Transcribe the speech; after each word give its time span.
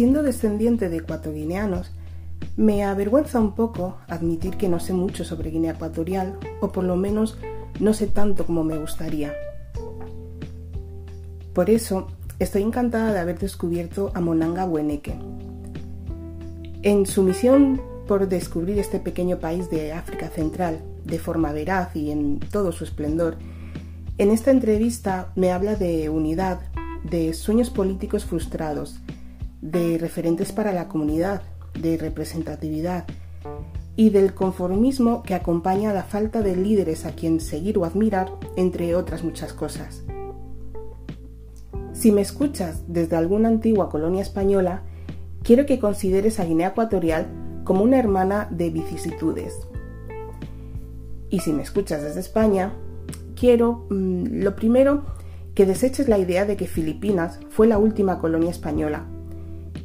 siendo 0.00 0.22
descendiente 0.22 0.88
de 0.88 0.96
ecuatoguineanos, 0.96 1.90
me 2.56 2.84
avergüenza 2.84 3.38
un 3.38 3.54
poco 3.54 3.98
admitir 4.08 4.56
que 4.56 4.66
no 4.66 4.80
sé 4.80 4.94
mucho 4.94 5.26
sobre 5.26 5.50
Guinea 5.50 5.72
Ecuatorial, 5.72 6.38
o 6.62 6.72
por 6.72 6.84
lo 6.84 6.96
menos 6.96 7.36
no 7.80 7.92
sé 7.92 8.06
tanto 8.06 8.46
como 8.46 8.64
me 8.64 8.78
gustaría. 8.78 9.34
Por 11.52 11.68
eso, 11.68 12.06
estoy 12.38 12.62
encantada 12.62 13.12
de 13.12 13.18
haber 13.18 13.38
descubierto 13.38 14.10
a 14.14 14.22
Monanga 14.22 14.64
Weneke. 14.64 15.18
En 16.80 17.04
su 17.04 17.22
misión 17.22 17.82
por 18.08 18.26
descubrir 18.26 18.78
este 18.78 19.00
pequeño 19.00 19.38
país 19.38 19.68
de 19.68 19.92
África 19.92 20.30
Central 20.30 20.80
de 21.04 21.18
forma 21.18 21.52
veraz 21.52 21.94
y 21.94 22.10
en 22.10 22.40
todo 22.40 22.72
su 22.72 22.84
esplendor, 22.84 23.36
en 24.16 24.30
esta 24.30 24.50
entrevista 24.50 25.30
me 25.36 25.52
habla 25.52 25.74
de 25.76 26.08
unidad, 26.08 26.60
de 27.04 27.34
sueños 27.34 27.68
políticos 27.68 28.24
frustrados, 28.24 28.98
de 29.60 29.98
referentes 29.98 30.52
para 30.52 30.72
la 30.72 30.88
comunidad, 30.88 31.42
de 31.78 31.96
representatividad 31.96 33.04
y 33.96 34.10
del 34.10 34.34
conformismo 34.34 35.22
que 35.22 35.34
acompaña 35.34 35.90
a 35.90 35.94
la 35.94 36.04
falta 36.04 36.42
de 36.42 36.56
líderes 36.56 37.04
a 37.04 37.12
quien 37.12 37.40
seguir 37.40 37.78
o 37.78 37.84
admirar, 37.84 38.32
entre 38.56 38.94
otras 38.94 39.24
muchas 39.24 39.52
cosas. 39.52 40.02
Si 41.92 42.12
me 42.12 42.22
escuchas 42.22 42.84
desde 42.88 43.16
alguna 43.16 43.48
antigua 43.48 43.90
colonia 43.90 44.22
española, 44.22 44.82
quiero 45.42 45.66
que 45.66 45.78
consideres 45.78 46.40
a 46.40 46.44
Guinea 46.44 46.68
Ecuatorial 46.68 47.26
como 47.64 47.84
una 47.84 47.98
hermana 47.98 48.48
de 48.50 48.70
vicisitudes. 48.70 49.54
Y 51.28 51.40
si 51.40 51.52
me 51.52 51.62
escuchas 51.62 52.02
desde 52.02 52.20
España, 52.20 52.72
quiero, 53.36 53.86
mm, 53.90 54.42
lo 54.42 54.56
primero, 54.56 55.04
que 55.54 55.66
deseches 55.66 56.08
la 56.08 56.18
idea 56.18 56.46
de 56.46 56.56
que 56.56 56.66
Filipinas 56.66 57.38
fue 57.50 57.66
la 57.66 57.78
última 57.78 58.18
colonia 58.18 58.50
española. 58.50 59.04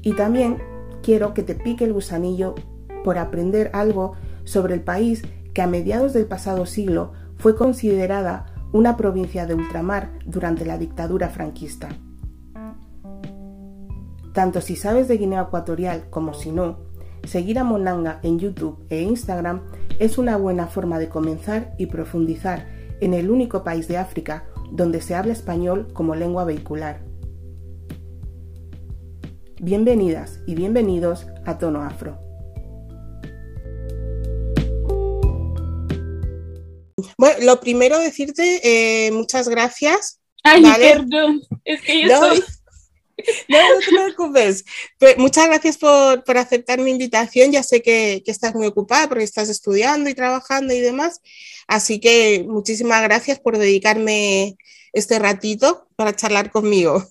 Y 0.05 0.13
también 0.13 0.59
quiero 1.01 1.33
que 1.33 1.41
te 1.41 1.55
pique 1.55 1.83
el 1.83 1.91
gusanillo 1.91 2.53
por 3.03 3.17
aprender 3.17 3.71
algo 3.73 4.13
sobre 4.43 4.75
el 4.75 4.81
país 4.81 5.23
que 5.53 5.63
a 5.63 5.67
mediados 5.67 6.13
del 6.13 6.27
pasado 6.27 6.67
siglo 6.67 7.13
fue 7.37 7.55
considerada 7.55 8.45
una 8.71 8.97
provincia 8.97 9.47
de 9.47 9.55
ultramar 9.55 10.11
durante 10.27 10.63
la 10.63 10.77
dictadura 10.77 11.29
franquista. 11.29 11.89
Tanto 14.31 14.61
si 14.61 14.75
sabes 14.75 15.07
de 15.07 15.17
Guinea 15.17 15.41
Ecuatorial 15.41 16.07
como 16.11 16.35
si 16.35 16.51
no, 16.51 16.77
seguir 17.23 17.57
a 17.57 17.63
Monanga 17.63 18.19
en 18.21 18.37
YouTube 18.37 18.85
e 18.89 19.01
Instagram 19.01 19.61
es 19.97 20.19
una 20.19 20.37
buena 20.37 20.67
forma 20.67 20.99
de 20.99 21.09
comenzar 21.09 21.73
y 21.79 21.87
profundizar 21.87 22.67
en 23.01 23.15
el 23.15 23.31
único 23.31 23.63
país 23.63 23.87
de 23.87 23.97
África 23.97 24.43
donde 24.71 25.01
se 25.01 25.15
habla 25.15 25.33
español 25.33 25.87
como 25.93 26.13
lengua 26.13 26.43
vehicular. 26.43 27.04
Bienvenidas 29.61 30.41
y 30.45 30.53
bienvenidos 30.53 31.27
a 31.45 31.57
Tono 31.57 31.81
Afro. 31.81 32.19
Bueno, 37.17 37.37
lo 37.41 37.61
primero 37.61 37.97
decirte 37.97 38.59
eh, 38.63 39.11
muchas 39.13 39.47
gracias. 39.47 40.19
Ay, 40.43 40.61
perdón, 40.77 41.41
es 41.63 41.81
que 41.83 42.01
yo 42.01 42.07
no, 42.09 42.27
No, 43.47 43.79
te 43.79 43.91
preocupes. 43.91 44.65
Pues, 44.99 45.17
muchas 45.17 45.47
gracias 45.47 45.77
por, 45.77 46.37
aceptar 46.37 46.79
mi 46.79 46.91
invitación. 46.91 47.53
Ya 47.53 47.63
sé 47.63 47.81
que, 47.81 48.23
que, 48.25 48.31
estás 48.31 48.55
muy 48.55 48.67
ocupada 48.67 49.07
porque 49.07 49.23
estás 49.23 49.47
estudiando 49.47 50.09
y 50.09 50.13
trabajando 50.13 50.73
y 50.73 50.81
demás. 50.81 51.21
Así 51.65 52.01
que 52.01 52.43
muchísimas 52.45 53.01
gracias 53.03 53.39
por 53.39 53.57
dedicarme 53.57 54.57
este 54.91 55.17
ratito 55.17 55.87
para 55.95 56.13
charlar 56.13 56.51
conmigo. 56.51 57.01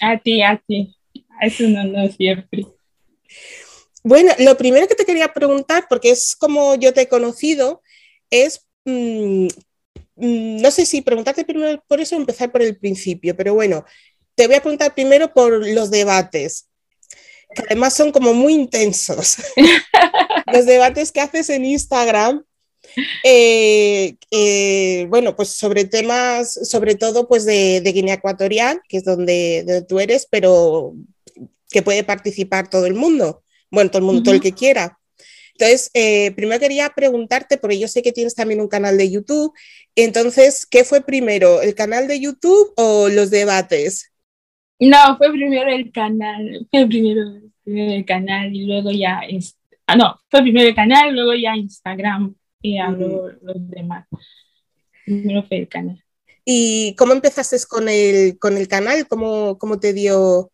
A 0.00 0.18
ti, 0.18 0.42
a 0.42 0.62
ti. 0.66 0.96
Es 1.40 1.60
un 1.60 1.76
honor 1.76 2.12
siempre. 2.12 2.66
Bueno, 4.02 4.32
lo 4.38 4.56
primero 4.56 4.86
que 4.86 4.94
te 4.94 5.06
quería 5.06 5.32
preguntar, 5.32 5.86
porque 5.88 6.10
es 6.10 6.36
como 6.36 6.74
yo 6.74 6.92
te 6.92 7.02
he 7.02 7.08
conocido, 7.08 7.82
es, 8.30 8.66
mm, 8.84 9.46
mm, 10.16 10.56
no 10.60 10.70
sé 10.70 10.84
si 10.84 11.00
preguntarte 11.00 11.44
primero 11.44 11.82
por 11.88 12.00
eso 12.00 12.14
o 12.14 12.18
empezar 12.18 12.52
por 12.52 12.62
el 12.62 12.76
principio, 12.78 13.34
pero 13.34 13.54
bueno, 13.54 13.84
te 14.34 14.46
voy 14.46 14.56
a 14.56 14.60
preguntar 14.60 14.94
primero 14.94 15.32
por 15.32 15.66
los 15.66 15.90
debates, 15.90 16.68
que 17.54 17.62
además 17.66 17.94
son 17.94 18.12
como 18.12 18.34
muy 18.34 18.52
intensos. 18.52 19.36
los 20.52 20.66
debates 20.66 21.12
que 21.12 21.20
haces 21.20 21.48
en 21.48 21.64
Instagram, 21.64 22.44
eh, 23.24 24.16
eh, 24.30 25.06
bueno, 25.08 25.34
pues 25.34 25.48
sobre 25.48 25.84
temas, 25.84 26.52
sobre 26.68 26.94
todo 26.94 27.26
pues 27.26 27.44
de, 27.44 27.80
Guinea 27.84 28.14
Ecuatorial, 28.14 28.82
que 28.88 28.98
es 28.98 29.04
donde, 29.04 29.64
donde, 29.66 29.82
tú 29.82 30.00
eres, 30.00 30.26
pero 30.30 30.94
que 31.74 31.82
puede 31.82 32.04
participar 32.04 32.70
todo 32.70 32.86
el 32.86 32.94
mundo, 32.94 33.42
bueno, 33.68 33.90
todo 33.90 33.98
el 33.98 34.04
mundo, 34.04 34.22
todo 34.22 34.34
el 34.34 34.40
que 34.40 34.52
quiera. 34.52 34.96
Entonces, 35.54 35.90
eh, 35.92 36.30
primero 36.36 36.60
quería 36.60 36.88
preguntarte, 36.90 37.58
porque 37.58 37.80
yo 37.80 37.88
sé 37.88 38.00
que 38.00 38.12
tienes 38.12 38.36
también 38.36 38.60
un 38.60 38.68
canal 38.68 38.96
de 38.96 39.10
YouTube, 39.10 39.52
entonces, 39.96 40.66
¿qué 40.66 40.84
fue 40.84 41.00
primero, 41.00 41.62
el 41.62 41.74
canal 41.74 42.06
de 42.06 42.20
YouTube 42.20 42.72
o 42.76 43.08
los 43.08 43.30
debates? 43.30 44.12
No, 44.78 45.18
fue 45.18 45.32
primero 45.32 45.68
el 45.68 45.90
canal, 45.90 46.64
fue 46.70 46.86
primero, 46.86 47.22
el 47.66 48.04
canal 48.04 48.54
y 48.54 48.66
luego 48.66 48.92
ya, 48.92 49.22
es, 49.28 49.56
ah, 49.88 49.96
no, 49.96 50.20
fue 50.30 50.42
primero 50.42 50.68
el 50.68 50.76
canal, 50.76 51.12
luego 51.12 51.34
ya 51.34 51.56
Instagram 51.56 52.36
y 52.62 52.78
luego 52.78 53.30
los 53.42 53.68
demás. 53.68 54.06
Primero 55.04 55.42
fue 55.42 55.58
el 55.58 55.68
canal. 55.68 56.00
¿Y 56.44 56.94
cómo 56.94 57.14
empezaste 57.14 57.56
con 57.68 57.88
el, 57.88 58.38
con 58.38 58.56
el 58.56 58.68
canal? 58.68 59.08
¿Cómo, 59.08 59.58
cómo 59.58 59.80
te 59.80 59.92
dio 59.92 60.52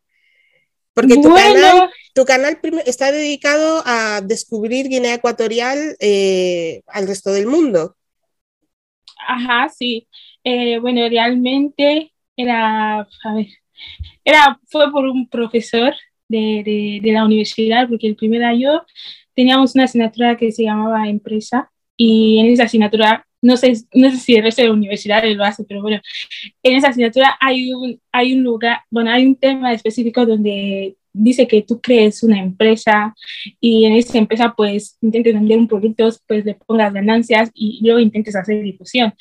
porque 0.95 1.15
tu 1.15 1.35
canal, 1.35 1.91
tu 2.15 2.25
canal 2.25 2.59
está 2.87 3.13
dedicado 3.13 3.83
a 3.87 4.21
descubrir 4.23 4.89
Guinea 4.89 5.15
Ecuatorial 5.15 5.97
eh, 6.01 6.83
al 6.87 7.07
resto 7.07 7.33
del 7.33 7.47
mundo. 7.47 7.97
Ajá, 9.27 9.69
sí. 9.69 10.09
Eh, 10.45 10.79
bueno, 10.81 11.09
realmente 11.09 12.13
era, 12.37 13.01
a 13.01 13.35
ver, 13.35 13.47
era, 14.25 14.59
fue 14.69 14.91
por 14.91 15.05
un 15.05 15.29
profesor 15.29 15.95
de, 16.29 17.01
de, 17.03 17.13
la 17.13 17.25
universidad, 17.25 17.89
porque 17.89 18.07
el 18.07 18.17
primer 18.17 18.45
año 18.45 18.85
teníamos 19.35 19.75
una 19.75 19.85
asignatura 19.85 20.37
que 20.37 20.53
se 20.53 20.65
llamaba 20.65 21.09
empresa 21.09 21.71
y 21.97 22.39
en 22.39 22.47
esa 22.47 22.65
asignatura 22.65 23.27
no 23.43 23.57
sé, 23.57 23.75
no 23.95 24.11
sé 24.11 24.17
si 24.19 24.35
el 24.37 24.43
resto 24.45 24.63
de 24.63 24.71
universidades 24.71 25.37
lo 25.37 25.45
hace, 25.45 25.65
pero 25.65 25.83
bueno, 25.83 26.01
en 26.63 26.77
esa 26.77 26.89
asignatura 26.89 27.37
hay 27.41 27.73
un, 27.73 28.01
hay 28.13 28.35
un 28.35 28.43
lugar, 28.43 28.81
bueno, 28.91 29.11
hay 29.11 29.27
un 29.27 29.37
tema 29.37 29.73
específico 29.73 30.27
donde 30.27 30.97
dice 31.13 31.47
que 31.47 31.63
tú 31.63 31.81
crees 31.81 32.23
una 32.23 32.39
empresa 32.41 33.15
y 33.61 33.85
en 33.85 33.95
esa 33.95 34.19
empresa 34.19 34.55
pues 34.57 34.97
intentes 35.01 35.35
vender 35.35 35.59
un 35.59 35.69
producto, 35.69 36.09
pues 36.27 36.45
le 36.45 36.55
pongas 36.55 36.93
ganancias 36.93 37.51
y 37.55 37.81
luego 37.83 38.01
intentes 38.01 38.37
hacer 38.37 38.63
difusión. 38.63 39.13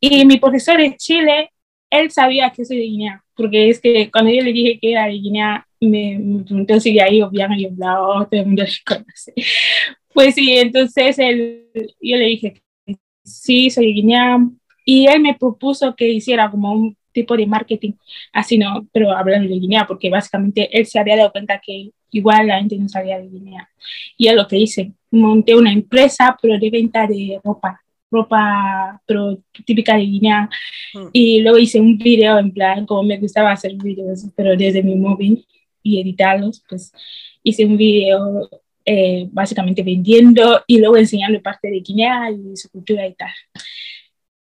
Y 0.00 0.24
mi 0.24 0.38
profesor 0.38 0.78
de 0.78 0.96
Chile, 0.96 1.50
él 1.90 2.10
sabía 2.10 2.50
que 2.50 2.64
soy 2.64 2.78
de 2.78 2.84
Guinea, 2.84 3.24
porque 3.34 3.68
es 3.70 3.80
que 3.80 4.10
cuando 4.10 4.30
yo 4.32 4.42
le 4.42 4.52
dije 4.52 4.78
que 4.80 4.92
era 4.92 5.06
de 5.06 5.12
Guinea, 5.12 5.66
me, 5.80 6.18
me 6.18 6.44
preguntó 6.44 6.80
si 6.80 6.94
de 6.94 7.02
ahí 7.02 7.22
obviamente 7.22 7.64
yo 7.64 7.70
hablaba, 7.70 8.28
todo 8.30 8.40
el 8.40 8.46
mundo 8.46 8.64
conoce. 8.86 9.34
Pues 10.12 10.34
sí, 10.34 10.56
entonces 10.56 11.18
él, 11.18 11.66
yo 12.00 12.16
le 12.16 12.24
dije 12.26 12.62
sí, 13.26 13.70
soy 13.70 13.92
Guinea, 13.92 14.38
y 14.84 15.06
él 15.06 15.20
me 15.20 15.34
propuso 15.34 15.94
que 15.96 16.08
hiciera 16.08 16.50
como 16.50 16.72
un 16.72 16.96
tipo 17.12 17.36
de 17.36 17.46
marketing, 17.46 17.92
así 18.32 18.56
no, 18.56 18.86
pero 18.92 19.10
hablando 19.10 19.48
de 19.48 19.58
Guinea, 19.58 19.86
porque 19.86 20.08
básicamente 20.10 20.68
él 20.78 20.86
se 20.86 20.98
había 20.98 21.16
dado 21.16 21.32
cuenta 21.32 21.60
que 21.64 21.90
igual 22.10 22.46
la 22.46 22.58
gente 22.58 22.76
no 22.76 22.88
sabía 22.88 23.18
de 23.18 23.28
Guinea. 23.28 23.68
Y 24.16 24.28
es 24.28 24.34
lo 24.34 24.46
que 24.46 24.58
hice, 24.58 24.92
monté 25.10 25.56
una 25.56 25.72
empresa, 25.72 26.36
pero 26.40 26.58
de 26.58 26.70
venta 26.70 27.06
de 27.06 27.40
ropa, 27.42 27.80
ropa 28.10 29.02
pero 29.06 29.38
típica 29.64 29.96
de 29.96 30.02
Guinea, 30.02 30.48
mm. 30.94 31.08
y 31.12 31.40
luego 31.40 31.58
hice 31.58 31.80
un 31.80 31.98
video 31.98 32.38
en 32.38 32.52
plan, 32.52 32.86
como 32.86 33.02
me 33.02 33.18
gustaba 33.18 33.52
hacer 33.52 33.74
videos, 33.74 34.26
pero 34.36 34.56
desde 34.56 34.82
mi 34.82 34.94
móvil 34.94 35.44
y 35.82 36.00
editarlos, 36.00 36.62
pues 36.68 36.92
hice 37.42 37.64
un 37.64 37.76
video 37.76 38.48
eh, 38.86 39.26
básicamente 39.32 39.82
vendiendo 39.82 40.62
y 40.66 40.78
luego 40.78 40.96
enseñando 40.96 41.42
parte 41.42 41.68
de 41.68 41.80
Guinea 41.80 42.30
y 42.30 42.56
su 42.56 42.70
cultura 42.70 43.06
y 43.06 43.14
tal. 43.14 43.32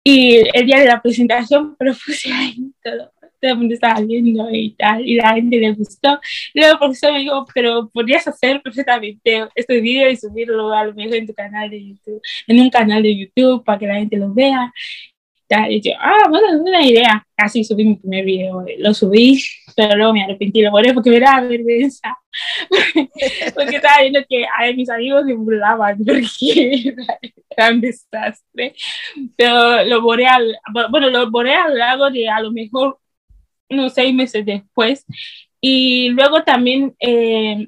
Y 0.03 0.37
el 0.53 0.65
día 0.65 0.79
de 0.79 0.85
la 0.85 1.01
presentación 1.01 1.75
propuse 1.79 2.31
ahí 2.31 2.71
todo, 2.83 3.11
todo 3.41 3.51
el 3.51 3.57
mundo 3.57 3.73
estaba 3.73 3.99
viendo 4.01 4.49
y 4.51 4.71
tal, 4.75 5.05
y 5.05 5.15
la 5.15 5.33
gente 5.33 5.57
le 5.57 5.73
gustó. 5.73 6.19
Luego 6.53 6.73
el 6.73 6.79
profesor 6.79 7.13
me 7.13 7.19
dijo, 7.19 7.45
pero 7.53 7.89
podrías 7.89 8.27
hacer 8.27 8.61
perfectamente 8.61 9.47
este 9.55 9.81
video 9.81 10.09
y 10.09 10.15
subirlo 10.15 10.71
a 10.73 10.85
lo 10.85 10.93
mejor 10.93 11.15
en 11.15 11.27
tu 11.27 11.33
canal 11.33 11.69
de 11.69 11.85
YouTube, 11.85 12.21
en 12.47 12.59
un 12.59 12.69
canal 12.69 13.03
de 13.03 13.17
YouTube 13.17 13.63
para 13.65 13.79
que 13.79 13.87
la 13.87 13.95
gente 13.95 14.17
lo 14.17 14.33
vea. 14.33 14.71
Y 15.69 15.81
yo, 15.81 15.91
ah, 15.99 16.27
bueno, 16.29 16.61
una 16.61 16.83
idea. 16.83 17.25
Así 17.37 17.63
subí 17.63 17.83
mi 17.83 17.95
primer 17.95 18.23
video, 18.25 18.65
lo 18.77 18.93
subí, 18.93 19.41
pero 19.75 19.97
luego 19.97 20.13
me 20.13 20.23
arrepentí, 20.23 20.61
lo 20.61 20.71
borré 20.71 20.93
porque 20.93 21.09
me 21.09 21.19
daba 21.19 21.41
vergüenza. 21.47 22.17
porque 23.55 23.75
estaba 23.75 24.01
viendo 24.01 24.21
que 24.29 24.45
a 24.45 24.71
mis 24.73 24.89
amigos 24.89 25.25
se 25.25 25.33
burlaban 25.33 25.97
porque 26.05 26.95
era 27.49 27.71
un 27.71 27.81
desastre. 27.81 28.75
Pero 29.35 29.83
lo 29.83 30.01
borré, 30.01 30.27
al, 30.27 30.55
bueno, 30.89 31.09
lo 31.09 31.29
borré 31.29 31.55
a 31.55 31.67
lo 31.67 31.75
largo 31.75 32.09
de 32.09 32.29
a 32.29 32.41
lo 32.41 32.51
mejor 32.51 32.99
unos 33.69 33.93
seis 33.93 34.13
meses 34.13 34.45
después. 34.45 35.05
Y 35.59 36.09
luego 36.09 36.43
también 36.43 36.95
eh, 36.99 37.67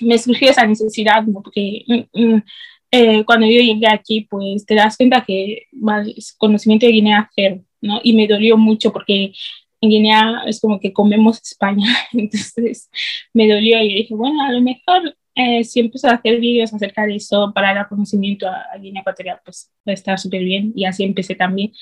me 0.00 0.18
surgió 0.18 0.50
esa 0.50 0.66
necesidad, 0.66 1.24
porque 1.32 1.84
mm, 1.86 2.34
mm, 2.34 2.42
eh, 2.90 3.24
cuando 3.24 3.46
yo 3.46 3.60
llegué 3.60 3.86
aquí, 3.88 4.22
pues 4.28 4.66
te 4.66 4.74
das 4.74 4.96
cuenta 4.96 5.24
que 5.24 5.66
el 5.72 6.14
conocimiento 6.38 6.86
de 6.86 6.92
Guinea 6.92 7.30
cero, 7.34 7.64
¿no? 7.80 8.00
Y 8.02 8.14
me 8.14 8.26
dolió 8.26 8.56
mucho 8.56 8.92
porque 8.92 9.32
en 9.80 9.90
Guinea 9.90 10.42
es 10.46 10.60
como 10.60 10.80
que 10.80 10.92
comemos 10.92 11.40
España, 11.40 11.86
entonces 12.12 12.90
me 13.32 13.48
dolió 13.48 13.80
y 13.82 13.94
dije, 13.94 14.14
bueno, 14.14 14.42
a 14.44 14.52
lo 14.52 14.60
mejor 14.60 15.16
eh, 15.36 15.64
si 15.64 15.80
empiezo 15.80 16.08
a 16.08 16.14
hacer 16.14 16.40
vídeos 16.40 16.74
acerca 16.74 17.06
de 17.06 17.16
eso 17.16 17.52
para 17.54 17.72
dar 17.72 17.88
conocimiento 17.88 18.48
a, 18.48 18.66
a 18.74 18.78
Guinea 18.78 19.00
Ecuatorial, 19.02 19.40
pues 19.44 19.70
va 19.88 19.92
a 19.92 19.94
estar 19.94 20.18
súper 20.18 20.42
bien 20.42 20.72
y 20.74 20.84
así 20.84 21.04
empecé 21.04 21.34
también, 21.36 21.72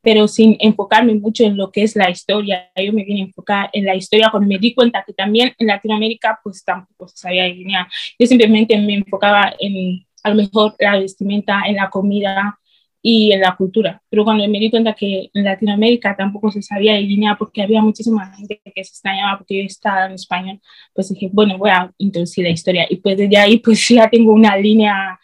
pero 0.00 0.28
sin 0.28 0.56
enfocarme 0.60 1.14
mucho 1.14 1.44
en 1.44 1.56
lo 1.56 1.70
que 1.72 1.82
es 1.82 1.96
la 1.96 2.08
historia. 2.08 2.70
Yo 2.76 2.92
me 2.92 3.04
vine 3.04 3.20
a 3.22 3.24
enfocar 3.24 3.70
en 3.72 3.84
la 3.84 3.96
historia 3.96 4.30
cuando 4.30 4.48
me 4.48 4.58
di 4.58 4.74
cuenta 4.74 5.04
que 5.04 5.12
también 5.12 5.52
en 5.58 5.66
Latinoamérica 5.66 6.40
pues 6.42 6.64
tampoco 6.64 7.08
se 7.08 7.16
sabía 7.16 7.44
de 7.44 7.52
Guinea. 7.52 7.88
Yo 8.18 8.26
simplemente 8.26 8.78
me 8.78 8.94
enfocaba 8.94 9.52
en 9.58 10.06
a 10.22 10.30
lo 10.30 10.36
mejor 10.36 10.74
la 10.78 10.98
vestimenta, 10.98 11.62
en 11.66 11.76
la 11.76 11.90
comida, 11.90 12.58
y 13.02 13.32
en 13.32 13.40
la 13.40 13.56
cultura. 13.56 14.00
Pero 14.08 14.24
cuando 14.24 14.46
me 14.46 14.60
di 14.60 14.70
cuenta 14.70 14.94
que 14.94 15.28
en 15.34 15.44
Latinoamérica 15.44 16.16
tampoco 16.16 16.52
se 16.52 16.62
sabía 16.62 16.94
de 16.94 17.00
Guinea 17.00 17.36
porque 17.36 17.62
había 17.62 17.82
muchísima 17.82 18.32
gente 18.32 18.62
que 18.64 18.84
se 18.84 18.90
extrañaba 18.90 19.38
porque 19.38 19.58
yo 19.58 19.66
estaba 19.66 20.06
en 20.06 20.12
español, 20.12 20.60
pues 20.94 21.08
dije, 21.08 21.28
bueno, 21.32 21.58
voy 21.58 21.70
a 21.70 21.92
introducir 21.98 22.44
la 22.44 22.50
historia. 22.50 22.86
Y 22.88 22.96
pues 22.96 23.16
desde 23.16 23.36
ahí 23.36 23.58
pues 23.64 23.86
ya 23.88 24.08
tengo 24.08 24.32
una 24.32 24.56
línea 24.56 25.18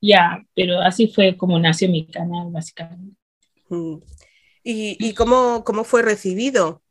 ya, 0.00 0.44
pero 0.54 0.80
así 0.80 1.08
fue 1.08 1.36
como 1.36 1.58
nació 1.58 1.88
mi 1.88 2.06
canal 2.06 2.52
básicamente. 2.52 3.16
Mm. 3.68 3.96
¿Y, 4.62 5.08
y 5.08 5.12
cómo, 5.12 5.64
cómo 5.64 5.84
fue 5.84 6.02
recibido? 6.02 6.82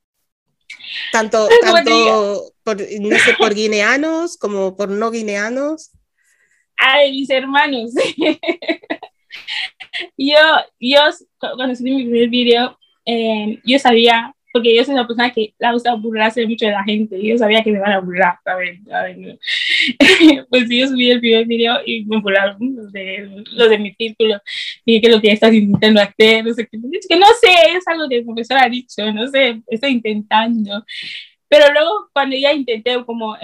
Tanto, 1.12 1.48
tanto 1.62 2.54
por, 2.64 2.78
no 2.78 3.18
sé, 3.18 3.34
por 3.38 3.56
guineanos 3.56 4.38
como 4.38 4.76
por 4.76 4.90
no 4.90 5.10
guineanos. 5.10 5.92
Ay, 6.78 7.12
mis 7.12 7.30
hermanos. 7.30 7.92
yo, 10.18 10.38
yo, 10.80 11.00
cuando 11.40 11.76
subí 11.76 11.96
mi 11.96 12.04
primer 12.04 12.30
video, 12.30 12.78
eh, 13.06 13.60
yo 13.66 13.80
sabía, 13.80 14.34
porque 14.52 14.76
yo 14.76 14.84
soy 14.84 14.94
una 14.94 15.08
persona 15.08 15.32
que 15.32 15.54
le 15.58 15.72
gusta 15.72 15.94
burlarse 15.96 16.46
mucho 16.46 16.66
de 16.66 16.72
la 16.72 16.84
gente, 16.84 17.22
yo 17.22 17.38
sabía 17.38 17.64
que 17.64 17.72
me 17.72 17.80
van 17.80 17.94
a 17.94 18.00
burlar, 18.00 18.38
¿sabes? 18.44 18.80
pues 20.50 20.70
yo 20.70 20.88
subí 20.88 21.12
el 21.12 21.20
primer 21.20 21.46
video 21.46 21.80
y 21.86 22.06
me 22.06 22.20
burlaron 22.20 22.58
los 22.76 22.92
de, 22.92 23.44
los 23.52 23.70
de 23.70 23.78
mi 23.78 23.94
título, 23.94 24.40
y 24.86 25.02
que 25.02 25.10
lo 25.10 25.22
que 25.22 25.32
estás 25.32 25.54
intentando 25.54 26.02
hacer, 26.02 26.46
no 26.46 26.54
sé 26.54 26.68
que 26.68 27.18
no 27.18 27.28
sé, 27.42 27.76
es 27.76 27.88
algo 27.88 28.08
que 28.10 28.18
el 28.18 28.26
profesor 28.26 28.58
ha 28.58 28.70
dicho, 28.70 29.12
no 29.12 29.28
sé, 29.28 29.62
estoy 29.68 29.92
intentando. 29.92 30.84
Pero 31.54 31.72
luego 31.72 32.10
cuando 32.12 32.36
ya 32.36 32.52
intenté 32.52 32.96
como 33.06 33.38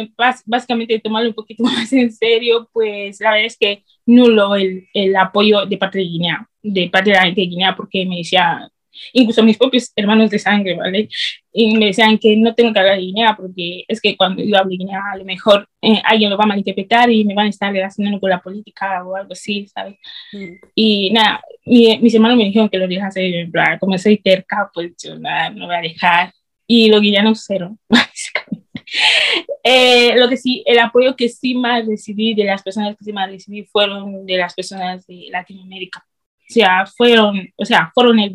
básicamente 0.48 0.98
tomarlo 0.98 1.30
un 1.30 1.36
poquito 1.36 1.62
más 1.64 1.94
en 1.94 2.12
serio, 2.12 2.68
pues 2.74 3.22
la 3.22 3.34
verdad 3.34 3.46
es 3.46 3.56
que 3.56 3.84
nulo 4.08 4.56
el, 4.56 4.88
el 4.96 5.16
apoyo 5.16 5.68
de 5.68 5.78
parte 5.78 6.00
de 6.00 6.06
Guinea, 6.06 6.50
de 6.64 6.90
parte 6.90 7.12
de 7.12 7.18
la 7.18 7.26
gente 7.26 7.42
de 7.42 7.48
Guinea, 7.48 7.76
porque 7.76 8.08
me 8.08 8.18
decía, 8.18 8.68
incluso 9.14 9.44
mis 9.44 9.60
propios 9.60 9.92
hermanos 9.96 10.32
de 10.32 10.40
sangre, 10.40 10.76
¿vale? 10.76 11.08
Y 11.54 11.78
me 11.78 11.86
decían 11.86 12.18
que 12.18 12.36
no 12.36 12.56
tengo 12.56 12.74
que 12.74 12.80
hablar 12.80 12.96
de 12.96 13.04
Guinea 13.04 13.36
porque 13.38 13.84
es 13.88 14.02
que 14.02 14.18
cuando 14.18 14.42
yo 14.42 14.58
hablo 14.58 14.72
de 14.72 14.78
Guinea 14.78 15.02
a 15.14 15.18
lo 15.18 15.26
mejor 15.26 15.70
eh, 15.80 16.02
alguien 16.04 16.32
lo 16.32 16.38
va 16.38 16.46
a 16.46 16.48
malinterpretar 16.48 17.12
y 17.12 17.24
me 17.26 17.36
van 17.36 17.46
a 17.46 17.50
estar 17.50 17.72
relacionando 17.72 18.20
con 18.20 18.32
la 18.32 18.42
política 18.42 19.06
o 19.06 19.16
algo 19.16 19.34
así, 19.34 19.68
¿sabes? 19.68 19.98
Mm. 20.34 20.54
Y 20.74 21.12
nada, 21.12 21.42
mis 21.64 22.16
hermanos 22.16 22.38
me 22.40 22.46
dijeron 22.46 22.70
que 22.70 22.80
lo 22.80 22.88
dejase, 22.88 23.52
como 23.80 23.96
soy 24.00 24.18
terca, 24.18 24.72
pues 24.74 24.94
yo 24.98 25.16
nada, 25.20 25.52
no 25.52 25.68
voy 25.68 25.76
a 25.76 25.82
dejar 25.82 26.34
y 26.71 26.88
los 26.88 27.01
guineanos 27.01 27.44
cero, 27.48 27.80
eh, 29.63 30.16
lo 30.16 30.30
que 30.30 30.38
sí, 30.38 30.63
el 30.68 30.77
apoyo 30.77 31.16
que 31.16 31.27
sí 31.27 31.56
más 31.56 31.83
recibí 31.88 32.36
de 32.36 32.44
las 32.44 32.62
personas 32.62 32.95
que 32.95 33.06
sí 33.06 33.12
más 33.12 33.27
recibí 33.27 33.63
fueron 33.66 34.24
de 34.27 34.38
las 34.38 34.54
personas 34.54 35.06
de 35.07 35.30
Latinoamérica. 35.31 36.06
O 36.48 36.54
sea, 36.54 36.86
fueron, 36.86 37.48
o 37.56 37.66
sea, 37.66 37.92
fueron 37.94 38.19
el 38.19 38.33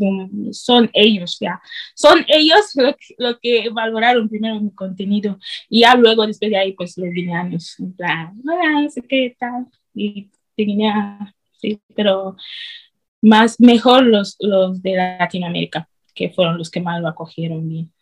son 0.52 0.90
ellos, 0.92 1.38
ya, 1.40 1.60
son 1.94 2.24
ellos 2.28 2.72
lo 2.74 2.94
que, 2.96 3.14
lo 3.18 3.38
que, 3.38 3.68
valoraron 3.70 4.28
primero 4.28 4.60
mi 4.60 4.72
contenido 4.72 5.38
y 5.68 5.80
ya 5.82 5.94
luego 5.94 6.26
después 6.26 6.50
de 6.50 6.56
ahí, 6.56 6.72
pues 6.72 6.98
los 6.98 7.10
guineanos, 7.10 7.78
en 7.78 7.92
plan, 7.94 8.40
hola, 8.44 8.82
no 8.82 8.90
sé 8.90 9.02
qué 9.02 9.36
tal, 9.38 9.66
y 9.94 10.28
de 10.56 10.64
Guinea, 10.64 11.34
sí, 11.60 11.80
pero 11.94 12.36
más, 13.22 13.60
mejor 13.60 14.04
los, 14.04 14.36
los 14.40 14.82
de 14.82 14.96
Latinoamérica, 14.96 15.88
que 16.14 16.30
fueron 16.30 16.58
los 16.58 16.70
que 16.70 16.80
más 16.80 17.00
lo 17.00 17.08
acogieron 17.08 17.68
bien. 17.68 17.93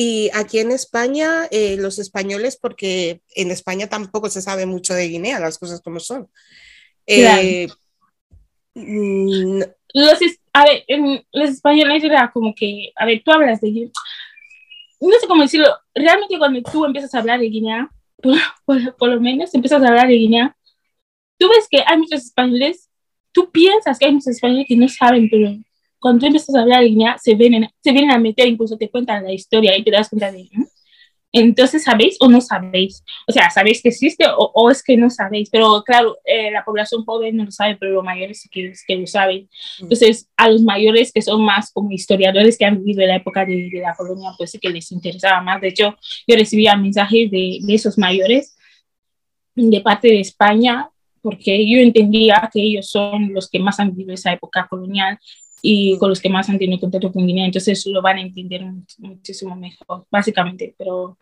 Y 0.00 0.30
aquí 0.32 0.60
en 0.60 0.70
España, 0.70 1.48
eh, 1.50 1.76
los 1.76 1.98
españoles, 1.98 2.56
porque 2.56 3.20
en 3.34 3.50
España 3.50 3.88
tampoco 3.88 4.30
se 4.30 4.40
sabe 4.40 4.64
mucho 4.64 4.94
de 4.94 5.08
Guinea, 5.08 5.40
las 5.40 5.58
cosas 5.58 5.80
como 5.80 5.98
son. 5.98 6.28
Eh, 7.04 7.66
mm, 8.74 9.60
los, 9.94 10.18
a 10.52 10.64
ver, 10.64 10.84
los 11.32 11.50
españoles 11.50 12.04
era 12.04 12.30
como 12.30 12.54
que, 12.54 12.92
a 12.94 13.06
ver, 13.06 13.22
tú 13.24 13.32
hablas 13.32 13.60
de 13.60 13.70
Guinea, 13.70 13.90
no 15.00 15.18
sé 15.20 15.26
cómo 15.26 15.42
decirlo, 15.42 15.66
realmente 15.92 16.38
cuando 16.38 16.62
tú 16.62 16.84
empiezas 16.84 17.12
a 17.12 17.18
hablar 17.18 17.40
de 17.40 17.48
Guinea, 17.48 17.90
por, 18.22 18.36
por 18.98 19.08
lo 19.08 19.20
menos 19.20 19.52
empiezas 19.52 19.82
a 19.82 19.88
hablar 19.88 20.06
de 20.06 20.14
Guinea, 20.14 20.56
tú 21.38 21.48
ves 21.48 21.66
que 21.68 21.82
hay 21.84 21.98
muchos 21.98 22.22
españoles, 22.22 22.88
tú 23.32 23.50
piensas 23.50 23.98
que 23.98 24.06
hay 24.06 24.12
muchos 24.12 24.28
españoles 24.28 24.66
que 24.68 24.76
no 24.76 24.86
saben, 24.86 25.28
pero 25.28 25.58
cuando 25.98 26.20
tú 26.20 26.26
empiezas 26.26 26.54
a 26.54 26.62
hablar 26.62 26.80
de 26.80 26.88
Guinea, 26.88 27.16
se 27.18 27.34
vienen, 27.34 27.68
se 27.82 27.92
vienen 27.92 28.10
a 28.10 28.18
meter, 28.18 28.46
incluso 28.46 28.76
te 28.76 28.88
cuentan 28.88 29.24
la 29.24 29.32
historia 29.32 29.76
y 29.76 29.82
te 29.82 29.90
das 29.90 30.08
cuenta 30.08 30.30
de, 30.30 30.48
entonces, 31.32 31.84
¿sabéis 31.84 32.16
o 32.20 32.28
no 32.28 32.40
sabéis? 32.40 33.04
O 33.26 33.32
sea, 33.32 33.50
¿sabéis 33.50 33.82
que 33.82 33.90
existe 33.90 34.24
o, 34.26 34.50
o 34.54 34.70
es 34.70 34.82
que 34.82 34.96
no 34.96 35.10
sabéis? 35.10 35.50
Pero 35.50 35.82
claro, 35.84 36.16
eh, 36.24 36.50
la 36.50 36.64
población 36.64 37.04
joven 37.04 37.36
no 37.36 37.44
lo 37.44 37.50
sabe, 37.50 37.76
pero 37.76 37.92
los 37.92 38.04
mayores 38.04 38.40
sí 38.40 38.48
que, 38.48 38.72
que, 38.86 38.96
lo 38.96 39.06
saben. 39.06 39.42
Mm. 39.78 39.82
Entonces, 39.82 40.30
a 40.36 40.48
los 40.48 40.62
mayores 40.62 41.12
que 41.12 41.20
son 41.20 41.44
más 41.44 41.70
como 41.72 41.90
historiadores 41.92 42.56
que 42.56 42.64
han 42.64 42.78
vivido 42.78 43.02
en 43.02 43.08
la 43.08 43.16
época 43.16 43.44
de, 43.44 43.68
de 43.70 43.80
la 43.80 43.94
colonia, 43.94 44.30
pues 44.38 44.52
sí 44.52 44.58
que 44.58 44.70
les 44.70 44.90
interesaba 44.90 45.42
más. 45.42 45.60
De 45.60 45.68
hecho, 45.68 45.96
yo 46.26 46.36
recibía 46.36 46.76
mensajes 46.76 47.30
de, 47.30 47.58
de 47.60 47.74
esos 47.74 47.98
mayores 47.98 48.56
de 49.54 49.80
parte 49.80 50.08
de 50.08 50.20
España 50.20 50.88
porque 51.20 51.68
yo 51.68 51.78
entendía 51.78 52.48
que 52.52 52.62
ellos 52.62 52.88
son 52.88 53.34
los 53.34 53.50
que 53.50 53.58
más 53.58 53.78
han 53.80 53.90
vivido 53.90 54.14
esa 54.14 54.32
época 54.32 54.66
colonial 54.70 55.18
y 55.62 55.98
con 55.98 56.08
los 56.10 56.20
que 56.20 56.28
más 56.28 56.48
han 56.48 56.58
tenido 56.58 56.80
contacto 56.80 57.12
con 57.12 57.26
Guinea, 57.26 57.46
entonces 57.46 57.84
lo 57.86 58.02
van 58.02 58.18
a 58.18 58.22
entender 58.22 58.64
muchísimo 58.98 59.56
mejor, 59.56 60.06
básicamente, 60.10 60.74
pero, 60.78 61.18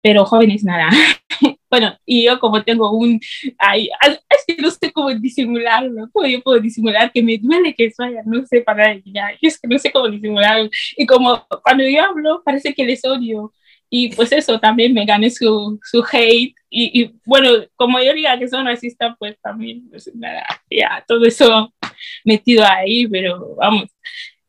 pero 0.00 0.24
jóvenes 0.24 0.64
nada. 0.64 0.88
bueno, 1.70 1.96
y 2.04 2.24
yo 2.24 2.38
como 2.38 2.62
tengo 2.62 2.92
un, 2.92 3.20
ay, 3.58 3.90
es 4.02 4.44
que 4.46 4.60
no 4.60 4.70
sé 4.70 4.92
cómo 4.92 5.10
disimularlo, 5.14 6.08
cómo 6.12 6.26
yo 6.26 6.42
puedo 6.42 6.60
disimular 6.60 7.12
que 7.12 7.22
me 7.22 7.38
duele 7.38 7.74
que 7.74 7.90
vaya, 7.98 8.22
no 8.24 8.44
sé 8.46 8.60
para 8.62 8.92
ella, 8.92 9.30
es 9.40 9.60
que 9.60 9.68
no 9.68 9.78
sé 9.78 9.90
cómo 9.92 10.08
disimularlo, 10.08 10.70
y 10.96 11.06
como 11.06 11.46
cuando 11.62 11.88
yo 11.88 12.02
hablo 12.02 12.42
parece 12.44 12.74
que 12.74 12.84
les 12.84 13.04
odio, 13.04 13.52
y 13.94 14.08
pues 14.14 14.32
eso 14.32 14.58
también 14.58 14.94
me 14.94 15.04
gané 15.04 15.28
su, 15.28 15.78
su 15.84 16.02
hate. 16.10 16.54
Y, 16.70 17.02
y, 17.02 17.14
bueno, 17.26 17.50
como 17.76 18.00
yo 18.00 18.14
diga 18.14 18.38
que 18.38 18.48
son 18.48 18.64
racistas, 18.64 19.14
pues 19.18 19.36
también, 19.42 19.86
pues 19.90 20.10
nada, 20.14 20.46
ya, 20.70 21.04
todo 21.06 21.26
eso 21.26 21.70
metido 22.24 22.64
ahí, 22.64 23.06
pero 23.08 23.54
vamos, 23.56 23.90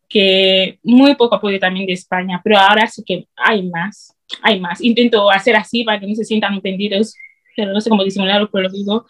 que 0.09 0.79
muy 0.83 1.15
poco 1.15 1.35
apoyo 1.35 1.59
también 1.59 1.87
de 1.87 1.93
España, 1.93 2.39
pero 2.43 2.57
ahora 2.59 2.87
sí 2.87 3.03
que 3.03 3.27
hay 3.35 3.63
más, 3.63 4.15
hay 4.41 4.59
más. 4.59 4.79
Intento 4.81 5.29
hacer 5.31 5.55
así 5.55 5.83
para 5.83 5.99
que 5.99 6.07
no 6.07 6.15
se 6.15 6.23
sientan 6.23 6.55
ofendidos, 6.55 7.15
pero 7.55 7.73
no 7.73 7.81
sé 7.81 7.89
cómo 7.89 8.03
disimularlo, 8.03 8.49
por 8.49 8.61
lo 8.61 8.69
digo. 8.69 9.05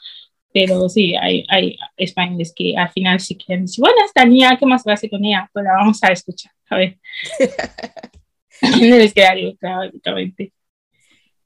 Pero 0.54 0.88
sí, 0.88 1.16
hay, 1.16 1.44
hay 1.50 1.78
españoles 1.98 2.54
que 2.56 2.78
al 2.78 2.92
final 2.92 3.20
sí 3.20 3.36
quieren 3.36 3.66
decir, 3.66 3.82
bueno, 3.82 3.98
esta 4.06 4.24
niña, 4.24 4.56
¿qué 4.58 4.66
más 4.66 4.84
va 4.88 4.92
a 4.92 4.94
hacer 4.94 5.10
con 5.10 5.26
ella? 5.26 5.50
Pues 5.52 5.66
la 5.66 5.74
vamos 5.74 6.02
a 6.04 6.12
escuchar, 6.12 6.52
a 6.70 6.78
ver. 6.78 7.00
en 8.62 8.94
el 8.94 9.02
escenario, 9.02 9.58
básicamente. 9.60 10.54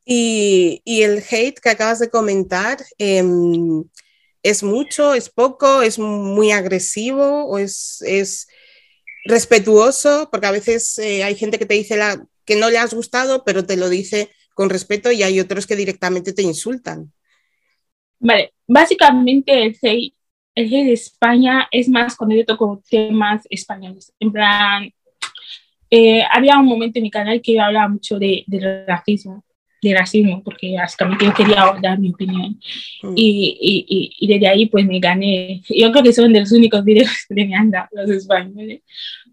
Y, 0.06 0.82
y, 0.86 1.02
el 1.02 1.24
hate 1.30 1.60
que 1.60 1.70
acabas 1.70 2.00
de 2.00 2.10
comentar, 2.10 2.78
eh, 2.98 3.24
¿es 4.50 4.64
mucho, 4.64 5.14
es 5.14 5.30
poco, 5.30 5.82
es 5.82 6.00
muy 6.00 6.52
agresivo 6.52 7.46
o 7.46 7.58
es, 7.58 8.02
es 8.06 8.48
respetuoso? 9.26 10.30
Porque 10.32 10.48
a 10.48 10.52
veces 10.52 10.98
eh, 11.00 11.24
hay 11.24 11.36
gente 11.36 11.60
que 11.60 11.66
te 11.66 11.74
dice 11.74 11.98
la, 11.98 12.26
que 12.46 12.56
no 12.56 12.70
le 12.70 12.78
has 12.78 12.94
gustado, 12.94 13.44
pero 13.44 13.66
te 13.66 13.78
lo 13.78 13.90
dice 13.90 14.30
con 14.54 14.70
respeto 14.70 15.12
y 15.12 15.22
hay 15.22 15.40
otros 15.40 15.68
que 15.68 15.76
directamente 15.76 16.34
te 16.34 16.42
insultan. 16.42 17.12
Vale, 18.20 18.54
básicamente 18.66 19.64
el 19.64 19.78
hate, 19.82 20.16
el 20.56 20.70
de 20.70 20.94
España 20.94 21.68
es 21.70 21.88
más 21.88 22.18
yo 22.30 22.46
toco 22.46 22.82
temas 22.90 23.44
españoles. 23.50 24.12
En 24.20 24.32
plan, 24.32 24.92
eh, 25.92 26.24
había 26.32 26.58
un 26.58 26.66
momento 26.66 26.98
en 27.00 27.04
mi 27.04 27.12
canal 27.12 27.42
que 27.42 27.54
yo 27.54 27.62
hablaba 27.62 27.90
mucho 27.90 28.18
de, 28.18 28.44
de 28.48 28.86
racismo, 28.88 29.44
de 29.82 29.94
racismo, 29.94 30.44
porque 30.44 30.76
básicamente 30.76 31.26
yo 31.26 31.34
quería 31.34 31.74
dar 31.82 32.00
mi 32.00 32.10
opinión. 32.10 32.60
Mm. 33.04 33.14
Y, 33.16 33.86
y, 33.88 34.16
y, 34.20 34.28
desde 34.28 34.48
ahí 34.48 34.66
pues 34.68 34.86
me 34.86 35.00
gané. 35.00 35.62
Yo 35.70 35.92
creo 35.92 36.04
que 36.04 36.14
son 36.14 36.34
de 36.34 36.42
los 36.42 36.52
únicos 36.52 36.84
videos 36.84 37.12
que 37.28 37.46
me 37.46 37.56
han 37.56 37.72
dado 37.72 37.88
los 37.92 38.10
españoles. 38.10 38.82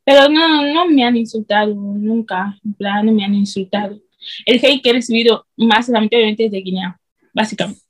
Pero 0.04 0.28
no, 0.28 0.72
no 0.72 0.86
me 0.86 1.04
han 1.04 1.16
insultado 1.16 1.74
nunca, 1.74 2.58
en 2.64 2.74
plan, 2.74 3.06
no 3.06 3.12
me 3.12 3.24
han 3.24 3.34
insultado. 3.34 3.98
el 4.46 4.56
hate 4.62 4.82
que 4.82 4.90
he 4.90 4.92
recibido 4.92 5.46
más 5.56 5.88
lamentablemente 5.88 6.46
es 6.46 6.52
de 6.52 6.60
Guinea, 6.60 7.00
básicamente. 7.32 7.80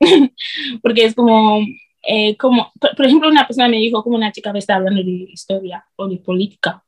Porque 0.82 1.04
es 1.04 1.14
como, 1.14 1.60
eh, 2.02 2.36
como, 2.36 2.72
por, 2.78 3.06
ejemplo, 3.06 3.28
una 3.28 3.46
persona 3.46 3.68
me 3.68 3.78
dijo 3.78 4.02
como 4.02 4.16
una 4.16 4.32
chica 4.32 4.52
me 4.52 4.58
está 4.58 4.76
hablando 4.76 5.02
de 5.02 5.10
historia 5.10 5.84
o 5.96 6.08
de 6.08 6.18
política. 6.18 6.84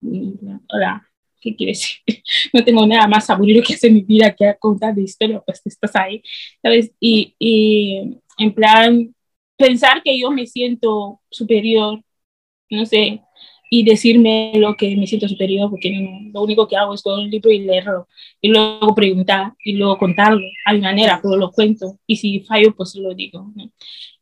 Hola, 0.00 1.07
¿qué 1.40 1.56
quieres? 1.56 2.02
No 2.52 2.64
tengo 2.64 2.86
nada 2.86 3.06
más 3.08 3.28
aburrido 3.30 3.62
que 3.66 3.74
hacer 3.74 3.92
mi 3.92 4.02
vida 4.02 4.34
que 4.34 4.54
contar 4.58 4.94
de 4.94 5.02
historia, 5.02 5.40
pues 5.44 5.62
estás 5.64 5.94
ahí, 5.96 6.22
¿sabes? 6.62 6.92
Y, 7.00 7.34
y 7.38 8.18
en 8.38 8.54
plan, 8.54 9.14
pensar 9.56 10.02
que 10.02 10.18
yo 10.18 10.30
me 10.30 10.46
siento 10.46 11.20
superior, 11.30 12.02
no 12.70 12.86
sé, 12.86 13.22
y 13.70 13.84
decirme 13.84 14.52
lo 14.56 14.76
que 14.76 14.96
me 14.96 15.06
siento 15.06 15.28
superior, 15.28 15.70
porque 15.70 15.90
lo 16.32 16.42
único 16.42 16.68
que 16.68 16.76
hago 16.76 16.94
es 16.94 17.02
con 17.02 17.20
un 17.20 17.30
libro 17.30 17.50
y 17.50 17.60
leerlo, 17.60 18.08
y 18.40 18.48
luego 18.48 18.94
preguntar, 18.94 19.54
y 19.64 19.74
luego 19.74 19.98
contarlo 19.98 20.46
a 20.64 20.72
mi 20.72 20.80
manera, 20.80 21.20
pero 21.22 21.36
lo 21.36 21.50
cuento, 21.50 21.98
y 22.06 22.16
si 22.16 22.40
fallo, 22.40 22.74
pues 22.74 22.94
lo 22.96 23.14
digo. 23.14 23.52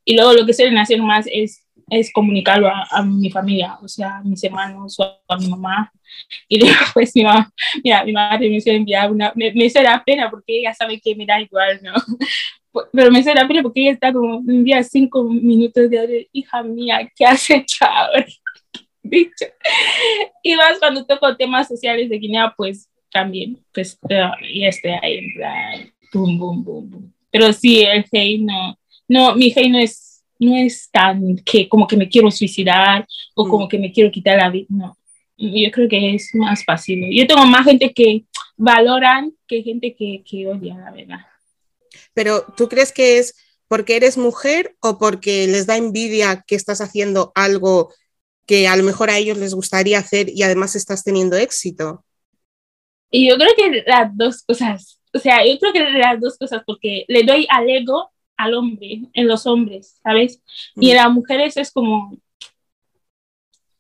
Y 0.05 0.17
luego 0.17 0.33
lo 0.33 0.47
que 0.47 0.55
suelen 0.55 0.79
hacer 0.79 1.03
más 1.03 1.27
es, 1.31 1.66
es 1.89 2.13
comunicarlo 2.13 2.69
a, 2.69 3.03
mi 3.03 3.31
familia, 3.31 3.79
o 3.83 3.89
sea, 3.89 4.19
a 4.19 4.23
mis 4.23 4.43
hermanos 4.43 4.99
o 4.99 5.21
a 5.29 5.37
mi 5.37 5.49
mamá. 5.49 5.93
Y 6.49 6.59
luego, 6.59 6.77
pues 6.95 7.15
mi 7.15 7.25
mamá, 7.25 7.53
mira, 7.83 8.05
mi 8.05 8.13
madre 8.13 8.51
me 8.51 8.61
suele 8.61 8.79
enviar 8.79 9.11
una, 9.11 9.33
me, 9.35 9.53
me 9.53 9.69
da 9.69 10.03
pena 10.05 10.31
porque 10.31 10.59
ella 10.59 10.75
sabe 10.75 11.01
que 11.01 11.15
me 11.15 11.27
da 11.27 11.41
igual, 11.41 11.81
¿no? 11.83 11.93
Pero 12.93 13.11
me 13.11 13.23
da 13.23 13.49
pena 13.49 13.63
porque 13.63 13.81
ella 13.81 13.93
está 13.93 14.13
como, 14.13 14.39
un 14.39 14.65
día 14.65 14.83
cinco 14.83 15.25
minutos 15.25 15.89
de 15.89 16.29
hija 16.33 16.63
mía, 16.63 17.11
¿qué 17.17 17.25
has 17.25 17.49
hecho 17.49 17.85
ahora? 17.85 18.27
dicho. 19.03 19.47
Y 20.43 20.57
más 20.57 20.79
cuando 20.79 21.05
toco 21.07 21.37
temas 21.37 21.69
sociales 21.69 22.09
de 22.09 22.19
Guinea, 22.19 22.53
pues 22.57 22.91
también, 23.11 23.59
pues 23.73 23.99
y 24.51 24.67
estoy 24.67 24.91
ahí 25.03 25.21
boom, 26.13 26.39
boom, 26.39 26.65
boom, 26.65 26.91
boom. 26.91 27.15
Pero 27.31 27.53
sí, 27.53 27.83
el 27.83 28.05
hate 28.11 28.41
no, 28.41 28.79
no, 29.09 29.35
mi 29.35 29.51
hate 29.51 29.71
no 29.71 29.79
es, 29.79 30.06
no 30.39 30.57
es 30.57 30.91
tan 30.91 31.37
que 31.45 31.69
como 31.69 31.87
que 31.87 31.97
me 31.97 32.09
quiero 32.09 32.31
suicidar 32.31 33.07
o 33.35 33.49
como 33.49 33.67
mm. 33.67 33.69
que 33.69 33.79
me 33.79 33.93
quiero 33.93 34.11
quitar 34.11 34.37
la 34.37 34.51
vida, 34.51 34.67
no. 34.69 34.97
Yo 35.39 35.71
creo 35.71 35.89
que 35.89 36.15
es 36.15 36.31
más 36.35 36.65
fácil. 36.65 37.05
Yo 37.13 37.27
tengo 37.27 37.45
más 37.45 37.65
gente 37.65 37.93
que 37.93 38.25
valoran 38.57 39.33
que 39.47 39.63
gente 39.63 39.95
que, 39.95 40.23
que 40.29 40.47
odia, 40.47 40.77
la 40.79 40.91
verdad. 40.91 41.21
Pero 42.15 42.45
¿tú 42.57 42.69
crees 42.69 42.93
que 42.93 43.19
es 43.19 43.35
porque 43.69 43.97
eres 43.97 44.17
mujer 44.17 44.77
o 44.81 44.99
porque 44.99 45.47
les 45.47 45.67
da 45.67 45.77
envidia 45.77 46.45
que 46.47 46.55
estás 46.55 46.81
haciendo 46.81 47.33
algo 47.35 47.93
que 48.47 48.69
a 48.69 48.77
lo 48.77 48.85
mejor 48.85 49.11
a 49.11 49.19
ellos 49.19 49.39
les 49.39 49.55
gustaría 49.55 49.99
hacer 49.99 50.29
y 50.31 50.43
además 50.43 50.77
estás 50.77 51.05
teniendo 51.05 51.37
éxito? 51.37 52.05
Y 53.11 53.29
yo 53.29 53.37
creo 53.37 53.51
que 53.57 53.85
las 53.87 54.17
dos 54.17 54.43
cosas, 54.43 55.01
o 55.13 55.19
sea, 55.19 55.45
yo 55.45 55.59
creo 55.59 55.73
que 55.73 55.81
las 55.81 56.21
dos 56.21 56.39
cosas, 56.39 56.63
porque 56.67 57.05
le 57.09 57.25
doy 57.25 57.47
al 57.51 57.69
ego 57.69 58.11
al 58.37 58.55
hombre, 58.55 59.03
en 59.13 59.29
los 59.29 59.47
hombres, 59.47 59.99
¿sabes? 60.03 60.43
Y 60.77 60.91
en 60.91 60.97
las 60.97 61.11
mujeres 61.11 61.57
es 61.57 61.73
como, 61.73 62.17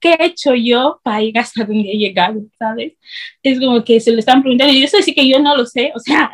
¿qué 0.01 0.17
he 0.19 0.27
hecho 0.27 0.55
yo 0.55 1.01
para 1.03 1.21
llegar 1.21 1.45
hasta 1.45 1.65
donde 1.65 1.91
he 1.91 1.99
llegado? 1.99 2.41
¿Sabes? 2.59 2.95
Es 3.43 3.59
como 3.61 3.83
que 3.85 4.01
se 4.01 4.13
lo 4.13 4.19
están 4.19 4.43
preguntando 4.43 4.73
y 4.73 4.81
yo 4.83 4.89
sé 4.89 5.15
que 5.15 5.29
yo 5.29 5.39
no 5.39 5.57
lo 5.57 5.67
sé, 5.67 5.93
o 5.95 5.99
sea, 5.99 6.31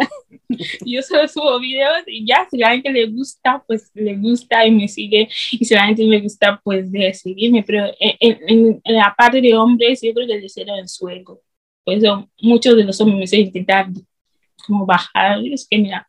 yo 0.85 1.03
solo 1.03 1.27
subo 1.29 1.59
videos 1.61 2.03
y 2.07 2.27
ya, 2.27 2.47
si 2.51 2.59
la 2.59 2.71
gente 2.71 2.91
le 2.91 3.07
gusta, 3.07 3.63
pues 3.67 3.91
le 3.95 4.17
gusta 4.17 4.67
y 4.67 4.71
me 4.71 4.89
sigue, 4.89 5.29
y 5.53 5.65
si 5.65 5.75
la 5.75 5.87
gente 5.87 6.05
le 6.05 6.21
gusta, 6.21 6.61
pues 6.63 6.91
de 6.91 7.15
seguirme, 7.15 7.63
pero 7.63 7.93
en, 7.99 8.81
la 8.85 9.15
parte 9.17 9.41
de 9.41 9.55
hombres, 9.55 10.01
yo 10.03 10.13
creo 10.15 10.27
que 10.27 10.35
el 10.35 10.43
deseo 10.43 10.77
en 10.77 10.89
su 10.89 11.09
ego. 11.09 11.41
Por 11.85 11.95
eso 11.95 12.29
muchos 12.41 12.77
de 12.77 12.85
los 12.85 13.01
hombres 13.01 13.33
me 13.33 13.39
intentar 13.39 13.89
como 14.67 14.87
bajar, 14.87 15.41
es 15.45 15.67
que 15.69 15.79
mira, 15.79 16.09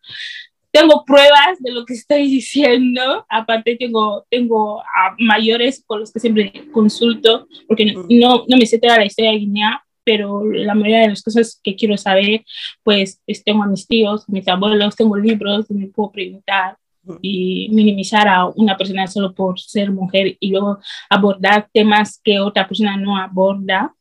tengo 0.74 1.06
pruebas 1.06 1.60
de 1.60 1.72
lo 1.72 1.86
que 1.86 1.94
estoy 1.94 2.24
diciendo, 2.24 3.28
aparte 3.30 3.76
tengo, 3.76 4.26
tengo 4.28 4.82
a 4.82 5.16
mayores 5.20 5.84
con 5.86 6.00
los 6.00 6.12
que 6.12 6.20
siempre 6.20 6.52
consulto, 6.72 7.48
porque 7.68 7.94
no, 7.94 8.44
no 8.48 8.58
me 8.58 8.66
sé 8.66 8.80
toda 8.80 8.98
la 8.98 9.06
historia 9.06 9.32
de 9.32 9.38
Guinea, 9.38 9.86
pero 10.04 10.44
la 10.44 10.74
mayoría 10.74 11.02
de 11.02 11.10
las 11.10 11.22
cosas 11.22 11.60
que 11.64 11.76
quiero 11.76 11.96
saber, 11.96 12.44
pues 12.82 13.22
tengo 13.46 13.62
a 13.62 13.68
mis 13.68 13.86
tíos, 13.86 14.28
a 14.28 14.32
mis 14.32 14.48
abuelos, 14.48 14.96
tengo 14.96 15.16
libros, 15.16 15.70
me 15.70 15.88
puedo 15.88 16.12
preguntar 16.12 16.76
y 17.22 17.70
minimizar 17.72 18.28
a 18.28 18.46
una 18.48 18.76
persona 18.76 19.06
solo 19.06 19.36
por 19.36 19.60
ser 19.60 19.92
mujer 19.92 20.38
y 20.40 20.50
luego 20.50 20.80
abordar 21.08 21.70
temas 21.72 22.20
que 22.24 22.40
otra 22.40 22.68
persona 22.68 22.98
no 22.98 23.16
aborda. 23.16 23.94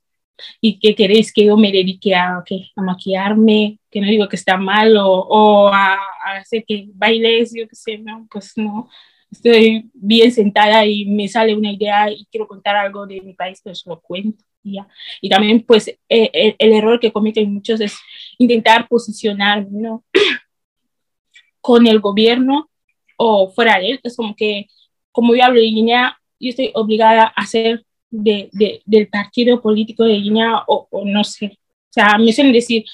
Y 0.61 0.81
que 0.81 0.97
queréis 0.97 1.33
que 1.33 1.45
yo 1.45 1.57
me 1.57 1.71
dedique 1.71 2.17
a, 2.17 2.43
a 2.77 2.83
maquillarme, 2.83 3.79
que 3.93 4.01
no 4.01 4.07
digo 4.09 4.29
que 4.29 4.37
está 4.37 4.57
mal 4.57 4.97
o, 4.97 5.07
o 5.07 5.69
a, 5.69 5.99
hacer 6.39 6.65
que 6.67 6.89
bailes, 6.95 7.53
yo 7.55 7.69
qué 7.69 7.77
sé, 7.77 7.99
no, 7.99 8.27
pues 8.31 8.55
no. 8.57 8.89
Estoy 9.31 9.91
bien 9.95 10.33
sentada 10.33 10.85
y 10.87 11.05
me 11.05 11.29
sale 11.29 11.55
una 11.55 11.73
idea 11.73 12.11
y 12.11 12.27
quiero 12.31 12.49
contar 12.49 12.77
algo 12.77 13.07
de 13.07 13.21
mi 13.21 13.35
país, 13.35 13.61
pues 13.63 13.85
lo 13.87 14.01
cuento. 14.01 14.43
Y, 14.65 14.75
ya. 14.75 14.89
y 15.21 15.29
también, 15.29 15.63
pues, 15.63 15.89
el, 15.89 16.31
eh, 16.33 16.57
el, 16.59 16.73
error 16.73 17.01
que 17.01 17.13
cometen 17.13 17.53
muchos 17.53 17.81
es 17.81 17.99
intentar 18.39 18.87
posicionar 18.89 19.67
¿no? 19.71 20.05
con 21.61 21.87
el 21.87 22.01
gobierno 22.01 22.71
o 23.17 23.51
fuera 23.51 23.79
de 23.79 23.93
él. 23.93 24.01
Es 24.03 24.17
como 24.17 24.35
que, 24.37 24.69
como 25.11 25.35
yo 25.35 25.45
hablo 25.45 25.61
de 25.61 25.67
Guinea, 25.67 26.19
yo 26.41 26.51
estoy 26.51 26.71
obligada 26.75 27.25
a 27.25 27.43
hacer 27.43 27.85
de, 28.11 28.49
de, 28.53 28.83
del 28.85 29.09
partido 29.09 29.61
político 29.61 30.05
de 30.05 30.15
Guinea 30.15 30.65
o, 30.67 30.87
o, 30.91 31.05
no 31.05 31.25
sé. 31.25 31.59
O 31.67 31.93
sea, 31.93 32.17
me 32.19 32.33
suelen 32.33 32.53
decir, 32.53 32.85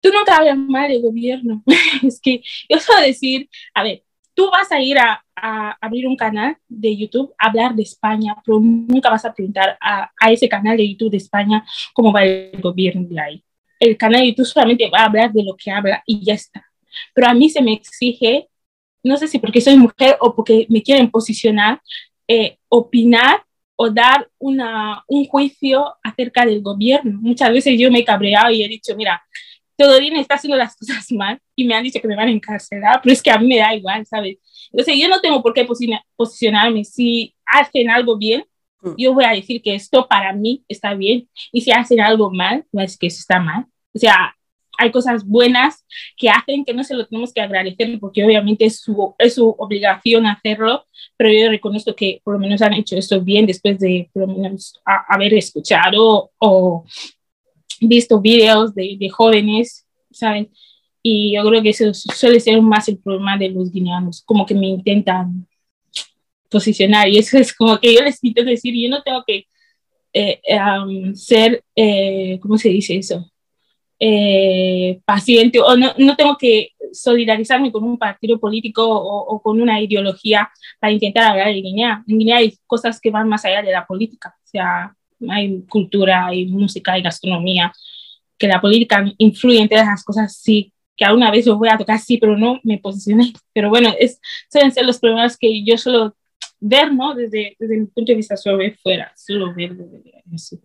tú 0.00 0.10
nunca 0.12 0.36
hablas 0.36 0.56
mal 0.56 0.90
del 0.90 1.02
gobierno. 1.02 1.62
es 2.02 2.20
que 2.20 2.42
yo 2.68 2.78
suelo 2.78 3.02
decir, 3.02 3.48
a 3.74 3.82
ver, 3.82 4.02
tú 4.34 4.50
vas 4.50 4.70
a 4.72 4.80
ir 4.80 4.98
a, 4.98 5.24
a, 5.36 5.76
abrir 5.80 6.06
un 6.06 6.16
canal 6.16 6.56
de 6.68 6.96
YouTube, 6.96 7.32
hablar 7.38 7.74
de 7.74 7.82
España, 7.82 8.36
pero 8.44 8.58
nunca 8.58 9.10
vas 9.10 9.24
a 9.24 9.32
preguntar 9.32 9.76
a, 9.80 10.10
a, 10.18 10.32
ese 10.32 10.48
canal 10.48 10.76
de 10.76 10.88
YouTube 10.88 11.10
de 11.10 11.18
España 11.18 11.64
cómo 11.92 12.12
va 12.12 12.24
el 12.24 12.60
gobierno 12.60 13.06
de 13.08 13.20
ahí. 13.20 13.44
El 13.78 13.96
canal 13.96 14.22
de 14.22 14.28
YouTube 14.28 14.46
solamente 14.46 14.90
va 14.90 15.00
a 15.00 15.04
hablar 15.06 15.32
de 15.32 15.42
lo 15.42 15.56
que 15.56 15.70
habla 15.70 16.02
y 16.06 16.24
ya 16.24 16.34
está. 16.34 16.64
Pero 17.14 17.28
a 17.28 17.34
mí 17.34 17.48
se 17.48 17.62
me 17.62 17.72
exige, 17.72 18.48
no 19.02 19.16
sé 19.16 19.28
si 19.28 19.38
porque 19.38 19.60
soy 19.60 19.76
mujer 19.76 20.16
o 20.20 20.34
porque 20.34 20.66
me 20.68 20.82
quieren 20.82 21.10
posicionar, 21.10 21.80
eh, 22.28 22.58
opinar 22.68 23.42
o 23.76 23.88
dar 23.90 24.28
una, 24.38 25.02
un 25.08 25.26
juicio 25.26 25.94
acerca 26.02 26.44
del 26.44 26.60
gobierno. 26.60 27.18
Muchas 27.20 27.50
veces 27.50 27.78
yo 27.78 27.90
me 27.90 28.00
he 28.00 28.04
cabreado 28.04 28.50
y 28.50 28.62
he 28.62 28.68
dicho, 28.68 28.94
mira, 28.94 29.22
todo 29.80 29.98
bien 29.98 30.14
está 30.16 30.34
haciendo 30.34 30.58
las 30.58 30.76
cosas 30.76 31.10
mal 31.12 31.40
y 31.56 31.64
me 31.64 31.74
han 31.74 31.82
dicho 31.82 32.00
que 32.00 32.08
me 32.08 32.14
van 32.14 32.28
a 32.28 32.32
encarcelar, 32.32 33.00
pero 33.02 33.14
es 33.14 33.22
que 33.22 33.30
a 33.30 33.38
mí 33.38 33.48
me 33.48 33.58
da 33.58 33.74
igual, 33.74 34.04
¿sabes? 34.04 34.36
Entonces 34.70 34.94
yo 34.98 35.08
no 35.08 35.20
tengo 35.22 35.42
por 35.42 35.54
qué 35.54 35.66
posicionarme. 36.16 36.84
Si 36.84 37.34
hacen 37.46 37.88
algo 37.88 38.18
bien, 38.18 38.44
mm. 38.82 38.90
yo 38.98 39.14
voy 39.14 39.24
a 39.24 39.30
decir 39.30 39.62
que 39.62 39.74
esto 39.74 40.06
para 40.06 40.34
mí 40.34 40.62
está 40.68 40.92
bien. 40.92 41.28
Y 41.50 41.62
si 41.62 41.72
hacen 41.72 42.00
algo 42.00 42.30
mal, 42.30 42.66
voy 42.70 42.82
a 42.82 42.84
decir 42.84 42.98
que 42.98 43.06
eso 43.06 43.20
está 43.20 43.40
mal. 43.40 43.64
O 43.94 43.98
sea, 43.98 44.36
hay 44.76 44.90
cosas 44.90 45.26
buenas 45.26 45.86
que 46.16 46.28
hacen 46.28 46.64
que 46.64 46.74
no 46.74 46.84
se 46.84 46.94
lo 46.94 47.06
tenemos 47.06 47.32
que 47.32 47.40
agradecer 47.40 47.98
porque 47.98 48.22
obviamente 48.22 48.66
es 48.66 48.80
su, 48.80 49.14
es 49.18 49.34
su 49.34 49.48
obligación 49.58 50.26
hacerlo, 50.26 50.84
pero 51.16 51.32
yo 51.32 51.48
reconozco 51.48 51.94
que 51.94 52.20
por 52.22 52.34
lo 52.34 52.40
menos 52.40 52.60
han 52.60 52.74
hecho 52.74 52.96
esto 52.96 53.20
bien 53.22 53.46
después 53.46 53.78
de 53.78 54.10
por 54.12 54.28
lo 54.28 54.34
menos 54.34 54.78
haber 54.84 55.34
escuchado 55.34 56.32
o 56.38 56.84
visto 57.80 58.20
videos 58.20 58.74
de, 58.74 58.96
de 58.98 59.08
jóvenes, 59.08 59.86
¿saben? 60.10 60.50
Y 61.02 61.34
yo 61.34 61.44
creo 61.48 61.62
que 61.62 61.70
eso 61.70 61.92
suele 61.94 62.40
ser 62.40 62.60
más 62.60 62.88
el 62.88 62.98
problema 62.98 63.38
de 63.38 63.48
los 63.48 63.72
guineanos, 63.72 64.22
como 64.24 64.44
que 64.44 64.54
me 64.54 64.68
intentan 64.68 65.46
posicionar 66.50 67.08
y 67.08 67.18
eso 67.18 67.38
es 67.38 67.54
como 67.54 67.78
que 67.78 67.94
yo 67.94 68.02
les 68.02 68.22
intento 68.22 68.50
decir, 68.50 68.74
yo 68.74 68.90
no 68.90 69.02
tengo 69.02 69.24
que 69.26 69.46
eh, 70.12 70.40
ser, 71.14 71.64
eh, 71.76 72.38
¿cómo 72.42 72.58
se 72.58 72.68
dice 72.68 72.96
eso? 72.96 73.30
Eh, 74.02 75.00
paciente 75.04 75.60
o 75.60 75.76
no, 75.76 75.92
no, 75.98 76.16
tengo 76.16 76.36
que 76.38 76.70
solidarizarme 76.90 77.70
con 77.70 77.84
un 77.84 77.98
partido 77.98 78.40
político 78.40 78.82
o, 78.82 79.34
o, 79.34 79.42
con 79.42 79.60
una 79.60 79.80
ideología 79.80 80.50
para 80.80 80.92
intentar 80.92 81.30
hablar 81.30 81.48
de 81.48 81.60
Guinea. 81.60 82.02
En 82.08 82.18
Guinea 82.18 82.38
hay 82.38 82.58
cosas 82.66 82.98
que 82.98 83.10
van 83.10 83.28
más 83.28 83.44
allá 83.44 83.62
de 83.62 83.72
la 83.72 83.86
política, 83.86 84.34
o 84.42 84.46
sea, 84.46 84.96
hay 85.28 85.62
cultura, 85.68 86.26
hay 86.26 86.46
música, 86.46 86.92
hay 86.92 87.02
gastronomía, 87.02 87.72
que 88.38 88.48
la 88.48 88.60
política 88.60 89.04
influye 89.18 89.60
en 89.60 89.68
todas 89.68 89.84
esas 89.84 90.04
cosas, 90.04 90.36
sí, 90.36 90.72
que 90.96 91.04
alguna 91.04 91.30
vez 91.30 91.46
lo 91.46 91.58
voy 91.58 91.68
a 91.68 91.78
tocar, 91.78 91.98
sí, 91.98 92.18
pero 92.18 92.36
no 92.36 92.60
me 92.62 92.78
posicioné. 92.78 93.32
Pero 93.52 93.68
bueno, 93.68 93.94
es, 93.98 94.20
suelen 94.50 94.72
ser 94.72 94.84
los 94.84 94.98
problemas 94.98 95.36
que 95.36 95.64
yo 95.64 95.76
suelo 95.76 96.16
ver, 96.58 96.92
¿no? 96.92 97.14
Desde, 97.14 97.56
desde 97.58 97.76
mi 97.76 97.86
punto 97.86 98.12
de 98.12 98.16
vista, 98.16 98.36
solo 98.36 98.58
ver 98.58 98.76
fuera, 98.76 99.12
solo 99.16 99.54
ver 99.54 99.74
desde 99.74 100.22
eso. 100.32 100.58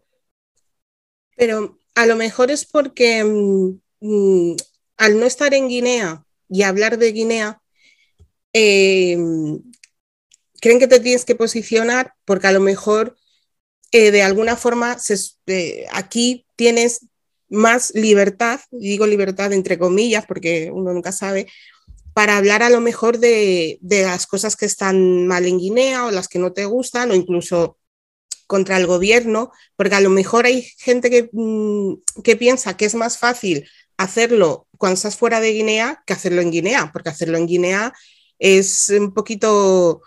Pero 1.35 1.79
a 1.95 2.05
lo 2.05 2.15
mejor 2.15 2.51
es 2.51 2.65
porque 2.65 3.23
mm, 3.23 3.79
mm, 4.01 4.55
al 4.97 5.19
no 5.19 5.25
estar 5.25 5.53
en 5.53 5.67
Guinea 5.67 6.25
y 6.49 6.63
hablar 6.63 6.97
de 6.97 7.11
Guinea, 7.11 7.61
eh, 8.53 9.17
creen 10.61 10.79
que 10.79 10.87
te 10.87 10.99
tienes 10.99 11.25
que 11.25 11.35
posicionar 11.35 12.13
porque 12.25 12.47
a 12.47 12.51
lo 12.51 12.59
mejor 12.59 13.17
de 14.11 14.21
alguna 14.21 14.55
forma 14.55 14.97
eh, 15.47 15.85
aquí 15.91 16.45
tienes 16.55 17.07
más 17.49 17.93
libertad, 17.93 18.59
digo 18.71 19.05
libertad 19.05 19.53
entre 19.53 19.77
comillas 19.77 20.25
porque 20.25 20.71
uno 20.73 20.93
nunca 20.93 21.11
sabe, 21.11 21.47
para 22.13 22.37
hablar 22.37 22.63
a 22.63 22.69
lo 22.69 22.81
mejor 22.81 23.19
de, 23.19 23.77
de, 23.81 24.03
las 24.03 24.25
cosas 24.25 24.55
que 24.55 24.65
están 24.65 25.27
mal 25.27 25.45
en 25.45 25.59
Guinea 25.59 26.05
o 26.05 26.11
las 26.11 26.27
que 26.27 26.39
no 26.39 26.53
te 26.53 26.65
gustan 26.65 27.11
o 27.11 27.13
incluso 27.13 27.77
contra 28.47 28.77
el 28.77 28.87
gobierno, 28.87 29.51
porque 29.75 29.95
a 29.95 30.01
lo 30.01 30.09
mejor 30.09 30.45
hay 30.45 30.61
gente 30.77 31.09
que, 31.09 31.29
mm, 31.31 32.21
que 32.23 32.35
piensa 32.35 32.77
que 32.77 32.85
es 32.85 32.95
más 32.95 33.17
fácil 33.17 33.67
hacerlo 33.97 34.67
cuando 34.77 34.95
estás 34.95 35.17
fuera 35.17 35.39
de 35.39 35.53
Guinea 35.53 36.03
que 36.05 36.13
hacerlo 36.13 36.41
en 36.41 36.51
Guinea, 36.51 36.89
porque 36.93 37.09
hacerlo 37.09 37.37
en 37.37 37.47
Guinea 37.47 37.93
es 38.39 38.89
un 38.89 39.13
poquito 39.13 40.01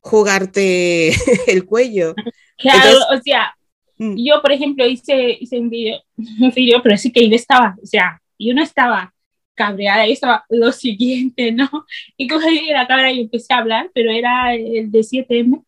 jugarte 0.00 1.08
el 1.46 1.64
cuello. 1.64 2.14
Claro, 2.56 2.98
o 3.12 3.20
sea, 3.22 3.54
mm. 3.98 4.14
yo 4.16 4.40
por 4.42 4.52
ejemplo 4.52 4.86
hice, 4.86 5.36
hice 5.40 5.58
un 5.58 5.70
video, 5.70 6.02
un 6.16 6.50
video, 6.50 6.82
pero 6.82 6.96
sí 6.96 7.12
que 7.12 7.28
yo 7.28 7.36
estaba, 7.36 7.76
o 7.82 7.86
sea, 7.86 8.20
yo 8.38 8.54
no 8.54 8.62
estaba 8.62 9.14
cabreada, 9.54 10.06
yo 10.06 10.12
estaba 10.12 10.44
lo 10.48 10.72
siguiente, 10.72 11.52
¿no? 11.52 11.68
Y 12.16 12.26
cogí 12.26 12.66
la 12.70 12.86
cámara 12.86 13.12
y 13.12 13.20
empecé 13.20 13.52
a 13.52 13.58
hablar, 13.58 13.90
pero 13.94 14.10
era 14.10 14.54
el 14.54 14.90
de 14.90 15.00
7M. 15.00 15.64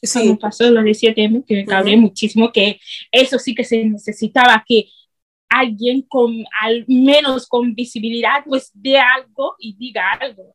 Sí. 0.00 0.20
Cuando 0.20 0.38
pasó 0.38 0.70
lo 0.70 0.82
de 0.82 0.92
7M, 0.92 1.44
que 1.44 1.56
me 1.56 1.64
cabré 1.64 1.96
muchísimo, 1.96 2.52
que 2.52 2.78
eso 3.10 3.36
sí 3.40 3.52
que 3.52 3.64
se 3.64 3.84
necesitaba 3.84 4.64
que 4.66 4.86
alguien 5.48 6.02
con 6.02 6.44
al 6.60 6.84
menos 6.86 7.48
con 7.48 7.74
visibilidad 7.74 8.44
pues 8.46 8.70
de 8.74 8.98
algo 8.98 9.56
y 9.58 9.74
diga 9.76 10.12
algo 10.12 10.54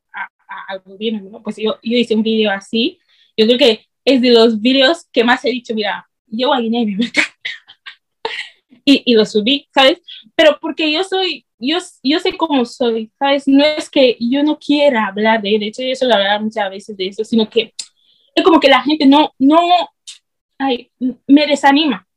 al 0.68 0.80
gobierno, 0.82 1.30
¿no? 1.30 1.44
Pues 1.44 1.58
yo, 1.58 1.78
yo 1.82 1.98
hice 1.98 2.16
un 2.16 2.24
video 2.24 2.52
así, 2.52 3.00
yo 3.38 3.46
creo 3.46 3.58
que 3.58 3.88
es 4.06 4.22
de 4.22 4.32
los 4.32 4.60
videos 4.62 5.06
que 5.12 5.24
más 5.24 5.44
he 5.46 5.50
dicho, 5.50 5.74
mira, 5.74 6.08
yo 6.28 6.54
a 6.54 6.60
Guinea 6.60 6.82
y 6.82 6.86
me 6.96 7.12
y, 8.86 9.04
y 9.06 9.14
lo 9.14 9.26
subí, 9.26 9.68
¿sabes? 9.74 10.02
Pero 10.36 10.58
porque 10.60 10.92
yo 10.92 11.04
soy, 11.04 11.46
yo, 11.60 11.78
yo 12.04 12.20
sé 12.20 12.36
cómo 12.38 12.66
soy, 12.66 13.12
¿sabes? 13.18 13.48
No 13.48 13.64
es 13.64 13.90
que 13.90 14.18
yo 14.20 14.44
no 14.44 14.58
quiera 14.60 15.08
hablar 15.08 15.42
de, 15.42 15.58
de 15.60 15.68
hecho 15.68 15.84
yo 15.84 15.96
suelo 15.96 16.16
hablar 16.16 16.42
muchas 16.42 16.70
veces 16.70 16.98
de 16.98 17.08
eso, 17.08 17.24
sino 17.24 17.50
que 17.50 17.74
es 18.36 18.44
como 18.44 18.60
que 18.60 18.68
la 18.68 18.82
gente 18.82 19.06
no, 19.06 19.32
no, 19.40 19.58
ay, 20.58 20.92
me 21.28 21.48
desanima, 21.48 22.08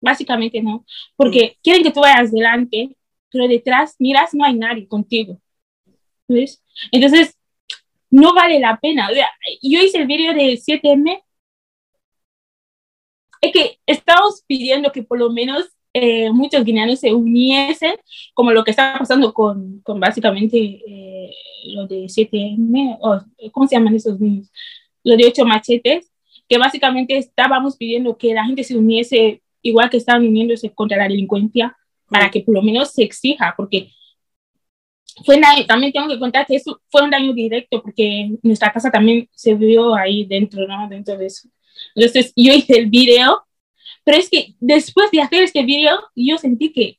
básicamente 0.00 0.62
no, 0.62 0.84
porque 1.16 1.58
quieren 1.62 1.82
que 1.82 1.90
tú 1.90 2.00
vayas 2.00 2.30
adelante, 2.30 2.96
pero 3.30 3.48
detrás 3.48 3.96
miras, 3.98 4.34
no 4.34 4.44
hay 4.44 4.54
nadie 4.54 4.86
contigo. 4.88 5.40
¿Ves? 6.28 6.62
Entonces, 6.92 7.36
no 8.10 8.34
vale 8.34 8.58
la 8.60 8.78
pena. 8.80 9.08
Yo 9.62 9.80
hice 9.80 9.98
el 9.98 10.06
vídeo 10.06 10.32
de 10.34 10.54
7M. 10.54 11.22
Es 13.40 13.52
que 13.52 13.78
estamos 13.86 14.42
pidiendo 14.46 14.90
que 14.90 15.02
por 15.02 15.18
lo 15.18 15.30
menos 15.30 15.66
eh, 15.92 16.30
muchos 16.30 16.64
guineanos 16.64 17.00
se 17.00 17.14
uniesen, 17.14 17.94
como 18.34 18.52
lo 18.52 18.64
que 18.64 18.70
está 18.70 18.96
pasando 18.98 19.32
con, 19.32 19.80
con 19.80 20.00
básicamente 20.00 20.58
eh, 20.86 21.30
lo 21.74 21.86
de 21.86 22.04
7M, 22.04 22.98
o 23.00 23.20
¿cómo 23.52 23.66
se 23.66 23.76
llaman 23.76 23.94
esos 23.94 24.20
niños? 24.20 24.50
Lo 25.04 25.16
de 25.16 25.26
8 25.26 25.44
machetes, 25.44 26.12
que 26.48 26.58
básicamente 26.58 27.16
estábamos 27.16 27.76
pidiendo 27.76 28.16
que 28.16 28.34
la 28.34 28.44
gente 28.44 28.64
se 28.64 28.76
uniese 28.76 29.42
igual 29.62 29.90
que 29.90 29.96
estaban 29.96 30.26
uniéndose 30.26 30.70
contra 30.70 30.98
la 30.98 31.08
delincuencia, 31.08 31.76
para 32.08 32.30
que 32.30 32.40
por 32.40 32.54
lo 32.54 32.62
menos 32.62 32.92
se 32.92 33.02
exija, 33.02 33.54
porque 33.56 33.90
fue 35.24 35.40
también 35.66 35.92
tengo 35.92 36.08
que 36.08 36.18
contar 36.18 36.46
que 36.46 36.56
eso 36.56 36.80
fue 36.90 37.02
un 37.02 37.10
daño 37.10 37.32
directo, 37.32 37.82
porque 37.82 38.30
nuestra 38.42 38.72
casa 38.72 38.90
también 38.90 39.28
se 39.32 39.54
vio 39.54 39.94
ahí 39.94 40.26
dentro, 40.26 40.66
¿no? 40.66 40.88
Dentro 40.88 41.16
de 41.16 41.26
eso. 41.26 41.48
Entonces 41.94 42.32
yo 42.36 42.52
hice 42.52 42.78
el 42.78 42.86
video, 42.86 43.44
pero 44.04 44.18
es 44.18 44.28
que 44.28 44.54
después 44.60 45.10
de 45.10 45.22
hacer 45.22 45.42
este 45.42 45.62
video, 45.64 45.98
yo 46.14 46.36
sentí 46.38 46.72
que 46.72 46.98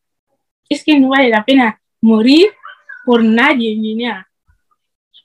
es 0.70 0.84
que 0.84 1.00
no 1.00 1.10
vale 1.10 1.30
la 1.30 1.46
pena 1.46 1.82
morir 2.02 2.48
por 3.06 3.24
nadie, 3.24 3.76
niña, 3.76 4.28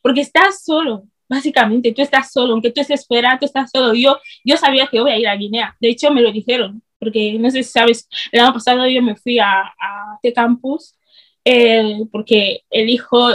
porque 0.03 0.21
estás 0.21 0.63
solo, 0.65 1.05
básicamente, 1.29 1.93
tú 1.93 2.03
estás 2.03 2.31
solo, 2.31 2.53
aunque 2.53 2.71
tú 2.71 2.81
estés 2.81 3.07
fuera, 3.07 3.39
tú 3.39 3.47
estás 3.47 3.71
solo. 3.71 3.95
Yo, 3.95 4.19
yo 4.45 4.57
sabía 4.57 4.87
que 4.87 5.01
voy 5.01 5.11
a 5.11 5.19
ir 5.19 5.29
a 5.29 5.37
Guinea, 5.37 5.77
de 5.81 5.89
hecho 5.89 6.13
me 6.13 6.21
lo 6.21 6.31
dijeron, 6.31 6.83
porque 6.99 7.39
no 7.39 7.51
sé 7.51 7.63
si 7.63 7.71
sabes, 7.71 8.09
el 8.31 8.41
año 8.41 8.53
pasado 8.53 8.87
yo 8.87 9.03
me 9.03 9.17
fui 9.17 9.39
a, 9.39 9.63
a 9.63 10.19
T-Campus 10.23 10.95
eh, 11.45 12.01
porque 12.11 12.63
el 12.71 12.89
hijo, 12.89 13.29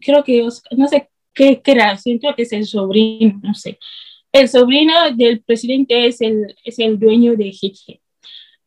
creo 0.00 0.24
que, 0.24 0.46
no 0.72 0.88
sé 0.88 1.08
qué, 1.32 1.60
era, 1.64 1.96
siento 1.96 2.34
que 2.34 2.42
es 2.42 2.52
el 2.52 2.66
sobrino, 2.66 3.40
no 3.42 3.54
sé. 3.54 3.78
El 4.32 4.48
sobrino 4.48 4.92
del 5.14 5.42
presidente 5.42 6.06
es 6.06 6.20
el, 6.20 6.54
es 6.64 6.78
el 6.78 6.98
dueño 6.98 7.36
de 7.36 7.46
Hitge. 7.46 8.00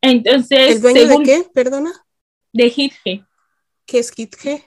Entonces, 0.01 0.75
¿El 0.75 0.81
dueño 0.81 1.07
de 1.07 1.23
qué? 1.23 1.43
Perdona. 1.53 1.91
De 2.51 2.73
Hitge. 2.75 3.23
¿Qué 3.85 3.99
es 3.99 4.11
Hitge? 4.15 4.63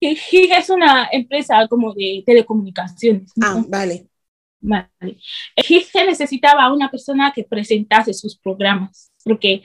Hitge 0.00 0.56
es 0.56 0.70
una 0.70 1.08
empresa 1.10 1.66
como 1.68 1.92
de 1.94 2.22
telecomunicaciones. 2.24 3.32
Ah, 3.42 3.64
vale. 3.66 4.06
Vale. 4.60 5.18
Hitge 5.56 6.04
necesitaba 6.06 6.64
a 6.64 6.72
una 6.72 6.90
persona 6.90 7.32
que 7.34 7.44
presentase 7.44 8.12
sus 8.12 8.36
programas, 8.36 9.12
porque 9.24 9.62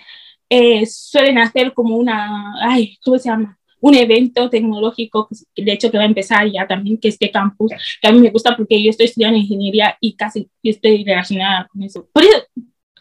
eh, 0.49 0.85
suelen 0.85 1.37
hacer 1.39 1.73
como 1.73 1.97
una, 1.97 2.53
ay, 2.61 2.97
¿cómo 3.03 3.17
se 3.17 3.29
llama? 3.29 3.59
Un 3.83 3.95
evento 3.95 4.49
tecnológico, 4.49 5.27
de 5.55 5.73
hecho 5.73 5.91
que 5.91 5.97
va 5.97 6.03
a 6.03 6.07
empezar 6.07 6.49
ya 6.49 6.65
también, 6.67 6.97
que 6.97 7.09
es 7.09 7.19
de 7.19 7.31
campus, 7.31 7.71
que 8.01 8.07
a 8.07 8.11
mí 8.11 8.19
me 8.19 8.29
gusta 8.29 8.55
porque 8.55 8.81
yo 8.81 8.89
estoy 8.89 9.07
estudiando 9.07 9.37
ingeniería 9.37 9.97
y 9.99 10.15
casi 10.15 10.49
estoy 10.63 11.03
relacionada 11.03 11.67
con 11.71 11.83
eso. 11.83 12.07
Por 12.13 12.23
eso, 12.23 12.37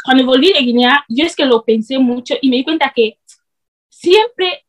cuando 0.04 0.26
volví 0.26 0.52
de 0.52 0.60
Guinea, 0.60 1.04
yo 1.08 1.24
es 1.24 1.36
que 1.36 1.46
lo 1.46 1.64
pensé 1.64 1.98
mucho 1.98 2.34
y 2.40 2.48
me 2.48 2.56
di 2.56 2.64
cuenta 2.64 2.92
que 2.94 3.18
siempre, 3.88 4.64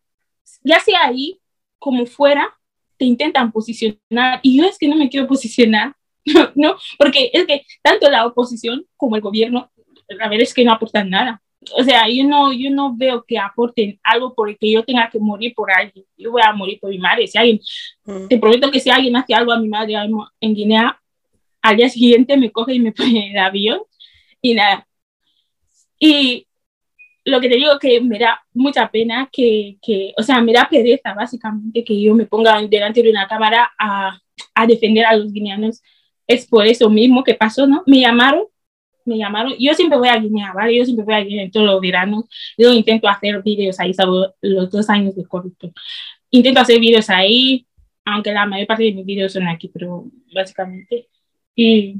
ya 0.64 0.80
sea 0.80 1.06
ahí 1.06 1.40
como 1.80 2.06
fuera, 2.06 2.48
te 2.98 3.06
intentan 3.06 3.52
posicionar 3.52 4.40
y 4.44 4.58
yo 4.58 4.66
es 4.66 4.78
que 4.78 4.88
no 4.88 4.96
me 4.96 5.10
quiero 5.10 5.28
posicionar 5.28 5.96
¿no? 6.56 6.78
Porque 6.98 7.30
es 7.34 7.46
que 7.46 7.66
tanto 7.82 8.10
la 8.10 8.26
oposición 8.26 8.86
como 8.98 9.16
el 9.16 9.22
gobierno, 9.22 9.72
a 10.20 10.30
ver, 10.30 10.42
es 10.42 10.54
que 10.54 10.64
no 10.64 10.72
aportan 10.72 11.10
nada. 11.10 11.42
O 11.78 11.84
sea, 11.84 12.08
yo 12.10 12.24
no, 12.24 12.52
yo 12.54 12.70
no 12.72 12.96
veo 12.96 13.24
que 13.28 13.38
aporten 13.38 14.00
algo 14.04 14.34
por 14.34 14.50
el 14.50 14.58
que 14.58 14.72
yo 14.72 14.84
tenga 14.84 15.10
que 15.10 15.20
morir 15.20 15.54
por 15.56 15.72
alguien. 15.72 16.06
Yo 16.18 16.32
voy 16.32 16.42
a 16.44 16.54
morir 16.54 16.80
por 16.80 16.90
mi 16.90 16.98
madre. 16.98 17.28
Si 17.28 17.38
alguien, 17.38 17.60
mm. 18.06 18.28
te 18.28 18.38
prometo 18.38 18.72
que 18.72 18.80
si 18.80 18.90
alguien 18.90 19.16
hace 19.16 19.34
algo 19.34 19.52
a 19.52 19.60
mi 19.60 19.68
madre 19.68 19.96
en 20.40 20.54
Guinea, 20.54 21.00
al 21.62 21.78
día 21.78 21.90
siguiente 21.90 22.38
me 22.38 22.52
coge 22.52 22.74
y 22.74 22.80
me 22.80 22.92
pone 22.94 23.32
el 23.32 23.38
avión 23.38 23.82
y 24.42 24.54
nada. 24.54 24.88
Y 26.00 26.48
lo 27.26 27.40
que 27.40 27.50
te 27.50 27.56
digo 27.56 27.80
que 27.80 28.02
me 28.02 28.20
da 28.20 28.42
mucha 28.54 28.92
pena 28.92 29.30
que, 29.32 29.78
que, 29.82 30.14
o 30.18 30.24
sea, 30.24 30.42
me 30.42 30.52
da 30.52 30.68
pereza 30.70 31.14
básicamente 31.14 31.84
que 31.84 32.00
yo 32.02 32.14
me 32.14 32.26
ponga 32.26 32.62
delante 32.68 33.02
de 33.02 33.10
una 33.10 33.28
cámara 33.28 33.72
a, 33.80 34.20
a 34.54 34.68
defender 34.68 35.06
a 35.06 35.16
los 35.16 35.32
guineanos 35.32 35.82
es 36.28 36.46
por 36.48 36.66
eso 36.66 36.90
mismo 36.90 37.24
que 37.24 37.36
pasó, 37.36 37.68
¿no? 37.68 37.84
Me 37.86 38.02
llamaron, 38.02 38.44
me 39.06 39.18
llamaron, 39.18 39.54
yo 39.60 39.74
siempre 39.74 39.98
voy 39.98 40.08
a 40.10 40.18
Guinea, 40.18 40.54
¿vale? 40.54 40.78
Yo 40.78 40.86
siempre 40.86 41.06
voy 41.06 41.14
a 41.16 41.20
Guinea 41.22 41.44
en 41.46 41.52
todos 41.52 41.66
los 41.66 41.82
veranos, 41.82 42.26
yo 42.58 42.72
intento 42.74 43.08
hacer 43.08 43.42
vídeos 43.44 43.80
ahí, 43.80 43.94
sobre 43.94 44.34
los 44.42 44.70
dos 44.72 44.90
años 44.90 45.16
de 45.16 45.26
COVID. 45.26 45.52
Intento 46.32 46.60
hacer 46.62 46.80
vídeos 46.80 47.10
ahí, 47.10 47.68
aunque 48.06 48.32
la 48.32 48.46
mayor 48.46 48.68
parte 48.68 48.84
de 48.84 48.94
mis 48.94 49.06
vídeos 49.06 49.34
son 49.34 49.48
aquí, 49.48 49.70
pero 49.70 50.06
básicamente. 50.34 51.08
Y 51.56 51.98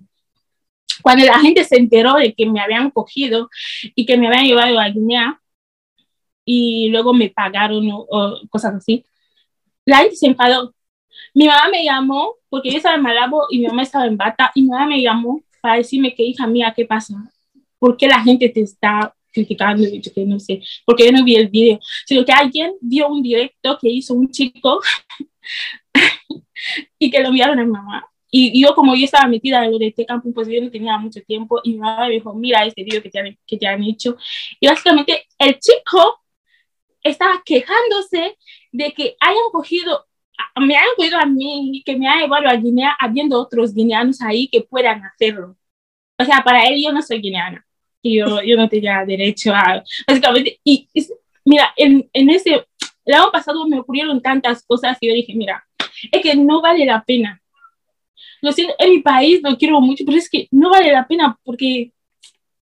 cuando 1.02 1.26
la 1.26 1.40
gente 1.40 1.64
se 1.64 1.78
enteró 1.78 2.16
de 2.16 2.34
que 2.34 2.46
me 2.46 2.60
habían 2.60 2.90
cogido 2.92 3.50
y 3.96 4.06
que 4.06 4.18
me 4.18 4.28
habían 4.28 4.46
llevado 4.46 4.80
a 4.80 4.90
Guinea 4.90 5.42
y 6.46 6.90
luego 6.90 7.14
me 7.14 7.30
pagaron 7.30 7.90
o, 7.92 8.06
o 8.10 8.42
cosas 8.50 8.76
así, 8.76 9.06
la 9.86 9.98
gente 9.98 10.16
se 10.16 10.28
enfadó 10.28 10.74
mi 11.34 11.48
mamá 11.48 11.70
me 11.70 11.84
llamó, 11.84 12.36
porque 12.50 12.70
yo 12.72 12.78
estaba 12.78 12.96
en 12.96 13.02
Malabo 13.02 13.48
y 13.50 13.60
mi 13.60 13.68
mamá 13.68 13.84
estaba 13.84 14.06
en 14.06 14.18
Bata, 14.18 14.52
y 14.56 14.64
mi 14.64 14.70
mamá 14.70 14.86
me 14.86 15.02
llamó 15.02 15.42
para 15.64 15.78
decirme 15.78 16.14
que, 16.14 16.24
hija 16.24 16.46
mía, 16.46 16.74
¿qué 16.76 16.84
pasa? 16.84 17.16
¿Por 17.80 17.96
qué 17.96 18.06
la 18.06 18.20
gente 18.22 18.50
te 18.50 18.60
está 18.60 19.16
criticando? 19.32 19.88
Yo 19.88 20.14
que 20.14 20.26
no 20.26 20.38
sé, 20.38 20.62
porque 20.86 21.06
yo 21.06 21.14
no 21.14 21.24
vi 21.24 21.36
el 21.38 21.48
video, 21.48 21.80
sino 22.06 22.26
que 22.26 22.34
alguien 22.34 22.74
vio 22.82 23.08
un 23.08 23.24
directo 23.24 23.78
que 23.82 23.90
hizo 23.90 24.14
un 24.14 24.30
chico 24.30 24.82
y 27.00 27.10
que 27.10 27.22
lo 27.22 27.30
enviaron 27.30 27.60
a 27.60 27.64
mi 27.64 27.72
mamá. 27.72 28.06
Y 28.30 28.62
yo, 28.62 28.76
como 28.76 28.94
yo 28.94 29.06
estaba 29.06 29.26
metida 29.30 29.64
en 29.64 29.72
lo 29.72 29.78
de 29.80 29.88
este 29.88 30.06
campo, 30.06 30.34
pues 30.34 30.50
yo 30.50 30.62
no 30.62 30.70
tenía 30.70 30.98
mucho 30.98 31.22
tiempo. 31.22 31.62
Y 31.64 31.74
mi 31.74 31.78
mamá 31.78 32.08
me 32.08 32.16
dijo, 32.16 32.34
mira 32.34 32.66
este 32.66 32.84
video 32.84 33.02
que 33.02 33.10
te, 33.10 33.20
han, 33.20 33.38
que 33.48 33.58
te 33.58 33.66
han 33.66 33.82
hecho. 33.84 34.18
Y 34.60 34.68
básicamente 34.68 35.28
el 35.40 35.58
chico 35.60 36.26
estaba 37.02 37.42
quejándose 37.46 38.38
de 38.74 38.92
que 38.92 39.16
hayan 39.22 39.50
cogido 39.54 40.08
me 40.60 40.76
han 40.76 40.86
oído 40.98 41.18
a 41.18 41.26
mí 41.26 41.82
que 41.86 41.96
me 41.96 42.08
ha 42.08 42.20
llevado 42.20 42.48
a 42.48 42.56
Guinea 42.56 42.96
habiendo 43.00 43.40
otros 43.40 43.74
guineanos 43.74 44.22
ahí 44.22 44.48
que 44.48 44.62
puedan 44.62 45.04
hacerlo. 45.04 45.56
O 46.18 46.24
sea, 46.24 46.44
para 46.44 46.64
él 46.66 46.82
yo 46.84 46.92
no 46.92 47.02
soy 47.02 47.20
guineana 47.20 47.66
y 48.02 48.20
yo, 48.20 48.42
yo 48.46 48.56
no 48.56 48.70
tenía 48.70 49.04
derecho 49.06 49.54
a, 49.54 49.84
básicamente, 50.08 50.60
y, 50.64 50.88
mira, 51.46 51.74
en, 51.76 52.10
en 52.14 52.30
ese, 52.30 52.66
el 53.06 53.14
año 53.14 53.32
pasado 53.32 53.68
me 53.68 53.80
ocurrieron 53.80 54.22
tantas 54.22 54.64
cosas 54.66 54.98
y 55.02 55.08
yo 55.08 55.14
dije, 55.14 55.34
mira, 55.36 55.66
es 56.12 56.22
que 56.22 56.36
no 56.36 56.62
vale 56.62 56.86
la 56.86 57.04
pena. 57.04 57.42
Lo 58.42 58.52
siento, 58.52 58.76
en 58.78 58.92
mi 58.92 59.00
país 59.00 59.42
lo 59.42 59.58
quiero 59.58 59.80
mucho, 59.80 60.04
pero 60.06 60.18
es 60.18 60.30
que 60.30 60.48
no 60.52 60.70
vale 60.70 60.92
la 60.92 61.08
pena 61.08 61.38
porque 61.44 61.92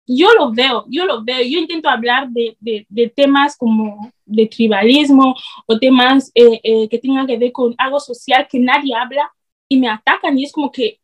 yo 0.07 0.31
lo 0.35 0.51
veo, 0.51 0.85
yo 0.87 1.05
lo 1.05 1.23
veo, 1.23 1.41
yo 1.41 1.59
intento 1.59 1.89
hablar 1.89 2.29
de, 2.29 2.55
de, 2.59 2.85
de 2.87 3.09
temas 3.09 3.57
como 3.57 4.11
de 4.25 4.47
tribalismo 4.47 5.35
o 5.67 5.79
temas 5.79 6.31
eh, 6.33 6.59
eh, 6.63 6.89
que 6.89 6.99
tengan 6.99 7.27
que 7.27 7.37
ver 7.37 7.51
con 7.51 7.75
algo 7.77 7.99
social 7.99 8.47
que 8.49 8.59
nadie 8.59 8.95
habla 8.95 9.31
y 9.69 9.77
me 9.77 9.87
atacan 9.87 10.37
y 10.37 10.45
es 10.45 10.51
como 10.51 10.71
que, 10.71 10.99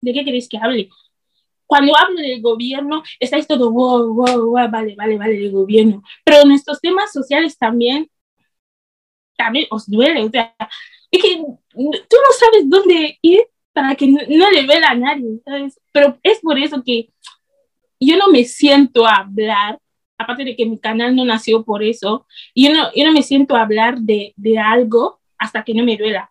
¿de 0.00 0.12
qué 0.12 0.24
queréis 0.24 0.48
que 0.48 0.58
hable? 0.58 0.88
Cuando 1.66 1.96
hablo 1.96 2.20
del 2.20 2.42
gobierno, 2.42 3.02
estáis 3.18 3.46
todo, 3.46 3.70
wow, 3.72 4.14
wow, 4.14 4.50
wow, 4.50 4.70
vale, 4.70 4.94
vale, 4.96 5.16
vale, 5.16 5.38
del 5.38 5.50
gobierno. 5.50 6.02
Pero 6.24 6.42
en 6.42 6.52
estos 6.52 6.80
temas 6.80 7.10
sociales 7.12 7.56
también, 7.56 8.10
también 9.36 9.66
os 9.70 9.90
duele. 9.90 10.24
O 10.24 10.30
sea, 10.30 10.54
es 11.10 11.22
que 11.22 11.36
tú 11.36 12.16
no 12.16 12.32
sabes 12.38 12.68
dónde 12.68 13.18
ir 13.22 13.44
para 13.72 13.94
que 13.96 14.06
no, 14.06 14.50
le 14.50 14.66
vea 14.66 14.90
a 14.90 14.94
nadie, 14.94 15.40
¿sabes? 15.44 15.80
Pero 15.92 16.18
es 16.22 16.40
por 16.40 16.58
eso 16.58 16.82
que 16.84 17.10
yo 17.98 18.16
no 18.16 18.28
me 18.28 18.44
siento 18.44 19.06
a 19.06 19.16
hablar, 19.16 19.78
aparte 20.18 20.44
de 20.44 20.56
que 20.56 20.66
mi 20.66 20.78
canal 20.78 21.14
no 21.14 21.24
nació 21.24 21.64
por 21.64 21.82
eso, 21.82 22.26
yo 22.54 22.72
no, 22.72 22.90
yo 22.94 23.04
no 23.04 23.12
me 23.12 23.22
siento 23.22 23.56
a 23.56 23.62
hablar 23.62 23.98
de, 23.98 24.32
de 24.36 24.58
algo 24.58 25.20
hasta 25.38 25.62
que 25.64 25.74
no 25.74 25.84
me 25.84 25.96
duela. 25.96 26.30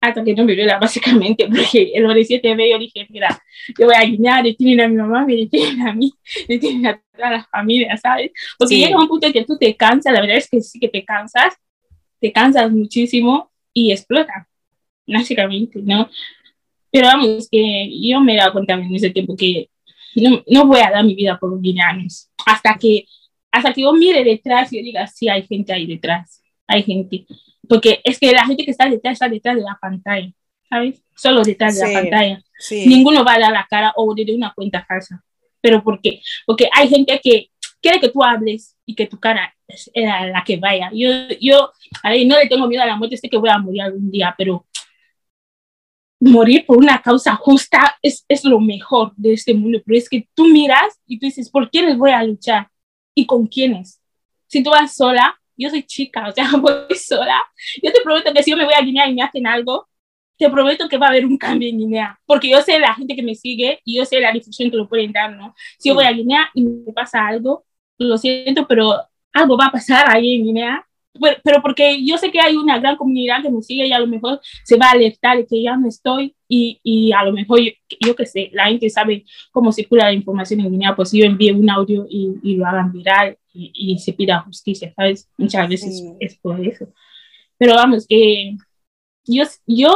Hasta 0.00 0.22
que 0.22 0.34
no 0.34 0.44
me 0.44 0.54
duela, 0.54 0.78
básicamente, 0.80 1.46
porque 1.46 1.92
el 1.94 2.04
7B 2.04 2.70
yo 2.70 2.78
dije, 2.78 3.06
mira, 3.08 3.42
yo 3.78 3.86
voy 3.86 3.94
a 3.96 4.04
guiñar, 4.04 4.44
le 4.44 4.54
tienen 4.54 4.80
a 4.80 4.88
mi 4.88 4.96
mamá, 4.96 5.24
me 5.24 5.46
tienen 5.46 5.86
a 5.86 5.92
mí, 5.94 6.12
le 6.48 6.58
tienen 6.58 6.86
a 6.86 7.02
toda 7.16 7.30
la 7.30 7.44
familia, 7.44 7.96
¿sabes? 7.96 8.30
Porque 8.58 8.76
llega 8.76 8.98
un 8.98 9.08
punto 9.08 9.26
en 9.26 9.32
que 9.32 9.44
tú 9.44 9.56
te 9.58 9.74
cansas, 9.76 10.12
la 10.12 10.20
verdad 10.20 10.36
es 10.36 10.48
que 10.48 10.60
sí 10.60 10.78
que 10.78 10.88
te 10.88 11.04
cansas, 11.04 11.54
te 12.20 12.32
cansas 12.32 12.70
muchísimo 12.70 13.50
y 13.72 13.92
explota, 13.92 14.48
básicamente, 15.06 15.80
¿no? 15.82 16.08
Pero 16.90 17.08
vamos, 17.08 17.48
que 17.50 17.90
yo 18.00 18.20
me 18.20 18.34
he 18.34 18.36
dado 18.36 18.52
cuenta 18.52 18.74
en 18.74 18.94
ese 18.94 19.10
tiempo 19.10 19.36
que 19.36 19.68
no, 20.14 20.42
no 20.46 20.66
voy 20.66 20.80
a 20.80 20.90
dar 20.90 21.04
mi 21.04 21.14
vida 21.14 21.38
por 21.38 21.60
guineanos. 21.60 22.30
Hasta 22.46 22.76
que, 22.78 23.06
hasta 23.50 23.72
que 23.72 23.82
yo 23.82 23.92
mire 23.92 24.24
detrás 24.24 24.72
y 24.72 24.82
diga, 24.82 25.06
sí, 25.06 25.28
hay 25.28 25.46
gente 25.46 25.72
ahí 25.72 25.86
detrás, 25.86 26.42
hay 26.66 26.82
gente. 26.82 27.26
Porque 27.68 28.00
es 28.04 28.18
que 28.18 28.32
la 28.32 28.46
gente 28.46 28.64
que 28.64 28.70
está 28.70 28.88
detrás 28.88 29.14
está 29.14 29.28
detrás 29.28 29.56
de 29.56 29.62
la 29.62 29.78
pantalla, 29.80 30.30
¿sabes? 30.68 31.02
Solo 31.16 31.42
detrás 31.42 31.78
de 31.78 31.86
la 31.86 32.00
pantalla. 32.00 32.42
Sí. 32.58 32.86
Ninguno 32.86 33.24
va 33.24 33.34
a 33.34 33.38
dar 33.38 33.52
la 33.52 33.66
cara 33.68 33.92
o 33.96 34.14
de 34.14 34.34
una 34.34 34.52
cuenta 34.54 34.84
falsa. 34.84 35.22
¿Pero 35.60 35.82
por 35.82 36.00
qué? 36.00 36.20
Porque 36.44 36.68
hay 36.72 36.88
gente 36.88 37.18
que 37.22 37.50
quiere 37.80 38.00
que 38.00 38.10
tú 38.10 38.22
hables 38.22 38.76
y 38.86 38.94
que 38.94 39.06
tu 39.06 39.18
cara 39.18 39.54
era 39.92 40.26
la 40.26 40.44
que 40.44 40.56
vaya. 40.56 40.90
Yo, 40.92 41.08
yo 41.40 41.72
a 42.02 42.10
ver, 42.10 42.26
no 42.26 42.38
le 42.38 42.48
tengo 42.48 42.66
miedo 42.66 42.82
a 42.82 42.86
la 42.86 42.96
muerte, 42.96 43.16
sé 43.16 43.28
que 43.28 43.36
voy 43.36 43.50
a 43.50 43.58
morir 43.58 43.82
algún 43.82 44.10
día, 44.10 44.34
pero 44.36 44.66
morir 46.20 46.64
por 46.66 46.78
una 46.78 47.02
causa 47.02 47.34
justa 47.36 47.96
es, 48.02 48.24
es 48.28 48.44
lo 48.44 48.60
mejor 48.60 49.12
de 49.16 49.34
este 49.34 49.54
mundo, 49.54 49.80
pero 49.84 49.98
es 49.98 50.08
que 50.08 50.28
tú 50.34 50.46
miras 50.46 51.00
y 51.06 51.18
tú 51.18 51.26
dices, 51.26 51.50
¿por 51.50 51.70
quiénes 51.70 51.98
voy 51.98 52.12
a 52.12 52.22
luchar? 52.22 52.68
¿Y 53.14 53.26
con 53.26 53.46
quiénes? 53.46 54.00
Si 54.46 54.62
tú 54.62 54.70
vas 54.70 54.94
sola, 54.94 55.38
yo 55.56 55.70
soy 55.70 55.82
chica, 55.82 56.28
o 56.28 56.32
sea, 56.32 56.50
voy 56.60 56.96
sola, 56.96 57.42
yo 57.82 57.92
te 57.92 58.00
prometo 58.02 58.32
que 58.32 58.42
si 58.42 58.50
yo 58.50 58.56
me 58.56 58.64
voy 58.64 58.74
a 58.74 58.82
Guinea 58.82 59.08
y 59.08 59.14
me 59.14 59.22
hacen 59.22 59.46
algo, 59.46 59.88
te 60.36 60.50
prometo 60.50 60.88
que 60.88 60.98
va 60.98 61.06
a 61.06 61.10
haber 61.10 61.26
un 61.26 61.38
cambio 61.38 61.68
en 61.68 61.78
Guinea, 61.78 62.18
porque 62.26 62.50
yo 62.50 62.60
sé 62.62 62.78
la 62.78 62.94
gente 62.94 63.14
que 63.14 63.22
me 63.22 63.34
sigue 63.34 63.80
y 63.84 63.96
yo 63.96 64.04
sé 64.04 64.20
la 64.20 64.32
difusión 64.32 64.70
que 64.70 64.76
lo 64.76 64.88
pueden 64.88 65.12
dar, 65.12 65.32
¿no? 65.32 65.54
Si 65.78 65.88
yo 65.88 65.94
voy 65.94 66.04
a 66.04 66.12
Guinea 66.12 66.50
y 66.54 66.62
me 66.62 66.92
pasa 66.92 67.26
algo, 67.26 67.64
lo 67.98 68.18
siento, 68.18 68.66
pero 68.66 68.94
algo 69.32 69.56
va 69.56 69.66
a 69.66 69.72
pasar 69.72 70.06
ahí 70.10 70.36
en 70.36 70.44
Guinea 70.44 70.86
pero 71.42 71.62
porque 71.62 72.04
yo 72.04 72.18
sé 72.18 72.30
que 72.30 72.40
hay 72.40 72.56
una 72.56 72.78
gran 72.78 72.96
comunidad 72.96 73.42
que 73.42 73.50
me 73.50 73.62
sigue 73.62 73.86
y 73.86 73.92
a 73.92 74.00
lo 74.00 74.06
mejor 74.06 74.40
se 74.64 74.76
va 74.76 74.86
a 74.86 74.92
alertar 74.92 75.36
de 75.36 75.46
que 75.46 75.62
ya 75.62 75.76
no 75.76 75.88
estoy 75.88 76.34
y, 76.48 76.80
y 76.82 77.12
a 77.12 77.24
lo 77.24 77.32
mejor, 77.32 77.60
yo, 77.60 77.70
yo 78.00 78.16
qué 78.16 78.26
sé, 78.26 78.50
la 78.52 78.66
gente 78.66 78.90
sabe 78.90 79.24
cómo 79.52 79.72
circula 79.72 80.06
la 80.06 80.12
información 80.12 80.60
en 80.60 80.70
Guinea, 80.70 80.96
pues 80.96 81.12
yo 81.12 81.24
envíe 81.24 81.52
un 81.52 81.70
audio 81.70 82.06
y, 82.08 82.34
y 82.42 82.56
lo 82.56 82.66
hagan 82.66 82.92
viral 82.92 83.38
y, 83.52 83.70
y, 83.74 83.98
se 83.98 84.12
pida 84.12 84.40
justicia, 84.40 84.92
¿sabes? 84.96 85.30
Muchas 85.38 85.68
veces 85.68 85.98
sí. 85.98 86.12
es 86.18 86.36
por 86.38 86.60
eso. 86.66 86.88
Pero 87.56 87.74
vamos, 87.74 88.06
que 88.08 88.56
yo, 89.26 89.44
yo 89.66 89.94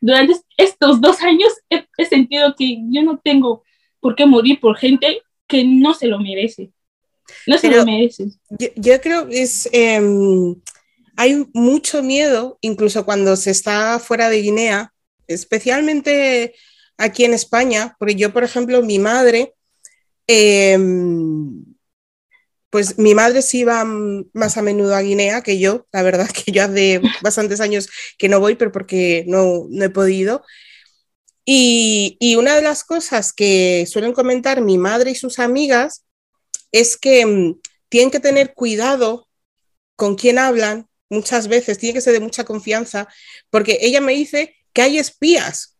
durante 0.00 0.34
estos 0.56 1.00
dos 1.00 1.22
años 1.22 1.52
he, 1.70 1.86
he 1.96 2.04
sentido 2.04 2.54
que 2.54 2.78
yo 2.90 3.02
no 3.02 3.18
tengo 3.18 3.62
por 4.00 4.14
qué 4.14 4.26
morir 4.26 4.60
por 4.60 4.76
gente 4.76 5.22
que 5.46 5.64
no 5.64 5.94
se 5.94 6.06
lo 6.06 6.18
merece. 6.18 6.70
No 7.46 7.58
se 7.58 7.68
lo 7.68 7.84
mereces. 7.84 8.38
Yo, 8.50 8.68
yo, 8.76 9.00
creo 9.00 9.28
que 9.28 9.42
es. 9.42 9.68
Eh, 9.72 10.00
hay 11.16 11.46
mucho 11.52 12.02
miedo, 12.02 12.58
incluso 12.60 13.04
cuando 13.04 13.36
se 13.36 13.50
está 13.50 13.98
fuera 13.98 14.30
de 14.30 14.42
Guinea, 14.42 14.92
especialmente 15.26 16.54
aquí 16.96 17.24
en 17.24 17.34
España, 17.34 17.96
porque 17.98 18.14
yo, 18.14 18.32
por 18.32 18.44
ejemplo, 18.44 18.82
mi 18.82 18.98
madre. 18.98 19.54
Eh, 20.26 20.78
pues 22.70 22.98
mi 22.98 23.14
madre 23.14 23.42
sí 23.42 23.60
iba 23.60 23.84
más 23.84 24.56
a 24.56 24.62
menudo 24.62 24.94
a 24.94 25.02
Guinea 25.02 25.42
que 25.42 25.58
yo, 25.58 25.86
la 25.92 26.02
verdad 26.02 26.28
que 26.44 26.52
yo 26.52 26.64
hace 26.64 27.00
bastantes 27.22 27.60
años 27.60 27.88
que 28.18 28.28
no 28.28 28.40
voy, 28.40 28.56
pero 28.56 28.72
porque 28.72 29.24
no, 29.26 29.66
no 29.70 29.84
he 29.84 29.90
podido. 29.90 30.42
Y, 31.44 32.18
y, 32.20 32.36
una 32.36 32.54
de 32.54 32.60
las 32.60 32.84
cosas 32.84 33.32
que 33.32 33.86
suelen 33.90 34.12
comentar 34.12 34.60
mi 34.60 34.76
madre 34.76 35.12
y 35.12 35.14
sus 35.14 35.38
amigas 35.38 36.04
es 36.72 36.96
que 36.96 37.24
um, 37.24 37.60
tienen 37.88 38.10
que 38.10 38.20
tener 38.20 38.54
cuidado 38.54 39.28
con 39.96 40.14
quién 40.14 40.38
hablan 40.38 40.88
muchas 41.10 41.48
veces, 41.48 41.78
tiene 41.78 41.94
que 41.94 42.00
ser 42.00 42.12
de 42.12 42.20
mucha 42.20 42.44
confianza, 42.44 43.08
porque 43.50 43.78
ella 43.80 44.00
me 44.00 44.12
dice 44.12 44.54
que 44.72 44.82
hay 44.82 44.98
espías. 44.98 45.76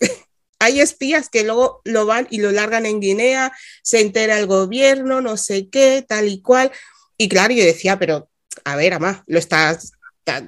hay 0.58 0.80
espías 0.80 1.28
que 1.28 1.44
luego 1.44 1.80
lo 1.84 2.06
van 2.06 2.26
y 2.30 2.38
lo 2.38 2.50
largan 2.50 2.86
en 2.86 3.00
Guinea, 3.00 3.52
se 3.82 4.00
entera 4.00 4.38
el 4.38 4.46
gobierno, 4.46 5.20
no 5.20 5.36
sé 5.36 5.68
qué, 5.68 6.04
tal 6.06 6.28
y 6.28 6.40
cual. 6.40 6.72
Y 7.16 7.28
claro, 7.28 7.54
yo 7.54 7.64
decía, 7.64 7.98
pero 7.98 8.30
a 8.64 8.76
ver, 8.76 8.94
Amá, 8.94 9.24
lo 9.26 9.38
estás, 9.38 9.92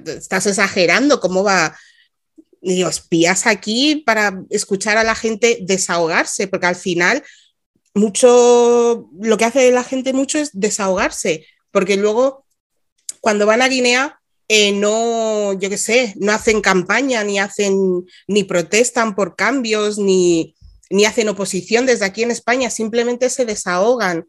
estás 0.05 0.47
exagerando, 0.47 1.19
¿cómo 1.19 1.43
va? 1.43 1.77
Y 2.61 2.83
espías 2.83 3.47
aquí 3.47 4.03
para 4.05 4.43
escuchar 4.49 4.97
a 4.97 5.03
la 5.03 5.15
gente 5.15 5.59
desahogarse, 5.61 6.47
porque 6.47 6.67
al 6.67 6.75
final 6.75 7.23
mucho, 7.93 9.09
lo 9.19 9.37
que 9.37 9.45
hace 9.45 9.71
la 9.71 9.83
gente 9.83 10.13
mucho 10.13 10.39
es 10.39 10.51
desahogarse, 10.53 11.45
porque 11.71 11.97
luego 11.97 12.45
cuando 13.19 13.45
van 13.45 13.61
a 13.61 13.67
Guinea, 13.67 14.19
eh, 14.47 14.73
no, 14.73 15.53
yo 15.53 15.69
qué 15.69 15.77
sé, 15.77 16.13
no 16.17 16.33
hacen 16.33 16.61
campaña, 16.61 17.23
ni 17.23 17.39
hacen, 17.39 18.05
ni 18.27 18.43
protestan 18.43 19.15
por 19.15 19.35
cambios, 19.35 19.97
ni, 19.97 20.55
ni 20.89 21.05
hacen 21.05 21.29
oposición 21.29 21.85
desde 21.85 22.05
aquí 22.05 22.23
en 22.23 22.31
España, 22.31 22.69
simplemente 22.69 23.29
se 23.29 23.45
desahogan 23.45 24.27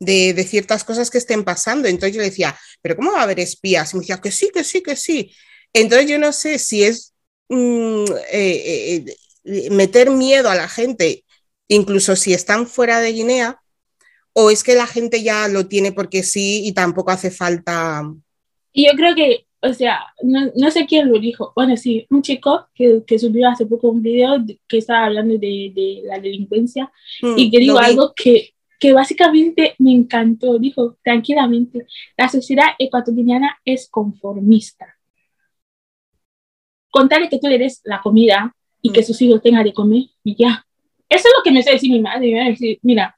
de, 0.00 0.34
de, 0.34 0.44
ciertas 0.44 0.84
cosas 0.84 1.10
que 1.10 1.18
estén 1.18 1.44
pasando. 1.44 1.88
Entonces 1.88 2.14
yo 2.14 2.22
decía, 2.22 2.58
¿pero 2.82 2.96
cómo 2.96 3.12
va 3.12 3.20
a 3.20 3.22
haber 3.22 3.40
espías? 3.40 3.92
Y 3.92 3.96
me 3.96 4.00
decía, 4.00 4.20
que 4.20 4.30
sí, 4.30 4.50
que 4.52 4.64
sí, 4.64 4.82
que 4.82 4.96
sí. 4.96 5.34
Entonces 5.72 6.10
yo 6.10 6.18
no 6.18 6.32
sé 6.32 6.58
si 6.58 6.84
es 6.84 7.14
mm, 7.48 8.04
eh, 8.32 9.04
eh, 9.44 9.70
meter 9.70 10.10
miedo 10.10 10.50
a 10.50 10.54
la 10.56 10.68
gente 10.68 11.24
incluso 11.68 12.16
si 12.16 12.32
están 12.32 12.66
fuera 12.66 13.00
de 13.00 13.12
Guinea, 13.12 13.60
o 14.34 14.50
es 14.50 14.62
que 14.64 14.74
la 14.74 14.86
gente 14.86 15.22
ya 15.22 15.48
lo 15.48 15.66
tiene 15.66 15.92
porque 15.92 16.22
sí 16.22 16.66
y 16.66 16.72
tampoco 16.72 17.12
hace 17.12 17.30
falta. 17.30 18.02
Y 18.72 18.86
yo 18.86 18.92
creo 18.96 19.14
que, 19.14 19.46
o 19.62 19.72
sea, 19.72 20.00
no, 20.22 20.50
no 20.56 20.70
sé 20.70 20.86
quién 20.86 21.10
lo 21.10 21.18
dijo. 21.18 21.52
Bueno, 21.54 21.76
sí, 21.76 22.06
un 22.10 22.20
chico 22.20 22.66
que, 22.74 23.02
que 23.06 23.18
subió 23.18 23.48
hace 23.48 23.64
poco 23.64 23.88
un 23.88 24.02
video 24.02 24.44
que 24.68 24.78
estaba 24.78 25.06
hablando 25.06 25.38
de, 25.38 25.72
de 25.74 26.02
la 26.04 26.18
delincuencia 26.18 26.90
mm, 27.22 27.38
y 27.38 27.50
que 27.50 27.58
dijo 27.58 27.78
algo 27.78 28.12
que, 28.14 28.54
que 28.80 28.92
básicamente 28.92 29.76
me 29.78 29.92
encantó. 29.92 30.58
Dijo, 30.58 30.98
tranquilamente, 31.04 31.86
la 32.16 32.28
sociedad 32.28 32.66
ecuatoriana 32.78 33.56
es 33.64 33.88
conformista. 33.88 34.96
Contarle 36.90 37.28
que 37.28 37.38
tú 37.38 37.46
le 37.46 37.58
des 37.58 37.80
la 37.84 38.02
comida 38.02 38.54
y 38.82 38.90
mm. 38.90 38.92
que 38.92 39.02
sus 39.04 39.22
hijos 39.22 39.40
tengan 39.40 39.64
de 39.64 39.72
comer 39.72 40.02
y 40.24 40.36
ya, 40.36 40.66
eso 41.14 41.28
es 41.28 41.34
lo 41.36 41.42
que 41.42 41.52
me 41.52 41.62
decir 41.62 41.90
mi 41.90 42.00
madre. 42.00 42.32
Me 42.32 42.50
decir, 42.50 42.78
mira, 42.82 43.16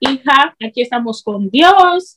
hija, 0.00 0.54
aquí 0.60 0.82
estamos 0.82 1.22
con 1.22 1.50
Dios, 1.50 2.14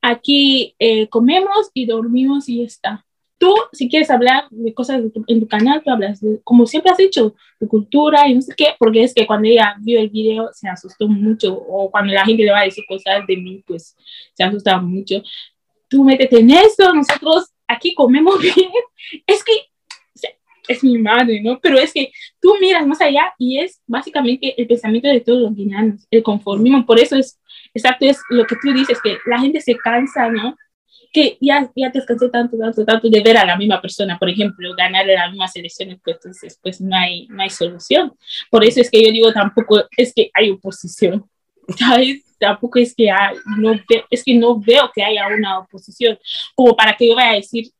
aquí 0.00 0.74
eh, 0.78 1.08
comemos 1.08 1.70
y 1.74 1.86
dormimos 1.86 2.48
y 2.48 2.58
ya 2.58 2.64
está. 2.64 3.06
Tú, 3.36 3.52
si 3.72 3.88
quieres 3.88 4.10
hablar 4.10 4.44
de 4.50 4.72
cosas 4.72 5.02
de 5.02 5.10
tu, 5.10 5.24
en 5.26 5.40
tu 5.40 5.48
canal, 5.48 5.82
tú 5.84 5.90
hablas, 5.90 6.20
de, 6.20 6.40
como 6.44 6.66
siempre 6.66 6.92
has 6.92 6.98
dicho, 6.98 7.34
de 7.58 7.66
cultura 7.66 8.28
y 8.28 8.34
no 8.34 8.40
sé 8.40 8.54
qué, 8.56 8.68
porque 8.78 9.02
es 9.02 9.12
que 9.12 9.26
cuando 9.26 9.48
ella 9.48 9.74
vio 9.80 9.98
el 9.98 10.08
video 10.08 10.50
se 10.52 10.68
asustó 10.68 11.08
mucho, 11.08 11.54
o 11.54 11.90
cuando 11.90 12.12
la 12.12 12.24
gente 12.24 12.44
le 12.44 12.52
va 12.52 12.60
a 12.60 12.64
decir 12.64 12.84
cosas 12.88 13.26
de 13.26 13.36
mí, 13.36 13.62
pues 13.66 13.96
se 14.34 14.44
asusta 14.44 14.80
mucho. 14.80 15.22
Tú 15.88 16.04
métete 16.04 16.40
en 16.40 16.50
esto, 16.50 16.94
nosotros 16.94 17.52
aquí 17.66 17.94
comemos 17.94 18.40
bien. 18.40 18.70
Es 19.26 19.42
que 19.44 19.52
es 20.68 20.84
mi 20.84 20.98
madre, 20.98 21.40
¿no? 21.42 21.60
Pero 21.60 21.78
es 21.78 21.92
que 21.92 22.12
tú 22.40 22.54
miras 22.60 22.86
más 22.86 23.00
allá 23.00 23.32
y 23.38 23.58
es 23.58 23.80
básicamente 23.86 24.54
el 24.60 24.66
pensamiento 24.66 25.08
de 25.08 25.20
todos 25.20 25.42
los 25.42 25.54
guineanos, 25.54 26.06
el 26.10 26.22
conformismo. 26.22 26.86
Por 26.86 26.98
eso 26.98 27.16
es, 27.16 27.40
exacto, 27.72 28.06
es 28.06 28.20
lo 28.30 28.44
que 28.46 28.56
tú 28.62 28.72
dices, 28.72 29.00
que 29.02 29.18
la 29.26 29.40
gente 29.40 29.60
se 29.60 29.76
cansa, 29.76 30.28
¿no? 30.28 30.56
que 31.14 31.38
ya, 31.40 31.70
ya 31.76 31.92
te 31.92 32.04
cansé 32.04 32.28
tanto, 32.28 32.58
tanto, 32.58 32.84
tanto 32.84 33.08
de 33.08 33.22
ver 33.22 33.36
a 33.36 33.44
la 33.44 33.56
misma 33.56 33.80
persona, 33.80 34.18
por 34.18 34.28
ejemplo, 34.28 34.74
ganar 34.76 35.08
en 35.08 35.14
las 35.14 35.30
mismas 35.30 35.54
elecciones, 35.54 36.00
pues 36.02 36.16
entonces 36.16 36.58
pues 36.60 36.80
no 36.80 36.94
hay, 36.94 37.28
no 37.28 37.40
hay 37.40 37.50
solución. 37.50 38.12
Por 38.50 38.64
eso 38.64 38.80
es 38.80 38.90
que 38.90 39.00
yo 39.00 39.12
digo, 39.12 39.32
tampoco 39.32 39.84
es 39.96 40.12
que 40.12 40.30
hay 40.34 40.50
oposición, 40.50 41.24
¿sabes? 41.78 42.24
Tampoco 42.36 42.80
es 42.80 42.94
que, 42.96 43.12
hay, 43.12 43.36
no 43.58 43.74
es 44.10 44.24
que 44.24 44.34
no 44.34 44.58
veo 44.58 44.90
que 44.92 45.04
haya 45.04 45.28
una 45.28 45.60
oposición, 45.60 46.18
como 46.56 46.74
para 46.74 46.96
que 46.96 47.06
yo 47.06 47.14
vaya 47.14 47.30
a 47.30 47.36
decir, 47.36 47.70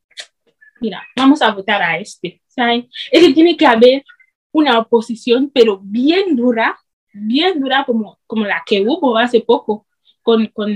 mira, 0.85 1.03
vamos 1.16 1.40
a 1.40 1.51
votar 1.51 1.83
a 1.83 1.99
este, 1.99 2.42
¿sabes? 2.47 2.85
Es 3.11 3.27
que 3.27 3.33
tiene 3.33 3.57
que 3.57 3.66
haber 3.66 4.05
una 4.53 4.79
oposición, 4.79 5.51
pero 5.53 5.81
bien 5.83 6.37
dura, 6.37 6.79
bien 7.12 7.59
dura 7.59 7.85
como, 7.85 8.18
como 8.27 8.44
la 8.44 8.62
que 8.66 8.83
hubo 8.83 9.16
hace 9.16 9.40
poco, 9.40 9.87
con, 10.23 10.47
con, 10.49 10.70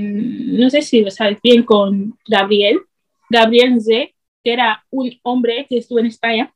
no 0.59 0.71
sé 0.71 0.83
si 0.83 1.03
lo 1.03 1.11
sabes 1.11 1.39
bien, 1.43 1.63
con 1.63 2.19
Gabriel, 2.27 2.81
Gabriel 3.29 3.81
Z, 3.81 4.11
que 4.43 4.53
era 4.53 4.85
un 4.91 5.11
hombre 5.23 5.67
que 5.69 5.79
estuvo 5.79 5.99
en 5.99 6.07
España, 6.07 6.53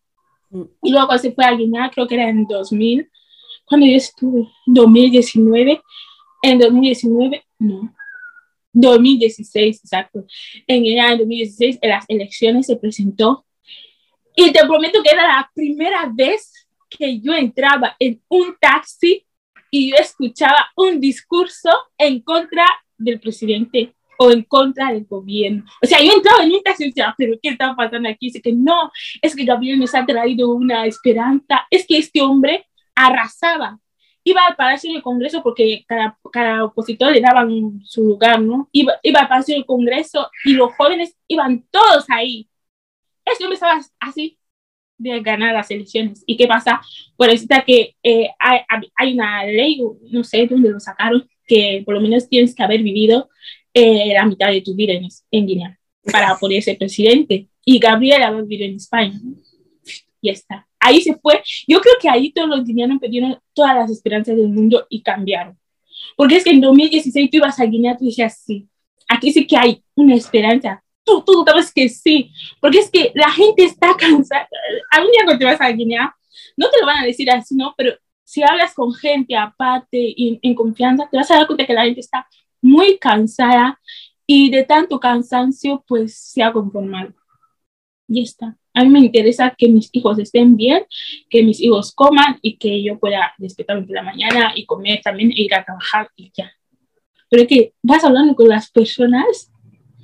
y 0.82 0.90
luego 0.90 1.16
se 1.18 1.32
fue 1.32 1.44
a 1.44 1.52
Guinea, 1.52 1.90
creo 1.90 2.06
que 2.06 2.14
era 2.14 2.28
en 2.28 2.46
2000, 2.46 3.08
cuando 3.66 3.86
yo 3.86 3.96
estuve, 3.96 4.48
2019, 4.66 5.80
en 6.42 6.58
2019, 6.58 7.44
no, 7.58 7.94
2016, 8.72 9.80
exacto, 9.84 10.24
en 10.66 10.82
Guinea 10.82 11.12
en 11.12 11.18
2016, 11.18 11.78
en 11.80 11.90
las 11.90 12.04
elecciones 12.08 12.66
se 12.66 12.76
presentó, 12.76 13.44
y 14.34 14.50
te 14.52 14.66
prometo 14.66 15.02
que 15.02 15.10
era 15.10 15.26
la 15.26 15.50
primera 15.54 16.10
vez 16.12 16.66
que 16.88 17.20
yo 17.20 17.34
entraba 17.34 17.96
en 17.98 18.20
un 18.28 18.56
taxi 18.60 19.26
y 19.70 19.90
yo 19.90 19.96
escuchaba 19.96 20.70
un 20.76 21.00
discurso 21.00 21.70
en 21.98 22.20
contra 22.20 22.64
del 22.98 23.20
presidente 23.20 23.94
o 24.18 24.30
en 24.30 24.42
contra 24.42 24.92
del 24.92 25.04
gobierno. 25.04 25.64
O 25.82 25.86
sea, 25.86 26.00
yo 26.00 26.12
entraba 26.12 26.44
en 26.44 26.52
un 26.52 26.62
taxi 26.62 26.84
y 26.84 26.86
decía, 26.88 27.14
pero 27.16 27.38
¿qué 27.42 27.50
está 27.50 27.74
pasando 27.74 28.08
aquí? 28.08 28.26
Dice 28.26 28.42
que 28.42 28.52
no, 28.52 28.90
es 29.20 29.34
que 29.34 29.44
Gabriel 29.44 29.78
nos 29.78 29.94
ha 29.94 30.04
traído 30.04 30.50
una 30.50 30.86
esperanza, 30.86 31.66
es 31.70 31.86
que 31.86 31.98
este 31.98 32.20
hombre 32.20 32.66
arrasaba. 32.94 33.78
Iba 34.24 34.46
al 34.46 34.56
Palacio 34.56 34.92
del 34.92 35.02
Congreso 35.02 35.42
porque 35.42 35.84
cada, 35.86 36.18
cada 36.32 36.64
opositor 36.64 37.12
le 37.12 37.20
daban 37.20 37.80
su 37.84 38.02
lugar, 38.02 38.40
¿no? 38.40 38.68
Iba, 38.72 38.94
iba 39.02 39.20
al 39.20 39.28
Palacio 39.28 39.54
del 39.54 39.66
Congreso 39.66 40.30
y 40.44 40.52
los 40.54 40.74
jóvenes 40.74 41.16
iban 41.28 41.64
todos 41.70 42.06
ahí. 42.08 42.48
Hombre 43.40 43.54
estaba 43.54 43.80
así, 44.00 44.38
de 44.98 45.20
ganar 45.20 45.54
las 45.54 45.70
elecciones. 45.70 46.22
¿Y 46.26 46.36
qué 46.36 46.46
pasa? 46.46 46.80
Pues 47.16 47.30
resulta 47.30 47.64
que 47.64 47.96
eh, 48.02 48.30
hay, 48.38 48.60
hay, 48.96 49.14
una 49.14 49.44
ley, 49.44 49.80
no 50.10 50.24
sé 50.24 50.46
dónde 50.46 50.70
lo 50.70 50.80
sacaron, 50.80 51.28
que 51.46 51.82
por 51.84 51.94
lo 51.94 52.00
menos 52.00 52.28
tienes 52.28 52.54
que 52.54 52.62
haber 52.62 52.82
vivido 52.82 53.28
eh, 53.74 54.12
la 54.14 54.26
mitad 54.26 54.50
de 54.50 54.62
tu 54.62 54.74
vida 54.74 54.92
en, 54.92 55.08
en, 55.30 55.46
Guinea 55.46 55.78
para 56.10 56.36
poder 56.36 56.62
ser 56.62 56.78
presidente. 56.78 57.48
Y 57.64 57.78
Gabriel 57.78 58.22
había 58.22 58.40
vivido 58.42 58.66
en 58.66 58.76
España. 58.76 59.20
Ya 60.20 60.32
está. 60.32 60.68
Ahí 60.82 61.00
se 61.00 61.14
fue. 61.16 61.42
Yo 61.66 61.80
creo 61.80 61.94
que 62.00 62.08
ahí 62.08 62.32
todos 62.32 62.48
los 62.48 62.64
guineanos 62.64 62.98
perdieron 63.00 63.38
todas 63.52 63.74
las 63.74 63.90
esperanzas 63.90 64.36
del 64.36 64.48
mundo 64.48 64.86
y 64.90 65.02
cambiaron. 65.02 65.58
Porque 66.16 66.36
es 66.36 66.44
que 66.44 66.50
en 66.50 66.60
2016 66.60 67.30
tú 67.30 67.36
ibas 67.38 67.58
a 67.60 67.64
Guinea, 67.64 67.96
tú 67.96 68.04
decías, 68.04 68.42
sí, 68.44 68.68
aquí 69.08 69.32
sí 69.32 69.46
que 69.46 69.56
hay 69.56 69.82
una 69.94 70.14
esperanza 70.14 70.82
tú, 71.04 71.22
tú 71.24 71.44
sabes 71.46 71.72
que 71.72 71.88
sí, 71.88 72.30
porque 72.60 72.78
es 72.78 72.90
que 72.90 73.12
la 73.14 73.30
gente 73.30 73.64
está 73.64 73.96
cansada. 73.98 74.48
Algún 74.90 75.12
día 75.12 75.24
cuando 75.24 75.38
te 75.38 75.44
vas 75.44 75.60
a 75.60 75.68
Guinea, 75.70 76.14
no 76.56 76.70
te 76.70 76.80
lo 76.80 76.86
van 76.86 76.98
a 76.98 77.06
decir 77.06 77.30
así, 77.30 77.54
¿no? 77.54 77.74
Pero 77.76 77.94
si 78.24 78.42
hablas 78.42 78.74
con 78.74 78.92
gente 78.94 79.36
aparte 79.36 79.98
y 79.98 80.38
en 80.42 80.54
confianza, 80.54 81.08
te 81.10 81.16
vas 81.16 81.30
a 81.30 81.36
dar 81.36 81.46
cuenta 81.46 81.66
que 81.66 81.74
la 81.74 81.84
gente 81.84 82.00
está 82.00 82.26
muy 82.60 82.98
cansada 82.98 83.80
y 84.26 84.50
de 84.50 84.64
tanto 84.64 85.00
cansancio, 85.00 85.84
pues 85.86 86.16
se 86.16 86.42
ha 86.42 86.52
conformado. 86.52 87.12
Y 88.08 88.22
está. 88.22 88.56
A 88.74 88.84
mí 88.84 88.90
me 88.90 89.00
interesa 89.00 89.54
que 89.56 89.68
mis 89.68 89.90
hijos 89.92 90.18
estén 90.18 90.56
bien, 90.56 90.84
que 91.28 91.42
mis 91.42 91.60
hijos 91.60 91.92
coman 91.94 92.38
y 92.42 92.56
que 92.56 92.82
yo 92.82 92.98
pueda 92.98 93.34
despertarme 93.38 93.86
por 93.86 93.96
la 93.96 94.02
mañana 94.02 94.52
y 94.54 94.64
comer 94.64 95.00
también 95.02 95.30
e 95.30 95.42
ir 95.42 95.54
a 95.54 95.64
trabajar 95.64 96.08
y 96.16 96.32
ya. 96.36 96.50
Pero 97.28 97.42
es 97.42 97.48
que 97.48 97.72
vas 97.82 98.04
hablando 98.04 98.34
con 98.34 98.48
las 98.48 98.70
personas 98.70 99.52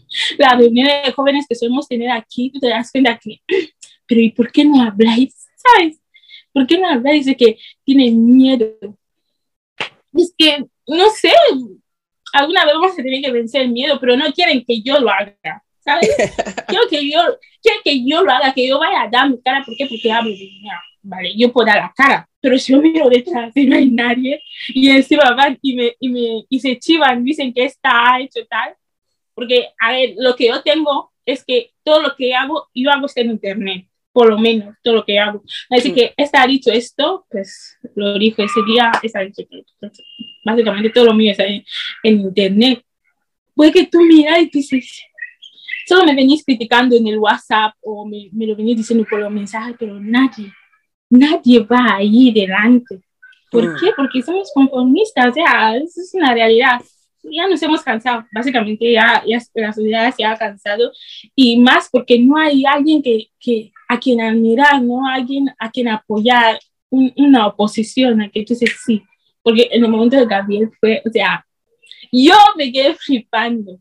la 0.39 0.57
reunión 0.57 0.87
de 0.87 1.13
jóvenes 1.13 1.47
que 1.49 1.55
solemos 1.55 1.89
tener 1.89 2.11
aquí, 2.11 2.51
tú 2.51 2.61
te 2.61 2.69
das 2.69 2.91
cuenta 2.91 3.19
que, 3.19 3.41
pero 4.07 4.21
¿y 4.21 4.31
por 4.31 4.51
qué 4.51 4.65
no 4.65 4.83
habláis? 4.83 5.49
¿Sabes? 5.57 6.01
¿Por 6.53 6.67
qué 6.67 6.79
no 6.79 6.89
habláis 6.89 7.27
de 7.27 7.37
que 7.37 7.59
tienen 7.85 8.37
miedo? 8.37 8.75
Es 10.15 10.35
que, 10.37 10.65
no 10.87 11.11
sé, 11.11 11.33
alguna 12.33 12.65
vez 12.65 12.75
vamos 12.75 12.93
a 12.93 13.03
tener 13.03 13.23
que 13.23 13.31
vencer 13.31 13.63
el 13.63 13.71
miedo, 13.71 13.99
pero 14.01 14.17
no 14.17 14.33
quieren 14.33 14.65
que 14.65 14.81
yo 14.81 14.99
lo 14.99 15.11
haga, 15.11 15.63
¿sabes? 15.89 16.11
quiero 16.69 16.89
que 16.89 17.11
yo, 17.11 17.21
quiero 17.63 17.79
que 17.83 18.05
yo 18.07 18.23
lo 18.23 18.31
haga, 18.31 18.53
que 18.53 18.69
yo 18.69 18.79
vaya 18.79 19.03
a 19.03 19.09
dar 19.09 19.31
mi 19.31 19.41
cara, 19.41 19.65
¿por 19.65 19.75
qué? 19.77 19.87
Porque 19.87 20.13
hablo 20.13 20.31
de 20.31 20.51
vale, 21.03 21.33
yo 21.37 21.51
puedo 21.51 21.67
dar 21.67 21.77
la 21.77 21.93
cara, 21.97 22.29
pero 22.41 22.59
si 22.59 22.73
yo 22.73 22.83
miro 22.83 23.09
detrás 23.09 23.57
y 23.57 23.67
no 23.67 23.77
hay 23.77 23.91
nadie, 23.91 24.43
y 24.69 24.91
encima 24.91 25.35
van 25.35 25.59
y, 25.63 25.75
me, 25.75 25.97
y, 25.99 26.09
me, 26.09 26.45
y 26.49 26.61
se 26.61 26.79
chivan, 26.79 27.25
dicen 27.25 27.53
que 27.53 27.65
está 27.65 28.21
hecho 28.21 28.41
tal, 28.49 28.75
porque, 29.35 29.69
a 29.81 29.93
ver, 29.93 30.15
lo 30.19 30.35
que 30.37 30.49
yo 30.49 30.63
tengo 30.63 31.13
es 31.25 31.45
que 31.45 31.71
todo 31.83 32.03
lo 32.03 32.17
que 32.17 32.35
hago, 32.35 32.69
yo 32.75 32.91
hago 32.91 33.07
en 33.15 33.31
internet, 33.31 33.87
por 34.13 34.29
lo 34.29 34.39
menos, 34.39 34.75
todo 34.83 34.97
lo 34.97 35.05
que 35.05 35.19
hago. 35.19 35.43
Así 35.71 35.93
que 35.93 36.13
está 36.17 36.47
dicho 36.47 36.73
esto, 36.73 37.25
pues 37.31 37.79
lo 37.95 38.19
dijo 38.19 38.43
ese 38.43 38.61
día, 38.67 38.91
está 39.03 39.21
dicho, 39.21 39.43
básicamente 40.45 40.91
todo 40.91 41.07
lo 41.07 41.15
mío 41.15 41.31
está 41.31 41.45
en, 41.47 41.65
internet. 42.03 42.83
Puede 43.55 43.73
que 43.73 43.87
tú 43.87 44.01
miras 44.03 44.41
y 44.41 44.51
dices, 44.51 45.03
solo 45.89 46.05
me 46.05 46.15
venís 46.15 46.45
criticando 46.45 46.97
en 46.97 47.07
el 47.07 47.19
WhatsApp 47.19 47.75
o 47.83 48.07
me, 48.07 48.29
me 48.33 48.47
lo 48.47 48.57
venís 48.57 48.77
diciendo 48.77 49.07
por 49.09 49.21
los 49.21 49.31
mensajes, 49.31 49.75
pero 49.79 49.99
nadie, 49.99 50.53
nadie 51.11 51.61
va 51.61 51.97
ahí 51.97 52.33
delante. 52.33 53.01
¿Por 53.51 53.67
mm. 53.67 53.77
qué? 53.81 53.91
Porque 53.97 54.23
somos 54.23 54.51
conformistas, 54.53 55.29
o 55.29 55.33
sea, 55.33 55.77
eso 55.77 56.01
es 56.01 56.11
una 56.15 56.35
realidad 56.35 56.81
ya 57.31 57.49
nos 57.49 57.63
hemos 57.63 57.83
cansado, 57.83 58.25
básicamente 58.33 58.93
ya, 58.93 59.23
ya 59.27 59.39
la 59.55 59.73
sociedad 59.73 60.15
se 60.15 60.25
ha 60.25 60.37
cansado 60.37 60.93
y 61.35 61.59
más 61.59 61.89
porque 61.91 62.19
no 62.19 62.37
hay 62.37 62.65
alguien 62.65 63.03
que, 63.03 63.29
que 63.39 63.73
a 63.89 63.99
quien 63.99 64.21
admirar, 64.21 64.83
no 64.83 65.07
alguien 65.07 65.49
a 65.59 65.71
quien 65.71 65.89
apoyar, 65.89 66.59
una 66.91 67.47
oposición 67.47 68.23
a 68.23 68.31
que 68.31 68.41
dices 68.41 68.81
sí, 68.85 69.03
porque 69.43 69.69
en 69.71 69.85
el 69.85 69.91
momento 69.91 70.17
de 70.17 70.25
Gabriel 70.25 70.71
fue, 70.81 71.03
o 71.05 71.11
sea, 71.11 71.45
yo 72.11 72.35
me 72.57 72.73
quedé 72.73 72.95
flipando. 72.95 73.79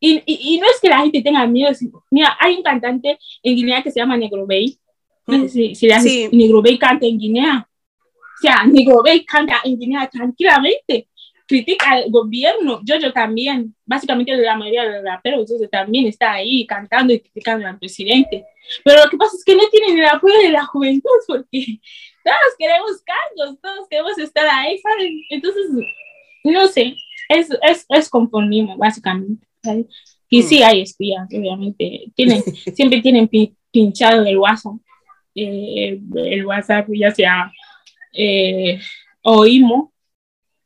Y, 0.00 0.22
y, 0.26 0.58
no 0.60 0.66
es 0.66 0.80
que 0.80 0.88
la 0.88 0.98
gente 1.00 1.22
tenga 1.22 1.46
miedo, 1.46 1.72
mira, 2.10 2.36
hay 2.38 2.54
un 2.54 2.62
cantante 2.62 3.18
en 3.42 3.56
Guinea 3.56 3.82
que 3.82 3.90
se 3.90 3.98
llama 3.98 4.16
Negro 4.16 4.46
Bay, 4.46 4.78
no 5.26 5.42
sé 5.42 5.48
si, 5.48 5.74
si 5.74 6.28
Negro 6.32 6.62
Bay 6.62 6.78
canta 6.78 7.04
en 7.04 7.18
Guinea, 7.18 7.68
o 7.68 8.40
sea, 8.40 8.64
Negro 8.64 9.02
Bay 9.04 9.24
canta 9.24 9.60
en 9.64 9.78
Guinea 9.78 10.08
tranquilamente, 10.08 11.08
critica 11.48 11.92
al 11.92 12.10
gobierno, 12.10 12.80
yo, 12.84 12.96
yo 12.98 13.12
también, 13.12 13.74
básicamente 13.86 14.36
la 14.36 14.56
mayoría 14.56 14.84
de 14.84 14.96
los 14.96 15.04
raperos 15.04 15.50
también 15.72 16.06
está 16.06 16.32
ahí 16.32 16.66
cantando 16.66 17.12
y 17.12 17.20
criticando 17.20 17.66
al 17.66 17.78
presidente. 17.78 18.44
Pero 18.84 19.02
lo 19.02 19.10
que 19.10 19.16
pasa 19.16 19.34
es 19.34 19.44
que 19.44 19.56
no 19.56 19.66
tienen 19.70 19.98
el 19.98 20.04
apoyo 20.04 20.38
de 20.38 20.50
la 20.50 20.64
juventud 20.66 21.10
porque 21.26 21.48
todos 22.24 22.54
queremos 22.58 23.02
cargos, 23.02 23.58
todos 23.62 23.88
queremos 23.88 24.18
estar 24.18 24.46
ahí, 24.46 24.78
¿saben? 24.78 25.22
Entonces, 25.30 25.70
no 26.44 26.66
sé, 26.68 26.94
es, 27.30 27.48
es, 27.62 27.86
es 27.88 28.08
conformismo, 28.10 28.76
básicamente. 28.76 29.47
Y 30.30 30.42
sí 30.42 30.60
hmm. 30.60 30.64
hay 30.64 30.82
espías, 30.82 31.28
obviamente. 31.32 32.12
Tienen, 32.14 32.42
siempre 32.74 33.00
tienen 33.00 33.28
pinchado 33.70 34.24
el 34.24 34.38
WhatsApp. 34.38 34.74
Eh, 35.34 36.00
el 36.16 36.46
WhatsApp, 36.46 36.88
ya 36.92 37.14
sea 37.14 37.52
eh, 38.12 38.80
o 39.22 39.46
IMO, 39.46 39.92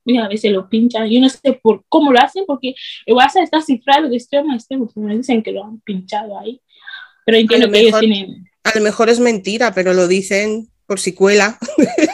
y 0.05 0.17
a 0.17 0.29
veces 0.29 0.53
lo 0.53 0.69
pinchan. 0.69 1.09
Yo 1.09 1.21
no 1.21 1.29
sé 1.29 1.53
por 1.63 1.85
cómo 1.89 2.13
lo 2.13 2.19
hacen, 2.19 2.45
porque 2.47 2.75
el 3.07 3.15
WhatsApp 3.15 3.45
está 3.45 3.61
cifrado 3.61 4.09
de 4.09 4.17
extremo 4.17 4.53
a 4.53 4.57
extremo, 4.57 4.91
me 4.97 5.17
dicen 5.17 5.43
que 5.43 5.53
lo 5.53 5.65
han 5.65 5.81
pinchado 5.81 6.39
ahí. 6.39 6.61
Pero 7.25 7.39
entiendo 7.39 7.71
que 7.71 7.81
ellos 7.81 8.01
tienen. 8.01 8.51
A 8.65 8.77
lo 8.77 8.83
mejor 8.83 9.09
es 9.09 9.21
mentira, 9.21 9.73
pero 9.75 9.93
lo 9.95 10.09
dicen 10.09 10.69
por 10.87 10.99
si 10.99 11.15
cuela. 11.15 11.59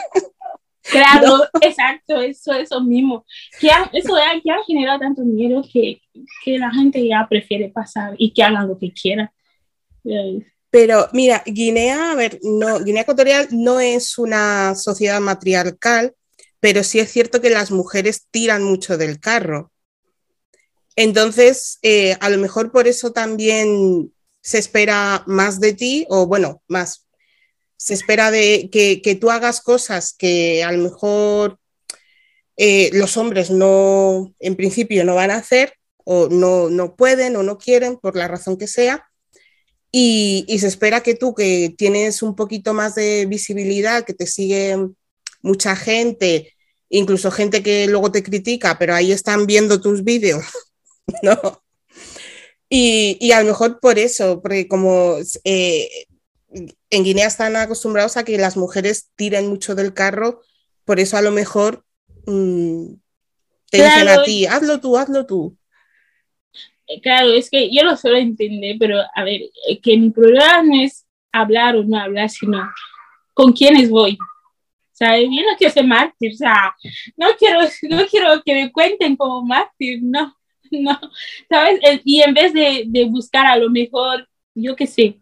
Claro, 0.91 1.43
exacto, 1.61 2.21
eso, 2.21 2.53
eso 2.53 2.81
mismo. 2.81 3.25
Que 3.59 3.69
eso 3.93 4.15
ha, 4.15 4.39
que 4.41 4.51
ha 4.51 4.63
generado 4.65 4.99
tanto 4.99 5.23
miedo 5.23 5.63
que, 5.71 6.01
que 6.43 6.57
la 6.57 6.71
gente 6.71 7.07
ya 7.07 7.27
prefiere 7.29 7.69
pasar 7.69 8.15
y 8.17 8.31
que 8.33 8.43
hagan 8.43 8.67
lo 8.67 8.77
que 8.77 8.91
quieran. 8.91 9.29
Pero 10.71 11.07
mira, 11.13 11.43
Guinea, 11.45 12.11
a 12.11 12.15
ver, 12.15 12.39
no, 12.43 12.79
Guinea 12.83 13.03
Ecuatorial 13.03 13.47
no 13.51 13.79
es 13.79 14.17
una 14.17 14.75
sociedad 14.75 15.19
matriarcal, 15.19 16.13
pero 16.59 16.83
sí 16.83 16.99
es 16.99 17.11
cierto 17.11 17.41
que 17.41 17.49
las 17.49 17.71
mujeres 17.71 18.27
tiran 18.29 18.63
mucho 18.63 18.97
del 18.97 19.19
carro. 19.19 19.71
Entonces, 20.95 21.79
eh, 21.81 22.17
a 22.19 22.29
lo 22.29 22.37
mejor 22.37 22.71
por 22.71 22.87
eso 22.87 23.11
también 23.11 24.13
se 24.41 24.57
espera 24.57 25.23
más 25.27 25.59
de 25.59 25.73
ti, 25.73 26.05
o 26.09 26.27
bueno, 26.27 26.61
más, 26.67 27.07
se 27.79 27.93
espera 27.93 28.29
de 28.29 28.69
que, 28.69 29.17
tú 29.19 29.31
hagas 29.31 29.61
cosas 29.61 30.13
que 30.13 30.65
a 30.65 30.71
lo 30.73 30.83
mejor 30.83 31.59
eh, 32.57 32.89
los 32.91 33.15
hombres 33.15 33.51
no, 33.51 34.35
en 34.39 34.57
principio, 34.57 35.05
no 35.05 35.15
van 35.15 35.31
a 35.31 35.37
hacer, 35.37 35.75
o 36.03 36.27
no, 36.27 36.69
no 36.69 36.97
pueden 36.97 37.37
o 37.37 37.43
no 37.43 37.57
quieren, 37.57 37.95
por 37.97 38.17
la 38.17 38.27
razón 38.27 38.57
que 38.57 38.67
sea. 38.67 39.05
Y, 39.93 40.43
y, 40.49 40.59
se 40.59 40.67
espera 40.67 41.01
que 41.01 41.15
tú, 41.15 41.33
que 41.33 41.73
tienes 41.77 42.21
un 42.21 42.35
poquito 42.35 42.73
más 42.73 42.95
de 42.95 43.25
visibilidad, 43.27 44.03
que 44.03 44.13
te 44.13 44.27
sigue 44.27 44.75
mucha 45.41 45.77
gente, 45.77 46.53
incluso 46.89 47.31
gente 47.31 47.63
que 47.63 47.87
luego 47.87 48.11
te 48.11 48.23
critica, 48.23 48.77
pero 48.77 48.93
ahí 48.93 49.13
están 49.13 49.47
viendo 49.47 49.79
tus 49.79 50.03
vídeos, 50.03 50.43
¿no? 51.23 51.63
Y, 52.67 53.17
y, 53.21 53.31
a 53.31 53.39
lo 53.39 53.47
mejor 53.47 53.79
por 53.79 53.97
eso, 53.97 54.41
porque 54.41 54.67
como 54.67 55.17
eh, 55.45 56.07
en 56.51 57.03
Guinea 57.03 57.27
están 57.27 57.55
acostumbrados 57.55 58.17
a 58.17 58.23
que 58.23 58.37
las 58.37 58.57
mujeres 58.57 59.11
tiren 59.15 59.47
mucho 59.47 59.75
del 59.75 59.93
carro, 59.93 60.41
por 60.85 60.99
eso 60.99 61.17
a 61.17 61.21
lo 61.21 61.31
mejor 61.31 61.83
mmm, 62.25 62.93
te 63.69 63.77
dicen 63.83 64.09
a 64.09 64.23
ti, 64.23 64.45
hazlo 64.45 64.79
tú, 64.79 64.97
hazlo 64.97 65.25
tú. 65.25 65.55
Eh, 66.87 66.99
claro, 67.01 67.31
es 67.33 67.49
que 67.49 67.73
yo 67.73 67.83
lo 67.83 67.95
suelo 67.95 68.17
entender, 68.17 68.77
pero 68.79 68.99
a 69.13 69.23
ver, 69.23 69.41
eh, 69.67 69.79
que 69.81 69.95
mi 69.97 70.09
problema 70.09 70.63
no 70.63 70.81
es 70.81 71.05
hablar 71.31 71.75
o 71.75 71.83
no 71.83 71.99
hablar, 71.99 72.29
sino 72.29 72.67
con 73.33 73.53
quiénes 73.53 73.89
voy. 73.89 74.17
O 74.19 74.95
sea, 74.99 75.19
yo 75.19 75.27
no 75.27 75.55
quiero 75.57 75.73
ser 75.73 75.85
mártir, 75.85 76.33
o 76.33 76.37
sea, 76.37 76.75
no 77.15 77.27
quiero, 77.37 77.59
no 77.89 78.05
quiero 78.07 78.41
que 78.43 78.53
me 78.53 78.71
cuenten 78.71 79.15
como 79.15 79.45
mártir, 79.45 79.99
no, 80.01 80.35
no, 80.71 80.99
¿sabes? 81.47 81.79
Eh, 81.83 82.01
y 82.03 82.21
en 82.21 82.33
vez 82.33 82.53
de, 82.53 82.85
de 82.87 83.05
buscar 83.05 83.45
a 83.45 83.57
lo 83.57 83.69
mejor, 83.69 84.27
yo 84.55 84.75
qué 84.75 84.87
sé, 84.87 85.19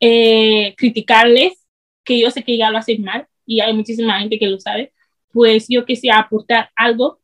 eh, 0.00 0.74
criticarles, 0.76 1.66
que 2.04 2.18
yo 2.20 2.30
sé 2.30 2.42
que 2.42 2.56
ya 2.56 2.70
lo 2.70 2.78
hacen 2.78 3.02
mal 3.02 3.26
y 3.46 3.60
hay 3.60 3.74
muchísima 3.74 4.18
gente 4.20 4.38
que 4.38 4.46
lo 4.46 4.58
sabe, 4.58 4.92
pues 5.32 5.66
yo 5.68 5.84
que 5.84 5.96
sé, 5.96 6.10
aportar 6.10 6.70
algo 6.76 7.20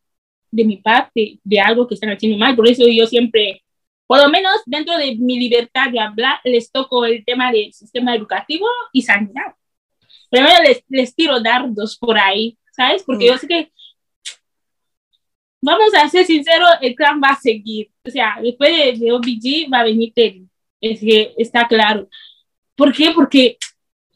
de 0.51 0.63
mi 0.65 0.77
parte, 0.77 1.39
de 1.43 1.59
algo 1.59 1.87
que 1.87 1.95
están 1.95 2.11
haciendo 2.11 2.37
mal. 2.37 2.55
Por 2.55 2.67
eso 2.67 2.87
yo 2.87 3.05
siempre, 3.07 3.63
por 4.05 4.21
lo 4.21 4.29
menos 4.29 4.61
dentro 4.65 4.97
de 4.97 5.15
mi 5.15 5.39
libertad 5.39 5.91
de 5.91 5.99
hablar, 5.99 6.39
les 6.43 6.71
toco 6.71 7.05
el 7.05 7.25
tema 7.25 7.51
del 7.51 7.73
sistema 7.73 8.15
educativo 8.15 8.67
y 8.93 9.01
sanidad. 9.01 9.55
Primero 10.29 10.61
les, 10.63 10.83
les 10.89 11.15
tiro 11.15 11.39
dardos 11.41 11.97
por 11.97 12.17
ahí, 12.17 12.57
¿sabes? 12.71 13.03
Porque 13.03 13.25
mm. 13.25 13.27
yo 13.27 13.37
sé 13.37 13.47
que, 13.47 13.71
vamos 15.61 15.93
a 15.95 16.07
ser 16.09 16.25
sinceros, 16.25 16.69
el 16.81 16.95
clan 16.95 17.21
va 17.21 17.29
a 17.29 17.39
seguir. 17.39 17.91
O 18.05 18.09
sea, 18.09 18.37
después 18.41 18.75
de, 18.75 19.05
de 19.05 19.11
OBG 19.11 19.71
va 19.73 19.79
a 19.79 19.85
venir 19.85 20.13
Terry. 20.13 20.47
Es 20.79 20.99
que 20.99 21.33
está 21.37 21.67
claro. 21.67 22.07
¿Por 22.77 22.93
qué? 22.93 23.11
Porque, 23.13 23.57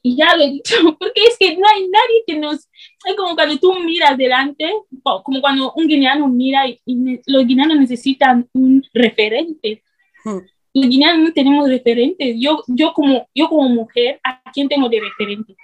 y 0.03 0.15
ya 0.15 0.35
lo 0.35 0.43
he 0.43 0.51
dicho, 0.51 0.75
porque 0.99 1.23
es 1.27 1.37
que 1.37 1.57
no 1.57 1.67
hay 1.67 1.87
nadie 1.89 2.23
que 2.25 2.37
nos, 2.37 2.57
es 2.57 3.15
como 3.17 3.35
cuando 3.35 3.57
tú 3.57 3.73
miras 3.79 4.17
delante, 4.17 4.71
como 5.01 5.41
cuando 5.41 5.73
un 5.73 5.87
guineano 5.87 6.27
mira 6.29 6.67
y, 6.67 6.79
los 7.25 7.45
guineanos 7.45 7.77
necesitan 7.77 8.47
un 8.53 8.83
referente. 8.93 9.83
Hmm. 10.23 10.39
Los 10.73 10.87
guineanos 10.87 11.27
no 11.27 11.33
tenemos 11.33 11.67
referentes. 11.67 12.35
Yo, 12.39 12.63
yo, 12.67 12.93
como, 12.93 13.27
yo 13.35 13.49
como 13.49 13.67
mujer, 13.67 14.21
¿a 14.23 14.41
quién 14.53 14.69
tengo 14.69 14.87
de 14.87 15.01
referente? 15.01 15.55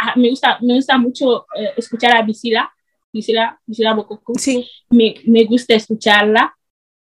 Ah, 0.00 0.14
me, 0.16 0.30
gusta, 0.30 0.58
me 0.60 0.74
gusta 0.74 0.98
mucho 0.98 1.46
eh, 1.56 1.70
escuchar 1.76 2.16
a 2.16 2.22
Visila, 2.22 2.72
Visila, 3.12 3.60
Visila 3.64 3.94
Bococo. 3.94 4.32
Sí. 4.36 4.68
Me, 4.90 5.14
me 5.24 5.44
gusta 5.44 5.74
escucharla, 5.74 6.56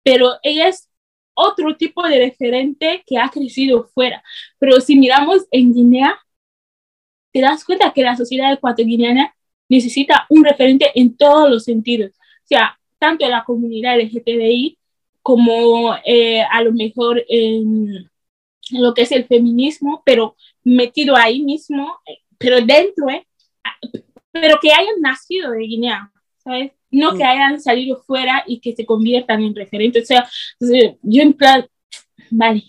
pero 0.04 0.34
ella 0.44 0.68
es 0.68 0.90
otro 1.36 1.76
tipo 1.78 2.04
de 2.08 2.20
referente 2.20 3.04
que 3.06 3.18
ha 3.18 3.30
crecido 3.30 3.86
fuera. 3.94 4.24
Pero 4.60 4.82
si 4.82 4.96
miramos 4.96 5.46
en 5.52 5.74
Guinea, 5.74 6.18
te 7.32 7.42
das 7.42 7.64
cuenta 7.64 7.94
que 7.94 8.02
la 8.02 8.16
sociedad 8.16 8.52
ecuatoriana 8.54 9.36
necesita 9.70 10.26
un 10.30 10.44
referente 10.46 10.92
en 10.96 11.16
todos 11.18 11.50
los 11.50 11.64
sentidos. 11.66 12.12
O 12.12 12.48
sea, 12.48 12.80
tanto 12.98 13.28
la 13.28 13.44
comunidad 13.44 14.00
LGTBI 14.00 14.78
como 15.22 15.96
eh, 16.06 16.44
a 16.44 16.62
lo 16.64 16.72
mejor 16.72 17.24
en 17.28 18.10
lo 18.72 18.94
que 18.94 19.04
es 19.04 19.12
el 19.12 19.26
feminismo, 19.26 20.02
pero 20.06 20.36
metido 20.64 21.16
ahí 21.16 21.42
mismo, 21.42 22.00
pero 22.38 22.62
dentro, 22.62 23.10
eh, 23.10 23.26
pero 24.32 24.60
que 24.62 24.72
hayan 24.72 25.02
nacido 25.02 25.52
de 25.52 25.60
Guinea, 25.60 26.12
¿sabes? 26.38 26.72
No 26.96 27.16
que 27.16 27.24
hayan 27.24 27.60
salido 27.62 28.02
fuera 28.04 28.44
y 28.48 28.60
que 28.60 28.74
se 28.74 28.86
conviertan 28.86 29.44
en 29.44 29.56
referentes. 29.56 30.04
O 30.04 30.08
sea, 30.08 30.30
yo 31.02 31.22
en 31.22 31.34
plan, 31.34 31.66
vale, 32.32 32.64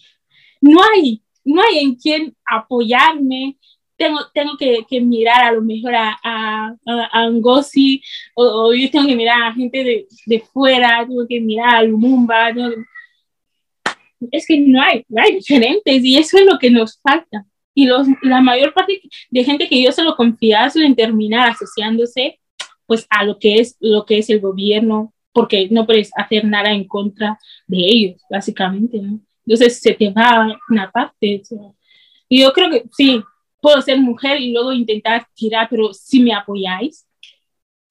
no 0.60 0.80
hay, 0.82 1.22
no 1.44 1.62
hay 1.62 1.78
en 1.78 1.94
quien 1.94 2.36
apoyarme. 2.44 3.56
Tengo, 3.96 4.18
tengo 4.34 4.58
que, 4.58 4.84
que 4.88 5.00
mirar 5.00 5.42
a 5.42 5.52
lo 5.52 5.62
mejor 5.62 5.94
a, 5.94 6.18
a, 6.22 6.76
a, 7.12 7.30
Ngozi 7.30 8.02
o, 8.34 8.74
yo 8.74 8.90
tengo 8.90 9.06
que 9.06 9.16
mirar 9.16 9.42
a 9.42 9.54
gente 9.54 9.82
de, 9.82 10.06
de 10.26 10.40
fuera, 10.40 11.06
tengo 11.06 11.26
que 11.26 11.40
mirar 11.40 11.76
a 11.76 11.82
Lumumba. 11.82 12.52
Es 14.30 14.46
que 14.46 14.58
no 14.58 14.82
hay, 14.82 15.04
no 15.08 15.22
hay 15.22 15.36
referentes 15.36 16.04
y 16.04 16.18
eso 16.18 16.36
es 16.36 16.44
lo 16.44 16.58
que 16.58 16.70
nos 16.70 17.00
falta. 17.00 17.46
Y 17.74 17.86
los, 17.86 18.06
la 18.22 18.40
mayor 18.40 18.74
parte 18.74 19.00
de 19.30 19.44
gente 19.44 19.68
que 19.68 19.82
yo 19.82 19.92
se 19.92 20.02
lo 20.02 20.16
confía 20.16 20.68
suelen 20.68 20.96
terminar 20.96 21.50
asociándose 21.50 22.38
pues 22.86 23.06
a 23.10 23.24
lo 23.24 23.38
que 23.38 23.56
es 23.56 23.76
lo 23.80 24.04
que 24.06 24.18
es 24.18 24.30
el 24.30 24.40
gobierno, 24.40 25.12
porque 25.32 25.68
no 25.70 25.86
puedes 25.86 26.10
hacer 26.16 26.44
nada 26.44 26.72
en 26.72 26.86
contra 26.86 27.38
de 27.66 27.78
ellos, 27.78 28.22
básicamente, 28.30 28.98
¿no? 29.00 29.20
Entonces 29.46 29.78
se 29.80 29.94
te 29.94 30.10
va 30.10 30.58
una 30.68 30.90
parte. 30.90 31.42
Y 32.28 32.40
yo 32.40 32.52
creo 32.52 32.70
que 32.70 32.84
sí, 32.92 33.22
puedo 33.60 33.80
ser 33.82 33.98
mujer 33.98 34.40
y 34.40 34.52
luego 34.52 34.72
intentar 34.72 35.26
tirar, 35.34 35.68
pero 35.70 35.92
si 35.92 36.20
me 36.20 36.34
apoyáis, 36.34 37.06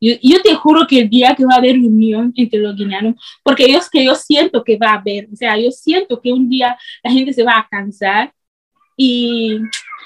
yo, 0.01 0.13
yo, 0.21 0.41
te 0.41 0.53
juro 0.53 0.85
que 0.85 0.99
el 0.99 1.09
día 1.09 1.33
que 1.35 1.45
va 1.45 1.55
a 1.55 1.57
haber 1.57 1.77
unión 1.77 2.33
entre 2.35 2.59
los 2.59 2.75
guineanos, 2.75 3.15
porque 3.43 3.71
yo, 3.71 3.79
que 3.91 4.03
yo 4.03 4.13
siento 4.15 4.63
que 4.63 4.77
va 4.77 4.91
a 4.91 4.99
haber, 4.99 5.29
o 5.31 5.35
sea, 5.35 5.57
yo 5.57 5.71
siento 5.71 6.21
que 6.21 6.33
un 6.33 6.49
día 6.49 6.77
la 7.03 7.11
gente 7.11 7.33
se 7.33 7.43
va 7.43 7.57
a 7.57 7.67
cansar 7.69 8.33
y 8.97 9.57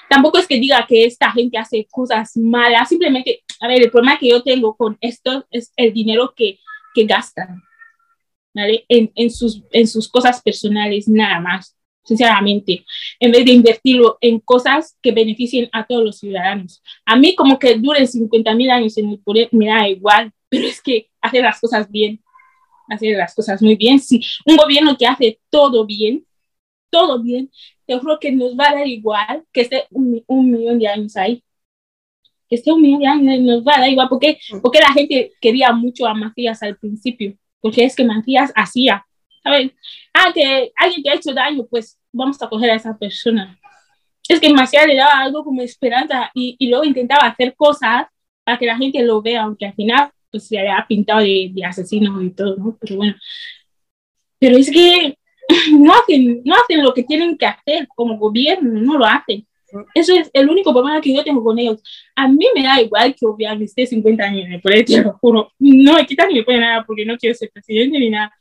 tampoco 0.10 0.38
es 0.38 0.48
que 0.48 0.60
diga 0.60 0.86
que 0.88 1.06
esta 1.06 1.32
gente 1.32 1.58
hace 1.58 1.88
cosas 1.90 2.38
malas, 2.38 2.90
simplemente, 2.90 3.44
a 3.60 3.68
ver, 3.68 3.82
el 3.82 3.92
problema 3.92 4.18
que 4.18 4.30
yo 4.30 4.42
tengo 4.44 4.76
con 4.76 4.98
esto 5.02 5.46
es 5.52 5.74
el 5.76 5.94
dinero 5.94 6.34
que, 6.36 6.60
que 6.94 7.06
gastan, 7.06 7.62
¿vale? 8.54 8.86
En, 8.88 9.12
en, 9.16 9.30
sus, 9.30 9.64
en 9.72 9.88
sus 9.88 10.08
cosas 10.08 10.42
personales, 10.42 11.08
nada 11.08 11.40
más, 11.40 11.78
sinceramente, 12.04 12.86
en 13.20 13.32
vez 13.32 13.46
de 13.46 13.52
invertirlo 13.52 14.18
en 14.22 14.40
cosas 14.40 14.98
que 15.02 15.12
beneficien 15.12 15.70
a 15.72 15.86
todos 15.86 16.04
los 16.04 16.20
ciudadanos. 16.20 16.82
A 17.06 17.16
mí 17.16 17.36
como 17.36 17.60
que 17.60 17.76
duren 17.76 18.08
50 18.08 18.56
mil 18.56 18.70
años 18.72 18.98
en 18.98 19.10
el 19.10 19.20
poder, 19.20 19.50
me 19.52 19.68
da 19.68 19.88
igual, 19.88 20.32
pero 20.50 20.68
es 20.68 20.82
que 20.82 21.10
hacer 21.22 21.44
las 21.44 21.60
cosas 21.60 21.90
bien, 21.90 22.22
hacer 22.90 23.16
las 23.18 23.36
cosas 23.36 23.62
muy 23.62 23.76
bien. 23.76 24.00
Si 24.00 24.22
un 24.46 24.58
gobierno 24.58 24.98
que 24.98 25.06
hace 25.06 25.40
todo 25.50 25.86
bien, 25.86 26.26
todo 26.90 27.22
bien, 27.22 27.52
yo 27.88 28.00
creo 28.00 28.20
que 28.20 28.32
nos 28.32 28.58
va 28.58 28.70
a 28.70 28.76
dar 28.76 28.88
igual 28.88 29.46
que 29.52 29.62
esté 29.62 29.86
un, 29.92 30.24
un, 30.28 30.52
millón 30.52 30.80
de 30.80 30.88
años 30.88 31.16
ahí. 31.16 31.44
Que 32.50 32.58
de 32.58 33.08
años 33.08 33.42
nos 33.42 33.64
va 33.64 33.76
a 33.76 33.80
dar 33.82 33.90
igual, 33.90 34.08
porque, 34.10 34.40
mm. 34.52 34.62
porque 34.62 34.80
la 34.80 34.92
gente 34.92 35.32
quería 35.40 35.72
mucho 35.72 36.08
a 36.08 36.14
Macías 36.14 36.62
al 36.64 36.78
principio, 36.78 37.36
porque 37.62 37.84
es 37.84 37.96
que 37.96 38.04
Macías 38.04 38.52
hacía, 38.56 39.06
¿sabes? 39.44 39.72
Ah, 40.14 40.32
que 40.34 40.72
alguien 40.76 41.04
que 41.04 41.10
ha 41.10 41.16
hecho 41.16 41.34
daño, 41.34 41.66
pues 41.70 42.00
vamos 42.12 42.42
a 42.42 42.50
coger 42.50 42.72
a 42.72 42.76
esa 42.76 42.98
persona. 42.98 43.60
Es 44.28 44.40
que 44.40 44.54
Macías 44.54 44.88
le 44.88 44.96
daba 44.96 45.20
algo 45.20 45.44
como 45.44 45.62
esperanza 45.62 46.32
y, 46.34 46.56
y 46.60 46.70
luego 46.70 46.86
intentaba 46.86 47.28
hacer 47.28 47.56
cosas 47.56 48.06
para 48.44 48.58
que 48.58 48.66
la 48.66 48.78
gente 48.78 49.02
lo 49.04 49.22
vea, 49.22 49.44
aunque 49.44 49.66
al 49.66 49.74
final 49.74 50.12
pues 50.32 50.48
se 50.48 50.60
había 50.60 50.86
pintado 50.88 51.22
de, 51.22 51.52
de 51.54 51.66
asesino 51.66 52.22
y 52.22 52.32
todo, 52.32 52.56
¿no? 52.58 52.78
Pero 52.80 52.96
bueno, 52.98 53.16
pero 54.40 54.58
es 54.58 54.72
que 54.72 55.18
no 55.72 55.94
hacen, 55.94 56.42
no 56.46 56.56
hacen 56.56 56.84
lo 56.84 56.94
que 56.94 57.04
tienen 57.04 57.38
que 57.38 57.46
hacer 57.46 57.88
como 57.96 58.18
gobierno, 58.18 58.80
no 58.82 58.98
lo 58.98 59.06
hacen. 59.06 59.46
Eso 59.94 60.14
es 60.16 60.30
el 60.34 60.50
único 60.50 60.72
problema 60.72 61.02
que 61.02 61.14
yo 61.14 61.24
tengo 61.24 61.44
con 61.44 61.58
ellos. 61.60 61.82
A 62.16 62.28
mí 62.28 62.46
me 62.56 62.64
da 62.64 62.82
igual 62.82 63.16
que 63.16 63.26
Obiang 63.26 63.62
esté 63.62 63.86
50 63.86 64.24
años 64.24 64.46
en 64.46 64.54
el 64.54 64.62
poder, 64.62 64.86
te 64.86 65.02
lo 65.02 65.14
juro. 65.14 65.52
No 65.60 65.94
me 65.94 66.06
quitan 66.06 66.30
ni 66.30 66.36
me 66.36 66.44
ponen 66.44 66.62
nada 66.62 66.84
porque 66.86 67.06
no 67.06 67.18
quiero 67.18 67.36
ser 67.36 67.50
presidente 67.52 68.00
ni 68.00 68.10
nada. 68.10 68.34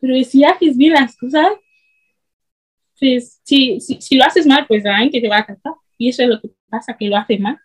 Pero 0.00 0.22
si 0.24 0.44
haces 0.44 0.76
bien 0.76 0.92
las 0.92 1.16
cosas, 1.16 1.48
pues 2.98 3.40
si, 3.42 3.80
si, 3.80 4.00
si 4.00 4.16
lo 4.16 4.24
haces 4.24 4.46
mal, 4.46 4.66
pues 4.66 4.82
saben 4.82 5.10
que 5.10 5.20
te 5.20 5.28
va 5.28 5.38
a 5.38 5.46
cansar. 5.46 5.74
Y 5.98 6.08
eso 6.08 6.22
es 6.22 6.28
lo 6.28 6.40
que 6.40 6.50
pasa, 6.68 6.96
que 6.96 7.08
lo 7.08 7.16
hace 7.16 7.38
mal, 7.38 7.58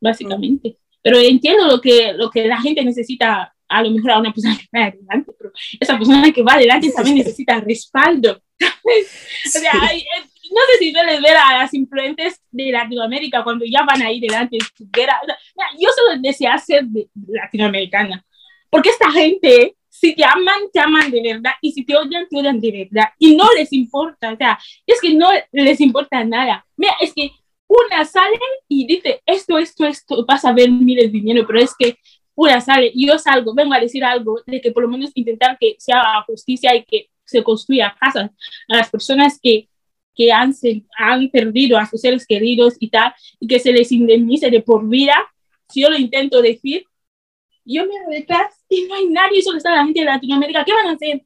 básicamente. 0.00 0.76
Pero 1.02 1.18
entiendo 1.18 1.66
lo 1.66 1.80
que, 1.80 2.12
lo 2.12 2.30
que 2.30 2.46
la 2.46 2.60
gente 2.60 2.84
necesita 2.84 3.54
a 3.70 3.82
lo 3.82 3.90
mejor 3.90 4.10
a 4.10 4.18
una 4.18 4.32
persona 4.32 4.58
que 4.58 4.66
va 4.76 4.86
adelante, 4.86 5.32
pero 5.38 5.52
esa 5.78 5.96
persona 5.96 6.32
que 6.32 6.42
va 6.42 6.54
adelante 6.54 6.90
también 6.94 7.18
necesita 7.18 7.60
respaldo. 7.60 8.42
o 8.60 9.48
sea, 9.48 9.72
hay, 9.80 10.04
no 10.50 10.60
sé 10.72 10.78
si 10.78 10.92
sueles 10.92 11.20
ver 11.22 11.36
a 11.36 11.58
las 11.58 11.74
influentes 11.74 12.42
de 12.50 12.70
Latinoamérica 12.70 13.44
cuando 13.44 13.64
ya 13.64 13.84
van 13.84 14.02
ahí 14.02 14.20
delante. 14.20 14.58
yo 14.58 15.88
solo 15.96 16.20
deseo 16.20 16.50
ser 16.58 16.84
de 16.84 17.08
latinoamericana, 17.14 18.24
porque 18.68 18.90
esta 18.90 19.10
gente, 19.10 19.76
si 19.88 20.14
te 20.14 20.24
aman, 20.24 20.70
te 20.72 20.80
aman 20.80 21.10
de 21.10 21.22
verdad, 21.22 21.52
y 21.60 21.72
si 21.72 21.84
te 21.84 21.96
odian, 21.96 22.26
te 22.28 22.38
odian 22.38 22.60
de 22.60 22.88
verdad, 22.90 23.08
y 23.18 23.36
no 23.36 23.44
les 23.56 23.72
importa, 23.72 24.32
o 24.32 24.36
sea, 24.36 24.58
es 24.86 25.00
que 25.00 25.14
no 25.14 25.28
les 25.52 25.80
importa 25.80 26.24
nada. 26.24 26.66
Mira, 26.76 26.94
es 27.00 27.12
que 27.14 27.32
una 27.66 28.04
sale 28.04 28.38
y 28.68 28.86
dice 28.86 29.22
esto, 29.24 29.58
esto, 29.58 29.86
esto, 29.86 30.24
vas 30.26 30.44
a 30.44 30.52
ver 30.52 30.70
miles 30.70 31.12
de 31.12 31.18
dinero, 31.18 31.46
pero 31.46 31.60
es 31.60 31.72
que 31.78 31.96
una 32.34 32.60
sale 32.60 32.90
y 32.92 33.06
yo 33.06 33.18
salgo, 33.18 33.54
vengo 33.54 33.74
a 33.74 33.80
decir 33.80 34.04
algo 34.04 34.40
de 34.46 34.60
que 34.60 34.72
por 34.72 34.82
lo 34.82 34.88
menos 34.88 35.10
intentar 35.14 35.56
que 35.58 35.76
se 35.78 35.92
haga 35.92 36.24
justicia 36.26 36.74
y 36.74 36.84
que 36.84 37.10
se 37.24 37.44
construya 37.44 37.94
casas 38.00 38.30
a 38.68 38.76
las 38.76 38.90
personas 38.90 39.38
que, 39.40 39.68
que 40.14 40.32
han, 40.32 40.54
han 40.98 41.28
perdido 41.30 41.78
a 41.78 41.86
sus 41.86 42.00
seres 42.00 42.26
queridos 42.26 42.76
y 42.78 42.90
tal, 42.90 43.12
y 43.38 43.46
que 43.46 43.58
se 43.58 43.72
les 43.72 43.90
indemnice 43.92 44.50
de 44.50 44.60
por 44.60 44.88
vida, 44.88 45.14
si 45.68 45.82
yo 45.82 45.90
lo 45.90 45.96
intento 45.96 46.42
decir, 46.42 46.84
yo 47.64 47.84
me 47.86 48.16
detrás 48.16 48.64
y 48.68 48.86
no 48.88 48.94
hay 48.94 49.06
nadie, 49.06 49.42
solo 49.42 49.58
está 49.58 49.74
la 49.74 49.84
gente 49.84 50.00
de 50.00 50.06
Latinoamérica, 50.06 50.64
¿qué 50.64 50.72
van 50.72 50.88
a 50.88 50.92
hacer? 50.92 51.22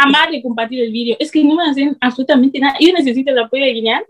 amar 0.00 0.32
y 0.34 0.42
compartir 0.42 0.80
el 0.80 0.92
vídeo. 0.92 1.16
Es 1.18 1.30
que 1.30 1.44
no 1.44 1.56
van 1.56 1.68
a 1.68 1.70
hacer 1.72 1.96
absolutamente 2.00 2.58
nada. 2.58 2.76
Yo 2.80 2.92
necesito 2.92 3.30
el 3.30 3.38
apoyo 3.38 3.64
de 3.64 3.72
Guinean, 3.72 4.02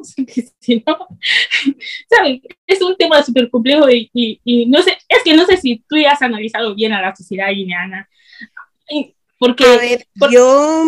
si 0.60 0.82
no, 0.86 1.08
¿sabes? 2.08 2.40
Es 2.66 2.80
un 2.82 2.96
tema 2.96 3.22
súper 3.22 3.50
complejo 3.50 3.90
y, 3.90 4.10
y, 4.12 4.66
no 4.66 4.82
sé, 4.82 4.96
es 5.08 5.22
que 5.24 5.34
no 5.34 5.44
sé 5.46 5.56
si 5.56 5.84
tú 5.88 5.96
ya 5.96 6.12
has 6.12 6.22
analizado 6.22 6.74
bien 6.74 6.92
a 6.92 7.02
la 7.02 7.14
sociedad 7.14 7.50
guineana. 7.50 8.08
Porque, 9.38 9.64
a 9.64 9.76
ver, 9.76 10.06
yo, 10.30 10.84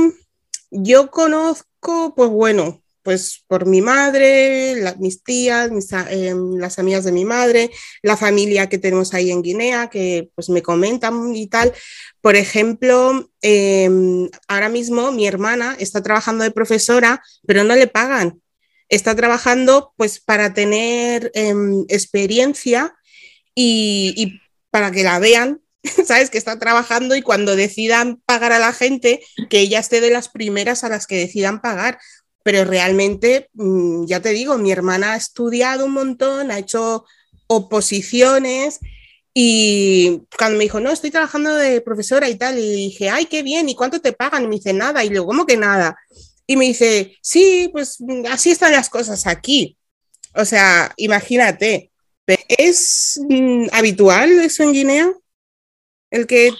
yo 0.70 1.10
conozco, 1.10 2.14
pues 2.14 2.28
bueno, 2.28 2.81
pues 3.02 3.44
por 3.46 3.66
mi 3.66 3.80
madre, 3.80 4.76
mis 4.98 5.22
tías, 5.22 5.70
em, 6.10 6.56
las 6.58 6.78
amigas 6.78 7.04
de 7.04 7.12
mi 7.12 7.24
madre, 7.24 7.70
la 8.02 8.16
familia 8.16 8.68
que 8.68 8.78
tenemos 8.78 9.14
ahí 9.14 9.30
en 9.30 9.42
Guinea, 9.42 9.88
que 9.88 10.30
pues 10.34 10.48
me 10.48 10.62
comentan 10.62 11.34
y 11.34 11.48
tal. 11.48 11.72
Por 12.20 12.36
ejemplo, 12.36 13.30
em, 13.40 14.28
ahora 14.48 14.68
mismo 14.68 15.12
mi 15.12 15.26
hermana 15.26 15.76
está 15.78 16.02
trabajando 16.02 16.44
de 16.44 16.50
profesora, 16.50 17.22
pero 17.46 17.64
no 17.64 17.74
le 17.74 17.86
pagan. 17.86 18.40
Está 18.88 19.14
trabajando 19.14 19.92
pues 19.96 20.20
para 20.20 20.54
tener 20.54 21.30
em, 21.34 21.84
experiencia 21.88 22.94
y, 23.54 24.14
y 24.16 24.40
para 24.70 24.90
que 24.90 25.02
la 25.02 25.18
vean 25.18 25.62
¿sabes? 26.06 26.30
Que 26.30 26.38
está 26.38 26.58
trabajando 26.58 27.16
y 27.16 27.22
cuando 27.22 27.56
decidan 27.56 28.20
pagar 28.24 28.52
a 28.52 28.58
la 28.58 28.72
gente, 28.72 29.20
que 29.50 29.60
ella 29.60 29.80
esté 29.80 30.00
de 30.00 30.10
las 30.10 30.28
primeras 30.28 30.84
a 30.84 30.88
las 30.88 31.06
que 31.06 31.16
decidan 31.16 31.60
pagar 31.60 31.98
pero 32.44 32.64
realmente, 32.64 33.48
mm, 33.54 34.06
ya 34.06 34.20
te 34.20 34.30
digo, 34.30 34.58
mi 34.58 34.72
hermana 34.72 35.12
ha 35.12 35.16
estudiado 35.16 35.86
un 35.86 35.92
montón, 35.92 36.50
ha 36.50 36.58
hecho 36.58 37.04
oposiciones 37.46 38.80
y 39.34 40.22
cuando 40.36 40.58
me 40.58 40.64
dijo, 40.64 40.80
no, 40.80 40.90
estoy 40.90 41.10
trabajando 41.10 41.54
de 41.54 41.80
profesora 41.80 42.28
y 42.28 42.36
tal, 42.36 42.58
y 42.58 42.72
dije, 42.72 43.08
ay, 43.08 43.26
qué 43.26 43.42
bien, 43.42 43.68
¿y 43.68 43.74
cuánto 43.74 44.00
te 44.00 44.12
pagan? 44.12 44.44
Y 44.44 44.48
me 44.48 44.56
dice, 44.56 44.72
nada, 44.72 45.04
y 45.04 45.10
luego, 45.10 45.28
¿cómo 45.28 45.46
que 45.46 45.56
nada? 45.56 45.96
Y 46.46 46.56
me 46.56 46.66
dice, 46.66 47.16
sí, 47.22 47.70
pues 47.72 48.00
mm, 48.00 48.26
así 48.30 48.50
están 48.50 48.72
las 48.72 48.90
cosas 48.90 49.26
aquí. 49.26 49.78
O 50.34 50.44
sea, 50.44 50.92
imagínate, 50.96 51.90
¿es 52.48 53.20
mm, 53.28 53.66
habitual 53.72 54.30
eso 54.32 54.62
en 54.64 54.72
Guinea? 54.72 55.12
El 56.10 56.26
que... 56.26 56.52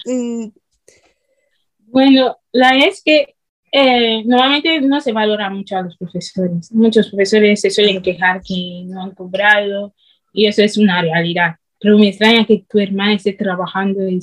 Bueno, 1.78 2.38
la 2.52 2.70
es 2.86 3.02
que 3.04 3.34
eh, 3.74 4.22
normalmente 4.26 4.82
no 4.82 5.00
se 5.00 5.12
valora 5.12 5.48
mucho 5.48 5.78
a 5.78 5.82
los 5.82 5.96
profesores. 5.96 6.70
Muchos 6.72 7.08
profesores 7.08 7.62
se 7.62 7.70
suelen 7.70 8.02
quejar 8.02 8.42
que 8.42 8.84
no 8.84 9.02
han 9.02 9.12
cobrado 9.12 9.94
y 10.32 10.46
eso 10.46 10.62
es 10.62 10.76
una 10.76 11.00
realidad. 11.00 11.56
Pero 11.80 11.98
me 11.98 12.08
extraña 12.08 12.44
que 12.44 12.64
tu 12.68 12.78
hermana 12.78 13.14
esté 13.14 13.32
trabajando. 13.32 14.06
Y 14.06 14.18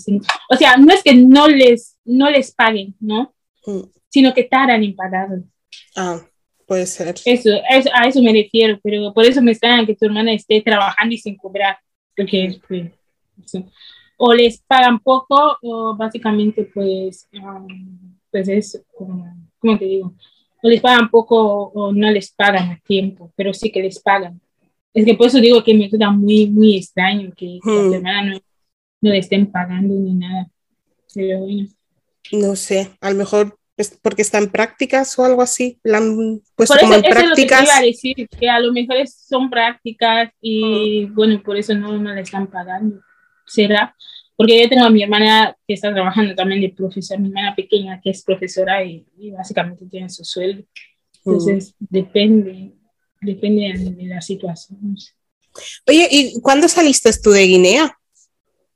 o 0.49 0.55
sea, 0.55 0.77
no 0.77 0.93
es 0.93 1.01
que 1.03 1.15
no 1.15 1.47
les, 1.47 1.97
no 2.05 2.29
les 2.29 2.53
paguen, 2.53 2.95
¿no? 2.99 3.33
Mm. 3.65 3.81
Sino 4.07 4.33
que 4.35 4.43
tardan 4.43 4.83
en 4.83 4.95
pagar. 4.95 5.27
Ah, 5.95 6.21
puede 6.67 6.85
ser. 6.85 7.15
Eso, 7.25 7.49
a 7.93 8.07
eso 8.07 8.21
me 8.21 8.31
refiero, 8.31 8.79
pero 8.83 9.11
por 9.13 9.25
eso 9.25 9.41
me 9.41 9.51
extraña 9.51 9.85
que 9.85 9.95
tu 9.95 10.05
hermana 10.05 10.31
esté 10.31 10.61
trabajando 10.61 11.15
y 11.15 11.17
sin 11.17 11.35
cobrar. 11.35 11.79
Porque, 12.15 12.59
pues, 12.67 12.91
o 14.17 14.33
les 14.33 14.61
pagan 14.61 14.99
poco 14.99 15.57
o 15.63 15.95
básicamente 15.95 16.69
pues... 16.71 17.27
Um, 17.33 18.18
pues 18.31 18.47
es 18.47 18.83
como, 18.95 19.35
¿cómo 19.59 19.77
te 19.77 19.85
digo? 19.85 20.13
No 20.61 20.69
les 20.69 20.81
pagan 20.81 21.09
poco 21.09 21.71
o 21.73 21.93
no 21.93 22.11
les 22.11 22.31
pagan 22.31 22.71
a 22.71 22.79
tiempo, 22.85 23.31
pero 23.35 23.53
sí 23.53 23.71
que 23.71 23.81
les 23.81 23.99
pagan. 23.99 24.39
Es 24.93 25.05
que 25.05 25.13
por 25.13 25.27
eso 25.27 25.39
digo 25.39 25.63
que 25.63 25.73
me 25.73 25.89
queda 25.89 26.11
muy, 26.11 26.47
muy 26.47 26.77
extraño 26.77 27.31
que 27.35 27.59
hmm. 27.63 28.01
no, 28.01 28.39
no, 29.01 29.11
le 29.11 29.17
estén 29.17 29.51
pagando 29.51 29.93
ni 29.93 30.13
nada. 30.13 30.49
Pero 31.13 31.39
bueno. 31.39 31.67
No 32.31 32.55
sé, 32.55 32.91
a 32.99 33.11
lo 33.11 33.17
mejor 33.17 33.57
es 33.77 33.97
porque 34.01 34.21
están 34.21 34.43
en 34.43 34.51
prácticas 34.51 35.17
o 35.17 35.23
algo 35.23 35.41
así. 35.41 35.79
La 35.83 35.99
pues 36.55 36.69
como 36.69 36.95
en 36.95 37.01
prácticas. 37.01 37.61
Es 37.61 37.67
lo 37.67 37.71
que 37.71 37.71
a 37.71 37.81
decir, 37.81 38.27
que 38.27 38.49
a 38.49 38.59
lo 38.59 38.73
mejor 38.73 38.97
son 39.07 39.49
prácticas 39.49 40.31
y 40.41 41.05
hmm. 41.05 41.15
bueno, 41.15 41.41
por 41.43 41.57
eso 41.57 41.73
no, 41.75 41.97
no 41.97 42.13
le 42.13 42.21
están 42.21 42.47
pagando. 42.47 42.99
¿Será? 43.45 43.95
Porque 44.39 44.57
yo 44.57 44.69
tengo 44.69 44.85
a 44.85 44.89
mi 44.89 45.03
hermana 45.03 45.53
que 45.67 45.73
está 45.73 45.91
trabajando 45.91 46.33
también 46.33 46.61
de 46.61 46.69
profesora, 46.69 47.19
mi 47.19 47.27
hermana 47.27 47.53
pequeña 47.53 47.99
que 48.01 48.11
es 48.11 48.23
profesora 48.23 48.81
y, 48.85 49.05
básicamente 49.31 49.85
tiene 49.87 50.09
su 50.09 50.23
sueldo. 50.23 50.63
Entonces, 51.25 51.75
mm. 51.77 51.85
depende, 51.89 52.71
depende 53.19 53.73
de, 53.77 54.05
la 54.05 54.21
situación. 54.21 54.95
Oye, 55.85 56.07
¿y 56.09 56.39
cuándo 56.39 56.69
saliste 56.69 57.11
tú 57.21 57.31
de 57.31 57.47
Guinea? 57.47 57.99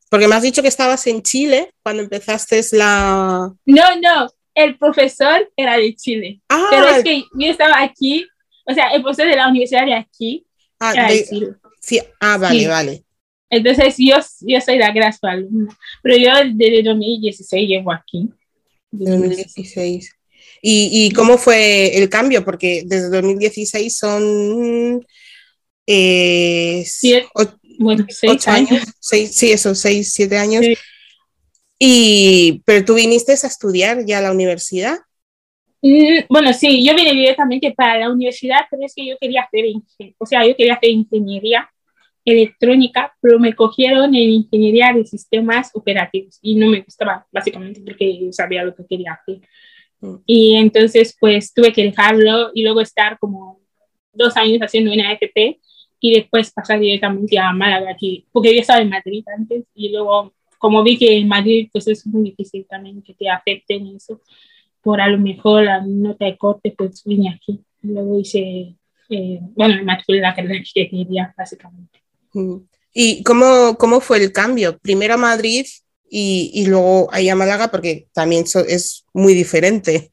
Porque 0.09 0.27
me 0.27 0.35
has 0.35 0.43
dicho 0.43 0.61
que 0.61 0.67
estabas 0.67 1.07
en 1.07 1.23
Chile 1.23 1.73
cuando 1.81 2.03
empezaste 2.03 2.59
la... 2.73 3.49
No, 3.65 3.95
no, 4.01 4.29
el 4.55 4.77
profesor 4.77 5.49
era 5.55 5.77
de 5.77 5.95
Chile. 5.95 6.41
Ah, 6.49 6.67
pero 6.71 6.87
es 6.89 7.03
que 7.05 7.23
yo 7.39 7.47
estaba 7.47 7.81
aquí, 7.81 8.27
o 8.65 8.73
sea, 8.73 8.89
el 8.89 9.01
profesor 9.01 9.29
de 9.29 9.37
la 9.37 9.47
universidad 9.47 9.85
de 9.85 9.93
aquí. 9.93 10.45
Ah, 10.77 10.91
era 10.91 11.07
de, 11.07 11.23
Chile. 11.23 11.47
Sí, 11.79 12.01
ah 12.19 12.37
vale, 12.37 12.67
vale. 12.67 13.05
Entonces, 13.57 13.95
yo, 13.97 14.15
yo 14.41 14.61
soy 14.61 14.77
la 14.77 14.93
alumna, 15.21 15.77
pero 16.01 16.17
yo 16.17 16.31
desde 16.53 16.83
2016 16.83 17.67
llevo 17.67 17.91
aquí. 17.91 18.29
2016. 18.91 20.15
¿Y, 20.61 21.05
¿Y, 21.05 21.11
cómo 21.11 21.37
fue 21.37 21.97
el 21.97 22.09
cambio? 22.09 22.43
Porque 22.45 22.83
desde 22.85 23.09
2016 23.09 23.97
son... 23.97 25.05
Eh, 25.85 26.85
bueno, 27.79 28.05
seis 28.07 28.47
años. 28.47 28.83
sí, 28.99 29.51
eso, 29.51 29.75
seis, 29.75 30.13
siete 30.13 30.37
años. 30.37 30.65
Y, 31.77 32.61
pero 32.65 32.85
tú 32.85 32.95
viniste 32.95 33.33
a 33.33 33.35
estudiar 33.35 34.05
ya 34.05 34.19
a 34.19 34.21
la 34.21 34.31
universidad. 34.31 34.99
Mm, 35.81 36.27
bueno, 36.29 36.53
sí, 36.53 36.85
yo 36.85 36.95
vine 36.95 37.11
directamente 37.11 37.73
para 37.75 37.99
la 37.99 38.09
universidad, 38.09 38.61
pero 38.71 38.85
es 38.85 38.93
que 38.95 39.05
yo 39.05 39.17
quería 39.19 39.41
hacer, 39.41 39.65
o 40.17 40.25
sea, 40.25 40.47
yo 40.47 40.55
quería 40.55 40.75
hacer 40.75 40.91
ingeniería 40.91 41.69
electrónica, 42.25 43.13
pero 43.21 43.39
me 43.39 43.53
cogieron 43.53 44.15
en 44.15 44.29
ingeniería 44.29 44.93
de 44.93 45.05
sistemas 45.05 45.71
operativos 45.73 46.39
y 46.41 46.55
no 46.55 46.67
me 46.67 46.81
gustaba, 46.81 47.25
básicamente 47.31 47.81
porque 47.81 48.29
sabía 48.31 48.63
lo 48.63 48.75
que 48.75 48.85
quería 48.87 49.13
hacer. 49.13 49.41
Mm. 50.01 50.15
Y 50.25 50.55
entonces, 50.55 51.15
pues 51.19 51.53
tuve 51.53 51.73
que 51.73 51.83
dejarlo 51.83 52.51
y 52.53 52.63
luego 52.63 52.81
estar 52.81 53.17
como 53.19 53.59
dos 54.13 54.35
años 54.37 54.59
haciendo 54.59 54.93
una 54.93 55.11
FP 55.13 55.59
y 55.99 56.13
después 56.15 56.51
pasar 56.51 56.79
directamente 56.79 57.39
a 57.39 57.51
Málaga 57.53 57.91
aquí, 57.91 58.27
porque 58.31 58.53
yo 58.53 58.61
estaba 58.61 58.81
en 58.81 58.89
Madrid 58.89 59.23
antes 59.35 59.65
y 59.73 59.89
luego, 59.89 60.33
como 60.57 60.83
vi 60.83 60.97
que 60.97 61.17
en 61.17 61.27
Madrid 61.27 61.69
pues 61.71 61.87
es 61.87 62.05
muy 62.05 62.31
difícil 62.31 62.65
también 62.69 63.01
que 63.01 63.13
te 63.13 63.29
acepten 63.29 63.87
eso, 63.95 64.21
por 64.83 64.99
a 64.99 65.07
lo 65.07 65.17
mejor 65.17 65.63
la 65.63 65.81
nota 65.81 66.25
de 66.25 66.37
corte, 66.37 66.75
pues 66.77 67.03
vine 67.05 67.29
aquí. 67.29 67.61
Y 67.81 67.87
luego 67.87 68.19
hice, 68.19 68.75
eh, 69.09 69.39
bueno, 69.55 69.75
me 69.75 69.83
matriculé 69.83 70.19
la 70.19 70.35
carrera 70.35 70.61
que 70.61 70.89
quería, 70.89 71.33
básicamente. 71.37 72.02
¿Y 72.93 73.23
cómo, 73.23 73.77
cómo 73.77 74.01
fue 74.01 74.17
el 74.17 74.31
cambio? 74.31 74.77
Primero 74.79 75.15
a 75.15 75.17
Madrid 75.17 75.65
y, 76.09 76.51
y 76.53 76.65
luego 76.67 77.09
ahí 77.11 77.29
a 77.29 77.35
Málaga, 77.35 77.71
porque 77.71 78.07
también 78.13 78.45
es 78.67 79.05
muy 79.13 79.33
diferente. 79.33 80.11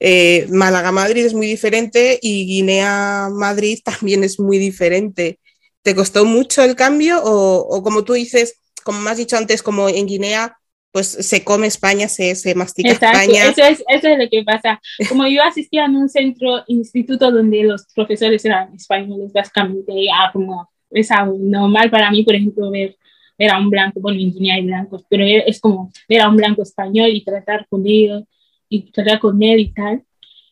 Eh, 0.00 0.46
Málaga-Madrid 0.50 1.24
es 1.24 1.34
muy 1.34 1.46
diferente 1.46 2.18
y 2.20 2.46
Guinea-Madrid 2.46 3.78
también 3.84 4.24
es 4.24 4.38
muy 4.38 4.58
diferente. 4.58 5.38
¿Te 5.82 5.94
costó 5.94 6.24
mucho 6.24 6.62
el 6.62 6.76
cambio 6.76 7.22
o, 7.22 7.58
o, 7.58 7.82
como 7.82 8.04
tú 8.04 8.14
dices, 8.14 8.60
como 8.82 9.00
me 9.00 9.10
has 9.10 9.18
dicho 9.18 9.36
antes, 9.36 9.62
como 9.62 9.88
en 9.88 10.06
Guinea, 10.06 10.58
pues 10.92 11.08
se 11.08 11.42
come 11.42 11.66
España, 11.66 12.08
se, 12.08 12.34
se 12.36 12.54
mastica 12.54 12.90
España? 12.90 13.46
Eso 13.46 13.64
es, 13.64 13.82
eso 13.88 14.08
es 14.08 14.18
lo 14.18 14.28
que 14.30 14.42
pasa. 14.44 14.80
Como 15.08 15.26
yo 15.26 15.42
asistía 15.42 15.86
en 15.86 15.96
un 15.96 16.08
centro, 16.08 16.62
instituto 16.68 17.30
donde 17.30 17.64
los 17.64 17.86
profesores 17.94 18.44
eran 18.44 18.74
españoles, 18.74 19.32
básicamente, 19.32 19.92
ya 20.04 20.30
como 20.32 20.70
es 20.94 21.10
normal 21.38 21.90
para 21.90 22.10
mí, 22.10 22.22
por 22.22 22.34
ejemplo, 22.34 22.70
ver, 22.70 22.96
ver 23.38 23.50
a 23.50 23.58
un 23.58 23.70
blanco, 23.70 24.00
bueno, 24.00 24.20
en 24.20 24.32
Guinea 24.32 24.56
hay 24.56 24.66
blancos, 24.66 25.04
pero 25.08 25.24
es 25.24 25.60
como 25.60 25.90
ver 26.08 26.20
a 26.22 26.28
un 26.28 26.36
blanco 26.36 26.62
español 26.62 27.10
y 27.10 27.24
tratar 27.24 27.66
con 27.68 27.86
él, 27.86 28.24
y 28.68 28.90
tratar 28.90 29.18
con 29.18 29.42
él 29.42 29.60
y 29.60 29.72
tal. 29.72 30.02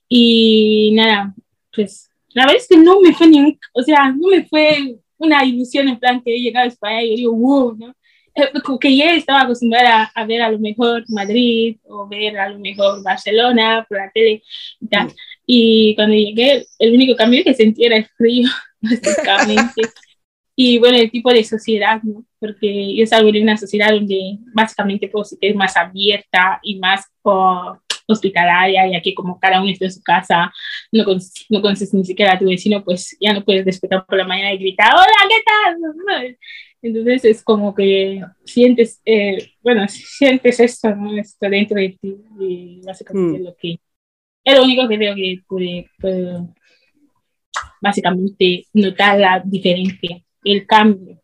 Y 0.08 0.92
nada, 0.94 1.34
pues 1.74 2.10
la 2.34 2.44
verdad 2.44 2.60
es 2.60 2.68
que 2.68 2.76
no 2.76 3.00
me 3.00 3.12
fue 3.12 3.26
ni, 3.28 3.58
o 3.72 3.82
sea, 3.82 4.10
no 4.10 4.28
me 4.28 4.44
fue 4.44 4.96
una 5.18 5.44
ilusión 5.44 5.88
en 5.88 5.98
plan 5.98 6.20
que 6.22 6.34
he 6.34 6.40
llegado 6.40 6.64
a 6.64 6.68
España 6.68 7.02
y 7.02 7.10
yo 7.10 7.16
digo, 7.16 7.32
wow, 7.36 7.76
¿no? 7.76 7.94
Eh, 8.34 8.48
como 8.64 8.78
que 8.78 8.96
ya 8.96 9.14
estaba 9.14 9.42
acostumbrada 9.42 10.10
a 10.14 10.24
ver 10.24 10.40
a 10.40 10.50
lo 10.50 10.58
mejor 10.58 11.04
Madrid 11.08 11.76
o 11.84 12.08
ver 12.08 12.38
a 12.38 12.48
lo 12.48 12.58
mejor 12.58 13.02
Barcelona 13.02 13.84
por 13.88 13.98
la 13.98 14.10
tele 14.10 14.42
y 14.80 14.86
tal. 14.86 15.08
Mm. 15.08 15.12
Y 15.46 15.94
cuando 15.96 16.14
llegué, 16.14 16.66
el 16.78 16.94
único 16.94 17.14
cambio 17.14 17.44
que 17.44 17.54
sentí 17.54 17.84
era 17.84 17.96
el 17.96 18.06
frío, 18.06 18.48
básicamente 18.80 19.82
y 20.54 20.78
bueno, 20.78 20.98
el 20.98 21.10
tipo 21.10 21.32
de 21.32 21.44
sociedad, 21.44 22.02
¿no? 22.02 22.24
Porque 22.38 22.94
yo 22.94 23.06
salgo 23.06 23.32
de 23.32 23.42
una 23.42 23.56
sociedad 23.56 23.90
donde 23.90 24.38
básicamente 24.54 25.08
puedo 25.08 25.24
ser 25.24 25.54
más 25.54 25.76
abierta 25.76 26.60
y 26.62 26.78
más, 26.78 27.06
o 27.22 27.78
hospitalaria 28.06 28.86
y 28.88 28.96
aquí 28.96 29.14
como 29.14 29.38
cada 29.38 29.60
uno 29.60 29.70
está 29.70 29.86
en 29.86 29.92
su 29.92 30.02
casa, 30.02 30.52
no, 30.90 31.04
no 31.48 31.62
conoces 31.62 31.94
ni 31.94 32.04
siquiera 32.04 32.34
a 32.34 32.38
tu 32.38 32.46
vecino, 32.46 32.84
pues 32.84 33.16
ya 33.20 33.32
no 33.32 33.44
puedes 33.44 33.64
despertar 33.64 34.04
por 34.06 34.18
la 34.18 34.26
mañana 34.26 34.52
y 34.52 34.58
gritar, 34.58 34.92
hola, 34.94 35.06
¿qué 35.28 35.42
tal? 35.44 36.36
Entonces 36.82 37.24
es 37.24 37.44
como 37.44 37.74
que 37.74 38.20
sientes, 38.44 39.00
eh, 39.04 39.52
bueno, 39.62 39.86
sientes 39.88 40.60
esto, 40.60 40.94
¿no? 40.94 41.16
Esto 41.16 41.48
dentro 41.48 41.76
de 41.76 41.96
ti 42.00 42.16
y 42.40 42.80
básicamente 42.84 43.38
mm. 43.38 43.44
lo 43.44 43.56
que, 43.56 43.78
es 44.44 44.56
lo 44.56 44.64
único 44.64 44.88
que 44.88 44.98
veo 44.98 45.14
que 45.14 45.40
puede, 45.46 45.88
puedo 46.00 46.54
básicamente 47.80 48.66
notar 48.72 49.18
la 49.18 49.42
diferencia, 49.44 50.22
el 50.44 50.66
cambio 50.66 51.18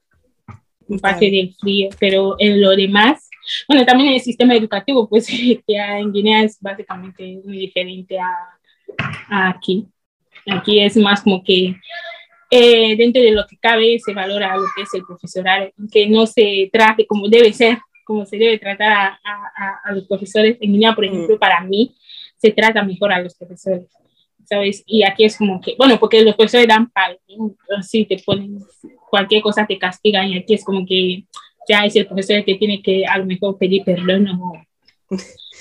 en 0.88 0.98
parte 0.98 1.30
del 1.30 1.54
frío, 1.54 1.88
pero 1.98 2.36
en 2.38 2.60
lo 2.60 2.70
demás, 2.70 3.28
bueno, 3.68 3.84
también 3.84 4.12
el 4.12 4.20
sistema 4.20 4.54
educativo, 4.54 5.08
pues 5.08 5.26
que 5.66 5.76
en 5.76 6.12
Guinea 6.12 6.44
es 6.44 6.58
básicamente 6.60 7.40
muy 7.44 7.58
diferente 7.58 8.18
a, 8.18 8.32
a 9.28 9.50
aquí. 9.50 9.86
Aquí 10.46 10.80
es 10.80 10.96
más 10.96 11.22
como 11.22 11.42
que 11.44 11.74
eh, 12.50 12.96
dentro 12.96 13.22
de 13.22 13.32
lo 13.32 13.46
que 13.46 13.58
cabe 13.58 13.98
se 13.98 14.14
valora 14.14 14.56
lo 14.56 14.64
que 14.74 14.82
es 14.82 14.94
el 14.94 15.04
profesorado, 15.04 15.70
que 15.92 16.08
no 16.08 16.26
se 16.26 16.70
trate 16.72 17.06
como 17.06 17.28
debe 17.28 17.52
ser, 17.52 17.78
como 18.04 18.24
se 18.24 18.38
debe 18.38 18.58
tratar 18.58 18.90
a, 18.90 19.20
a, 19.22 19.80
a 19.84 19.92
los 19.92 20.06
profesores. 20.06 20.56
En 20.60 20.72
Guinea, 20.72 20.94
por 20.94 21.04
mm. 21.04 21.08
ejemplo, 21.12 21.38
para 21.38 21.60
mí, 21.60 21.94
se 22.38 22.50
trata 22.52 22.82
mejor 22.82 23.12
a 23.12 23.20
los 23.20 23.34
profesores, 23.34 23.90
¿sabes? 24.49 24.82
Y 24.86 25.03
aquí 25.03 25.24
es 25.24 25.36
como 25.36 25.61
que, 25.61 25.74
bueno, 25.76 25.99
porque 25.99 26.22
los 26.22 26.34
profesores 26.34 26.66
dan 26.66 26.90
palo, 26.90 27.18
así 27.76 28.05
te 28.05 28.18
ponen 28.24 28.59
cualquier 29.11 29.42
cosa 29.42 29.66
te 29.66 29.78
castigan 29.78 30.28
y 30.28 30.38
aquí 30.38 30.55
es 30.55 30.64
como 30.64 30.84
que 30.86 31.24
ya 31.68 31.84
es 31.84 31.96
el 31.96 32.07
profesor 32.07 32.44
que 32.44 32.55
tiene 32.55 32.82
que 32.82 33.05
a 33.07 33.18
lo 33.18 33.26
mejor 33.26 33.59
pedir 33.59 33.84
perdón 33.84 34.28
o, 34.28 34.53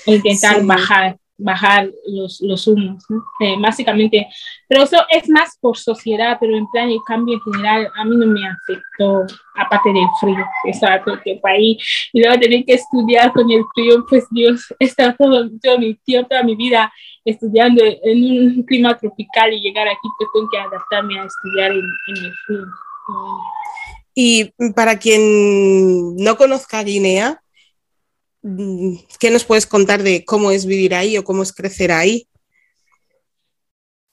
intentar 0.06 0.64
bajar 0.64 1.16
bajar 1.38 1.88
los, 2.06 2.40
los 2.40 2.66
humos, 2.66 3.04
¿no? 3.08 3.22
Eh, 3.40 3.54
básicamente. 3.60 4.26
Pero 4.66 4.82
eso 4.82 4.96
es 5.08 5.28
más 5.28 5.56
por 5.60 5.78
sociedad, 5.78 6.36
pero 6.40 6.56
en 6.56 6.68
plan 6.70 6.90
el 6.90 6.98
cambio 7.06 7.34
en 7.36 7.52
general 7.52 7.88
a 7.94 8.04
mí 8.04 8.16
no 8.16 8.26
me 8.26 8.40
afectó, 8.44 9.24
aparte 9.54 9.92
del 9.92 10.08
frío, 10.20 10.44
estaba 10.64 11.02
todo 11.02 11.16
el 11.24 11.40
ahí, 11.44 11.78
y 12.12 12.20
luego 12.20 12.40
tener 12.40 12.64
que 12.64 12.74
estudiar 12.74 13.32
con 13.32 13.48
el 13.50 13.62
frío, 13.72 14.04
pues 14.08 14.26
Dios, 14.30 14.66
estado 14.80 15.14
todo, 15.16 15.48
todo 15.62 15.78
mi 15.78 15.94
tiempo, 15.94 16.28
toda 16.28 16.42
mi 16.42 16.56
vida 16.56 16.92
estudiando 17.30 17.82
en 17.84 18.56
un 18.56 18.62
clima 18.64 18.96
tropical 18.96 19.52
y 19.52 19.60
llegar 19.60 19.88
aquí 19.88 20.08
pues 20.18 20.30
tengo 20.32 20.48
que 20.50 20.58
adaptarme 20.58 21.20
a 21.20 21.24
estudiar 21.24 21.72
en, 21.72 21.78
en 21.78 22.24
el 22.24 22.32
frío. 22.46 22.66
Y 24.14 24.52
para 24.74 24.98
quien 24.98 26.16
no 26.16 26.36
conozca 26.36 26.82
Guinea, 26.82 27.40
¿Qué 29.18 29.30
nos 29.30 29.44
puedes 29.44 29.66
contar 29.66 30.02
de 30.02 30.24
cómo 30.24 30.50
es 30.50 30.64
vivir 30.64 30.94
ahí 30.94 31.18
o 31.18 31.24
cómo 31.24 31.42
es 31.42 31.52
crecer 31.52 31.90
ahí? 31.90 32.28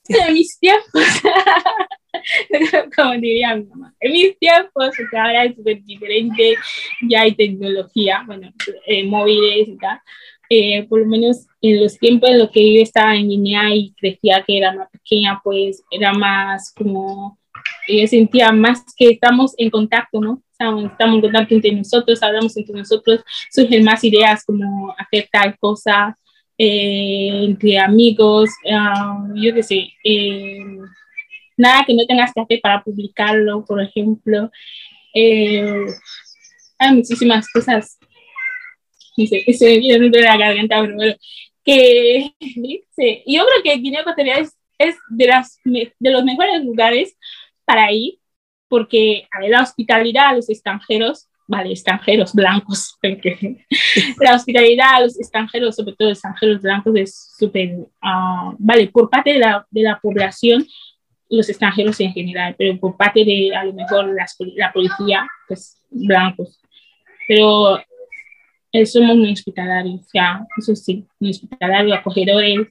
En 0.08 0.34
mis 0.34 0.58
tiempos, 0.60 0.92
como 2.96 3.14
diría 3.14 3.56
mi 3.56 3.66
mamá, 3.66 3.94
en 4.00 4.12
mis 4.12 4.38
tiempos, 4.38 4.92
que 4.96 5.18
ahora 5.18 5.46
es 5.46 5.56
súper 5.56 5.84
diferente, 5.84 6.56
ya 7.08 7.22
hay 7.22 7.36
tecnología, 7.36 8.24
bueno, 8.26 8.52
eh, 8.86 9.04
móviles 9.04 9.68
y 9.68 9.78
tal. 9.78 10.00
Eh, 10.50 10.86
por 10.88 11.00
lo 11.00 11.06
menos 11.08 11.48
en 11.62 11.82
los 11.82 11.98
tiempos 11.98 12.30
en 12.30 12.40
los 12.40 12.52
que 12.52 12.76
yo 12.76 12.82
estaba 12.82 13.16
en 13.16 13.30
Guinea 13.30 13.74
y 13.74 13.94
crecía 13.94 14.44
que 14.46 14.58
era 14.58 14.74
más 14.74 14.90
pequeña, 14.92 15.42
pues 15.44 15.84
era 15.90 16.14
más 16.14 16.74
como, 16.74 17.40
yo 17.88 18.08
sentía 18.08 18.52
más 18.52 18.84
que 18.96 19.10
estamos 19.10 19.54
en 19.58 19.70
contacto, 19.70 20.20
¿no? 20.20 20.42
estamos, 20.58 20.92
en 21.00 21.22
contacto 21.22 21.56
entre 21.56 21.72
nosotros, 21.72 22.24
hablamos 22.24 22.56
entre 22.58 22.76
nosotros, 22.76 23.24
surgen 23.52 23.84
más 23.84 24.04
ideas 24.04 24.44
como 24.46 24.94
hacer 24.98 25.28
tal 25.32 25.58
cosa 25.58 26.18
eh, 26.58 27.46
entre 27.46 27.78
amigos, 27.80 28.50
ah, 28.72 29.28
yo 29.36 29.54
qué 29.54 29.64
sé, 29.64 29.90
eh, 30.04 30.64
nada 31.58 31.84
que 31.86 31.94
no 31.94 32.06
tengas 32.06 32.32
que 32.34 32.42
hacer 32.42 32.60
para 32.62 32.84
publicarlo, 32.84 33.66
por 33.66 33.82
ejemplo. 33.82 34.50
Eh, 35.14 35.86
hay 36.78 36.96
muchísimas 36.96 37.50
cosas. 37.52 37.98
Dice, 39.18 39.44
se 39.54 39.80
me 39.80 40.10
de 40.10 40.22
la 40.22 40.38
garganta, 40.38 40.80
bueno, 40.80 41.16
que 41.64 42.32
dice, 42.40 43.24
yo 43.26 43.44
creo 43.46 43.64
que 43.64 43.80
Guinea 43.82 44.02
Ecuatorial 44.02 44.42
es, 44.42 44.58
es 44.78 44.96
de, 45.10 45.28
las, 45.28 45.60
de 45.64 46.12
los 46.12 46.24
mejores 46.24 46.64
lugares 46.64 47.18
para 47.66 47.92
ir 47.92 48.20
porque 48.68 49.28
a 49.32 49.40
ver, 49.40 49.52
la 49.52 49.62
hospitalidad 49.62 50.28
a 50.28 50.34
los 50.34 50.50
extranjeros, 50.50 51.30
vale, 51.48 51.72
extranjeros 51.72 52.34
blancos, 52.34 52.98
la 54.22 54.36
hospitalidad 54.36 54.96
a 54.96 55.02
los 55.02 55.20
extranjeros, 55.20 55.76
sobre 55.76 55.96
todo 55.96 56.10
extranjeros 56.10 56.62
blancos, 56.62 56.94
es 56.96 57.36
súper, 57.38 57.76
uh, 57.76 58.56
vale, 58.58 58.88
por 58.88 59.10
parte 59.10 59.34
de 59.34 59.40
la, 59.40 59.66
de 59.70 59.82
la 59.82 60.00
población, 60.00 60.66
los 61.30 61.50
extranjeros 61.50 62.00
en 62.02 62.14
general, 62.14 62.56
pero 62.58 62.78
por 62.80 62.98
parte 62.98 63.24
de 63.24 63.56
a 63.56 63.64
lo 63.64 63.74
mejor 63.74 64.14
las, 64.14 64.36
la 64.56 64.72
policía, 64.72 65.28
pues 65.48 65.82
blancos. 65.90 66.60
Pero 67.28 67.80
somos 68.86 69.16
muy 69.16 69.32
hospitalarios, 69.32 70.02
o 70.02 70.10
sea, 70.10 70.46
eso 70.58 70.76
sí, 70.76 71.06
muy 71.20 71.32
hospitalarios, 71.32 71.98
acogedores, 71.98 72.68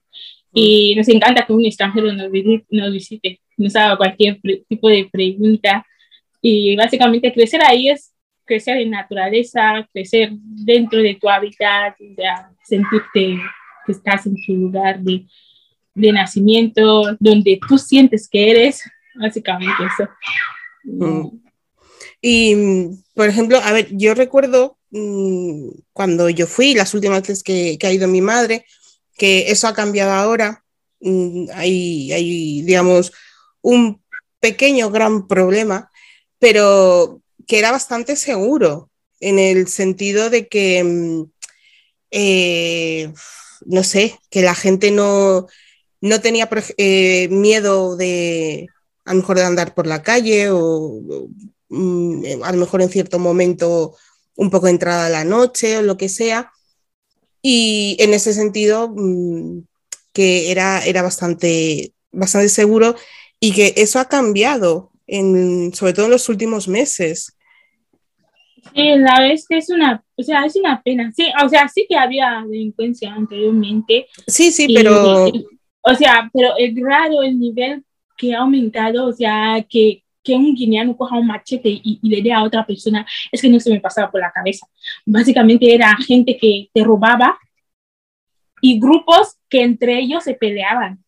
y 0.53 0.95
nos 0.95 1.09
encanta 1.09 1.45
que 1.45 1.53
un 1.53 1.65
extranjero 1.65 2.13
nos 2.13 2.31
visite, 2.31 2.67
nos, 2.71 2.93
visite, 2.93 3.41
nos 3.57 3.75
haga 3.75 3.97
cualquier 3.97 4.41
tipo 4.69 4.89
de 4.89 5.09
pregunta 5.11 5.85
y 6.41 6.77
básicamente 6.77 7.33
crecer 7.33 7.61
ahí 7.63 7.89
es 7.89 8.13
crecer 8.45 8.79
en 8.79 8.91
naturaleza, 8.91 9.89
crecer 9.93 10.31
dentro 10.33 11.01
de 11.01 11.15
tu 11.15 11.29
hábitat, 11.29 11.97
sentirte 12.63 13.39
que 13.87 13.93
estás 13.93 14.27
en 14.27 14.37
tu 14.47 14.55
lugar 14.55 15.01
de, 15.01 15.27
de 15.95 16.13
nacimiento, 16.13 17.17
donde 17.19 17.59
tú 17.67 17.79
sientes 17.79 18.29
que 18.29 18.51
eres, 18.51 18.83
básicamente 19.15 19.73
eso. 19.85 20.09
Mm. 20.85 21.39
Y, 22.21 22.57
por 23.15 23.29
ejemplo, 23.29 23.59
a 23.63 23.73
ver, 23.73 23.89
yo 23.91 24.15
recuerdo 24.15 24.79
mm, 24.95 25.69
cuando 25.93 26.31
yo 26.31 26.47
fui, 26.47 26.75
las 26.75 26.95
últimas 26.95 27.23
veces 27.23 27.43
que, 27.43 27.79
ha 27.83 27.93
ido 27.93 28.09
mi 28.09 28.21
madre, 28.21 28.65
que 29.17 29.51
eso 29.51 29.69
ha 29.69 29.75
cambiado 29.75 30.13
ahora. 30.13 30.65
Mm, 31.01 31.49
hay, 31.55 32.63
digamos, 32.63 33.13
un 33.61 34.03
pequeño, 34.41 34.91
gran 34.91 35.27
problema 35.29 35.91
pero 36.45 37.23
que 37.47 37.59
era 37.59 37.73
bastante 37.73 38.17
seguro 38.17 38.91
en 39.19 39.39
el 39.39 39.67
sentido 39.67 40.29
de 40.29 40.47
que, 40.47 40.85
mm, 40.85 41.25
eh, 42.11 43.15
no 43.65 43.83
sé, 43.83 44.19
que 44.29 44.43
la 44.43 44.55
gente 44.55 44.91
no, 44.91 45.47
no 46.03 46.21
tenía 46.21 46.51
eh, 46.77 47.29
miedo 47.31 47.97
de 47.97 48.69
a 49.07 49.15
lo 49.15 49.21
mejor 49.21 49.39
de 49.39 49.45
andar 49.45 49.75
por 49.75 49.87
la 49.87 50.03
calle 50.03 50.51
o 50.51 51.01
a 51.71 52.53
lo 52.53 52.59
mejor 52.59 52.83
en 52.83 52.91
cierto 52.91 53.19
momento 53.19 53.97
un 54.37 54.51
poco 54.51 54.69
entrada 54.69 55.09
la 55.09 55.25
noche 55.25 55.79
o 55.79 55.83
lo 55.83 55.97
que 55.97 56.09
sea. 56.09 56.51
Y 57.43 57.97
en 58.01 58.15
ese 58.15 58.33
sentido, 58.33 58.93
mm, 58.95 59.63
que 60.13 60.51
era, 60.51 60.85
era 60.85 61.03
bastante, 61.03 61.93
bastante 62.13 62.49
seguro 62.49 62.97
y 63.41 63.53
que 63.53 63.75
eso 63.77 63.99
ha 63.99 64.09
cambiado 64.09 64.93
sobre 65.73 65.93
todo 65.93 66.07
en 66.07 66.13
los 66.13 66.29
últimos 66.29 66.69
meses. 66.69 67.37
Sí, 68.75 68.97
la 68.97 69.21
vez 69.21 69.47
que 69.47 69.59
es 69.59 69.69
una, 69.69 70.03
o 70.17 70.23
sea, 70.23 70.47
es 70.47 70.57
una 70.57 70.83
pena. 70.83 71.13
Sí, 71.15 71.31
o 71.45 71.49
sea, 71.49 71.69
sí 71.69 71.87
que 71.89 71.97
había 71.97 72.43
delincuencia 72.49 73.13
anteriormente. 73.13 74.07
Sí, 74.27 74.51
sí, 74.51 74.73
pero... 74.75 75.27
o 75.83 75.95
sea, 75.95 76.31
pero 76.33 76.55
es 76.59 76.75
raro 76.81 77.23
el 77.23 77.39
nivel 77.39 77.85
que 78.17 78.35
ha 78.35 78.41
aumentado, 78.41 79.07
o 79.07 79.13
sea, 79.13 79.65
que, 79.69 80.03
que 80.25 80.35
un 80.35 80.55
guineano 80.55 80.97
coja 80.97 81.17
un 81.17 81.27
machete 81.27 81.69
y, 81.69 82.01
y, 82.03 82.09
le 82.09 82.23
dé 82.23 82.33
a 82.33 82.43
otra 82.43 82.67
persona, 82.67 83.07
es 83.31 83.41
que 83.41 83.49
no 83.49 83.61
se 83.61 83.71
me 83.71 83.81
pasaba 83.81 84.11
por 84.11 84.21
la 84.21 84.33
cabeza. 84.33 84.67
Básicamente 85.05 85.73
era 85.73 85.97
gente 85.99 86.37
que 86.37 86.71
te 86.73 86.83
robaba 86.83 87.39
y 88.61 88.81
grupos 88.81 89.37
que 89.49 89.63
entre 89.63 89.99
ellos 89.99 90.25
se 90.25 90.35
peleaban. 90.35 91.05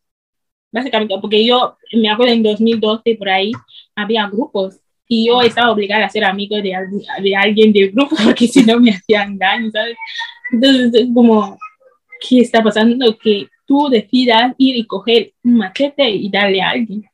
Básicamente, 0.70 1.14
porque 1.20 1.44
yo 1.44 1.78
me 1.94 2.10
acuerdo 2.10 2.34
en 2.34 2.42
2012 2.42 3.16
por 3.16 3.30
ahí, 3.30 3.52
había 3.94 4.28
grupos 4.28 4.78
y 5.08 5.28
yo 5.28 5.40
estaba 5.40 5.70
obligada 5.70 6.04
a 6.04 6.10
ser 6.10 6.24
amigo 6.24 6.56
de, 6.56 6.74
de 7.22 7.36
alguien 7.36 7.72
del 7.72 7.92
grupo 7.92 8.16
porque 8.24 8.46
si 8.46 8.62
no 8.62 8.78
me 8.78 8.90
hacían 8.90 9.38
daño, 9.38 9.70
¿sabes? 9.70 9.96
Entonces 10.52 10.94
es 10.94 11.08
como, 11.14 11.58
¿qué 12.20 12.40
está 12.40 12.62
pasando? 12.62 13.16
Que 13.18 13.48
tú 13.66 13.88
decidas 13.88 14.54
ir 14.58 14.76
y 14.76 14.86
coger 14.86 15.32
un 15.42 15.56
machete 15.56 16.10
y 16.10 16.28
darle 16.28 16.60
a 16.60 16.70
alguien. 16.70 17.04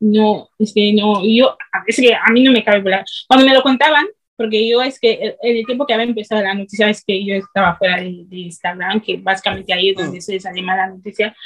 No, 0.00 0.48
es 0.58 0.72
que 0.74 0.92
no, 0.94 1.22
yo, 1.24 1.56
es 1.86 1.96
que 1.96 2.14
a 2.14 2.32
mí 2.32 2.42
no 2.42 2.52
me 2.52 2.64
cabe 2.64 2.80
volar. 2.80 3.04
Cuando 3.28 3.46
me 3.46 3.54
lo 3.54 3.62
contaban, 3.62 4.06
porque 4.36 4.66
yo 4.66 4.80
es 4.80 4.98
que 4.98 5.36
en 5.42 5.56
el 5.56 5.66
tiempo 5.66 5.86
que 5.86 5.92
había 5.92 6.06
empezado 6.06 6.42
la 6.42 6.54
noticia 6.54 6.88
es 6.88 7.04
que 7.04 7.22
yo 7.24 7.34
estaba 7.34 7.76
fuera 7.76 7.98
de, 7.98 8.24
de 8.26 8.36
Instagram, 8.38 9.00
que 9.00 9.18
básicamente 9.18 9.72
ahí 9.74 9.90
es 9.90 9.96
donde 9.96 10.18
mm. 10.18 10.22
se 10.22 10.32
desanima 10.32 10.74
la 10.74 10.88
noticia, 10.88 11.36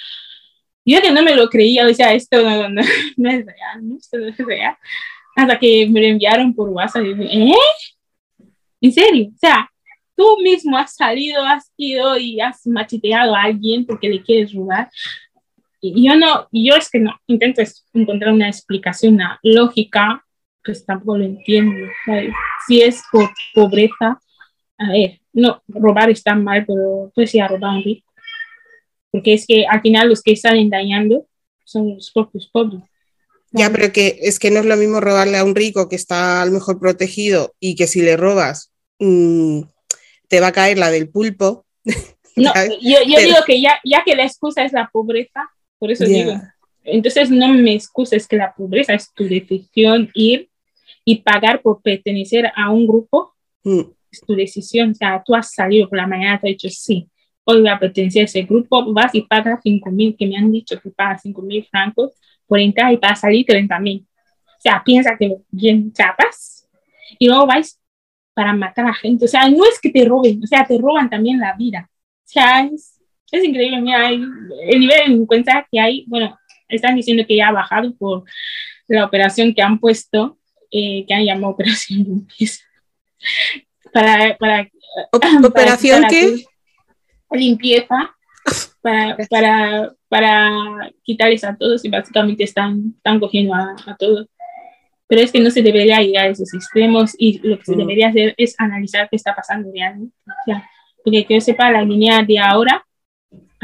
yo 0.84 1.00
que 1.00 1.10
no 1.10 1.22
me 1.22 1.34
lo 1.34 1.48
creía, 1.48 1.86
o 1.86 1.94
sea, 1.94 2.12
esto 2.12 2.42
no, 2.42 2.68
no, 2.68 2.82
no 3.16 3.30
es 3.30 3.46
real, 3.46 3.88
¿no? 3.88 3.96
esto 3.96 4.18
no 4.18 4.28
es 4.28 4.38
real. 4.38 4.76
Hasta 5.36 5.58
que 5.58 5.88
me 5.88 6.00
lo 6.00 6.06
enviaron 6.06 6.54
por 6.54 6.68
WhatsApp 6.68 7.04
y 7.04 7.14
dije, 7.14 7.50
¿eh? 7.50 8.46
¿En 8.80 8.92
serio? 8.92 9.30
O 9.34 9.38
sea, 9.38 9.68
tú 10.16 10.36
mismo 10.42 10.76
has 10.76 10.94
salido, 10.94 11.42
has 11.42 11.72
ido 11.76 12.16
y 12.18 12.40
has 12.40 12.66
macheteado 12.66 13.34
a 13.34 13.42
alguien 13.42 13.84
porque 13.84 14.08
le 14.08 14.22
quieres 14.22 14.52
robar. 14.52 14.88
Y 15.92 16.06
yo 16.08 16.16
no, 16.16 16.48
yo 16.50 16.76
es 16.76 16.88
que 16.88 16.98
no, 16.98 17.14
intento 17.26 17.62
encontrar 17.92 18.32
una 18.32 18.48
explicación, 18.48 19.14
una 19.14 19.38
lógica, 19.42 20.24
pues 20.64 20.86
tampoco 20.86 21.18
lo 21.18 21.24
entiendo. 21.24 21.86
Si 22.66 22.80
es 22.80 23.02
por 23.12 23.28
pobreza, 23.54 24.18
a 24.78 24.90
ver, 24.90 25.20
no, 25.34 25.62
robar 25.68 26.10
está 26.10 26.34
mal, 26.34 26.64
pero 26.66 27.12
pues 27.14 27.32
ya 27.32 27.48
robar 27.48 27.76
un 27.76 27.82
rico. 27.82 28.10
Porque 29.10 29.34
es 29.34 29.46
que 29.46 29.66
al 29.66 29.82
final 29.82 30.08
los 30.08 30.22
que 30.22 30.32
están 30.32 30.56
engañando 30.56 31.26
son 31.64 31.94
los 31.94 32.10
propios 32.10 32.48
pobres. 32.48 32.80
Ya, 33.52 33.70
pero 33.70 33.92
que 33.92 34.18
es 34.22 34.38
que 34.38 34.50
no 34.50 34.60
es 34.60 34.66
lo 34.66 34.76
mismo 34.76 35.00
robarle 35.00 35.36
a 35.36 35.44
un 35.44 35.54
rico 35.54 35.88
que 35.88 35.96
está 35.96 36.42
a 36.42 36.46
lo 36.46 36.52
mejor 36.52 36.80
protegido 36.80 37.54
y 37.60 37.76
que 37.76 37.86
si 37.86 38.02
le 38.02 38.16
robas 38.16 38.72
mm, 38.98 39.60
te 40.28 40.40
va 40.40 40.48
a 40.48 40.52
caer 40.52 40.78
la 40.78 40.90
del 40.90 41.10
pulpo. 41.10 41.66
No, 42.36 42.52
yo, 42.80 42.98
digo 43.06 43.36
que 43.46 43.60
ya, 43.60 43.78
ya 43.84 44.02
que 44.04 44.16
la 44.16 44.24
excusa 44.24 44.64
es 44.64 44.72
la 44.72 44.90
pobreza, 44.92 45.48
por 45.84 45.92
eso 45.92 46.06
digo. 46.06 46.32
Entonces 46.82 47.30
no 47.30 47.52
me 47.52 47.74
excuses 47.74 48.26
que 48.26 48.36
la 48.36 48.54
pobreza 48.54 48.94
es 48.94 49.12
tu 49.12 49.24
decisión 49.24 50.10
ir 50.14 50.48
y 51.04 51.16
pagar 51.16 51.60
por 51.60 51.82
pertenecer 51.82 52.50
a 52.56 52.70
un 52.70 52.86
grupo. 52.86 53.34
Mm. 53.64 53.82
Es 54.10 54.22
tu 54.26 54.34
decisión. 54.34 54.92
O 54.92 54.94
sea, 54.94 55.22
tú 55.22 55.34
has 55.34 55.52
salido 55.52 55.90
por 55.90 55.98
la 55.98 56.06
mañana, 56.06 56.40
te 56.40 56.48
has 56.48 56.52
dicho 56.52 56.70
sí, 56.70 57.06
hoy 57.44 57.60
voy 57.60 57.68
a 57.68 57.78
pertenecer 57.78 58.22
a 58.22 58.24
ese 58.24 58.44
grupo, 58.44 58.94
vas 58.94 59.14
y 59.14 59.20
pagas 59.20 59.60
5 59.62 59.90
mil, 59.90 60.16
que 60.16 60.26
me 60.26 60.38
han 60.38 60.50
dicho 60.50 60.80
que 60.80 60.88
pagas 60.88 61.20
5 61.20 61.42
mil 61.42 61.66
francos 61.66 62.12
por 62.46 62.58
entrar 62.58 62.90
y 62.90 62.96
para 62.96 63.14
salir 63.14 63.44
30 63.44 63.78
mil. 63.80 64.06
O 64.46 64.60
sea, 64.60 64.82
piensa 64.82 65.18
que 65.18 65.36
bien 65.50 65.92
chapas 65.92 66.66
y 67.18 67.26
luego 67.26 67.46
vais 67.46 67.78
para 68.32 68.54
matar 68.54 68.86
a 68.86 68.94
gente. 68.94 69.26
O 69.26 69.28
sea, 69.28 69.50
no 69.50 69.66
es 69.66 69.78
que 69.78 69.90
te 69.90 70.02
roben, 70.06 70.42
o 70.42 70.46
sea, 70.46 70.66
te 70.66 70.78
roban 70.78 71.10
también 71.10 71.38
la 71.38 71.54
vida. 71.58 71.90
O 71.90 72.26
sea, 72.26 72.64
es, 72.64 72.93
es 73.30 73.44
increíble. 73.44 73.80
Mira, 73.80 74.10
el 74.10 74.80
nivel 74.80 75.20
de 75.20 75.26
cuenta 75.26 75.66
que 75.70 75.80
hay, 75.80 76.04
bueno, 76.06 76.38
están 76.68 76.96
diciendo 76.96 77.24
que 77.26 77.36
ya 77.36 77.48
ha 77.48 77.52
bajado 77.52 77.94
por 77.96 78.24
la 78.88 79.04
operación 79.04 79.54
que 79.54 79.62
han 79.62 79.78
puesto, 79.78 80.38
eh, 80.70 81.04
que 81.06 81.14
han 81.14 81.24
llamado 81.24 81.52
operación 81.54 82.04
limpieza. 82.04 82.64
Para, 83.92 84.36
para, 84.36 84.68
¿Operación 85.12 86.04
qué? 86.08 86.44
Limpieza. 87.30 88.14
Para, 88.82 89.16
para, 89.30 89.92
para 90.08 90.90
quitarles 91.02 91.44
a 91.44 91.56
todos 91.56 91.84
y 91.84 91.88
básicamente 91.88 92.44
están, 92.44 92.94
están 92.96 93.18
cogiendo 93.18 93.54
a, 93.54 93.74
a 93.86 93.96
todos 93.96 94.28
pero 95.06 95.20
es 95.20 95.32
que 95.32 95.40
no 95.40 95.50
se 95.50 95.62
debería 95.62 96.02
ir 96.02 96.18
a 96.18 96.26
esos 96.26 96.52
extremos 96.54 97.14
y 97.18 97.38
lo 97.46 97.58
que 97.58 97.64
se 97.64 97.74
mm. 97.74 97.78
debería 97.78 98.08
hacer 98.08 98.34
es 98.36 98.54
analizar 98.58 99.08
qué 99.08 99.16
está 99.16 99.34
pasando 99.34 99.70
realmente. 99.72 100.14
porque 101.04 101.24
que 101.26 101.34
yo 101.34 101.40
sepa, 101.40 101.70
la 101.70 101.82
línea 101.82 102.22
de 102.22 102.38
ahora, 102.38 102.83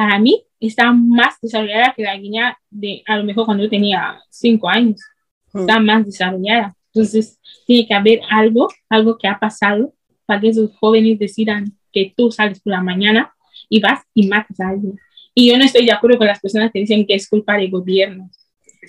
para 0.01 0.19
mí, 0.19 0.43
está 0.59 0.93
más 0.93 1.35
desarrollada 1.43 1.93
que 1.95 2.05
la 2.05 2.15
línea 2.15 2.59
de 2.71 3.03
a 3.07 3.19
lo 3.19 3.25
mejor 3.25 3.45
cuando 3.45 3.65
yo 3.65 3.69
tenía 3.69 4.19
cinco 4.31 4.67
años. 4.67 4.99
Mm. 5.53 5.61
Está 5.61 5.79
más 5.79 6.07
desarrollada. 6.07 6.75
Entonces, 6.95 7.39
tiene 7.67 7.87
que 7.87 7.93
haber 7.93 8.21
algo, 8.31 8.69
algo 8.89 9.19
que 9.19 9.29
ha 9.29 9.39
pasado 9.39 9.93
para 10.25 10.41
que 10.41 10.49
esos 10.49 10.75
jóvenes 10.79 11.19
decidan 11.19 11.67
que 11.93 12.15
tú 12.17 12.33
sales 12.33 12.61
por 12.61 12.73
la 12.73 12.81
mañana 12.81 13.31
y 13.69 13.79
vas 13.79 14.01
y 14.15 14.27
matas 14.27 14.59
a 14.61 14.71
alguien. 14.71 14.99
Y 15.35 15.51
yo 15.51 15.59
no 15.59 15.65
estoy 15.65 15.85
de 15.85 15.93
acuerdo 15.93 16.17
con 16.17 16.29
las 16.29 16.41
personas 16.41 16.71
que 16.73 16.79
dicen 16.79 17.07
que 17.07 17.17
es 17.17 17.29
culpa 17.29 17.59
del 17.59 17.71
gobierno. 17.71 18.31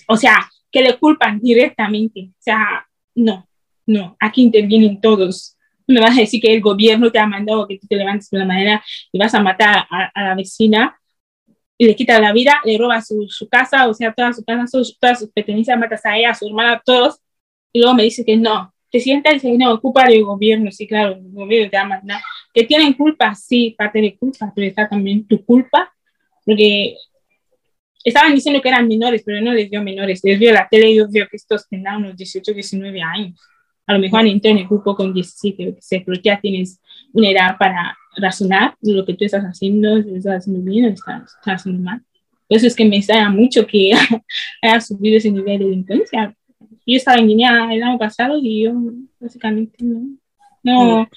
O 0.08 0.16
sea, 0.16 0.50
que 0.72 0.82
le 0.82 0.98
culpan 0.98 1.42
directamente. 1.42 2.30
O 2.30 2.42
sea, 2.42 2.88
no, 3.16 3.50
no, 3.86 4.16
aquí 4.18 4.44
intervienen 4.44 5.02
todos. 5.02 5.58
No 5.86 5.96
me 5.96 6.00
vas 6.00 6.18
a 6.18 6.22
decir 6.22 6.40
que 6.40 6.54
el 6.54 6.62
gobierno 6.62 7.12
te 7.12 7.20
ha 7.20 7.28
mandado 7.28 7.68
que 7.68 7.80
tú 7.80 7.88
te 7.88 7.98
levantes 7.98 8.30
de 8.30 8.38
una 8.38 8.46
manera 8.46 8.82
y 9.12 9.20
vas 9.20 9.36
a 9.36 9.42
matar 9.42 9.86
a, 9.90 10.24
la 10.24 10.36
vecina 10.36 10.98
le 11.86 11.96
quitas 11.96 12.22
la 12.22 12.32
vida, 12.32 12.62
le 12.64 12.78
robas 12.78 13.08
su, 13.08 13.28
su, 13.28 13.50
casa, 13.50 13.88
o 13.88 13.94
sea, 13.94 14.14
toda 14.14 14.34
su 14.34 14.44
casa, 14.44 14.66
todas 15.00 15.20
sus 15.20 15.32
pertenencias, 15.32 15.78
matas 15.80 16.06
a 16.06 16.18
ella, 16.18 16.32
a 16.32 16.36
su 16.36 16.48
hermana, 16.48 16.74
a 16.74 16.82
todos, 16.86 17.20
y 17.74 17.80
luego 17.80 17.96
me 17.96 18.04
dice 18.04 18.24
que 18.24 18.38
no. 18.38 18.74
Te 18.92 19.00
sientas 19.00 19.32
y 19.32 19.36
dices, 19.36 19.58
no, 19.58 19.80
culpa 19.80 20.06
del 20.06 20.24
gobierno, 20.24 20.70
sí, 20.72 20.86
claro, 20.86 21.14
el 21.14 21.32
gobierno 21.32 21.70
te 21.70 21.78
ha 21.78 21.86
mandado. 21.86 22.22
Que 22.54 22.66
tienen 22.66 22.94
culpa, 22.94 23.34
sí, 23.34 23.74
parte 23.78 24.02
de 24.02 24.18
culpa, 24.18 24.52
pero 24.54 24.68
está 24.68 24.88
también 24.90 25.26
tu 25.26 25.44
culpa, 25.46 25.92
porque 26.46 26.96
estaban 28.04 28.36
diciendo 28.36 28.62
que 28.62 28.70
eran 28.70 28.88
menores, 28.88 29.24
pero 29.26 29.42
no 29.42 29.54
les 29.54 29.70
dio 29.70 29.82
menores, 29.82 30.22
les 30.24 30.40
dio 30.40 30.52
la 30.52 30.68
tele 30.70 30.92
y 30.92 30.98
yo 30.98 31.06
veo 31.10 31.28
que 31.30 31.38
estos 31.38 31.68
tendrán 31.70 31.98
unos 31.98 32.18
18, 32.18 32.54
19 32.54 33.02
años. 33.02 33.40
A 33.88 33.94
lo 33.94 34.00
mejor 34.00 34.22
han 34.22 34.28
entrado 34.28 34.56
en 34.56 34.64
el 34.64 34.68
grupo 34.68 34.96
con 34.96 35.14
17, 35.14 35.78
pero 36.06 36.22
ya 36.22 36.40
tienes 36.40 36.80
una 37.14 37.30
edad 37.30 37.58
para 37.58 37.98
razonar 38.18 38.76
de 38.82 38.94
lo 38.94 39.06
que 39.06 39.14
tú 39.14 39.26
estás 39.26 39.44
haciendo, 39.44 40.02
si 40.02 40.16
estás 40.16 40.40
haciendo 40.40 40.70
bien 40.70 40.86
o 40.86 40.90
estás, 40.90 41.38
haciendo 41.46 41.82
mal. 41.82 42.02
Por 42.48 42.58
eso 42.58 42.68
es 42.68 42.76
que 42.76 42.86
me 42.86 42.98
extraña 42.98 43.30
mucho 43.30 43.66
que 43.66 43.92
haya 44.62 44.82
subido 44.82 45.18
ese 45.18 45.32
nivel 45.32 45.60
de 45.60 45.66
delincuencia. 45.66 46.36
Yo 46.86 46.98
estaba 46.98 47.18
en 47.18 47.28
Guinea 47.28 47.74
el 47.74 47.84
año 47.84 47.98
pasado 47.98 48.38
y 48.42 48.64
yo 48.64 48.74
básicamente 49.20 49.78
no, 49.84 50.18
no, 50.64 51.10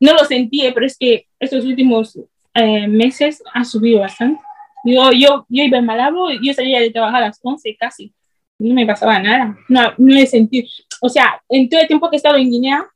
no 0.00 0.12
lo 0.12 0.24
sentí, 0.24 0.62
pero 0.72 0.86
es 0.86 0.96
que 0.96 1.26
estos 1.40 1.64
últimos 1.64 2.18
eh, 2.54 2.86
meses 2.86 3.42
ha 3.52 3.64
subido 3.64 4.00
bastante. 4.00 4.40
Yo, 4.84 5.10
yo, 5.12 5.46
yo 5.48 5.64
iba 5.64 5.78
en 5.78 5.86
Malabo, 5.86 6.30
yo 6.30 6.52
salía 6.52 6.80
de 6.80 6.90
trabajar 6.90 7.22
a 7.22 7.26
las 7.26 7.40
11 7.42 7.76
casi. 7.76 8.14
No 8.58 8.72
me 8.72 8.86
pasaba 8.86 9.18
nada. 9.18 9.58
No, 9.68 9.92
no 9.98 10.16
he 10.16 10.26
sentido. 10.26 10.68
O 11.00 11.08
sea, 11.08 11.42
en 11.48 11.68
todo 11.68 11.80
el 11.80 11.88
tiempo 11.88 12.08
que 12.08 12.16
he 12.16 12.18
estado 12.18 12.36
en 12.36 12.50
Guinea, 12.50 12.86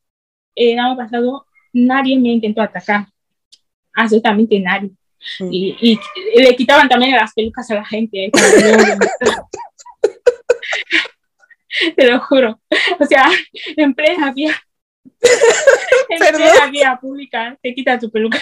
el 0.55 0.79
año 0.79 0.97
pasado, 0.97 1.47
nadie 1.73 2.19
me 2.19 2.31
intentó 2.31 2.63
atacar. 2.63 3.07
Absolutamente 3.95 4.61
nadie. 4.61 4.91
Mm. 5.39 5.53
Y, 5.53 5.77
y, 5.81 5.99
le 6.41 6.57
quitaban 6.57 6.89
también 6.89 7.13
las 7.13 7.35
pelucas 7.35 7.71
a 7.71 7.77
la 7.77 7.85
gente. 7.85 8.27
¿eh? 8.27 8.33
Te 11.97 12.11
lo 12.11 12.19
juro. 12.21 12.61
O 12.99 13.05
sea, 13.05 13.27
en 13.77 13.95
plena 13.95 14.33
vía, 14.33 14.61
en 16.09 16.19
plena 16.19 16.67
vía 16.71 16.99
pública, 17.01 17.57
te 17.63 17.73
quita 17.75 17.99
tu 17.99 18.11
peluca 18.11 18.41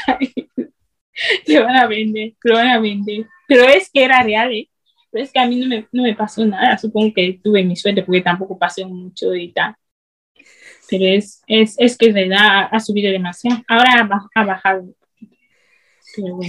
te 1.44 1.60
van 1.60 1.76
a 1.76 1.86
vender, 1.86 2.34
lo 2.42 2.54
van 2.54 2.68
a 2.68 2.80
vender. 2.80 3.26
Pero 3.46 3.64
es 3.64 3.90
que 3.90 4.04
era 4.04 4.22
real, 4.22 4.52
¿eh? 4.52 4.68
Pero 5.10 5.24
es 5.24 5.32
que 5.32 5.38
a 5.38 5.46
mí 5.46 5.56
no 5.56 5.66
me, 5.66 5.86
no 5.90 6.02
me 6.02 6.14
pasó 6.14 6.44
nada. 6.44 6.76
Supongo 6.78 7.14
que 7.14 7.40
tuve 7.42 7.64
mi 7.64 7.76
suerte 7.76 8.02
porque 8.02 8.20
tampoco 8.20 8.58
pasé 8.58 8.84
mucho 8.84 9.34
y 9.34 9.52
tal. 9.52 9.74
Pero 10.90 11.04
es, 11.04 11.42
es, 11.46 11.76
es 11.78 11.96
que 11.96 12.12
de 12.12 12.28
verdad 12.28 12.68
ha 12.70 12.80
subido 12.80 13.10
demasiado. 13.10 13.62
Ahora 13.68 14.08
ha, 14.34 14.44
bajado. 14.44 14.94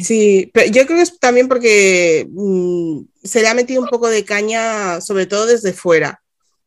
Sí, 0.04 0.50
pero 0.54 0.72
yo 0.72 0.86
creo 0.86 0.98
que 0.98 1.04
es 1.04 1.20
también 1.20 1.48
porque 1.48 2.28
mm, 2.32 3.02
se 3.24 3.42
le 3.42 3.48
ha 3.48 3.54
metido 3.54 3.82
un 3.82 3.90
poco 3.90 4.10
de 4.10 4.26
caña, 4.26 5.02
sobre 5.02 5.26
todo 5.26 5.46
desde 5.46 5.74
fuera. 5.74 6.22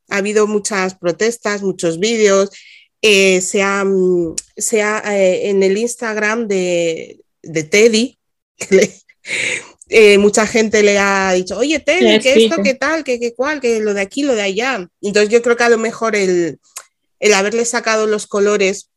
Ha 0.08 0.18
habido 0.18 0.46
muchas 0.46 0.94
protestas, 0.94 1.62
muchos 1.62 1.98
vídeos. 1.98 2.50
Eh, 3.00 3.40
se 3.40 3.62
ha, 3.62 3.84
mm, 3.84 4.36
se 4.56 4.82
ha 4.82 5.02
eh, 5.16 5.48
en 5.48 5.62
el 5.62 5.76
Instagram 5.76 6.46
de, 6.46 7.22
de 7.42 7.64
Teddy, 7.64 8.18
eh, 9.88 10.18
mucha 10.18 10.46
gente 10.46 10.82
le 10.82 10.98
ha 10.98 11.32
dicho, 11.32 11.58
oye, 11.58 11.80
Teddy, 11.80 12.20
¿qué 12.20 12.44
esto, 12.44 12.62
qué 12.62 12.74
tal, 12.74 13.04
qué, 13.04 13.18
qué 13.18 13.34
cuál, 13.34 13.60
que 13.60 13.80
lo 13.80 13.94
de 13.94 14.00
aquí, 14.00 14.22
lo 14.22 14.34
de 14.34 14.42
allá. 14.42 14.88
Entonces 15.00 15.30
yo 15.30 15.42
creo 15.42 15.56
que 15.56 15.64
a 15.64 15.68
lo 15.68 15.78
mejor 15.78 16.14
el, 16.14 16.60
el 17.18 17.34
haberle 17.34 17.64
sacado 17.64 18.06
los 18.06 18.26
colores, 18.26 18.90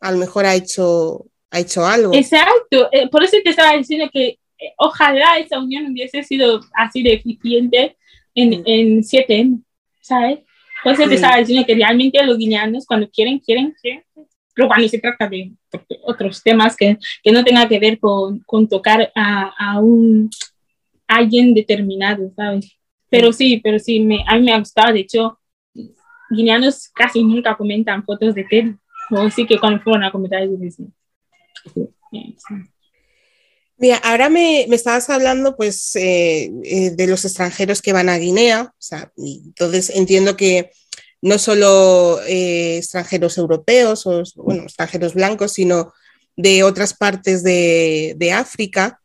a 0.00 0.10
lo 0.12 0.18
mejor 0.18 0.46
ha 0.46 0.54
hecho, 0.54 1.26
ha 1.50 1.60
hecho 1.60 1.84
algo. 1.84 2.14
Exacto, 2.14 2.88
eh, 2.92 3.08
por 3.08 3.22
eso 3.22 3.36
te 3.42 3.50
estaba 3.50 3.76
diciendo 3.76 4.08
que 4.12 4.38
eh, 4.58 4.72
ojalá 4.76 5.38
esa 5.38 5.58
unión 5.58 5.90
hubiese 5.90 6.22
sido 6.22 6.60
así 6.74 7.02
de 7.02 7.14
eficiente 7.14 7.96
en, 8.34 8.50
mm. 8.50 8.62
en 8.66 9.02
7M, 9.02 9.62
¿sabes? 10.00 10.40
Por 10.82 10.92
eso 10.92 11.08
te 11.08 11.14
estaba 11.16 11.38
diciendo 11.38 11.66
que 11.66 11.74
realmente 11.74 12.22
los 12.24 12.38
guineanos 12.38 12.86
cuando 12.86 13.10
quieren, 13.10 13.38
quieren, 13.40 13.74
quieren, 13.80 14.04
pero 14.54 14.68
cuando 14.68 14.88
se 14.88 14.98
trata 14.98 15.28
de 15.28 15.52
otros 16.02 16.42
temas 16.42 16.76
que, 16.76 16.98
que 17.22 17.32
no 17.32 17.44
tenga 17.44 17.68
que 17.68 17.78
ver 17.78 17.98
con, 17.98 18.40
con 18.40 18.68
tocar 18.68 19.10
a, 19.14 19.52
a, 19.58 19.80
un 19.80 20.30
alguien 21.06 21.54
determinado, 21.54 22.30
¿sabes? 22.36 22.76
Pero 23.10 23.32
sí, 23.32 23.60
pero 23.62 23.78
sí, 23.78 24.00
me, 24.00 24.22
a 24.26 24.36
mí 24.36 24.42
me 24.42 24.52
ha 24.52 24.58
gustado, 24.58 24.92
de 24.92 25.00
hecho, 25.00 25.38
guineanos 26.30 26.90
casi 26.94 27.22
nunca 27.22 27.56
comentan 27.56 28.04
fotos 28.04 28.34
de 28.34 28.44
Ted, 28.44 28.74
o 29.10 29.30
sí 29.30 29.46
que 29.46 29.58
cuando 29.58 29.80
fueron 29.80 30.04
a 30.04 30.12
comentar, 30.12 30.46
dicen, 30.58 30.92
Mira, 33.76 33.96
ahora 33.98 34.28
me, 34.28 34.66
me, 34.68 34.74
estabas 34.74 35.08
hablando 35.08 35.56
pues 35.56 35.94
eh, 35.94 36.50
eh, 36.64 36.90
de 36.90 37.06
los 37.06 37.24
extranjeros 37.24 37.80
que 37.80 37.92
van 37.92 38.08
a 38.08 38.18
Guinea, 38.18 38.72
o 38.76 38.82
sea, 38.82 39.12
entonces 39.16 39.90
entiendo 39.90 40.36
que 40.36 40.72
no 41.20 41.38
solo 41.38 42.20
eh, 42.26 42.78
extranjeros 42.78 43.38
europeos 43.38 44.06
o 44.06 44.22
bueno, 44.36 44.64
extranjeros 44.64 45.14
blancos, 45.14 45.52
sino 45.52 45.92
de 46.36 46.62
otras 46.62 46.94
partes 46.94 47.42
de, 47.42 48.32
África. 48.34 49.00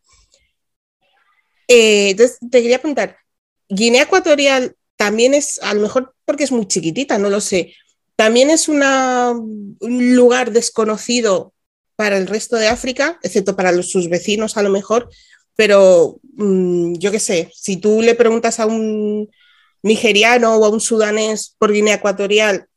Eh, 1.67 2.11
entonces, 2.11 2.37
te 2.51 2.61
quería 2.61 2.79
preguntar, 2.79 3.17
Guinea 3.69 4.03
Ecuatorial 4.03 4.75
también 4.95 5.33
es, 5.33 5.59
a 5.63 5.73
lo 5.73 5.81
mejor 5.81 6.13
porque 6.25 6.43
es 6.43 6.51
muy 6.51 6.67
chiquitita, 6.67 7.17
no 7.17 7.29
lo 7.29 7.41
sé, 7.41 7.73
también 8.15 8.51
es 8.51 8.67
un 8.67 9.77
lugar 9.79 10.51
desconocido 10.51 11.53
para 11.95 12.17
el 12.17 12.27
resto 12.27 12.55
de 12.55 12.67
África, 12.67 13.19
excepto 13.23 13.55
para 13.55 13.71
los, 13.71 13.91
sus 13.91 14.09
vecinos 14.09 14.57
a 14.57 14.63
lo 14.63 14.69
mejor, 14.69 15.09
pero 15.55 16.19
mm, 16.35 16.93
yo 16.95 17.11
qué 17.11 17.19
sé, 17.19 17.51
si 17.53 17.77
tú 17.77 18.01
le 18.01 18.15
preguntas 18.15 18.59
a 18.59 18.65
un 18.65 19.29
nigeriano 19.83 20.55
o 20.55 20.65
a 20.65 20.69
un 20.69 20.79
sudanés 20.79 21.55
por 21.59 21.71
Guinea 21.71 21.95
Ecuatorial, 21.95 22.67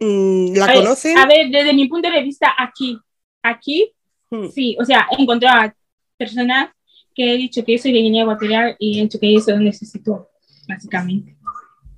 mm, 0.00 0.56
¿la 0.56 0.72
conocen? 0.72 1.18
A 1.18 1.26
ver, 1.26 1.48
desde 1.50 1.72
mi 1.72 1.88
punto 1.88 2.10
de 2.10 2.22
vista, 2.22 2.52
aquí, 2.58 2.98
aquí, 3.42 3.92
hmm. 4.30 4.48
sí, 4.48 4.76
o 4.80 4.84
sea, 4.84 5.06
he 5.16 5.22
encontrado 5.22 5.72
personas 6.16 6.70
que 7.14 7.32
he 7.32 7.36
dicho 7.36 7.64
que 7.64 7.78
soy 7.78 7.92
de 7.92 8.00
Guinea 8.00 8.22
Ecuatorial 8.22 8.76
y 8.78 8.98
he 8.98 9.02
dicho 9.02 9.18
que 9.20 9.34
eso 9.34 9.56
necesito, 9.58 10.30
básicamente, 10.68 11.36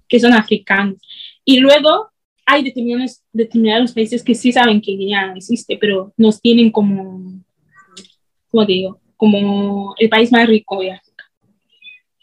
que 0.09 0.21
son 0.21 0.33
africanos. 0.35 0.97
Y 1.45 1.61
luego 1.61 2.11
hay 2.51 2.65
determinados, 2.65 3.23
determinados 3.31 3.93
países 3.93 4.25
que 4.25 4.35
sí 4.35 4.53
saben 4.53 4.81
que 4.81 4.93
Guinea 4.93 5.35
existe, 5.37 5.77
pero 5.79 6.15
nos 6.17 6.41
tienen 6.41 6.71
como, 6.71 7.45
¿cómo 8.49 8.67
te 8.67 8.73
digo? 8.73 9.01
Como 9.17 9.95
el 9.99 10.09
país 10.09 10.33
más 10.33 10.49
rico 10.49 10.81
de 10.81 10.93
África. 10.93 11.25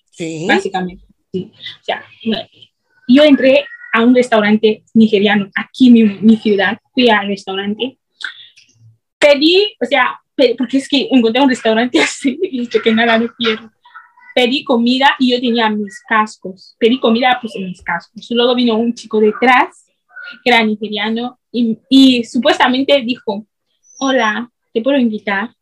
Sí. 0.09 0.45
Básicamente. 0.47 1.05
Sí. 1.31 1.51
O 1.53 1.83
sea, 1.83 2.03
yo 3.07 3.23
entré 3.23 3.65
a 3.93 4.03
un 4.03 4.15
restaurante 4.15 4.83
nigeriano 4.95 5.49
aquí 5.55 5.87
en 5.87 6.25
mi 6.25 6.37
ciudad, 6.37 6.79
fui 6.91 7.07
al 7.07 7.27
restaurante, 7.27 7.99
pedí, 9.19 9.75
o 9.79 9.85
sea, 9.85 10.19
porque 10.57 10.77
es 10.77 10.89
que 10.89 11.07
encontré 11.11 11.39
un 11.39 11.49
restaurante 11.49 11.99
así 12.01 12.39
y 12.41 12.61
dije 12.61 12.81
que 12.81 12.91
nada 12.91 13.19
no 13.19 13.27
quiero. 13.37 13.71
Pedí 14.33 14.63
comida 14.63 15.15
y 15.19 15.31
yo 15.31 15.39
tenía 15.39 15.69
mis 15.69 16.01
cascos. 16.01 16.75
Pedí 16.79 16.99
comida, 16.99 17.37
puse 17.41 17.59
mis 17.59 17.81
cascos. 17.81 18.27
Luego 18.31 18.55
vino 18.55 18.75
un 18.75 18.93
chico 18.93 19.21
detrás, 19.21 19.84
que 20.43 20.49
era 20.49 20.63
nigeriano, 20.63 21.39
y, 21.51 21.77
y 21.89 22.23
supuestamente 22.23 23.01
dijo, 23.01 23.45
hola, 23.99 24.49
¿te 24.73 24.81
puedo 24.81 24.97
invitar? 24.97 25.55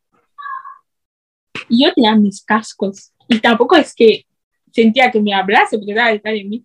Y 1.68 1.84
yo 1.84 1.92
tenía 1.94 2.14
mis 2.16 2.44
cascos. 2.44 3.12
Y 3.28 3.38
tampoco 3.38 3.76
es 3.76 3.94
que 3.94 4.26
sentía 4.72 5.10
que 5.10 5.20
me 5.20 5.32
hablase, 5.32 5.78
porque 5.78 5.92
estaba 5.92 6.10
detrás 6.10 6.34
de 6.34 6.44
mí. 6.44 6.64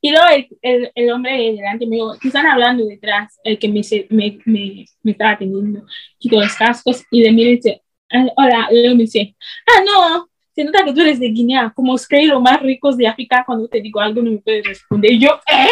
Y 0.00 0.10
luego 0.10 0.26
el, 0.28 0.48
el, 0.62 0.92
el, 0.94 1.10
hombre 1.10 1.32
de 1.32 1.52
delante 1.52 1.86
me 1.86 1.96
dijo, 1.96 2.16
¿qué 2.20 2.28
están 2.28 2.46
hablando 2.46 2.84
detrás? 2.84 3.38
El 3.44 3.58
que 3.58 3.68
me, 3.68 3.82
me, 4.10 4.38
me, 4.44 4.84
me 5.02 5.10
estaba 5.10 5.32
atendiendo. 5.32 5.86
Quito 6.18 6.40
los 6.40 6.54
cascos 6.54 7.02
y 7.10 7.22
de 7.22 7.32
mí 7.32 7.44
dice, 7.44 7.82
ah, 8.10 8.26
hola, 8.36 8.68
luego 8.70 8.94
me 8.94 9.02
dice, 9.02 9.36
ah, 9.66 9.82
no, 9.84 10.28
se 10.54 10.64
nota 10.64 10.84
que 10.84 10.92
tú 10.92 11.00
eres 11.00 11.20
de 11.20 11.28
Guinea, 11.28 11.72
como 11.74 11.92
os 11.92 12.08
creí 12.08 12.26
los 12.26 12.40
más 12.40 12.62
ricos 12.62 12.96
de 12.96 13.06
África, 13.06 13.42
cuando 13.44 13.68
te 13.68 13.80
digo 13.80 14.00
algo 14.00 14.22
no 14.22 14.30
me 14.30 14.38
puedes 14.38 14.64
responder. 14.64 15.12
Y 15.12 15.20
yo, 15.20 15.38
¿eh? 15.46 15.68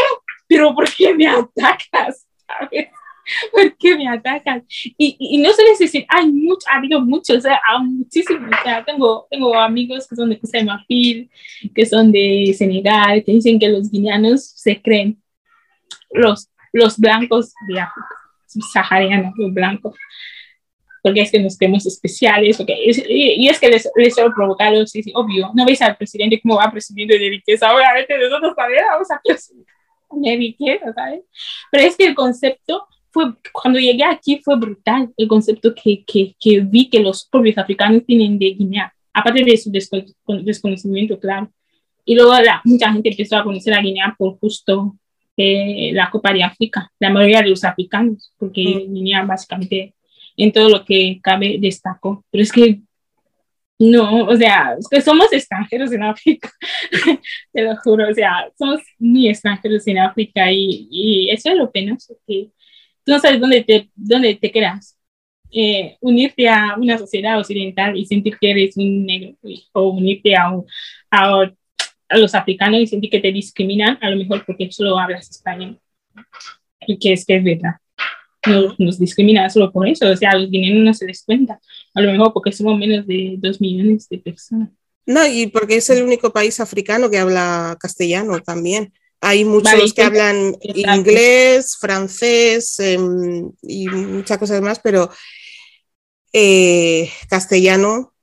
¿Pero 0.55 0.73
por 0.73 0.89
qué 0.95 1.13
me 1.15 1.27
atacas? 1.27 2.27
¿Sabes? 2.47 2.89
¿por 3.53 3.77
qué 3.77 3.97
me 3.97 4.09
atacan? 4.09 4.65
Y, 4.99 5.17
y, 5.19 5.39
no 5.39 5.53
sé 5.53 5.63
decir, 5.79 6.05
hay 6.09 6.31
mucho, 6.31 6.67
ha 6.71 6.77
habido 6.77 7.01
muchos, 7.01 7.39
o 7.39 7.41
sea, 7.41 7.61
muchísimos, 7.81 8.51
o 8.51 8.63
sea, 8.63 8.85
tengo, 8.85 9.27
tengo 9.31 9.55
amigos 9.59 10.07
que 10.07 10.17
son 10.17 10.31
de 10.31 10.39
Costa 10.39 10.59
de 10.59 10.65
Marfil, 10.65 11.31
que 11.75 11.87
son 11.87 12.13
de 12.13 12.55
Senegal, 12.57 13.25
que 13.25 13.33
dicen 13.33 13.59
que 13.59 13.69
los 13.69 13.91
guineanos 13.91 14.45
se 14.45 14.81
creen 14.81 15.21
los, 16.11 16.51
los 16.73 16.99
blancos 16.99 17.55
de 17.69 17.81
África, 17.81 18.09
saharianos, 18.73 19.33
los 19.37 19.53
blancos 19.53 19.97
porque 21.03 21.21
es 21.21 21.31
que 21.31 21.39
nos 21.39 21.59
creemos 21.59 21.85
especiales, 21.85 22.57
porque 22.57 22.75
y, 22.83 23.47
es 23.47 23.61
que 23.61 23.69
les, 23.69 23.87
les 23.95 24.15
quiero 24.15 24.33
provocar, 24.35 24.73
sí, 24.89 25.03
sí, 25.03 25.13
obvio, 25.15 25.51
no 25.55 25.67
veis 25.67 25.83
al 25.83 25.99
presidente 25.99 26.41
como 26.41 26.57
va 26.57 26.71
presidiendo 26.73 27.13
de 27.13 27.29
riqueza, 27.29 27.75
obviamente 27.75 28.17
nosotros 28.17 28.57
también 28.57 28.85
vamos 28.91 29.11
a 29.11 29.21
presumir 29.23 29.67
de 30.17 30.37
riqueza, 30.37 30.93
¿sabes? 30.93 31.23
Pero 31.71 31.85
es 31.85 31.97
que 31.97 32.07
el 32.07 32.15
concepto 32.15 32.87
fue, 33.11 33.33
cuando 33.53 33.79
llegué 33.79 34.05
aquí 34.05 34.41
fue 34.43 34.57
brutal 34.57 35.13
el 35.17 35.29
concepto 35.29 35.75
que, 35.75 36.05
que, 36.05 36.35
que 36.39 36.61
vi 36.61 36.89
que 36.89 37.01
los 37.01 37.27
propios 37.27 37.59
africanos 37.59 38.05
tienen 38.07 38.39
de 38.39 38.51
Guinea, 38.51 38.93
aparte 39.13 39.45
de 39.45 39.57
su 39.57 39.71
desconocimiento, 39.71 41.19
claro. 41.19 41.51
Y 42.05 42.15
luego 42.15 42.33
la, 42.41 42.61
mucha 42.65 42.93
gente 42.93 43.11
empezó 43.11 43.37
a 43.37 43.45
conocer 43.45 43.73
a 43.73 43.81
Guinea 43.81 44.15
por 44.19 44.39
justo 44.39 44.97
eh, 45.37 45.91
la 45.93 46.11
Copa 46.11 46.33
de 46.33 46.43
África, 46.43 46.91
la 46.99 47.11
mayoría 47.11 47.43
de 47.43 47.51
los 47.51 47.65
africanos, 47.65 48.33
porque 48.39 48.63
mm. 48.63 48.95
Guinea 48.95 49.23
básicamente 49.23 49.95
en 50.37 50.53
todo 50.53 50.69
lo 50.69 50.85
que 50.85 51.21
cabe 51.23 51.59
destacó. 51.61 52.25
Pero 52.31 52.43
es 52.43 52.53
que 52.53 52.81
no, 53.79 54.27
o 54.27 54.37
sea, 54.37 54.77
somos 55.05 55.33
extranjeros 55.33 55.93
en 55.93 56.05
África, 56.05 56.51
te 57.53 57.63
lo 57.63 57.77
juro, 57.77 58.09
o 58.09 58.15
sea, 58.15 58.49
somos 58.57 58.81
muy 58.99 59.29
extranjeros 59.29 59.87
en 59.89 59.99
África 59.99 60.51
y, 60.53 60.89
y 60.91 61.31
eso 61.31 61.51
es 61.51 61.57
lo 61.57 61.71
penoso, 61.73 62.17
que 62.27 62.51
tú 63.05 63.13
no 63.13 63.19
sabes 63.19 63.41
dónde 63.41 63.63
te, 63.65 63.91
dónde 63.95 64.35
te 64.37 64.51
quedas. 64.51 64.99
Eh, 65.57 65.97
unirte 66.01 66.49
a 66.49 66.75
una 66.77 66.99
sociedad 66.99 67.39
occidental 67.39 67.97
y 67.97 68.07
sentir 68.07 68.37
que 68.41 68.51
eres 68.51 68.77
un 68.77 69.07
negro 69.07 69.37
o 69.73 69.91
unirte 69.91 70.35
a, 70.35 70.51
a, 71.13 71.53
a, 72.09 72.19
los 72.19 72.35
africanos 72.35 72.81
y 72.81 72.89
sentir 72.89 73.09
que 73.09 73.21
te 73.21 73.31
discriminan, 73.31 73.99
a 74.01 74.11
lo 74.11 74.17
mejor 74.17 74.45
porque 74.45 74.71
solo 74.73 74.99
hablas 74.99 75.31
español. 75.31 75.79
Y 76.87 76.99
que 76.99 77.13
es 77.13 77.25
que 77.25 77.37
es 77.37 77.45
verdad. 77.45 77.75
Nos, 78.47 78.79
nos 78.81 78.99
discriminan 78.99 79.49
solo 79.49 79.73
por 79.73 79.89
eso, 79.89 80.11
o 80.11 80.17
sea, 80.17 80.35
los 80.37 80.51
guineanos 80.51 80.85
no 80.85 80.95
se 80.95 81.07
les 81.07 81.25
cuenta, 81.25 81.61
a 81.95 82.01
lo 82.01 82.13
mejor 82.13 82.33
porque 82.33 82.53
somos 82.53 82.79
menos 82.79 83.07
de 83.07 83.37
dos 83.39 83.61
millones 83.61 84.09
de 84.09 84.19
personas. 84.19 84.71
No, 85.07 85.27
y 85.27 85.47
porque 85.49 85.77
es 85.77 85.91
el 85.91 86.03
único 86.03 86.33
país 86.33 86.61
africano 86.61 87.11
que 87.11 87.19
habla 87.19 87.77
castellano 87.79 88.41
también. 88.41 88.93
Hay 89.21 89.45
muchos 89.45 89.93
que 89.95 90.03
hablan 90.03 90.57
inglés, 90.63 91.77
francés 91.79 92.79
em, 92.79 93.51
y 93.63 93.87
muchas 93.89 94.39
cosas 94.39 94.61
más, 94.61 94.81
pero 94.81 95.11
eh, 96.33 97.11
castellano 97.29 98.15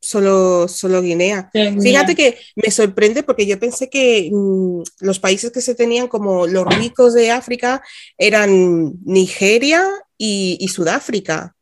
solo, 0.00 0.68
solo 0.68 1.02
Guinea. 1.02 1.50
Fíjate 1.52 2.14
que 2.14 2.38
me 2.54 2.70
sorprende 2.70 3.22
porque 3.22 3.46
yo 3.46 3.58
pensé 3.58 3.90
que 3.90 4.30
mm, 4.32 4.82
los 5.00 5.18
países 5.18 5.50
que 5.50 5.60
se 5.60 5.74
tenían 5.74 6.08
como 6.08 6.46
los 6.46 6.64
ricos 6.76 7.14
de 7.14 7.30
África 7.30 7.82
eran 8.16 8.94
Nigeria 9.04 9.84
y, 10.16 10.56
y 10.60 10.68
Sudáfrica. 10.68 11.55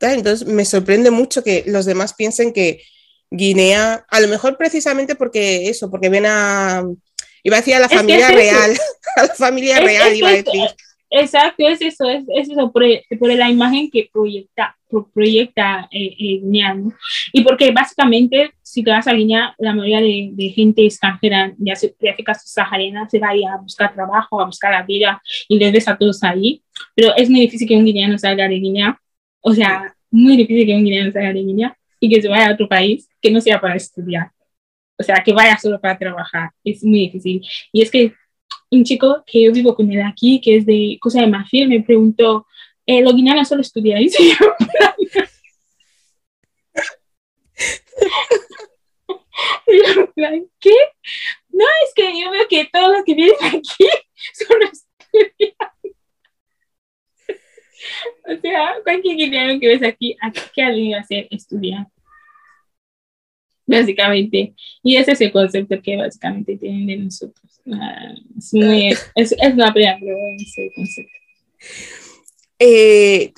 Entonces 0.00 0.46
me 0.46 0.64
sorprende 0.64 1.10
mucho 1.10 1.42
que 1.42 1.64
los 1.66 1.84
demás 1.84 2.14
piensen 2.14 2.52
que 2.52 2.82
Guinea, 3.30 4.04
a 4.08 4.20
lo 4.20 4.28
mejor 4.28 4.56
precisamente 4.56 5.14
porque 5.14 5.68
eso, 5.68 5.90
porque 5.90 6.08
ven 6.08 6.26
a 6.26 6.84
Iba 7.42 7.56
a 7.56 7.60
decir 7.60 7.74
a 7.74 7.80
la 7.80 7.88
familia 7.88 8.28
real, 8.28 8.72
a 9.16 9.22
la 9.22 9.34
familia 9.34 9.80
real 9.80 10.14
iba 10.14 10.28
a 10.28 10.32
decir. 10.32 10.62
Exacto, 11.12 11.66
es 11.66 11.82
eso, 11.82 12.08
es, 12.08 12.22
eso, 12.36 12.70
por, 12.70 12.84
por, 13.18 13.32
la 13.32 13.50
imagen 13.50 13.90
que 13.90 14.08
proyecta, 14.12 14.76
proyecta 15.12 15.88
eh, 15.90 16.06
eh, 16.06 16.38
Guinea, 16.40 16.76
Y 17.32 17.42
porque 17.42 17.72
básicamente, 17.72 18.52
si 18.62 18.84
te 18.84 18.92
vas 18.92 19.08
a 19.08 19.12
Guinea, 19.12 19.52
la 19.58 19.74
mayoría 19.74 20.00
de, 20.00 20.30
de 20.34 20.50
gente 20.50 20.84
extranjera 20.84 21.52
de, 21.56 21.94
de 21.98 22.10
África 22.10 22.32
subsahariana 22.34 23.08
se 23.10 23.18
va 23.18 23.30
a 23.30 23.36
ir 23.36 23.44
a 23.48 23.56
buscar 23.56 23.92
trabajo, 23.92 24.40
a 24.40 24.46
buscar 24.46 24.70
la 24.70 24.84
vida, 24.84 25.20
y 25.48 25.58
les 25.58 25.72
ves 25.72 25.88
a 25.88 25.98
todos 25.98 26.22
ahí. 26.22 26.62
Pero 26.94 27.12
es 27.16 27.28
muy 27.28 27.40
difícil 27.40 27.66
que 27.66 27.76
un 27.76 27.84
guineano 27.84 28.16
salga 28.16 28.46
de 28.46 28.60
Guinea, 28.60 28.96
o 29.40 29.54
sea, 29.54 29.94
muy 30.10 30.36
difícil 30.36 30.66
que 30.66 30.74
un 30.74 30.84
guineano 30.84 31.12
salga 31.12 31.32
de 31.32 31.40
Guinea 31.42 31.76
y 32.00 32.08
que 32.08 32.22
se 32.22 32.28
vaya 32.28 32.48
a 32.48 32.54
otro 32.54 32.68
país 32.68 33.08
que 33.20 33.30
no 33.30 33.40
sea 33.40 33.60
para 33.60 33.76
estudiar 33.76 34.30
o 35.00 35.02
sea, 35.02 35.22
que 35.24 35.32
vaya 35.32 35.56
solo 35.56 35.80
para 35.80 35.98
trabajar, 35.98 36.50
es 36.62 36.84
muy 36.84 37.00
difícil. 37.00 37.40
Y 37.72 37.80
es 37.80 37.90
que 37.90 38.12
un 38.70 38.84
chico 38.84 39.24
que 39.26 39.44
yo 39.44 39.52
vivo 39.52 39.74
con 39.74 39.90
él 39.90 40.02
aquí, 40.02 40.40
que 40.42 40.56
es 40.56 40.66
de 40.66 40.98
Cosa 41.00 41.22
de 41.22 41.26
Mafia, 41.26 41.66
me 41.66 41.80
preguntó, 41.80 42.46
eh, 42.84 43.00
¿lo 43.00 43.14
guineanos 43.14 43.48
solo 43.48 43.62
estudiáis? 43.62 44.14
Y 49.66 49.78
yo, 49.78 50.06
¿qué? 50.60 50.74
No, 51.48 51.64
es 51.84 51.94
que 51.94 52.20
yo 52.20 52.30
veo 52.30 52.46
que 52.46 52.68
todos 52.70 52.92
los 52.92 53.04
que 53.04 53.14
vienen 53.14 53.36
aquí 53.42 53.88
solo 54.34 54.66
estudian. 54.66 55.69
O 58.26 58.40
sea, 58.40 58.74
cualquier 58.82 59.16
guineano 59.16 59.58
que 59.60 59.68
ves 59.68 59.82
aquí, 59.82 60.16
¿qué 60.54 60.62
ha 60.62 60.70
venido 60.70 60.98
a 60.98 61.02
hacer? 61.02 61.28
Estudiar 61.30 61.86
básicamente. 63.70 64.54
Y 64.82 64.96
ese 64.96 65.12
es 65.12 65.20
el 65.20 65.32
concepto 65.32 65.80
que 65.82 65.96
básicamente 65.96 66.56
tienen 66.56 66.86
de 66.86 66.96
nosotros. 66.96 67.60
Ah, 67.72 68.14
es, 68.36 68.52
muy, 68.52 68.88
es, 68.88 69.06
es 69.14 69.54
una 69.54 69.72
pena, 69.72 69.96
pero 70.00 70.16
ese 70.38 70.70
concepto. 70.74 71.12
Eh, 72.58 73.32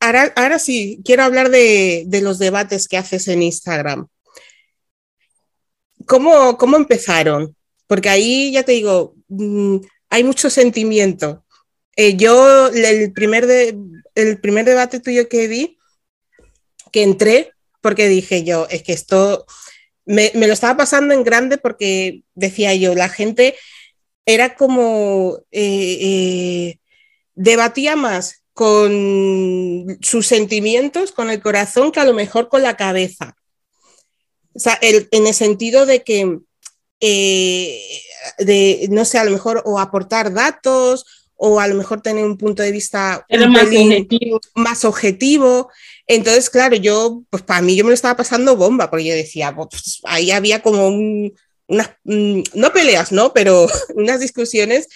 ahora, 0.00 0.32
ahora 0.36 0.58
sí, 0.58 1.00
quiero 1.04 1.22
hablar 1.22 1.50
de, 1.50 2.04
de, 2.06 2.22
los 2.22 2.38
debates 2.38 2.88
que 2.88 2.96
haces 2.96 3.28
en 3.28 3.42
Instagram. 3.42 4.08
¿Cómo, 6.06 6.56
cómo 6.56 6.76
empezaron? 6.76 7.54
Porque 7.86 8.08
ahí, 8.08 8.52
ya 8.52 8.62
te 8.62 8.72
digo, 8.72 9.14
mm, 9.28 9.76
hay 10.08 10.24
mucho 10.24 10.50
sentimiento. 10.50 11.44
Eh, 11.96 12.16
yo, 12.16 12.68
el 12.68 13.12
primer, 13.12 13.46
de, 13.46 13.76
el 14.14 14.40
primer 14.40 14.64
debate 14.64 15.00
tuyo 15.00 15.28
que 15.28 15.48
vi, 15.48 15.78
que 16.92 17.02
entré, 17.02 17.52
porque 17.80 18.08
dije 18.08 18.44
yo, 18.44 18.66
es 18.70 18.82
que 18.82 18.92
esto 18.92 19.46
me, 20.04 20.30
me, 20.34 20.46
lo 20.46 20.52
estaba 20.52 20.76
pasando 20.76 21.14
en 21.14 21.24
grande 21.24 21.58
porque 21.58 22.22
decía 22.34 22.74
yo, 22.74 22.94
la 22.94 23.08
gente 23.08 23.56
era 24.24 24.54
como, 24.54 25.38
eh, 25.50 25.98
eh, 26.00 26.78
debatía 27.34 27.96
más 27.96 28.42
con 28.52 29.98
sus 30.02 30.26
sentimientos, 30.26 31.12
con 31.12 31.30
el 31.30 31.40
corazón, 31.40 31.92
que 31.92 32.00
a 32.00 32.04
lo 32.04 32.14
mejor 32.14 32.48
con 32.48 32.62
la 32.62 32.76
cabeza. 32.76 33.36
O 34.54 34.58
sea, 34.58 34.78
en 34.80 35.26
el 35.26 35.34
sentido 35.34 35.86
de 35.86 36.02
que, 36.02 36.40
de, 37.00 38.88
no 38.90 39.04
sé, 39.04 39.18
a 39.18 39.24
lo 39.24 39.30
mejor 39.30 39.62
o 39.64 39.78
aportar 39.78 40.32
datos 40.32 41.19
o 41.42 41.58
a 41.58 41.66
lo 41.66 41.74
mejor 41.74 42.02
tener 42.02 42.22
un 42.22 42.36
punto 42.36 42.62
de 42.62 42.70
vista 42.70 43.26
más, 43.30 43.62
objetivo. 43.64 44.40
más 44.54 44.84
objetivo. 44.84 45.70
Entonces, 46.06 46.50
claro, 46.50 46.76
yo, 46.76 47.22
pues 47.30 47.42
para 47.42 47.62
mí 47.62 47.74
yo 47.74 47.82
me 47.82 47.88
lo 47.88 47.94
estaba 47.94 48.14
pasando 48.14 48.56
bomba, 48.56 48.90
porque 48.90 49.06
yo 49.06 49.14
decía, 49.14 49.56
pues 49.56 50.00
ahí 50.04 50.32
había 50.32 50.60
como 50.60 50.86
unas, 50.86 51.90
mm, 52.04 52.42
no 52.52 52.72
peleas, 52.74 53.10
¿no? 53.10 53.32
Pero 53.32 53.66
unas 53.94 54.20
discusiones. 54.20 54.88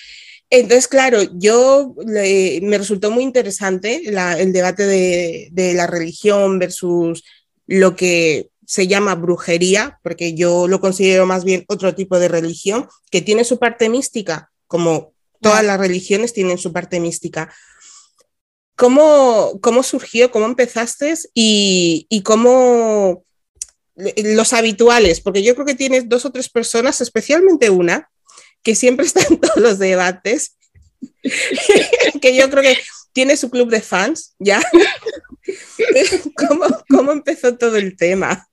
Entonces, 0.51 0.87
claro, 0.87 1.23
yo 1.33 1.95
me 2.05 2.77
resultó 2.77 3.11
muy 3.11 3.23
interesante 3.23 4.03
el 4.07 4.53
debate 4.53 4.87
de, 4.87 5.49
de 5.51 5.73
la 5.73 5.87
religión 5.87 6.59
versus 6.59 7.25
lo 7.67 7.97
que 7.97 8.51
se 8.67 8.87
llama 8.87 9.15
brujería, 9.15 9.99
porque 10.03 10.35
yo 10.35 10.69
lo 10.69 10.79
considero 10.79 11.25
más 11.25 11.45
bien 11.45 11.65
otro 11.69 11.95
tipo 11.95 12.19
de 12.19 12.29
religión, 12.29 12.87
que 13.11 13.23
tiene 13.23 13.45
su 13.45 13.59
parte 13.59 13.89
mística, 13.89 14.51
como 14.67 15.14
todas 15.45 15.65
las 15.65 15.79
religiones 15.79 16.33
tienen 16.33 16.59
su 16.59 16.73
parte 16.73 16.99
mística. 16.99 17.55
¿Cómo, 18.77 19.61
cómo 19.61 19.83
surgió, 19.83 20.31
cómo 20.31 20.47
empezaste 20.47 21.15
y, 21.35 22.07
y 22.09 22.23
cómo 22.23 23.25
los 23.95 24.53
habituales? 24.53 25.21
Porque 25.21 25.45
yo 25.45 25.55
creo 25.55 25.67
que 25.67 25.77
tienes 25.77 26.09
dos 26.09 26.25
o 26.25 26.33
tres 26.33 26.49
personas, 26.49 27.01
especialmente 27.01 27.71
una, 27.71 28.11
que 28.63 28.75
siempre 28.75 29.07
está 29.07 29.21
en 29.29 29.41
todos 29.41 29.59
los 29.59 29.79
debates, 29.79 30.57
que 32.21 32.35
yo 32.35 32.51
creo 32.51 32.63
que 32.63 32.79
tiene 33.13 33.37
su 33.37 33.51
club 33.51 33.71
de 33.71 33.81
fans, 33.81 34.35
¿ya? 34.39 34.61
¿Cómo, 36.49 36.67
¿Cómo 36.89 37.13
empezó 37.13 37.57
todo 37.57 37.77
el 37.77 37.97
tema? 37.97 38.49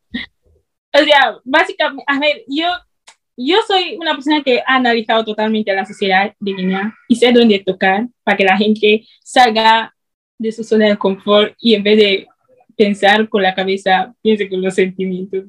O 0.93 0.99
sea, 0.99 1.37
básicamente, 1.45 2.03
a 2.05 2.19
ver, 2.19 2.43
yo 2.47 2.67
yo 3.37 3.57
soy 3.67 3.97
una 3.99 4.13
persona 4.13 4.43
que 4.43 4.59
ha 4.59 4.75
analizado 4.75 5.23
totalmente 5.23 5.73
la 5.73 5.85
sociedad 5.85 6.33
de 6.39 6.53
Guinea 6.53 6.93
y 7.07 7.15
sé 7.15 7.31
dónde 7.31 7.59
tocar 7.59 8.07
para 8.23 8.37
que 8.37 8.43
la 8.43 8.57
gente 8.57 9.05
salga 9.23 9.93
de 10.37 10.51
su 10.51 10.63
zona 10.63 10.87
de 10.87 10.97
confort 10.97 11.55
y 11.59 11.75
en 11.75 11.83
vez 11.83 11.97
de 11.97 12.27
pensar 12.75 13.29
con 13.29 13.43
la 13.43 13.53
cabeza, 13.53 14.13
piense 14.21 14.49
con 14.49 14.61
los 14.61 14.73
sentimientos. 14.73 15.43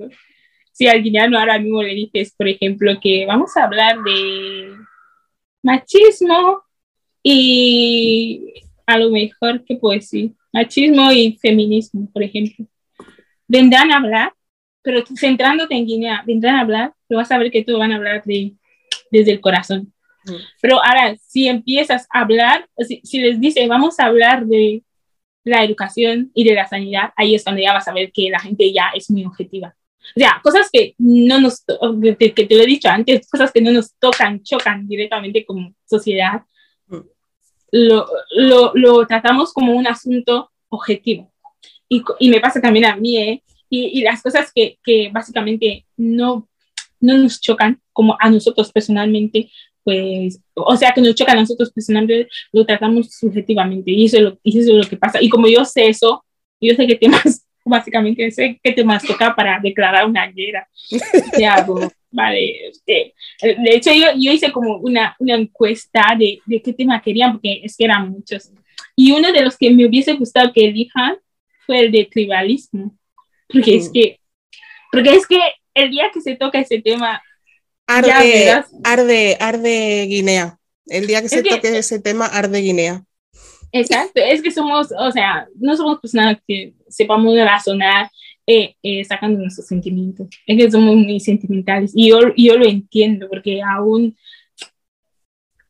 Si 0.72 0.86
al 0.86 1.02
guineano 1.02 1.38
ahora 1.38 1.58
mismo 1.58 1.82
le 1.82 1.94
dices, 1.94 2.34
por 2.36 2.48
ejemplo, 2.48 2.98
que 3.00 3.26
vamos 3.26 3.56
a 3.56 3.64
hablar 3.64 3.96
de 4.02 4.74
machismo 5.62 6.62
y 7.22 8.52
a 8.86 8.98
lo 8.98 9.10
mejor, 9.10 9.64
¿qué 9.64 9.76
puedo 9.76 9.94
decir? 9.94 10.32
Machismo 10.52 11.12
y 11.12 11.38
feminismo, 11.40 12.10
por 12.12 12.22
ejemplo. 12.22 12.66
Vendrán 13.46 13.92
a 13.92 13.96
hablar 13.96 14.32
pero 14.82 15.04
centrándote 15.16 15.74
en 15.74 15.86
Guinea, 15.86 16.22
vendrán 16.26 16.56
a 16.56 16.60
hablar, 16.60 16.92
pero 17.06 17.18
vas 17.18 17.30
a 17.30 17.38
ver 17.38 17.50
que 17.50 17.64
todos 17.64 17.78
van 17.78 17.92
a 17.92 17.96
hablar 17.96 18.22
de, 18.24 18.54
desde 19.10 19.32
el 19.32 19.40
corazón. 19.40 19.92
Mm. 20.24 20.34
Pero 20.60 20.76
ahora, 20.82 21.16
si 21.16 21.48
empiezas 21.48 22.06
a 22.12 22.20
hablar, 22.20 22.68
si, 22.78 23.00
si, 23.04 23.20
les 23.20 23.40
dice, 23.40 23.66
vamos 23.68 23.98
a 24.00 24.06
hablar 24.06 24.46
de 24.46 24.82
la 25.44 25.64
educación 25.64 26.30
y 26.34 26.44
de 26.44 26.54
la 26.54 26.68
sanidad, 26.68 27.12
ahí 27.16 27.34
es 27.34 27.44
cuando 27.44 27.62
ya 27.62 27.72
vas 27.72 27.88
a 27.88 27.92
ver 27.92 28.12
que 28.12 28.30
la 28.30 28.38
gente 28.38 28.72
ya 28.72 28.90
es 28.94 29.10
muy 29.10 29.24
objetiva. 29.24 29.74
O 30.16 30.18
sea, 30.18 30.40
cosas 30.42 30.68
que 30.72 30.94
no 30.98 31.40
nos, 31.40 31.64
que 32.18 32.46
te 32.46 32.56
lo 32.56 32.62
he 32.62 32.66
dicho 32.66 32.88
antes, 32.88 33.28
cosas 33.28 33.52
que 33.52 33.60
no 33.60 33.70
nos 33.70 33.94
tocan, 33.98 34.42
chocan 34.42 34.86
directamente 34.86 35.44
como 35.44 35.74
sociedad, 35.84 36.42
mm. 36.88 36.98
lo, 37.72 38.06
lo, 38.30 38.72
lo, 38.74 39.06
tratamos 39.06 39.52
como 39.52 39.74
un 39.74 39.86
asunto 39.86 40.50
objetivo. 40.68 41.32
Y, 41.88 42.02
y 42.18 42.30
me 42.30 42.40
pasa 42.40 42.60
también 42.60 42.86
a 42.86 42.96
mí, 42.96 43.16
¿eh? 43.18 43.42
Y, 43.74 44.02
las 44.02 44.22
cosas 44.22 44.52
que, 44.54 44.78
que, 44.84 45.08
básicamente 45.10 45.86
no, 45.96 46.46
no 47.00 47.16
nos 47.16 47.40
chocan, 47.40 47.80
como 47.92 48.16
a 48.20 48.28
nosotros 48.28 48.70
personalmente, 48.70 49.50
pues, 49.82 50.40
o 50.54 50.76
sea, 50.76 50.92
que 50.92 51.00
nos 51.00 51.14
chocan 51.14 51.38
a 51.38 51.40
nosotros 51.40 51.72
personalmente, 51.72 52.28
lo 52.52 52.66
tratamos 52.66 53.10
subjetivamente 53.14 53.90
y 53.90 54.04
eso, 54.04 54.18
es 54.18 54.22
lo, 54.22 54.38
y 54.42 54.58
eso 54.58 54.72
es 54.72 54.84
lo 54.84 54.90
que 54.90 54.98
pasa. 54.98 55.22
Y 55.22 55.30
como 55.30 55.48
yo 55.48 55.64
sé 55.64 55.88
eso, 55.88 56.22
yo 56.60 56.74
sé 56.74 56.86
qué 56.86 56.96
temas, 56.96 57.46
básicamente 57.64 58.30
sé 58.30 58.60
qué 58.62 58.72
temas 58.72 59.04
toca 59.04 59.34
para 59.34 59.58
declarar 59.58 60.06
una 60.06 60.26
guerra. 60.26 60.68
vale, 62.10 62.68
este, 62.68 63.14
de 63.40 63.74
hecho 63.74 63.90
yo, 63.94 64.08
yo 64.18 64.32
hice 64.32 64.52
como 64.52 64.76
una, 64.76 65.16
una 65.18 65.34
encuesta 65.34 66.14
de, 66.18 66.40
de 66.44 66.60
qué 66.60 66.74
tema 66.74 67.00
querían, 67.00 67.32
porque 67.32 67.62
es 67.64 67.74
que 67.74 67.86
eran 67.86 68.10
muchos. 68.10 68.52
Y 68.94 69.12
uno 69.12 69.32
de 69.32 69.40
los 69.40 69.56
que 69.56 69.70
me 69.70 69.86
hubiese 69.86 70.12
gustado 70.12 70.52
que 70.52 70.66
elijan 70.66 71.16
fue 71.64 71.80
el 71.80 71.90
de 71.90 72.04
tribalismo 72.04 72.98
porque 73.52 73.76
es 73.76 73.90
que, 73.90 74.20
porque 74.90 75.10
es 75.10 75.26
que 75.26 75.40
el 75.74 75.90
día 75.90 76.10
que 76.12 76.20
se 76.20 76.36
toca 76.36 76.60
ese 76.60 76.80
tema, 76.80 77.22
arde, 77.86 78.64
arde, 78.84 79.36
arde 79.40 80.06
Guinea. 80.08 80.58
El 80.86 81.06
día 81.06 81.22
que 81.22 81.28
se 81.28 81.42
toque 81.42 81.78
ese 81.78 82.00
tema, 82.00 82.26
arde 82.26 82.60
Guinea. 82.60 83.04
Exacto, 83.72 84.20
es 84.20 84.42
que 84.42 84.50
somos, 84.50 84.88
o 84.96 85.10
sea, 85.10 85.46
no 85.58 85.76
somos 85.76 85.98
personas 86.00 86.36
que 86.46 86.74
sepamos 86.88 87.34
razonar 87.38 88.10
eh, 88.46 88.74
eh, 88.82 89.02
sacando 89.04 89.40
nuestros 89.40 89.66
sentimientos. 89.66 90.28
Es 90.46 90.58
que 90.58 90.70
somos 90.70 90.94
muy 90.94 91.20
sentimentales 91.20 91.92
y 91.94 92.10
yo, 92.10 92.20
yo 92.36 92.58
lo 92.58 92.66
entiendo 92.66 93.28
porque 93.30 93.62
aún 93.62 94.14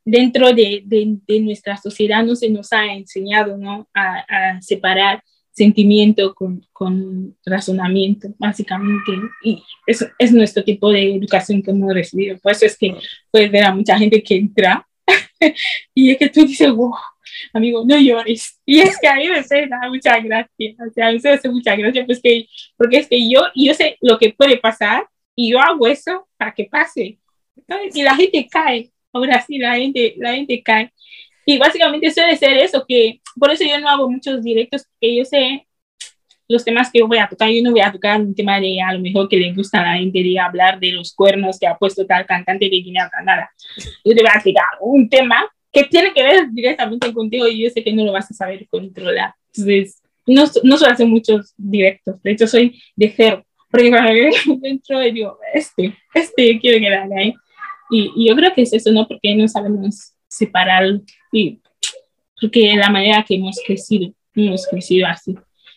dentro 0.05 0.53
de, 0.53 0.83
de, 0.85 1.16
de, 1.28 1.41
nuestra 1.41 1.76
sociedad 1.76 2.24
no 2.24 2.35
se 2.35 2.51
nos 2.51 2.72
ha 2.72 2.87
enseñado 2.87 3.57
¿no? 3.57 3.89
a, 3.95 4.24
a 4.28 4.61
separar 4.61 5.22
sentimiento 5.53 6.34
con, 6.34 6.66
con 6.72 7.36
razonamiento, 7.44 8.28
básicamente. 8.38 9.12
Y 9.44 9.62
eso 9.86 10.07
es 10.18 10.32
nuestro 10.32 10.64
tipo 10.64 10.90
de 10.90 11.14
educación 11.14 11.62
que 11.62 11.70
hemos 11.70 11.92
recibido. 11.94 12.38
Por 12.38 12.53
eso 12.53 12.66
es 12.66 12.76
que 12.76 12.96
puedes 13.30 13.50
ver 13.50 13.64
a 13.64 13.74
mucha 13.74 13.98
gente 13.98 14.22
que 14.22 14.36
entra 14.36 14.86
y 15.94 16.11
es 16.11 16.18
que 16.18 16.28
tú 16.28 16.44
dices, 16.44 16.70
wow, 16.72 16.94
amigo, 17.53 17.84
no 17.86 17.98
llores. 17.98 18.61
Y 18.64 18.80
es 18.80 18.98
que 18.98 19.09
a 19.09 19.14
mí 19.16 19.28
me 19.28 19.66
da 19.68 19.88
mucha 19.88 20.18
gracia. 20.20 20.74
O 20.78 20.92
sea, 20.92 21.09
a 21.09 21.12
mí 21.12 21.18
me 21.22 21.30
hace 21.30 21.48
mucha 21.48 21.76
gracia 21.76 22.07
pues 22.07 22.20
que, 22.20 22.46
porque 22.76 22.98
es 22.98 23.09
que 23.09 23.30
yo, 23.30 23.42
yo 23.55 23.74
sé 23.74 23.98
lo 24.00 24.18
que 24.18 24.32
puede 24.32 24.57
pasar 24.59 25.07
y 25.34 25.53
yo 25.53 25.61
hago 25.61 25.86
eso 25.86 26.26
para 26.36 26.53
que 26.53 26.64
pase. 26.64 27.18
Entonces, 27.57 27.96
y 27.96 28.03
la 28.03 28.16
gente 28.16 28.48
cae. 28.50 28.90
Ahora 29.12 29.40
sí, 29.42 29.59
la 29.59 29.74
gente, 29.76 30.14
la 30.16 30.34
gente 30.34 30.62
cae. 30.62 30.92
Y 31.44 31.59
básicamente 31.59 32.11
suele 32.11 32.36
ser 32.36 32.57
eso, 32.59 32.84
que 32.86 33.20
por 33.39 33.51
eso 33.51 33.64
yo 33.64 33.78
no 33.80 33.89
hago 33.89 34.11
muchos 34.11 34.43
directos, 34.43 34.85
porque 34.85 35.16
yo 35.16 35.24
sé 35.24 35.66
los 36.53 36.64
temas 36.64 36.91
que 36.93 37.01
yo 37.01 37.09
voy 37.09 37.18
a 37.18 37.28
tocar. 37.28 37.51
Yo 37.51 37.62
no 37.62 37.72
voy 37.72 37.80
a 37.80 37.91
tocar 37.91 38.20
un 38.20 38.35
tema 38.35 38.61
de 38.61 38.80
a 38.80 38.93
lo 38.93 39.01
mejor 39.01 39.28
que 39.28 39.37
le 39.37 39.53
gusta 39.53 39.80
a 39.80 39.93
la 39.93 39.99
gente 39.99 40.22
de 40.22 40.39
hablar 40.39 40.78
de 40.78 40.93
los 40.93 41.14
cuernos 41.14 41.59
que 41.59 41.66
ha 41.66 41.76
puesto 41.76 42.07
tal 42.07 42.26
cantante 42.26 42.66
de 42.66 42.76
Guinea 42.76 43.09
Canada. 43.11 43.51
Yo 44.05 44.14
te 44.14 44.22
voy 44.22 44.30
a 44.30 44.35
explicar 44.35 44.64
un 44.80 45.09
tema 45.09 45.49
que 45.72 45.85
tiene 45.85 46.12
que 46.12 46.22
ver 46.22 46.51
directamente 46.51 47.12
contigo 47.12 47.49
y 47.49 47.62
yo 47.62 47.70
sé 47.70 47.83
que 47.83 47.93
no 47.93 48.05
lo 48.05 48.12
vas 48.12 48.30
a 48.30 48.35
saber 48.35 48.66
controlar. 48.68 49.35
Entonces, 49.55 50.03
no, 50.26 50.45
no 50.62 50.76
suelo 50.76 50.93
hacer 50.93 51.07
muchos 51.07 51.55
directos. 51.57 52.22
De 52.22 52.33
hecho, 52.33 52.47
soy 52.47 52.80
de 52.95 53.12
cero. 53.16 53.45
Porque 53.70 53.89
cuando 53.89 54.12
yo 54.12 54.59
entro 54.62 55.01
digo, 55.01 55.39
este, 55.55 55.97
este 56.14 56.61
quiero 56.61 56.78
que 56.78 56.91
la 56.91 57.09
ahí. 57.16 57.35
Y, 57.91 58.11
y 58.16 58.28
yo 58.28 58.37
creo 58.37 58.53
que 58.55 58.62
es 58.62 58.72
eso, 58.72 58.93
¿no? 58.93 59.09
Porque 59.09 59.35
no 59.35 59.49
sabemos 59.49 60.14
separar 60.28 61.01
y 61.33 61.61
porque 62.43 62.74
la 62.76 62.90
manera 62.90 63.24
que 63.26 63.36
hemos 63.36 63.57
crecido, 63.64 64.12
hemos 64.34 64.66
crecido 64.66 65.07
así. 65.07 65.34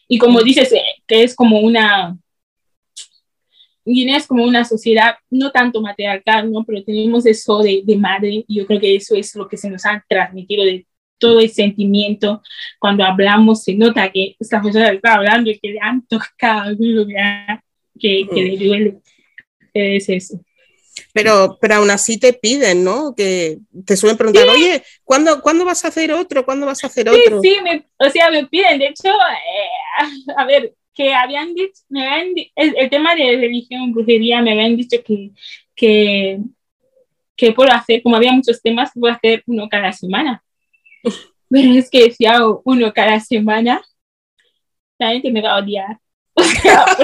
Y 0.07 0.17
como 0.17 0.41
dices, 0.41 0.73
eh, 0.73 0.81
que 1.07 1.23
es 1.23 1.35
como 1.35 1.59
una, 1.59 2.17
Guinea 3.85 4.17
es 4.17 4.25
como 4.25 4.43
una 4.43 4.65
sociedad 4.65 5.15
no 5.29 5.51
tanto 5.51 5.79
matriarcal, 5.79 6.51
¿no? 6.51 6.63
Pero 6.65 6.83
tenemos 6.83 7.25
eso 7.27 7.59
de, 7.59 7.83
de 7.85 7.97
madre 7.97 8.43
y 8.47 8.57
yo 8.57 8.65
creo 8.65 8.79
que 8.79 8.95
eso 8.95 9.15
es 9.15 9.35
lo 9.35 9.47
que 9.47 9.57
se 9.57 9.69
nos 9.69 9.85
ha 9.85 10.03
transmitido 10.09 10.65
de 10.65 10.87
todo 11.19 11.39
el 11.39 11.49
sentimiento. 11.49 12.41
Cuando 12.79 13.03
hablamos 13.03 13.63
se 13.63 13.75
nota 13.75 14.11
que 14.11 14.35
esta 14.39 14.59
persona 14.59 14.89
está 14.89 15.13
hablando 15.13 15.51
y 15.51 15.59
que 15.59 15.69
le 15.69 15.79
han 15.79 16.05
tocado 16.07 16.61
algún 16.61 16.95
lugar 16.95 17.61
que, 17.99 18.27
que 18.33 18.41
le 18.41 18.57
duele. 18.57 18.97
Es 19.71 20.09
eso. 20.09 20.41
Pero, 21.15 21.57
pero 21.61 21.75
aún 21.75 21.89
así 21.91 22.19
te 22.19 22.33
piden, 22.33 22.83
¿no? 22.83 23.15
Que 23.15 23.59
te 23.85 23.95
suelen 23.95 24.17
preguntar, 24.17 24.49
oye, 24.49 24.83
¿cuándo, 25.05 25.41
¿cuándo 25.41 25.63
vas 25.63 25.85
a 25.85 25.87
hacer 25.87 26.11
otro? 26.11 26.43
¿Cuándo 26.43 26.65
vas 26.65 26.83
a 26.83 26.87
hacer 26.87 27.07
otro? 27.07 27.41
Sí, 27.41 27.55
sí, 27.55 27.83
o 27.97 28.09
sea, 28.09 28.29
me 28.29 28.45
piden. 28.47 28.79
De 28.79 28.87
hecho, 28.87 29.07
eh, 29.07 30.33
a 30.35 30.43
ver, 30.43 30.73
que 30.93 31.13
habían 31.13 31.55
dicho, 31.55 31.81
me 31.87 32.05
habían, 32.05 32.33
el, 32.53 32.89
tema 32.89 33.15
de 33.15 33.37
religión, 33.37 33.93
brujería, 33.93 34.41
me 34.41 34.51
habían 34.51 34.75
dicho 34.75 34.97
que, 35.05 35.31
que, 35.73 36.39
que 37.37 37.53
puedo 37.53 37.71
hacer, 37.71 38.03
como 38.03 38.17
había 38.17 38.33
muchos 38.33 38.61
temas, 38.61 38.91
puedo 38.93 39.13
hacer 39.13 39.41
uno 39.47 39.69
cada 39.69 39.93
semana. 39.93 40.43
Pero 41.49 41.79
es 41.79 41.89
que 41.89 42.11
si 42.11 42.25
hago 42.25 42.61
uno 42.65 42.91
cada 42.93 43.21
semana, 43.21 43.81
la 44.99 45.11
gente 45.11 45.31
me 45.31 45.41
va 45.41 45.53
a 45.53 45.59
odiar. 45.59 45.97
O 46.37 46.43
sea, 46.43 46.85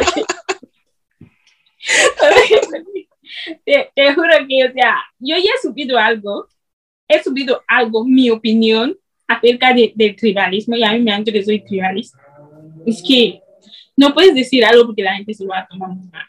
porque, 2.19 2.90
te, 3.65 4.13
juro 4.13 4.29
que, 4.47 4.65
o 4.65 4.71
sea, 4.73 4.97
yo 5.19 5.35
ya 5.37 5.51
he 5.55 5.61
subido 5.61 5.97
algo, 5.97 6.47
he 7.07 7.21
subido 7.21 7.61
algo, 7.67 8.05
mi 8.05 8.29
opinión, 8.29 8.97
acerca 9.27 9.73
del 9.73 10.15
tribalismo 10.15 10.75
y 10.75 10.83
a 10.83 10.91
mí 10.91 10.99
me 10.99 11.11
han 11.11 11.23
dicho 11.23 11.33
que 11.33 11.43
soy 11.43 11.63
tribalista. 11.63 12.19
Es 12.85 13.01
que 13.01 13.41
no 13.95 14.13
puedes 14.13 14.35
decir 14.35 14.65
algo 14.65 14.85
porque 14.85 15.03
la 15.03 15.15
gente 15.15 15.33
se 15.33 15.43
lo 15.43 15.51
va 15.51 15.59
a 15.59 15.67
tomar 15.67 15.89
mal. 15.89 16.25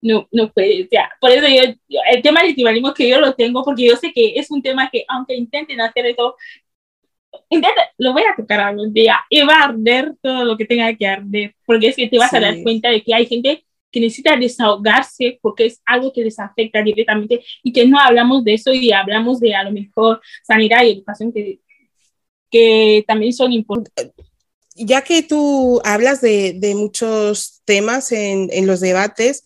No, 0.00 0.28
no 0.32 0.52
puedes, 0.52 0.88
ya. 0.90 1.10
Por 1.20 1.30
eso 1.30 1.46
yo, 1.46 2.00
el 2.10 2.22
tema 2.22 2.42
del 2.42 2.54
tribalismo 2.54 2.92
que 2.92 3.08
yo 3.08 3.20
lo 3.20 3.34
tengo, 3.34 3.62
porque 3.62 3.86
yo 3.86 3.96
sé 3.96 4.12
que 4.12 4.34
es 4.36 4.50
un 4.50 4.62
tema 4.62 4.90
que, 4.90 5.04
aunque 5.08 5.34
intenten 5.34 5.80
hacer 5.80 6.06
eso, 6.06 6.36
intenta, 7.48 7.80
lo 7.98 8.12
voy 8.12 8.22
a 8.22 8.34
tocar 8.36 8.60
algún 8.60 8.92
día 8.92 9.20
y 9.30 9.42
va 9.42 9.60
a 9.60 9.64
arder 9.64 10.14
todo 10.20 10.44
lo 10.44 10.56
que 10.56 10.64
tenga 10.64 10.92
que 10.94 11.06
arder, 11.06 11.54
porque 11.64 11.88
es 11.88 11.96
que 11.96 12.08
te 12.08 12.18
vas 12.18 12.32
a 12.34 12.40
dar 12.40 12.62
cuenta 12.62 12.90
de 12.90 13.02
que 13.02 13.14
hay 13.14 13.26
gente 13.26 13.64
que 13.92 14.00
necesita 14.00 14.36
desahogarse 14.36 15.38
porque 15.42 15.66
es 15.66 15.80
algo 15.84 16.12
que 16.12 16.22
les 16.22 16.38
afecta 16.38 16.82
directamente 16.82 17.44
y 17.62 17.72
que 17.72 17.86
no 17.86 17.98
hablamos 17.98 18.42
de 18.42 18.54
eso 18.54 18.72
y 18.72 18.90
hablamos 18.92 19.38
de 19.38 19.54
a 19.54 19.64
lo 19.64 19.72
mejor 19.72 20.20
sanidad 20.42 20.84
y 20.84 20.92
educación 20.92 21.32
que, 21.32 21.60
que 22.50 23.04
también 23.06 23.32
son 23.32 23.52
importantes. 23.52 24.26
Ya 24.74 25.02
que 25.02 25.22
tú 25.22 25.80
hablas 25.84 26.22
de, 26.22 26.54
de 26.54 26.74
muchos 26.74 27.60
temas 27.66 28.10
en, 28.10 28.48
en 28.50 28.66
los 28.66 28.80
debates, 28.80 29.44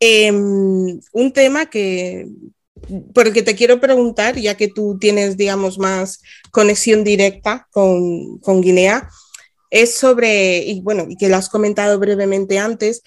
eh, 0.00 0.32
un 0.32 1.32
tema 1.32 1.66
que 1.66 2.26
por 3.14 3.26
el 3.26 3.32
que 3.32 3.42
te 3.42 3.54
quiero 3.54 3.80
preguntar, 3.80 4.36
ya 4.36 4.56
que 4.56 4.68
tú 4.68 4.98
tienes, 4.98 5.36
digamos, 5.36 5.78
más 5.78 6.22
conexión 6.50 7.04
directa 7.04 7.68
con, 7.70 8.38
con 8.38 8.60
Guinea, 8.60 9.08
es 9.72 9.94
sobre, 9.94 10.58
y 10.58 10.82
bueno, 10.82 11.06
y 11.08 11.16
que 11.16 11.30
lo 11.30 11.36
has 11.36 11.48
comentado 11.48 11.98
brevemente 11.98 12.58
antes, 12.58 13.02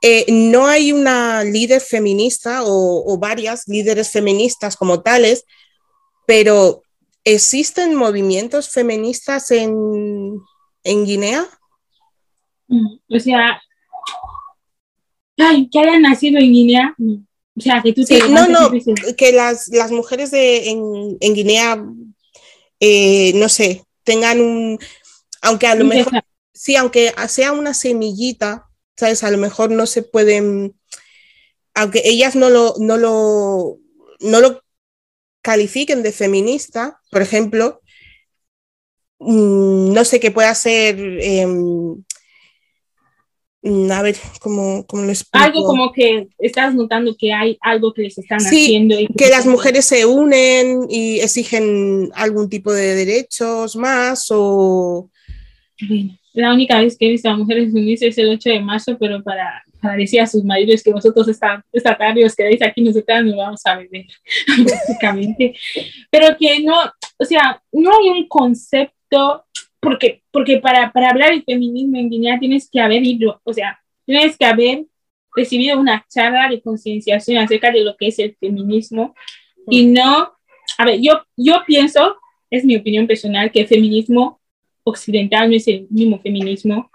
eh, 0.00 0.24
no 0.32 0.66
hay 0.66 0.92
una 0.92 1.44
líder 1.44 1.82
feminista 1.82 2.64
o, 2.64 3.04
o, 3.06 3.18
varias 3.18 3.68
líderes 3.68 4.10
feministas 4.10 4.76
como 4.76 5.02
tales, 5.02 5.44
pero 6.26 6.82
¿existen 7.22 7.94
movimientos 7.94 8.70
feministas 8.70 9.50
en, 9.50 10.40
en 10.84 11.04
Guinea? 11.04 11.46
Mm, 12.68 12.96
o 13.14 13.20
sea, 13.20 13.60
ay, 15.36 15.68
que 15.68 15.80
hayan 15.80 16.00
nacido 16.00 16.38
en 16.38 16.50
Guinea. 16.50 16.94
O 16.98 17.60
sea, 17.60 17.82
que 17.82 17.92
tú 17.92 18.04
sí, 18.04 18.18
no, 18.30 18.48
no, 18.48 18.70
que 19.18 19.32
las, 19.32 19.68
las 19.68 19.92
mujeres 19.92 20.30
de, 20.30 20.70
en, 20.70 21.18
en 21.20 21.34
Guinea, 21.34 21.84
eh, 22.80 23.32
no 23.34 23.50
sé, 23.50 23.84
tengan 24.02 24.40
un, 24.40 24.78
aunque 25.40 25.66
a 25.66 25.74
lo 25.74 25.84
mejor, 25.84 26.22
sí, 26.52 26.76
aunque 26.76 27.12
sea 27.28 27.52
una 27.52 27.74
semillita, 27.74 28.68
¿sabes? 28.96 29.24
A 29.24 29.30
lo 29.30 29.38
mejor 29.38 29.70
no 29.70 29.86
se 29.86 30.02
pueden, 30.02 30.74
aunque 31.74 32.02
ellas 32.04 32.36
no 32.36 32.50
lo, 32.50 32.74
no 32.78 32.96
lo, 32.96 33.78
no 34.20 34.40
lo 34.40 34.62
califiquen 35.42 36.02
de 36.02 36.12
feminista, 36.12 37.00
por 37.10 37.22
ejemplo, 37.22 37.80
mm, 39.18 39.92
no 39.92 40.04
sé, 40.04 40.20
qué 40.20 40.30
pueda 40.30 40.54
ser, 40.54 40.98
eh, 40.98 41.46
a 43.62 44.02
ver, 44.02 44.16
¿cómo, 44.40 44.86
cómo 44.86 45.02
lo 45.02 45.10
explico? 45.10 45.44
Algo 45.44 45.64
como 45.64 45.92
que 45.92 46.28
estás 46.38 46.74
notando 46.74 47.14
que 47.18 47.32
hay 47.32 47.58
algo 47.60 47.92
que 47.92 48.02
les 48.02 48.16
están 48.16 48.40
sí, 48.40 48.64
haciendo. 48.64 48.98
Y 48.98 49.06
que, 49.08 49.24
que 49.24 49.28
las 49.28 49.44
mujeres 49.46 49.84
se 49.84 50.06
unen 50.06 50.86
y 50.88 51.20
exigen 51.20 52.10
algún 52.14 52.48
tipo 52.48 52.72
de 52.72 52.94
derechos 52.94 53.76
más 53.76 54.26
o... 54.30 55.10
La 56.32 56.52
única 56.52 56.80
vez 56.80 56.96
que 56.96 57.06
he 57.06 57.10
visto 57.10 57.28
a 57.28 57.36
mujeres 57.36 57.72
unirse 57.72 58.08
es 58.08 58.18
el 58.18 58.30
8 58.30 58.50
de 58.50 58.60
marzo, 58.60 58.96
pero 58.98 59.22
para, 59.22 59.64
para 59.80 59.96
decir 59.96 60.20
a 60.20 60.26
sus 60.26 60.44
maridos 60.44 60.82
que 60.82 60.92
vosotros 60.92 61.26
esta, 61.28 61.64
esta 61.72 61.96
tarde 61.96 62.24
os 62.24 62.36
quedáis 62.36 62.62
aquí, 62.62 62.82
nosotras 62.82 63.24
nos 63.24 63.36
vamos 63.36 63.60
a 63.64 63.76
beber, 63.76 64.06
básicamente. 64.64 65.54
Pero 66.10 66.36
que 66.38 66.60
no, 66.60 66.76
o 67.18 67.24
sea, 67.24 67.60
no 67.72 67.90
hay 67.90 68.10
un 68.10 68.28
concepto 68.28 69.44
porque, 69.80 70.22
porque 70.30 70.58
para, 70.58 70.92
para 70.92 71.10
hablar 71.10 71.34
de 71.34 71.42
feminismo 71.42 71.96
en 71.96 72.10
Guinea 72.10 72.38
tienes 72.38 72.68
que 72.70 72.80
haber 72.80 73.02
ido, 73.04 73.40
o 73.44 73.52
sea, 73.52 73.80
tienes 74.04 74.36
que 74.36 74.44
haber 74.44 74.84
recibido 75.34 75.78
una 75.78 76.04
charla 76.08 76.48
de 76.48 76.60
concienciación 76.60 77.38
acerca 77.38 77.70
de 77.70 77.84
lo 77.84 77.96
que 77.96 78.08
es 78.08 78.18
el 78.18 78.36
feminismo 78.38 79.14
y 79.68 79.86
no, 79.86 80.32
a 80.78 80.84
ver, 80.84 81.00
yo, 81.00 81.22
yo 81.36 81.62
pienso, 81.66 82.16
es 82.50 82.64
mi 82.64 82.76
opinión 82.76 83.06
personal, 83.06 83.50
que 83.50 83.60
el 83.60 83.68
feminismo 83.68 84.39
occidental 84.90 85.48
no 85.48 85.56
es 85.56 85.66
el 85.68 85.86
mismo 85.90 86.18
feminismo 86.20 86.90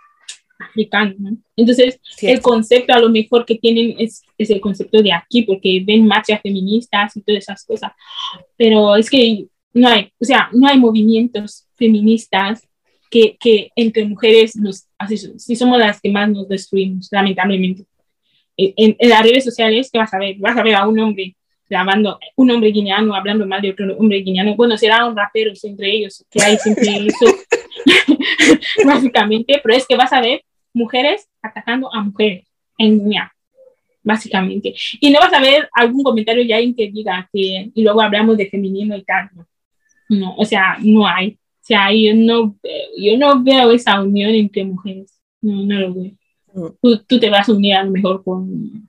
africano, 0.60 1.16
¿no? 1.18 1.38
Entonces, 1.56 2.00
Cierto. 2.04 2.36
el 2.36 2.42
concepto 2.42 2.94
a 2.94 3.00
lo 3.00 3.10
mejor 3.10 3.46
que 3.46 3.56
tienen 3.56 3.96
es, 4.00 4.24
es 4.38 4.50
el 4.50 4.62
concepto 4.62 5.02
de 5.02 5.12
aquí, 5.12 5.44
porque 5.44 5.84
ven 5.86 6.08
marchas 6.08 6.42
feministas 6.42 7.16
y 7.18 7.22
todas 7.22 7.44
esas 7.44 7.66
cosas, 7.66 7.92
pero 8.58 8.96
es 8.96 9.10
que 9.10 9.48
no 9.74 9.90
hay, 9.90 10.12
o 10.20 10.26
sea, 10.26 10.50
no 10.54 10.68
hay 10.68 10.80
movimientos 10.80 11.68
feministas 11.76 12.66
que, 13.10 13.38
que 13.40 13.70
entre 13.76 14.06
mujeres 14.06 14.56
nos, 14.56 14.88
así, 14.98 15.18
sí 15.18 15.56
somos 15.56 15.80
las 15.80 16.00
que 16.02 16.10
más 16.12 16.30
nos 16.30 16.48
destruimos, 16.48 17.10
lamentablemente. 17.12 17.84
En, 18.58 18.96
en, 18.98 19.10
las 19.10 19.22
redes 19.24 19.44
sociales, 19.44 19.90
¿qué 19.92 20.00
vas 20.00 20.14
a 20.14 20.18
ver? 20.18 20.38
Vas 20.40 20.58
a 20.58 20.64
ver 20.64 20.76
a 20.76 20.88
un 20.88 20.98
hombre 21.00 21.36
grabando, 21.70 22.20
un 22.36 22.52
hombre 22.52 22.70
guineano 22.72 23.14
hablando 23.16 23.46
mal 23.46 23.62
de 23.62 23.72
otro 23.72 23.98
hombre 23.98 24.20
guineano. 24.20 24.56
Bueno, 24.56 24.78
serán 24.78 25.16
raperos 25.16 25.64
entre 25.66 25.92
ellos, 25.92 26.26
que 26.30 26.42
hay 26.42 26.58
siempre 26.58 27.08
eso, 27.08 27.36
básicamente, 28.86 29.60
pero 29.64 29.76
es 29.76 29.88
que 29.88 29.96
vas 29.96 30.14
a 30.14 30.22
ver 30.22 30.44
mujeres 30.74 31.30
atacando 31.42 31.94
a 31.94 32.02
mujeres 32.02 32.48
en 32.78 33.00
Guinea, 33.00 33.34
básicamente. 34.04 34.76
Y 35.00 35.10
no 35.12 35.20
vas 35.20 35.34
a 35.34 35.40
ver 35.40 35.70
algún 35.74 36.04
comentario 36.04 36.44
ya 36.44 36.60
en 36.60 36.76
que 36.76 36.92
diga 36.92 37.30
que, 37.32 37.72
y 37.74 37.84
luego 37.84 38.02
hablamos 38.02 38.38
de 38.38 38.50
feminismo 38.50 38.96
y 38.96 39.04
tal. 39.04 39.30
No, 39.34 39.48
no 40.10 40.36
o 40.36 40.46
sea, 40.46 40.78
no 40.82 41.08
hay. 41.08 41.32
O 41.32 41.68
sea, 41.68 41.92
yo 41.92 42.14
no, 42.14 42.56
yo 42.98 43.18
no 43.18 43.44
veo 43.44 43.72
esa 43.72 44.02
unión 44.02 44.32
entre 44.32 44.64
mujeres. 44.64 45.20
No, 45.42 45.64
no 45.64 45.80
lo 45.80 45.94
veo. 45.94 46.12
Mm. 46.54 46.68
Tú, 46.82 47.04
tú, 47.08 47.20
te 47.20 47.30
vas 47.30 47.50
a 47.50 47.54
unir 47.54 47.76
a 47.76 47.84
lo 47.84 47.92
mejor 47.92 48.24
con, 48.24 48.88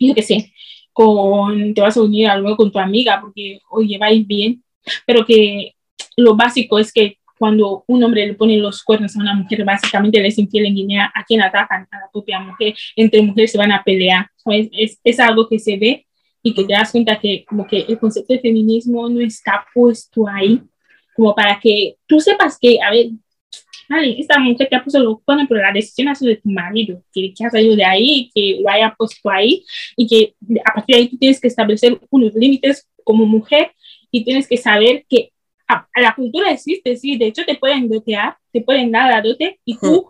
yo 0.00 0.14
qué 0.14 0.22
sé, 0.22 0.52
con, 0.92 1.74
te 1.74 1.80
vas 1.80 1.96
a 1.96 2.02
unir 2.02 2.28
a 2.28 2.36
lo 2.36 2.42
mejor 2.42 2.56
con 2.56 2.72
tu 2.72 2.78
amiga 2.78 3.20
porque 3.20 3.60
hoy 3.70 3.88
lleváis 3.88 4.26
bien, 4.26 4.62
pero 5.06 5.24
que 5.24 5.74
lo 6.16 6.36
básico 6.36 6.78
es 6.78 6.92
que 6.92 7.18
cuando 7.42 7.82
un 7.88 8.04
hombre 8.04 8.24
le 8.24 8.34
pone 8.34 8.56
los 8.56 8.84
cuernos 8.84 9.16
a 9.16 9.18
una 9.18 9.34
mujer, 9.34 9.64
básicamente 9.64 10.20
le 10.20 10.28
es 10.28 10.38
infiel 10.38 10.66
en 10.66 10.76
Guinea, 10.76 11.12
a 11.12 11.24
quien 11.24 11.42
atacan, 11.42 11.88
a 11.90 11.98
la 11.98 12.08
propia 12.12 12.38
mujer, 12.38 12.72
entre 12.94 13.20
mujeres 13.20 13.50
se 13.50 13.58
van 13.58 13.72
a 13.72 13.82
pelear. 13.82 14.28
Es, 14.46 14.68
es, 14.70 15.00
es 15.02 15.18
algo 15.18 15.48
que 15.48 15.58
se 15.58 15.76
ve 15.76 16.06
y 16.40 16.54
que 16.54 16.62
te 16.62 16.72
das 16.72 16.92
cuenta 16.92 17.18
que 17.18 17.44
como 17.44 17.66
que 17.66 17.80
el 17.80 17.98
concepto 17.98 18.32
de 18.32 18.38
feminismo 18.38 19.08
no 19.08 19.20
está 19.20 19.66
puesto 19.74 20.28
ahí. 20.28 20.62
Como 21.16 21.34
para 21.34 21.58
que 21.58 21.96
tú 22.06 22.20
sepas 22.20 22.56
que, 22.60 22.78
a 22.80 22.92
ver, 22.92 23.08
esta 24.16 24.38
mujer 24.38 24.68
te 24.68 24.76
ha 24.76 24.84
puesto 24.84 25.00
lo 25.00 25.20
bueno, 25.26 25.44
pero 25.48 25.62
la 25.62 25.72
decisión 25.72 26.06
ha 26.06 26.14
sido 26.14 26.28
de 26.28 26.36
tu 26.36 26.48
marido, 26.48 27.02
que, 27.12 27.34
que 27.36 27.44
ha 27.44 27.50
salido 27.50 27.74
de 27.74 27.84
ahí, 27.84 28.30
que 28.32 28.60
lo 28.62 28.70
haya 28.70 28.94
puesto 28.96 29.28
ahí 29.28 29.64
y 29.96 30.06
que 30.06 30.36
a 30.64 30.74
partir 30.74 30.94
de 30.94 31.02
ahí 31.02 31.08
tú 31.08 31.18
tienes 31.18 31.40
que 31.40 31.48
establecer 31.48 31.98
unos 32.08 32.34
límites 32.34 32.88
como 33.02 33.26
mujer 33.26 33.72
y 34.12 34.22
tienes 34.22 34.46
que 34.46 34.58
saber 34.58 35.04
que 35.08 35.31
a, 35.72 35.88
a 35.94 36.00
la 36.00 36.14
cultura 36.14 36.50
existe, 36.50 36.96
sí, 36.96 37.16
de 37.16 37.26
hecho 37.26 37.44
te 37.44 37.56
pueden 37.56 37.88
dotear, 37.88 38.36
te 38.52 38.60
pueden 38.60 38.90
dar 38.90 39.10
la 39.10 39.22
dote 39.22 39.60
y 39.64 39.76
tú 39.78 40.06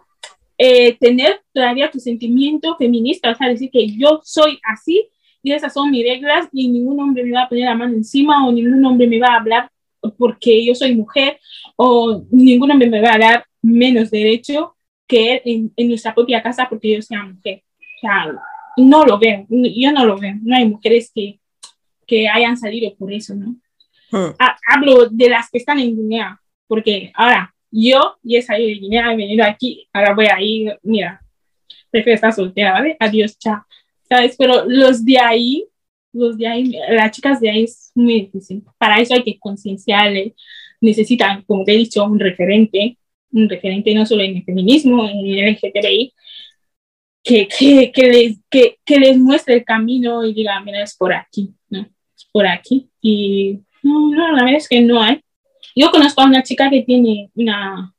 eh, 0.58 0.96
tener 0.98 1.40
todavía 1.52 1.90
tu 1.90 1.98
sentimiento 1.98 2.76
feminista, 2.76 3.30
o 3.30 3.34
sea, 3.34 3.48
decir 3.48 3.70
que 3.70 3.84
yo 3.88 4.20
soy 4.22 4.60
así 4.62 5.08
y 5.42 5.52
esas 5.52 5.74
son 5.74 5.90
mis 5.90 6.06
reglas 6.06 6.48
y 6.52 6.68
ningún 6.68 7.00
hombre 7.00 7.24
me 7.24 7.32
va 7.32 7.42
a 7.42 7.48
poner 7.48 7.64
la 7.64 7.74
mano 7.74 7.94
encima 7.94 8.46
o 8.46 8.52
ningún 8.52 8.84
hombre 8.84 9.06
me 9.08 9.18
va 9.18 9.28
a 9.28 9.40
hablar 9.40 9.70
porque 10.16 10.64
yo 10.64 10.74
soy 10.74 10.94
mujer 10.94 11.40
o 11.76 12.22
ningún 12.30 12.70
hombre 12.70 12.88
me 12.88 13.00
va 13.00 13.14
a 13.14 13.18
dar 13.18 13.46
menos 13.60 14.10
derecho 14.10 14.76
que 15.06 15.32
él 15.32 15.42
en, 15.44 15.72
en, 15.76 15.88
nuestra 15.88 16.14
propia 16.14 16.42
casa 16.42 16.68
porque 16.68 16.94
yo 16.94 17.02
sea 17.02 17.24
mujer. 17.24 17.64
O 17.80 18.00
sea, 18.00 18.32
no 18.76 19.04
lo 19.04 19.18
veo, 19.18 19.46
yo 19.48 19.92
no 19.92 20.04
lo 20.04 20.16
veo. 20.16 20.34
No 20.42 20.56
hay 20.56 20.68
mujeres 20.68 21.10
que, 21.14 21.40
que 22.06 22.28
hayan 22.28 22.56
salido 22.56 22.94
por 22.94 23.12
eso, 23.12 23.34
¿no? 23.34 23.56
Hmm. 24.12 24.36
Hablo 24.68 25.08
de 25.08 25.30
las 25.30 25.50
que 25.50 25.58
están 25.58 25.78
en 25.78 25.96
Guinea, 25.96 26.38
porque 26.68 27.10
ahora 27.14 27.52
yo 27.70 28.16
ya 28.22 28.38
he 28.38 28.42
salido 28.42 28.68
de 28.68 28.74
Guinea, 28.74 29.12
he 29.12 29.16
venido 29.16 29.44
aquí, 29.44 29.88
ahora 29.92 30.14
voy 30.14 30.26
a 30.26 30.40
ir, 30.40 30.78
mira, 30.82 31.22
prefiero 31.90 32.14
estar 32.16 32.32
soltera, 32.32 32.72
¿vale? 32.72 32.96
Adiós, 33.00 33.38
chao. 33.38 33.64
¿Sabes? 34.08 34.36
Pero 34.38 34.64
los 34.66 35.04
de 35.04 35.18
ahí, 35.18 35.66
los 36.12 36.36
de 36.36 36.46
ahí, 36.46 36.72
las 36.90 37.10
chicas 37.12 37.40
de 37.40 37.50
ahí 37.50 37.64
es 37.64 37.90
muy 37.94 38.22
difícil. 38.22 38.62
Para 38.78 39.00
eso 39.00 39.14
hay 39.14 39.22
que 39.22 39.38
concienciarles. 39.38 40.34
Necesitan, 40.80 41.42
como 41.42 41.64
te 41.64 41.72
he 41.72 41.78
dicho, 41.78 42.04
un 42.04 42.20
referente, 42.20 42.98
un 43.32 43.48
referente 43.48 43.94
no 43.94 44.04
solo 44.04 44.22
en 44.22 44.36
el 44.36 44.44
feminismo, 44.44 45.08
en 45.08 45.18
el 45.18 45.54
LGTBI, 45.54 46.12
que, 47.22 47.48
que, 47.48 47.92
que, 47.92 48.02
les, 48.08 48.38
que, 48.50 48.78
que 48.84 48.98
les 48.98 49.16
muestre 49.16 49.54
el 49.54 49.64
camino 49.64 50.24
y 50.24 50.34
diga, 50.34 50.60
mira, 50.60 50.82
es 50.82 50.96
por 50.96 51.14
aquí, 51.14 51.54
¿no? 51.70 51.80
Es 52.16 52.26
por 52.32 52.46
aquí. 52.46 52.90
Y 53.00 53.60
no, 53.82 54.10
no, 54.10 54.32
la 54.32 54.44
verdad 54.44 54.56
es 54.56 54.68
que 54.68 54.80
no 54.80 55.00
hay. 55.00 55.20
Yo 55.74 55.90
conozco 55.90 56.20
a 56.20 56.26
una 56.26 56.42
chica 56.42 56.68
que 56.70 56.82
tiene 56.82 57.30
una, 57.34 57.94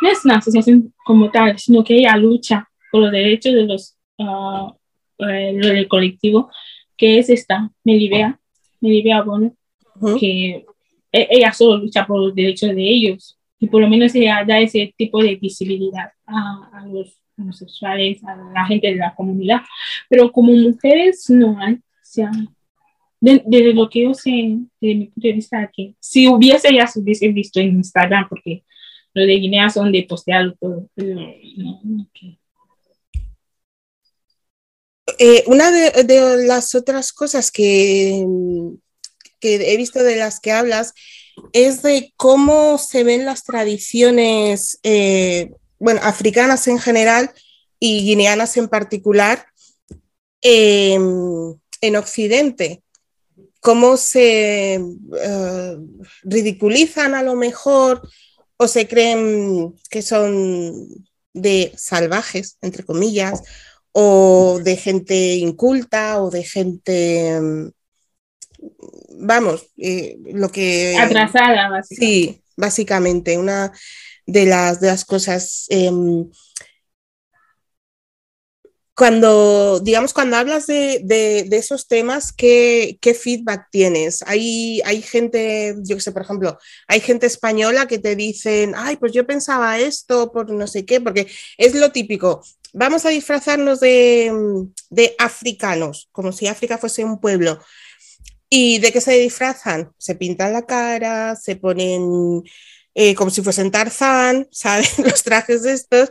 no 0.00 0.08
es 0.08 0.24
una 0.24 0.36
asociación 0.36 0.94
como 1.04 1.30
tal, 1.30 1.58
sino 1.58 1.82
que 1.84 1.98
ella 1.98 2.16
lucha 2.16 2.68
por 2.90 3.02
los 3.02 3.12
derechos 3.12 3.52
de 3.54 3.66
los, 3.66 3.96
uh, 4.18 4.72
eh, 5.18 5.54
del 5.54 5.88
colectivo, 5.88 6.50
que 6.96 7.18
es 7.18 7.30
esta, 7.30 7.70
Melibea, 7.84 8.38
Melibea 8.80 9.22
Bono, 9.22 9.54
uh 9.96 10.08
-huh. 10.08 10.20
que 10.20 10.64
e, 11.12 11.28
ella 11.30 11.52
solo 11.52 11.78
lucha 11.78 12.06
por 12.06 12.20
los 12.20 12.34
derechos 12.34 12.74
de 12.74 12.82
ellos 12.82 13.38
y 13.58 13.66
por 13.66 13.82
lo 13.82 13.88
menos 13.88 14.14
ella 14.14 14.44
da 14.46 14.58
ese 14.58 14.94
tipo 14.96 15.22
de 15.22 15.36
visibilidad 15.36 16.12
a, 16.26 16.86
los 16.86 17.20
homosexuales, 17.36 18.22
a 18.24 18.36
la 18.54 18.64
gente 18.66 18.88
de 18.88 18.96
la 18.96 19.14
comunidad. 19.14 19.60
Pero 20.08 20.30
como 20.32 20.52
mujeres 20.52 21.28
no 21.28 21.58
hay, 21.58 21.74
o 21.74 22.02
sea, 22.02 22.30
desde 23.20 23.74
lo 23.74 23.88
que 23.90 24.04
yo 24.04 24.14
sé, 24.14 24.30
desde 24.80 24.94
mi 24.94 25.06
punto 25.06 25.28
de 25.28 25.34
vista, 25.34 25.70
que 25.74 25.94
si 26.00 26.26
hubiese 26.26 26.72
ya 26.74 26.86
se 26.86 27.00
hubiese 27.00 27.28
visto 27.28 27.60
en 27.60 27.76
Instagram, 27.76 28.28
porque 28.28 28.64
lo 29.12 29.22
de 29.26 29.34
Guinea 29.34 29.68
son 29.70 29.92
de 29.92 30.04
postear 30.04 30.56
todo, 30.58 30.88
eh, 35.18 35.44
una 35.46 35.70
de, 35.70 36.46
las 36.46 36.74
otras 36.74 37.12
cosas 37.12 37.50
que, 37.50 38.24
que 39.38 39.72
he 39.72 39.76
visto 39.76 40.02
de 40.02 40.16
las 40.16 40.40
que 40.40 40.52
hablas 40.52 40.94
es 41.52 41.82
de 41.82 42.12
cómo 42.16 42.78
se 42.78 43.04
ven 43.04 43.24
las 43.24 43.44
tradiciones, 43.44 44.78
eh, 44.82 45.50
bueno, 45.78 46.00
africanas 46.02 46.68
en 46.68 46.78
general 46.78 47.30
y 47.78 48.04
guineanas 48.04 48.56
en 48.56 48.68
particular 48.68 49.46
em, 50.42 51.54
en 51.80 51.96
Occidente. 51.96 52.82
Cómo 53.60 53.96
se 53.96 54.74
eh, 54.74 55.76
ridiculizan 56.22 57.14
a 57.14 57.22
lo 57.22 57.36
mejor 57.36 58.08
o 58.56 58.66
se 58.66 58.88
creen 58.88 59.74
que 59.90 60.02
son 60.02 60.88
de 61.32 61.72
salvajes, 61.76 62.58
entre 62.62 62.84
comillas, 62.84 63.42
o 63.92 64.60
de 64.62 64.76
gente 64.76 65.34
inculta 65.34 66.22
o 66.22 66.30
de 66.30 66.42
gente 66.42 67.28
em, 67.28 67.70
vamos, 69.20 69.66
eh, 69.76 70.16
lo 70.32 70.50
que... 70.50 70.96
Atrasada, 70.98 71.68
básicamente. 71.68 71.94
Sí, 71.96 72.42
básicamente, 72.56 73.38
una 73.38 73.72
de 74.26 74.46
las, 74.46 74.80
de 74.80 74.88
las 74.88 75.04
cosas... 75.04 75.66
Em, 75.68 76.28
cuando, 79.00 79.80
digamos, 79.80 80.12
cuando 80.12 80.36
hablas 80.36 80.66
de, 80.66 81.48
esos 81.52 81.88
temas, 81.88 82.34
¿qué, 82.34 82.98
¿qué, 83.00 83.14
feedback 83.14 83.68
tienes? 83.70 84.22
Hay, 84.26 84.82
hay 84.84 85.00
gente, 85.00 85.74
yo 85.84 85.96
que 85.96 86.02
sé, 86.02 86.12
por 86.12 86.20
ejemplo, 86.20 86.58
hay 86.86 87.00
gente 87.00 87.26
española 87.26 87.86
que 87.86 87.98
te 87.98 88.14
dicen, 88.14 88.74
ay, 88.76 88.96
pues 88.96 89.12
yo 89.12 89.26
pensaba 89.26 89.78
esto 89.78 90.30
por 90.30 90.52
no 90.52 90.66
sé 90.66 90.84
qué, 90.84 91.00
porque 91.00 91.26
es 91.56 91.74
lo 91.74 91.92
típico. 91.92 92.44
Vamos 92.74 93.06
a 93.06 93.08
disfrazarnos 93.08 93.80
de, 93.80 94.68
africanos, 95.18 96.10
como 96.12 96.30
si 96.30 96.46
África 96.46 96.76
fuese 96.76 97.02
un 97.02 97.18
pueblo. 97.18 97.58
¿Y 98.50 98.80
de 98.80 98.92
qué 98.92 99.00
se 99.00 99.12
disfrazan? 99.12 99.94
Se 99.96 100.14
pintan 100.14 100.52
la 100.52 100.66
cara, 100.66 101.36
se 101.36 101.56
ponen 101.56 102.42
eh, 102.94 103.14
como 103.14 103.30
si 103.30 103.40
fuesen 103.40 103.70
Tarzán, 103.70 104.46
¿saben? 104.52 104.84
Los 104.98 105.22
trajes 105.22 105.64
estos. 105.64 106.10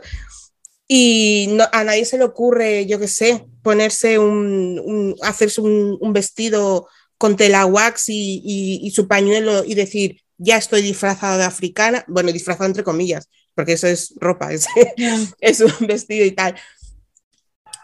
Y 0.92 1.48
a 1.70 1.84
nadie 1.84 2.04
se 2.04 2.18
le 2.18 2.24
ocurre, 2.24 2.84
yo 2.84 2.98
qué 2.98 3.06
sé, 3.06 3.46
ponerse 3.62 4.18
un, 4.18 5.14
hacerse 5.22 5.60
un, 5.60 6.12
vestido 6.12 6.88
con 7.16 7.36
tela 7.36 7.64
wax 7.64 8.06
y, 8.08 8.90
su 8.92 9.06
pañuelo 9.06 9.62
y 9.64 9.76
decir, 9.76 10.20
ya 10.36 10.56
estoy 10.56 10.82
disfrazado 10.82 11.38
de 11.38 11.44
africana. 11.44 12.04
Bueno, 12.08 12.32
disfrazado 12.32 12.66
entre 12.66 12.82
comillas, 12.82 13.30
porque 13.54 13.74
eso 13.74 13.86
es 13.86 14.14
ropa, 14.16 14.52
es, 14.52 14.66
es 15.38 15.60
un 15.60 15.86
vestido 15.86 16.26
y 16.26 16.32
tal. 16.32 16.56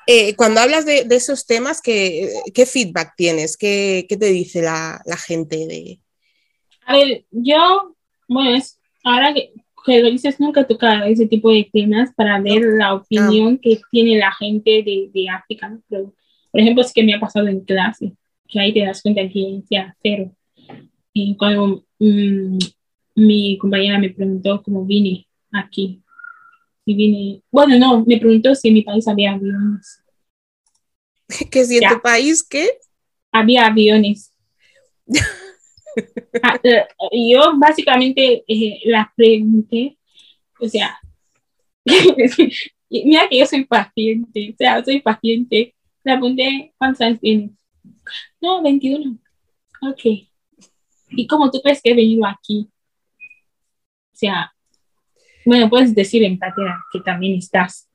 Eh, 0.09 0.35
cuando 0.35 0.61
hablas 0.61 0.85
de, 0.85 1.07
esos 1.09 1.47
temas, 1.47 1.81
¿qué, 1.81 2.67
feedback 2.69 3.15
tienes? 3.17 3.57
¿Qué, 3.57 4.05
te 4.09 4.27
dice 4.27 4.63
la, 4.63 5.01
gente? 5.25 5.59
De... 5.69 6.01
A 6.87 6.95
ver, 6.95 7.25
yo, 7.31 7.95
bueno, 8.27 8.57
es, 8.57 8.81
ahora 9.05 9.33
que, 9.33 9.53
lo 9.89 10.11
dices, 10.11 10.41
nunca 10.41 10.63
he 10.63 10.65
tocado 10.65 11.05
ese 11.05 11.27
tipo 11.27 11.51
de 11.51 11.69
temas 11.73 12.13
para 12.15 12.41
ver 12.41 12.63
la 12.79 12.95
opinión 12.95 13.59
que 13.59 13.81
tiene 13.91 14.19
la 14.19 14.33
gente 14.33 14.83
de, 14.83 15.11
de 15.13 15.29
África. 15.29 15.79
Pero, 15.89 16.15
por 16.51 16.61
ejemplo, 16.61 16.83
es 16.83 16.93
que 16.93 17.05
me 17.05 17.15
ha 17.15 17.21
pasado 17.21 17.49
en 17.49 17.61
clase, 17.61 18.13
que 18.49 18.61
ahí 18.61 18.73
te 18.73 18.85
das 18.85 19.03
cuenta 19.03 19.29
que 19.29 19.59
es 19.59 19.65
cero. 20.03 20.33
Y 21.13 21.37
cuando 21.37 21.85
mm, 21.99 22.59
mi 23.15 23.59
compañera 23.59 23.99
me 23.99 24.11
preguntó 24.11 24.63
cómo 24.63 24.85
vine 24.85 25.27
aquí, 25.53 26.03
y 26.89 26.95
vine, 26.95 27.43
bueno, 27.51 27.77
no, 27.79 28.05
me 28.07 28.17
preguntó 28.19 28.55
si 28.55 28.69
en 28.69 28.75
mi 28.75 28.83
país 28.83 29.09
había 29.09 29.33
aviones. 29.33 30.03
¿Que 31.51 31.65
si 31.65 31.79
en 31.79 31.89
tu 31.89 32.01
país 32.01 32.47
qué? 32.49 32.71
Había 33.33 33.67
aviones. 33.67 34.33
Ah, 36.43 36.61
yo 37.13 37.59
básicamente 37.59 38.45
eh, 38.47 38.81
las 38.85 39.09
pregunté, 39.17 39.99
o 40.61 40.69
sea, 40.69 40.99
mira 42.91 43.29
que 43.29 43.39
yo 43.39 43.47
soy 43.47 43.65
paciente, 43.65 44.51
o 44.53 44.57
sea, 44.57 44.85
soy 44.85 45.01
paciente. 45.01 45.75
Le 46.05 46.13
pregunté, 46.13 46.75
¿cuántos 46.79 47.01
años 47.01 47.21
tienes? 47.21 47.51
No, 48.41 48.63
21. 48.63 49.19
Ok. 49.83 50.29
¿Y 51.11 51.27
cómo 51.27 51.51
tú 51.51 51.61
crees 51.63 51.81
que 51.83 51.91
he 51.91 51.95
venido 51.95 52.27
aquí? 52.27 52.69
O 54.13 54.17
sea, 54.17 54.53
bueno, 55.45 55.69
puedes 55.69 55.95
decir 55.95 56.25
en 56.25 56.39
que 56.93 57.01
también 57.01 57.39
estás, 57.39 57.89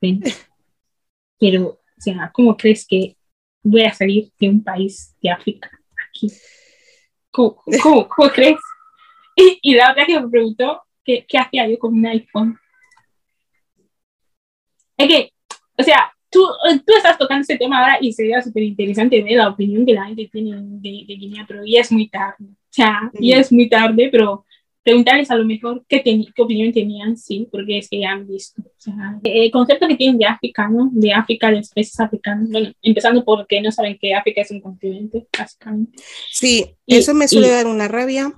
pero, 1.38 1.66
o 1.66 2.00
sea, 2.00 2.30
¿cómo 2.32 2.56
crees 2.56 2.86
que 2.86 3.16
voy 3.62 3.82
a 3.82 3.92
salir 3.92 4.32
de 4.38 4.48
un 4.48 4.62
país 4.62 5.14
de 5.20 5.30
África 5.30 5.70
aquí? 6.08 6.30
¿Cómo, 7.32 7.62
crees? 8.32 8.58
Y, 9.34 9.74
la 9.74 9.90
otra 9.90 10.04
que 10.04 10.20
me 10.20 10.28
preguntó, 10.28 10.82
¿qué, 11.04 11.24
¿qué 11.26 11.38
hacía 11.38 11.66
yo 11.66 11.78
con 11.78 11.94
un 11.94 12.06
iPhone? 12.06 12.58
Es 14.98 15.08
que, 15.08 15.32
o 15.78 15.82
sea, 15.82 16.12
tú, 16.30 16.46
tú 16.86 16.92
estás 16.94 17.16
tocando 17.16 17.42
ese 17.42 17.56
tema 17.56 17.80
ahora 17.80 17.98
y 18.00 18.12
sería 18.12 18.42
súper 18.42 18.62
interesante 18.62 19.22
ver 19.22 19.36
la 19.38 19.48
opinión 19.48 19.86
que 19.86 19.94
la 19.94 20.04
gente 20.04 20.28
tiene 20.30 20.56
de, 20.56 21.04
de 21.08 21.14
Guinea, 21.14 21.44
pero 21.48 21.62
ya 21.64 21.80
es 21.80 21.90
muy 21.90 22.08
tarde. 22.08 22.44
O 22.44 22.74
sea, 22.74 23.10
ya 23.14 23.38
es 23.38 23.50
muy 23.50 23.68
tarde, 23.68 24.08
pero 24.12 24.44
preguntarles 24.82 25.30
a 25.30 25.36
lo 25.36 25.44
mejor 25.44 25.84
qué, 25.88 26.02
qué 26.02 26.42
opinión 26.42 26.72
tenían, 26.72 27.16
sí, 27.16 27.48
porque 27.50 27.78
es 27.78 27.88
que 27.88 28.00
ya 28.00 28.12
han 28.12 28.26
visto. 28.26 28.62
O 28.62 28.80
sea, 28.80 29.20
el 29.22 29.50
concepto 29.50 29.86
que 29.86 29.96
tienen 29.96 30.18
de 30.18 30.26
África, 30.26 30.68
¿no? 30.68 30.90
De 30.92 31.12
África, 31.12 31.50
de 31.50 31.58
especies 31.58 32.00
africanas, 32.00 32.48
bueno, 32.50 32.72
empezando 32.82 33.24
porque 33.24 33.60
no 33.60 33.70
saben 33.70 33.98
que 34.00 34.14
África 34.14 34.40
es 34.40 34.50
un 34.50 34.60
continente, 34.60 35.26
básicamente. 35.36 36.02
Sí, 36.30 36.74
eso 36.86 37.14
me 37.14 37.28
suele 37.28 37.50
dar 37.50 37.66
una 37.66 37.88
rabia. 37.88 38.32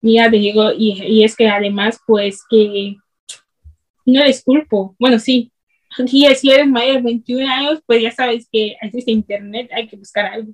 Y 0.00 0.14
ya 0.14 0.30
te 0.30 0.38
digo, 0.38 0.72
y, 0.76 1.02
y, 1.02 1.24
es 1.24 1.36
que 1.36 1.48
además, 1.48 2.00
pues 2.06 2.42
que 2.48 2.96
no 4.04 4.24
les 4.24 4.42
culpo, 4.42 4.96
bueno, 4.98 5.18
sí, 5.18 5.52
si, 6.06 6.34
si 6.34 6.50
eres 6.50 6.66
mayor 6.66 6.96
de 6.96 7.02
21 7.02 7.48
años, 7.48 7.80
pues 7.86 8.02
ya 8.02 8.10
sabes 8.10 8.48
que 8.50 8.76
existe 8.80 9.12
internet, 9.12 9.70
hay 9.72 9.86
que 9.86 9.96
buscar 9.96 10.26
algo 10.26 10.52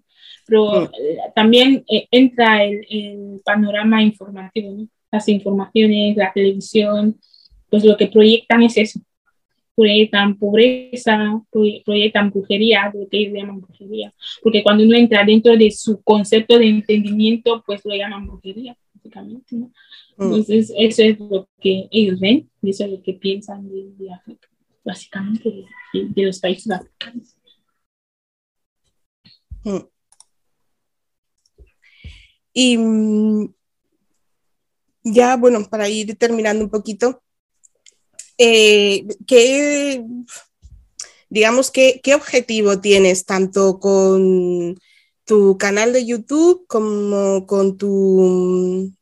pero 0.49 0.83
mm. 0.83 0.89
también 1.35 1.85
eh, 1.89 2.09
entra 2.11 2.65
el, 2.65 2.87
el, 2.89 3.41
panorama 3.45 4.03
informativo, 4.03 4.87
las 5.13 5.29
informaciones, 5.29 6.17
la 6.17 6.33
televisión, 6.33 7.19
pues 7.71 7.85
lo 7.85 7.97
que 7.97 8.07
proyectan 8.07 8.63
es 8.63 8.77
eso, 8.79 9.01
proyectan 9.77 10.37
pobreza, 10.39 11.41
proyectan 11.85 12.31
brujería, 12.31 12.91
lo 12.93 13.09
que 13.09 13.19
ellos 13.19 13.35
llaman 13.35 13.61
brujería, 13.61 14.13
porque 14.43 14.63
cuando 14.63 14.85
uno 14.85 14.97
entra 14.97 15.25
dentro 15.25 15.57
de 15.57 15.71
su 15.71 16.03
concepto 16.03 16.59
de 16.59 16.69
entendimiento, 16.69 17.63
pues 17.65 17.83
lo 17.85 17.95
llaman 17.95 18.27
brujería, 18.27 18.77
básicamente, 18.95 19.55
¿no? 19.55 19.67
Mm. 20.17 20.23
Entonces, 20.23 20.73
eso 20.77 21.03
es 21.03 21.21
lo 21.21 21.49
que 21.61 21.89
ellos 21.91 22.19
ven, 22.19 22.51
y 22.63 22.71
eso 22.71 22.85
es 22.85 22.91
lo 22.91 23.03
que 23.03 23.13
piensan 23.13 23.69
de, 23.69 24.13
África, 24.13 24.49
básicamente, 24.85 25.49
de, 25.93 26.07
de, 26.09 26.23
los 26.23 26.41
países 26.41 26.73
africanos. 26.73 27.37
Mm. 29.65 29.98
Y 32.61 32.77
mm, 32.77 33.55
ya, 35.05 35.37
bueno, 35.37 35.65
para 35.71 35.89
ir 35.89 36.17
terminando 36.17 36.65
un 36.65 36.71
poquito, 36.71 37.23
eh, 38.37 39.07
¿qué, 39.29 40.03
digamos, 41.29 41.71
¿qué, 41.71 42.01
qué 42.03 42.17
objetivo 42.17 42.81
tienes 42.81 43.27
tanto 43.27 43.79
con 43.79 44.77
tu 45.25 45.57
canal 45.57 45.93
de 45.93 46.05
YouTube 46.05 46.67
como 46.67 47.47
con, 47.47 47.79
tu, 47.79 48.93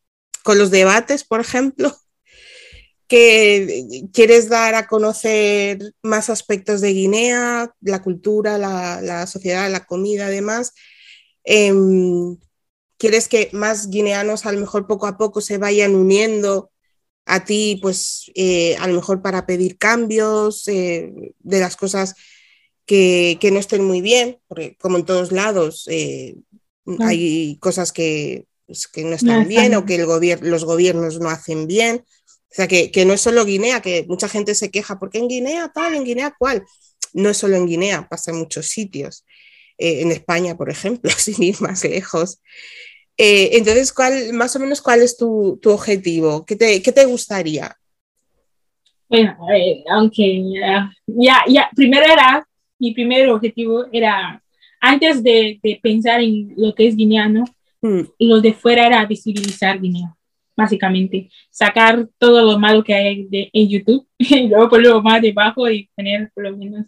con 0.45 0.59
los 0.59 0.71
debates, 0.71 1.25
por 1.25 1.41
ejemplo? 1.41 1.97
que 3.09 3.87
quieres 4.13 4.51
dar 4.51 4.75
a 4.75 4.87
conocer 4.87 5.79
más 6.03 6.29
aspectos 6.29 6.83
de 6.83 6.93
Guinea, 6.93 7.75
la 7.81 8.03
cultura, 8.03 8.59
la, 8.59 9.01
la 9.01 9.27
sociedad, 9.27 9.71
la 9.71 9.87
comida, 9.87 10.27
además. 10.27 10.75
Em, 11.43 12.37
quieres 12.99 13.29
que 13.29 13.51
más 13.53 13.91
guineanos 13.91 14.47
a 14.47 14.53
lo 14.53 14.61
mejor 14.61 14.87
poco 14.87 15.07
a 15.07 15.17
poco 15.17 15.41
se 15.41 15.59
vayan 15.59 15.95
uniendo 15.95 16.71
a 17.27 17.45
ti, 17.45 17.79
pues 17.83 18.31
eh, 18.35 18.77
a 18.77 18.87
lo 18.87 18.95
mejor 18.95 19.21
para 19.21 19.47
pedir 19.47 19.79
cambios 19.79 20.67
eh, 20.69 21.13
de 21.41 21.61
las 21.61 21.77
cosas 21.77 22.15
que, 22.87 23.39
no 23.53 23.59
estén 23.59 23.85
muy 23.85 24.01
bien, 24.01 24.39
porque 24.47 24.77
como 24.79 24.97
en 24.97 25.05
todos 25.05 25.33
lados 25.33 25.87
eh, 25.91 26.37
hay 27.01 27.59
cosas 27.59 27.93
que, 27.93 28.47
pues, 28.67 28.87
que 28.87 29.05
no 29.05 29.15
están 29.15 29.49
bien 29.49 29.75
o 29.75 29.85
que 29.85 29.97
el 29.97 30.07
los 30.43 30.65
gobiernos 30.65 31.19
no 31.19 31.29
hacen 31.29 31.67
bien. 31.67 32.05
O 32.49 32.55
sea, 32.57 32.69
que, 32.69 33.05
no 33.05 33.13
es 33.13 33.21
solo 33.21 33.45
Guinea, 33.45 33.83
que 33.83 34.07
mucha 34.09 34.29
gente 34.29 34.55
se 34.55 34.71
queja, 34.71 34.99
porque 34.99 35.19
en 35.19 35.29
Guinea 35.29 35.71
tal, 35.75 35.95
en 35.95 36.05
Guinea 36.05 36.35
cual. 36.39 36.65
No 37.13 37.29
es 37.29 37.37
solo 37.37 37.57
en 37.57 37.67
Guinea, 37.67 38.09
pasa 38.09 38.31
en 38.31 38.39
muchos 38.39 38.69
sitios. 38.69 39.26
Eh, 39.79 40.03
en 40.03 40.11
España, 40.11 40.57
por 40.57 40.71
ejemplo, 40.71 41.11
sin 41.17 41.43
ir 41.43 41.57
más 41.61 41.85
lejos. 41.85 42.41
Eh, 43.19 43.51
entonces, 43.53 43.93
¿cuál, 43.93 44.33
más 44.33 44.55
o 44.57 44.61
menos, 44.61 44.81
¿cuál 44.81 45.03
es 45.03 45.17
tu, 45.17 45.61
objetivo? 45.65 46.45
¿Qué 46.45 46.57
te, 46.57 46.83
¿Qué 46.83 46.93
te, 46.93 47.05
gustaría? 47.05 47.77
Bueno, 49.09 49.37
aunque 49.91 50.43
ya, 51.07 51.45
ya, 51.47 51.71
primero 51.77 52.05
era, 52.05 52.47
mi 52.79 52.93
primer 52.93 53.29
objetivo 53.31 53.87
era, 53.93 54.43
antes 54.81 55.23
de, 55.23 55.61
de 55.63 55.79
pensar 55.81 56.21
en 56.21 56.53
lo 56.57 56.75
que 56.75 56.89
es 56.89 56.97
guineano, 56.97 57.45
mm. 57.83 58.01
lo 58.19 58.41
de 58.41 58.53
fuera 58.53 58.87
era 58.87 59.07
visibilizar 59.07 59.81
Guinea 59.81 60.17
básicamente. 60.57 61.29
Sacar 61.51 62.09
todo 62.19 62.43
lo 62.43 62.59
malo 62.59 62.83
que 62.83 62.95
hay 62.95 63.25
de, 63.27 63.51
en 63.53 63.69
YouTube 63.69 64.07
y 64.19 64.49
luego 64.49 64.71
ponerlo 64.71 65.03
más 65.03 65.21
debajo 65.21 65.69
y 65.71 65.89
tener 65.95 66.31
por 66.35 66.45
lo 66.45 66.57
menos 66.57 66.87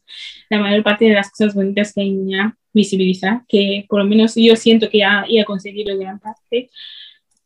la 0.49 0.59
mayor 0.59 0.83
parte 0.83 1.05
de 1.05 1.15
las 1.15 1.31
cosas 1.31 1.55
bonitas 1.55 1.93
que 1.93 2.01
hay 2.01 2.09
en 2.09 2.27
visibilizar, 2.73 3.43
que 3.49 3.87
por 3.89 4.01
lo 4.01 4.07
menos 4.07 4.35
yo 4.35 4.55
siento 4.57 4.89
que 4.89 4.99
ya, 4.99 5.25
he 5.29 5.45
conseguido 5.45 5.99
gran 5.99 6.19
parte. 6.19 6.71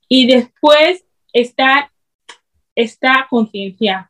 Y 0.09 0.27
después 0.27 1.05
está, 1.33 1.93
está 2.75 3.27
concienciar, 3.31 4.09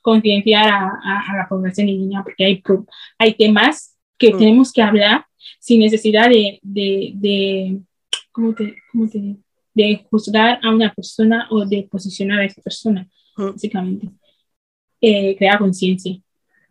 concienciar 0.00 0.66
a, 0.68 0.86
a, 0.86 1.36
la 1.36 1.48
población 1.48 1.86
niña, 1.86 2.22
porque 2.22 2.44
hay, 2.44 2.62
hay 3.18 3.34
temas 3.34 3.96
que 4.18 4.32
mm. 4.32 4.38
tenemos 4.38 4.72
que 4.72 4.82
hablar 4.82 5.26
sin 5.58 5.80
necesidad 5.80 6.28
de, 6.28 6.60
de, 6.62 7.12
de 7.14 7.80
¿cómo 8.30 8.54
te, 8.54 8.76
cómo 8.90 9.08
te 9.08 9.36
de 9.74 10.06
juzgar 10.10 10.60
a 10.62 10.70
una 10.70 10.92
persona 10.92 11.46
o 11.50 11.64
de 11.64 11.84
posicionar 11.90 12.40
a 12.40 12.44
esa 12.44 12.60
persona, 12.62 13.08
básicamente. 13.36 14.08
Eh, 15.00 15.36
crear 15.36 15.58
conciencia. 15.58 16.16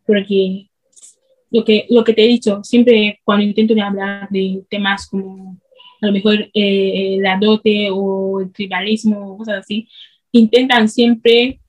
Porque 0.05 0.69
lo 1.51 1.65
que, 1.65 1.85
lo 1.89 2.03
que 2.03 2.13
te 2.13 2.23
he 2.23 2.27
dicho, 2.27 2.63
siempre 2.63 3.19
cuando 3.23 3.45
intento 3.45 3.73
hablar 3.81 4.27
de 4.29 4.63
temas 4.69 5.07
como 5.07 5.57
a 6.01 6.07
lo 6.07 6.11
mejor 6.11 6.49
eh, 6.53 7.17
la 7.19 7.37
dote 7.37 7.89
o 7.91 8.39
el 8.41 8.51
tribalismo 8.51 9.33
o 9.33 9.37
cosas 9.37 9.59
así, 9.59 9.87
intentan 10.31 10.89
siempre 10.89 11.59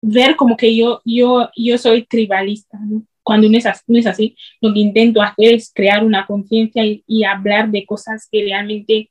ver 0.00 0.36
como 0.36 0.56
que 0.56 0.74
yo, 0.74 1.02
yo, 1.04 1.50
yo 1.56 1.76
soy 1.76 2.04
tribalista. 2.06 2.78
Cuando 3.22 3.48
no 3.48 3.56
es, 3.56 3.66
así, 3.66 3.82
no 3.86 3.98
es, 3.98 4.06
así, 4.06 4.36
lo 4.60 4.72
que 4.72 4.80
intento 4.80 5.22
hacer 5.22 5.54
es 5.54 5.72
crear 5.74 6.04
una 6.04 6.26
conciencia 6.26 6.84
y, 6.84 7.02
y, 7.06 7.24
hablar 7.24 7.70
de 7.70 7.86
cosas 7.86 8.28
que 8.30 8.42
realmente 8.42 9.10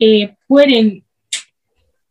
eh, 0.00 0.34
pueden, 0.48 1.04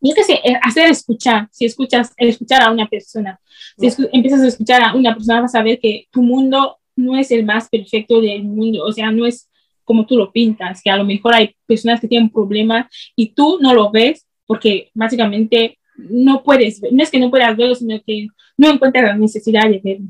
yo 0.00 0.14
qué 0.14 0.24
sé, 0.24 0.32
eh, 0.44 0.58
hacer 0.62 0.90
escuchar, 0.90 1.48
si 1.52 1.66
escuchas, 1.66 2.12
escuchar 2.16 2.62
a 2.62 2.70
una 2.70 2.88
persona, 2.88 3.38
si 3.76 3.88
empiezas 4.12 4.40
a 4.40 4.48
escuchar 4.48 4.82
a 4.82 4.94
una 4.94 5.14
persona 5.14 5.42
vas 5.42 5.54
a 5.54 5.62
ver 5.62 5.78
que 5.78 6.06
tu 6.10 6.22
mundo 6.22 6.78
no 6.96 7.16
es 7.16 7.30
el 7.30 7.44
más 7.44 7.68
perfecto 7.68 8.20
del 8.20 8.44
mundo, 8.44 8.84
o 8.84 8.92
sea, 8.92 9.10
no 9.10 9.26
es 9.26 9.48
como 9.84 10.06
tú 10.06 10.16
lo 10.16 10.30
pintas, 10.32 10.80
que 10.82 10.90
a 10.90 10.96
lo 10.96 11.04
mejor 11.04 11.34
hay 11.34 11.54
personas 11.66 12.00
que 12.00 12.08
tienen 12.08 12.30
problemas 12.30 12.86
y 13.16 13.34
tú 13.34 13.58
no 13.60 13.74
lo 13.74 13.90
ves 13.90 14.26
porque 14.46 14.90
básicamente 14.94 15.78
no 15.96 16.42
puedes 16.42 16.80
ver, 16.80 16.92
no 16.92 17.02
es 17.02 17.10
que 17.10 17.18
no 17.18 17.30
puedas 17.30 17.56
verlo, 17.56 17.74
sino 17.74 18.00
que 18.06 18.28
no 18.56 18.70
encuentras 18.70 19.04
la 19.04 19.16
necesidad 19.16 19.68
de 19.68 19.80
verlo. 19.82 20.06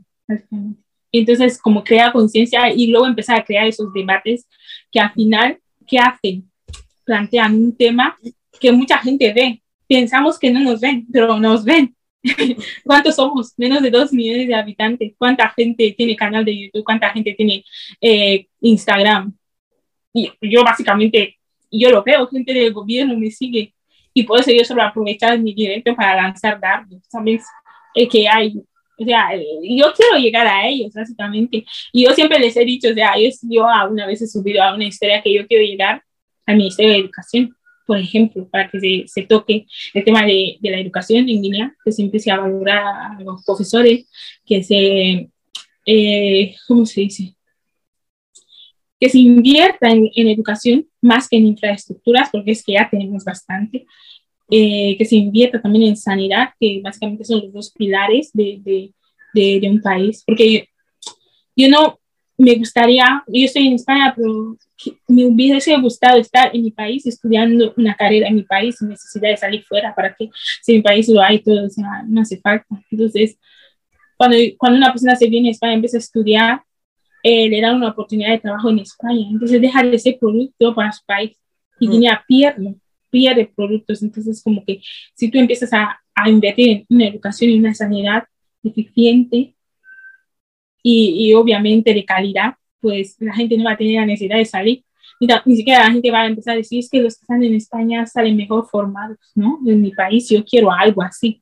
Entonces, 1.11 1.61
como 1.61 1.85
crear 1.85 2.13
conciencia 2.13 2.73
y 2.73 2.87
luego 2.87 3.07
empezar 3.07 3.39
a 3.39 3.45
crear 3.45 3.67
esos 3.67 3.93
debates 3.93 4.47
que 4.91 5.01
al 5.01 5.13
final, 5.13 5.59
¿qué 5.87 5.99
hacen? 5.99 6.53
plantean 7.05 7.55
un 7.55 7.77
tema 7.77 8.17
que 8.61 8.73
mucha 8.73 8.99
gente 8.99 9.33
ve. 9.33 9.63
Pensamos 9.89 10.39
que 10.39 10.51
no 10.51 10.61
nos 10.61 10.81
ven, 10.81 11.07
pero 11.13 11.39
nos 11.39 11.65
ven. 11.65 11.95
¿Cuántos 12.85 13.17
somos? 13.17 13.53
Menos 13.57 13.83
de 13.83 13.91
dos 13.91 14.13
millones 14.13 14.49
de 14.49 14.55
habitantes. 14.55 15.13
¿Cuánta 15.19 15.49
gente 15.51 15.95
tiene 15.97 16.17
canal 16.17 16.45
de 16.45 16.59
YouTube? 16.59 16.85
¿Cuánta 16.85 17.11
gente 17.11 17.35
tiene 17.35 17.65
eh, 18.01 18.47
Instagram? 18.61 19.33
Y 20.13 20.31
yo 20.43 20.63
básicamente, 20.63 21.39
yo 21.71 21.91
lo 21.91 22.03
veo, 22.03 22.27
gente 22.29 22.53
del 22.53 22.73
gobierno 22.73 23.17
me 23.17 23.31
sigue. 23.31 23.75
Y 24.15 24.25
por 24.25 24.41
eso 24.41 24.51
yo 24.53 24.65
solo 24.65 24.83
aprovechar 24.83 25.39
mi 25.39 25.55
directo 25.55 25.95
para 25.97 26.17
lanzar 26.17 26.61
dardos, 26.61 27.03
¿sabes? 27.09 27.45
El 27.95 28.09
que 28.09 28.29
hay. 28.29 28.55
O 28.99 29.05
sea, 29.05 29.31
yo 29.35 29.93
quiero 29.95 30.19
llegar 30.19 30.47
a 30.47 30.67
ellos, 30.69 30.93
básicamente. 30.93 31.65
Y 31.93 32.05
yo 32.05 32.13
siempre 32.13 32.39
les 32.39 32.57
he 32.57 32.65
dicho, 32.65 32.91
o 32.91 32.95
sea, 32.95 33.15
yo, 33.19 33.29
yo 33.43 33.67
una 33.91 34.07
vez 34.07 34.21
he 34.23 34.27
subido 34.27 34.63
a 34.63 34.75
una 34.75 34.85
historia 34.85 35.23
que 35.23 35.33
yo 35.33 35.47
quiero 35.47 35.65
llegar 35.65 36.03
al 36.47 36.57
Ministerio 36.57 36.93
de 36.93 36.99
Educación, 36.99 37.57
por 37.87 37.99
ejemplo, 37.99 38.49
para 38.49 38.71
que 38.71 38.81
se, 38.81 39.05
se 39.07 39.23
toque 39.23 39.67
el 39.95 40.05
tema 40.05 40.25
de, 40.25 40.57
de, 40.61 40.71
la 40.71 40.81
educación 40.81 41.29
en 41.29 41.43
Guinea, 41.43 41.75
que 41.85 41.93
se 41.93 42.03
empiece 42.03 42.31
a 42.31 42.41
valorar 42.41 42.85
a 42.85 43.23
los 43.23 43.45
profesores, 43.45 44.09
que 44.45 44.63
se, 44.63 45.31
eh, 45.87 46.55
¿cómo 46.67 46.87
se 46.87 47.03
dice? 47.03 47.37
Que 49.01 49.09
se 49.09 49.19
invierta 49.19 49.91
en, 49.91 50.11
en, 50.15 50.29
educación 50.29 50.87
más 51.01 51.29
que 51.29 51.37
en 51.37 51.47
infraestructuras, 51.47 52.31
porque 52.31 52.53
es 52.53 52.65
que 52.65 52.73
ya 52.73 52.89
tenemos 52.91 53.25
bastante. 53.25 53.87
Eh, 54.51 54.97
que 54.99 55.05
se 55.07 55.17
invierta 55.17 55.63
también 55.63 55.89
en 55.89 55.97
sanidad, 55.97 56.51
que 56.61 56.81
básicamente 56.83 57.25
son 57.25 57.41
los 57.41 57.53
dos 57.55 57.73
pilares 57.73 58.31
de, 58.35 58.61
de, 59.33 59.61
de 59.61 59.71
un 59.71 59.81
país, 59.81 60.23
porque 60.27 60.53
yo, 60.53 60.61
yo 61.57 61.69
no 61.71 62.02
me 62.39 62.55
gustaría, 62.55 63.23
yo 63.27 63.45
estoy 63.45 63.69
en 63.69 63.75
España, 63.75 64.13
pero 64.17 64.57
me 65.09 65.27
hubiese 65.27 65.77
gustado 65.79 66.19
estar 66.19 66.55
en 66.55 66.63
mi 66.63 66.71
país 66.71 67.07
estudiando 67.07 67.73
una 67.77 67.95
carrera 67.95 68.29
en 68.29 68.37
mi 68.37 68.43
país 68.43 68.77
sin 68.79 68.89
necesidad 68.89 69.31
de 69.31 69.37
salir 69.37 69.63
fuera 69.65 69.95
para 69.95 70.15
que 70.15 70.31
si 70.63 70.73
en 70.73 70.79
mi 70.79 70.83
país 70.83 71.09
lo 71.09 71.21
hay 71.21 71.41
todo, 71.41 71.67
o 71.67 71.71
sea, 71.71 72.03
no 72.09 72.23
hace 72.23 72.41
falta. 72.41 72.67
Entonces, 72.91 73.39
cuando, 74.17 74.37
cuando 74.59 74.79
una 74.79 74.93
persona 74.93 75.15
se 75.17 75.29
viene 75.29 75.49
a 75.49 75.53
España, 75.53 75.75
empieza 75.75 75.99
a 75.99 76.01
estudiar, 76.01 76.63
eh, 77.23 77.49
le 77.49 77.61
dan 77.61 77.77
una 77.77 77.91
oportunidad 77.91 78.31
de 78.31 78.41
trabajo 78.41 78.71
en 78.71 78.81
España. 78.81 79.27
Entonces, 79.31 79.61
deja 79.61 79.83
de 79.83 79.99
ser 79.99 80.19
producto 80.19 80.75
para 80.75 80.93
su 80.93 81.05
país 81.05 81.37
y 81.79 81.89
mm. 81.89 82.03
pierde, 82.27 82.75
pierde 83.11 83.53
productos. 83.55 84.03
Entonces, 84.03 84.43
como 84.43 84.65
que 84.65 84.81
si 85.15 85.31
tú 85.31 85.39
empiezas 85.39 85.73
a, 85.73 86.01
a 86.15 86.31
invertir 86.31 86.71
en 86.71 86.87
una 86.89 87.09
educación 87.09 87.51
y 87.51 87.59
una 87.59 87.75
sanidad 87.75 88.25
eficiente 88.65 89.55
y, 90.83 91.29
y 91.29 91.35
obviamente 91.35 91.95
de 91.95 92.05
calidad, 92.05 92.55
pues 92.81 93.17
la 93.21 93.35
gente 93.35 93.57
no 93.57 93.65
va 93.65 93.73
a 93.73 93.77
tener 93.77 94.01
la 94.01 94.07
necesidad 94.07 94.37
de 94.37 94.45
salir. 94.45 94.85
Ni, 95.21 95.29
ni, 95.47 95.57
siquiera 95.57 95.85
la 95.85 95.93
gente 95.93 96.11
va 96.11 96.23
a 96.23 96.27
empezar 96.27 96.55
a 96.55 96.57
decir, 96.57 96.81
es 96.81 96.91
que 96.91 97.01
los 97.01 97.17
que 97.17 97.23
están 97.23 97.43
en 97.45 97.55
España 97.55 98.05
salen 98.07 98.37
mejor 98.37 98.67
formados, 98.69 99.19
¿no? 99.35 99.61
En 99.67 99.81
mi 99.81 99.93
país 99.93 100.29
yo 100.29 100.45
quiero 100.45 100.73
algo 100.73 101.03
así. 101.03 101.41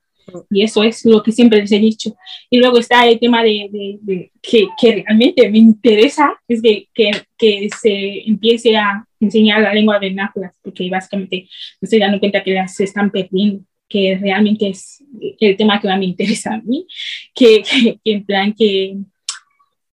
Y 0.50 0.62
eso 0.62 0.84
es 0.84 1.04
lo 1.04 1.22
que 1.22 1.32
siempre 1.32 1.60
les 1.60 1.72
he 1.72 1.78
dicho. 1.78 2.14
Y 2.48 2.58
luego 2.58 2.78
está 2.78 3.06
el 3.06 3.18
tema 3.18 3.42
de, 3.42 3.98
de, 4.02 4.30
que, 4.42 4.68
que, 4.80 5.02
realmente 5.02 5.48
me 5.50 5.58
interesa, 5.58 6.34
es 6.46 6.62
que, 6.62 6.88
que, 6.94 7.10
que, 7.36 7.68
se 7.80 8.28
empiece 8.28 8.76
a 8.76 9.04
enseñar 9.18 9.62
la 9.62 9.74
lengua 9.74 9.98
vernácula, 9.98 10.52
porque 10.62 10.88
básicamente 10.88 11.48
me 11.80 11.86
estoy 11.86 11.98
dando 11.98 12.20
cuenta 12.20 12.42
que 12.42 12.52
las 12.52 12.78
están 12.80 13.10
perdiendo, 13.10 13.64
que 13.88 14.18
realmente 14.20 14.68
es 14.68 15.02
el 15.40 15.56
tema 15.56 15.80
que 15.80 15.88
más 15.88 15.98
me 15.98 16.04
interesa 16.04 16.54
a 16.54 16.60
mí, 16.60 16.86
que, 17.34 17.62
que 18.04 18.12
en 18.12 18.24
plan 18.24 18.54
que, 18.56 18.98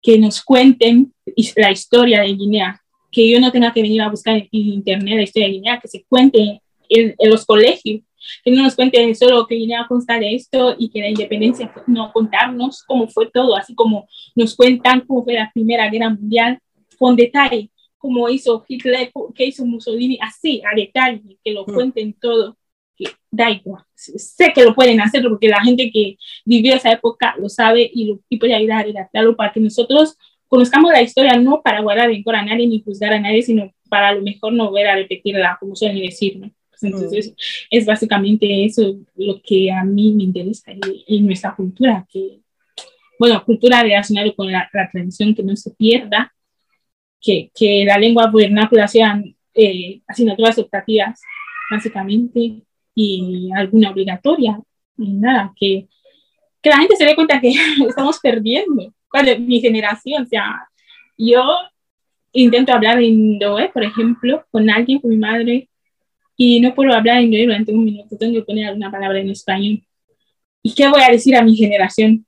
que 0.03 0.19
nos 0.19 0.43
cuenten 0.43 1.13
la 1.57 1.71
historia 1.71 2.23
de 2.23 2.35
Guinea, 2.35 2.81
que 3.11 3.29
yo 3.29 3.41
no 3.41 3.51
tenga 3.51 3.73
que 3.73 3.83
venir 3.83 4.03
a 4.03 4.09
buscar 4.09 4.37
en 4.37 4.49
internet 4.51 5.17
la 5.17 5.23
historia 5.23 5.49
de 5.49 5.55
Guinea, 5.55 5.81
que 5.81 5.89
se 5.89 6.05
cuente 6.09 6.63
en, 6.89 7.15
los 7.29 7.45
colegios, 7.45 8.03
que 8.45 8.51
no 8.51 8.63
nos 8.63 8.75
cuenten 8.75 9.15
solo 9.15 9.47
que 9.47 9.57
Guinea 9.57 9.87
consta 9.89 10.19
de 10.19 10.35
esto 10.35 10.75
y 10.79 10.91
que 10.91 11.01
la 11.01 11.09
independencia, 11.09 11.73
no 11.87 12.13
contarnos 12.13 12.83
cómo 12.85 13.09
fue 13.09 13.31
todo, 13.31 13.57
así 13.57 13.75
como 13.75 14.09
nos 14.35 14.55
cuentan 14.55 15.03
cómo 15.03 15.25
fue 15.25 15.35
la 15.35 15.51
Primera 15.53 15.89
Guerra 15.91 16.11
Mundial 16.11 16.59
con 16.99 17.17
detalle, 17.17 17.71
cómo 17.99 18.29
hizo 18.29 18.65
Hitler, 18.67 19.11
qué 19.35 19.47
hizo 19.47 19.65
Mussolini, 19.65 20.19
así, 20.21 20.63
a 20.65 20.75
detalle, 20.75 21.39
que 21.45 21.53
lo 21.53 21.63
mm. 21.67 21.75
cuenten 21.75 22.13
todo, 22.15 22.57
que 23.01 23.13
da 23.31 23.51
igual. 23.51 23.83
Sé 23.95 24.53
que 24.55 24.65
lo 24.65 24.75
pueden 24.75 25.01
hacer 25.01 25.23
porque 25.23 25.49
la 25.49 25.63
gente 25.63 25.91
que 25.91 26.17
vivió 26.45 26.75
esa 26.75 26.93
época 26.93 27.35
lo 27.39 27.49
sabe 27.49 27.91
y, 27.93 28.07
lo, 28.07 28.21
y 28.29 28.39
puede 28.39 28.55
ayudar 28.55 28.81
a 28.81 28.85
redactarlo 28.85 29.37
para 29.37 29.53
que 29.53 29.61
nosotros 29.61 30.17
conozcamos 30.51 30.93
la 30.93 31.01
historia 31.01 31.35
no 31.35 31.63
para 31.63 31.81
guardar 31.81 32.09
rencor 32.09 32.35
a 32.35 32.45
nadie 32.45 32.67
ni 32.67 32.83
juzgar 32.83 33.13
a 33.13 33.21
nadie, 33.21 33.43
sino 33.43 33.73
para 33.89 34.09
a 34.09 34.15
lo 34.15 34.23
mejor 34.23 34.53
no 34.53 34.67
volver 34.67 34.89
a 34.89 34.97
repetirla, 34.97 35.57
como 35.61 35.77
suelen 35.77 36.03
decir, 36.03 36.39
¿no? 36.39 36.51
Pues 36.71 36.83
entonces, 36.83 37.31
mm. 37.31 37.35
es 37.71 37.87
básicamente 37.87 38.65
eso 38.65 38.97
lo 39.15 39.41
que 39.43 39.71
a 39.71 39.85
mí 39.85 40.13
me 40.13 40.25
interesa 40.25 40.73
en, 40.73 41.27
nuestra 41.27 41.55
cultura, 41.55 42.07
que, 42.11 42.41
bueno, 43.19 43.45
cultura 43.45 43.83
relacionada 43.83 44.33
con 44.35 44.51
la, 44.51 44.69
tradición, 44.91 45.35
que 45.35 45.43
no 45.43 45.55
se 45.57 45.71
pierda, 45.71 46.33
que, 47.21 47.51
que 47.55 47.85
la 47.85 47.99
lengua 47.99 48.31
vernácula 48.33 48.89
sean 48.89 49.37
eh, 49.55 50.01
asignaturas 50.09 50.59
optativas, 50.59 51.21
básicamente, 51.71 52.63
y 52.95 53.51
alguna 53.55 53.91
obligatoria, 53.91 54.61
y 54.99 55.13
nada, 55.13 55.53
que, 55.57 55.89
que 56.61 56.71
la 56.71 56.79
gente 56.79 56.97
se 56.97 57.05
dé 57.05 57.15
cuenta 57.15 57.41
que 57.41 57.53
estamos 57.89 58.19
perdiendo 58.21 58.93
cuando 59.11 59.39
mi 59.39 59.61
generación, 59.61 60.23
o 60.23 60.27
sea, 60.27 60.69
yo 61.19 61.43
intento 62.33 62.73
hablar 62.73 62.99
en 62.99 63.05
indoé, 63.05 63.69
por 63.69 63.83
ejemplo, 63.83 64.45
con 64.51 64.71
alguien, 64.71 65.01
con 65.01 65.11
mi 65.11 65.17
madre, 65.17 65.69
y 66.37 66.61
no 66.61 66.75
puedo 66.75 66.93
hablar 66.95 67.21
inglés 67.21 67.47
durante 67.47 67.73
un 67.73 67.85
minuto, 67.85 68.17
tengo 68.17 68.35
que 68.35 68.43
poner 68.43 68.69
alguna 68.69 68.91
palabra 68.91 69.21
en 69.21 69.31
español. 69.31 69.83
¿Y 70.63 70.75
qué 70.75 70.89
voy 70.89 71.03
a 71.03 71.11
decir 71.11 71.37
a 71.37 71.43
mi 71.43 71.57
generación? 71.57 72.25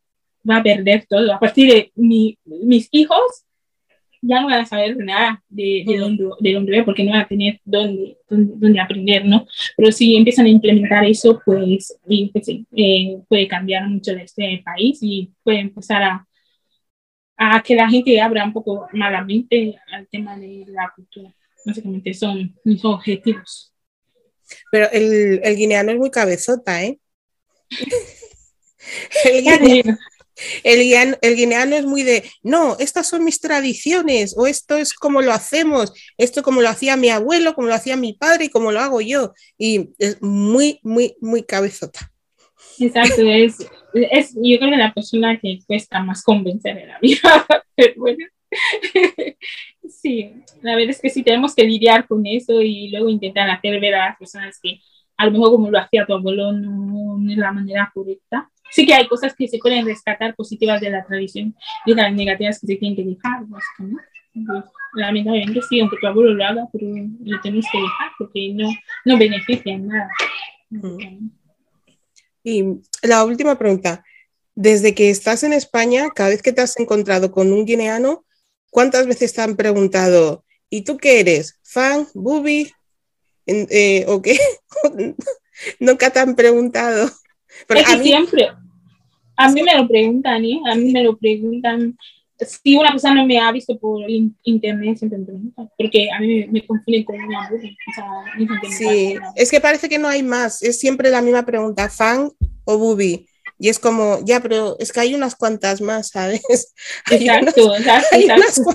Va 0.49 0.57
a 0.57 0.63
perder 0.63 1.07
todo. 1.09 1.33
A 1.33 1.39
partir 1.39 1.73
de 1.73 1.93
mi, 1.95 2.37
mis 2.45 2.89
hijos, 2.91 3.45
ya 4.23 4.41
no 4.41 4.47
van 4.47 4.61
a 4.61 4.67
saber 4.67 4.97
nada 4.97 5.43
de, 5.49 5.85
de, 5.87 5.99
dónde, 5.99 6.25
de 6.41 6.53
dónde 6.55 6.85
porque 6.85 7.03
no 7.05 7.11
van 7.11 7.23
a 7.23 7.29
tener 7.29 7.61
dónde, 7.65 8.17
dónde, 8.29 8.81
aprender, 8.81 9.25
¿no? 9.25 9.47
Pero 9.77 9.91
si 9.91 10.17
empiezan 10.17 10.47
a 10.47 10.51
implementar 10.51 11.05
eso, 11.05 11.43
pues, 11.45 11.99
pues 12.33 12.49
eh, 12.49 13.19
puede 13.29 13.49
cambiar 13.49 13.89
mucho 13.89 14.15
de 14.15 14.23
este 14.23 14.63
país 14.65 14.99
y 15.03 15.33
puede 15.43 15.59
empezar 15.59 16.03
a, 16.03 16.27
a 17.37 17.63
que 17.63 17.75
la 17.75 17.91
gente 17.91 18.21
abra 18.21 18.45
un 18.45 18.53
poco 18.53 18.87
malamente 18.93 19.77
al 19.93 20.07
tema 20.09 20.39
de 20.39 20.65
la 20.69 20.93
cultura. 20.95 21.35
Básicamente 21.67 22.15
son 22.15 22.55
mis 22.65 22.85
objetivos. 22.85 23.73
Pero 24.71 24.89
el, 24.93 25.41
el 25.43 25.57
guineano 25.57 25.91
es 25.91 25.99
muy 25.99 26.11
cabezota, 26.11 26.83
¿eh? 26.85 26.99
el, 29.25 29.43
guineano, 29.43 29.99
es 30.65 31.87
muy 31.87 32.03
de, 32.03 32.25
no, 32.43 32.77
estas 32.79 33.09
son 33.09 33.25
mis 33.25 33.41
tradiciones, 33.41 34.35
o 34.37 34.47
esto 34.47 34.77
es 34.77 34.95
como 34.95 35.23
lo 35.23 35.33
hacemos, 35.33 35.93
esto 36.19 36.43
como 36.43 36.63
lo 36.63 36.69
hacía 36.69 36.97
mi 36.97 37.11
abuelo, 37.11 37.55
como 37.55 37.69
lo 37.69 37.75
hacía 37.75 37.97
mi 37.97 38.15
padre 38.15 38.47
y 38.47 38.51
como 38.51 38.73
lo 38.73 38.81
hago 38.81 39.01
yo. 39.01 39.33
Y 39.59 39.91
es 39.99 40.21
muy, 40.23 40.81
muy, 40.83 41.15
muy 41.21 41.43
cabezota. 41.43 42.11
Exacto, 42.79 43.23
es, 43.23 43.59
es 43.95 44.35
yo 44.35 44.59
creo 44.59 44.71
que 44.71 44.77
la 44.77 44.95
persona 44.95 45.39
que 45.39 45.59
cuesta 45.67 46.03
más 46.03 46.23
convencer 46.23 46.79
en 46.79 46.89
la 46.89 46.99
vida, 47.01 47.47
pero 47.75 47.95
bueno. 47.97 48.27
sí, 49.89 50.31
la 50.61 50.77
verdad 50.77 50.91
es 50.91 51.01
que 51.01 51.09
sí 51.11 51.23
tenemos 51.23 51.55
que 51.55 51.65
lidiar 51.65 52.07
con 52.07 52.27
eso 52.27 52.61
y 52.61 52.91
luego 52.91 53.09
intentar 53.09 53.49
hacer 53.49 53.81
ver 53.81 53.95
a 53.95 54.09
las 54.09 54.19
personas 54.19 54.59
que 54.63 54.79
a 55.17 55.27
lo 55.27 55.33
mejor 55.33 55.51
como 55.53 55.71
lo 55.71 55.79
hacía 55.79 56.07
tu 56.07 56.15
abuelo 56.15 56.53
no, 56.53 57.19
es 57.31 57.39
la 57.39 57.53
manera 57.53 57.91
correcta. 57.95 58.51
Sí 58.73 58.87
que 58.87 58.95
hay 58.95 59.07
cosas 59.07 59.35
que 59.37 59.47
se 59.47 59.59
pueden 59.59 59.85
rescatar 59.85 60.35
positivas 60.35 60.81
de 60.81 60.91
la 60.91 61.05
tradición 61.05 61.55
y 61.87 61.95
las 61.95 62.13
negativas 62.13 62.59
que 62.59 62.67
se 62.67 62.77
tienen 62.77 62.97
que 62.97 63.05
dejar, 63.05 63.45
básicamente. 63.47 64.03
lamentablemente 64.95 65.61
sí, 65.69 65.79
aunque 65.79 65.99
tu 66.01 66.07
abuelo 66.07 66.33
lo 66.33 66.45
haga, 66.45 66.67
pero 66.73 66.87
lo 66.87 67.41
tenemos 67.43 67.67
que 67.71 67.79
dejar 67.79 68.11
porque 68.19 68.53
no, 68.55 68.69
no 69.05 69.19
beneficia 69.19 69.75
en 69.75 69.89
nada. 69.89 70.09
Y 72.43 72.65
la 73.03 73.25
última 73.25 73.59
pregunta. 73.59 74.05
Desde 74.55 74.95
que 74.95 75.09
estás 75.09 75.45
en 75.45 75.55
España, 75.55 76.11
cada 76.15 76.29
vez 76.29 76.43
que 76.43 76.53
te 76.53 76.61
has 76.61 76.79
encontrado 76.79 77.33
con 77.33 77.53
un 77.53 77.65
guineano, 77.65 78.25
¿cuántas 78.71 79.07
veces 79.07 79.33
te 79.33 79.41
han 79.41 79.57
preguntado, 79.57 80.45
¿y 80.69 80.83
tú 80.83 80.99
qué 80.99 81.21
eres? 81.21 81.59
¿Fan? 81.63 82.07
¿Bubi? 82.15 82.73
Eh, 83.47 84.05
¿O 84.09 84.21
qué? 84.21 84.39
Nunca 85.81 86.11
te 86.11 86.21
han 86.21 86.35
preguntado. 86.35 87.11
Es 87.69 87.87
que 87.87 88.03
siempre, 88.03 88.49
a 89.37 89.49
mí 89.51 89.63
me 89.63 89.77
lo 89.77 89.89
preguntan, 89.89 90.45
¿eh? 90.45 90.61
A 90.71 90.75
mí 90.75 90.93
me 90.93 91.03
lo 91.03 91.17
preguntan. 91.17 91.97
Si 92.39 92.77
una 92.77 92.91
persona 92.91 93.15
no 93.15 93.27
me 93.27 93.39
ha 93.39 93.53
visto 93.53 93.79
por 93.79 94.03
internet, 94.09 94.99
siempre 94.99 95.19
me 95.19 95.27
preguntan, 95.27 95.71
porque 95.79 96.09
a 96.11 96.19
mí 96.19 96.47
me, 96.47 96.67
confunden 96.67 97.05
con 97.05 97.17
una 97.17 97.49
bubi. 97.49 97.77
sí, 98.71 99.15
es 99.37 99.51
que 99.51 99.61
parece 99.61 99.89
que 99.89 99.99
no 99.99 100.09
hay 100.09 100.23
más, 100.25 100.61
es 100.63 100.81
siempre 100.81 101.11
la 101.11 101.23
misma 101.23 101.45
pregunta, 101.45 101.89
fan 101.89 102.31
o 102.65 102.79
bubi. 102.79 103.27
Y 103.59 103.69
es 103.69 103.79
como, 103.79 104.19
ya, 104.25 104.41
pero 104.41 104.77
es 104.81 104.91
que 104.91 104.99
hay 104.99 105.15
unas 105.15 105.37
cuantas 105.37 105.81
más, 105.81 106.09
¿sabes? 106.09 106.43
exacto, 107.11 107.77
exacto. 107.77 108.73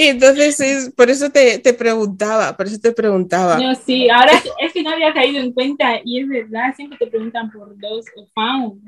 Y 0.00 0.06
entonces 0.06 0.58
es, 0.60 0.94
por 0.94 1.10
eso 1.10 1.28
te, 1.28 1.58
te, 1.58 1.74
preguntaba, 1.74 2.56
por 2.56 2.66
eso 2.66 2.80
te 2.80 2.90
preguntaba. 2.90 3.58
No, 3.58 3.74
sí, 3.74 4.08
ahora 4.08 4.32
es 4.58 4.72
que 4.72 4.82
no 4.82 4.92
había 4.92 5.12
caído 5.12 5.38
en 5.40 5.52
cuenta 5.52 6.00
y 6.02 6.20
es 6.20 6.26
verdad, 6.26 6.74
siempre 6.74 6.96
te 6.96 7.06
preguntan 7.06 7.50
por 7.50 7.78
dos 7.78 8.06
o 8.16 8.26
fan, 8.34 8.80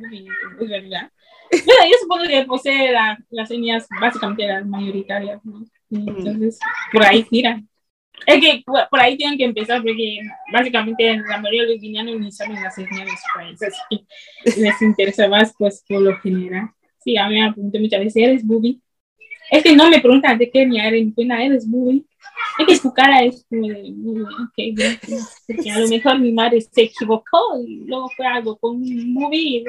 es 0.58 0.68
verdad. 0.70 1.10
Bueno, 1.50 1.84
yo 1.84 1.96
supongo 2.00 2.24
que 2.24 2.44
posee 2.46 2.92
la, 2.92 3.18
las 3.28 3.46
señas 3.46 3.86
básicamente 4.00 4.46
las 4.46 4.64
mayoritarias, 4.64 5.44
¿no? 5.44 5.58
Mm. 5.90 6.08
Entonces, 6.08 6.58
por 6.90 7.04
ahí 7.04 7.22
tira. 7.24 7.62
Es 8.26 8.40
que 8.40 8.62
por 8.64 8.98
ahí 8.98 9.14
tienen 9.18 9.36
que 9.36 9.44
empezar 9.44 9.82
porque 9.82 10.16
básicamente 10.50 11.14
la 11.28 11.36
mayoría 11.36 11.64
de 11.64 11.72
los 11.74 11.82
guineanos 11.82 12.20
ni 12.20 12.32
saben 12.32 12.54
las 12.54 12.74
señas 12.74 13.04
de 13.04 13.10
su 13.10 13.26
país, 13.34 13.62
así 13.62 13.80
que 13.90 14.60
les 14.62 14.80
interesa 14.80 15.28
más 15.28 15.52
pues 15.58 15.84
por 15.86 16.00
lo 16.00 16.16
general. 16.20 16.70
Sí, 17.04 17.18
a 17.18 17.28
mí 17.28 17.38
me 17.38 17.52
pregunté 17.52 17.80
muchas 17.80 18.00
veces, 18.00 18.16
¿eres 18.16 18.46
booby? 18.46 18.80
Es 19.52 19.62
que 19.62 19.76
no 19.76 19.90
me 19.90 20.00
preguntan 20.00 20.38
de 20.38 20.50
qué 20.50 20.64
ni 20.64 20.80
buena, 21.10 21.44
eres 21.44 21.66
muy. 21.66 22.06
Es 22.58 22.66
que 22.66 22.76
su 22.76 22.90
cara 22.90 23.22
es 23.22 23.44
okay, 24.48 24.74
porque 25.46 25.70
a 25.70 25.78
lo 25.78 25.88
mejor 25.88 26.18
mi 26.18 26.32
madre 26.32 26.58
se 26.62 26.84
equivocó 26.84 27.62
y 27.62 27.84
luego 27.84 28.08
fue 28.16 28.26
algo 28.26 28.56
con 28.56 28.76
un 28.76 29.12
movie. 29.12 29.64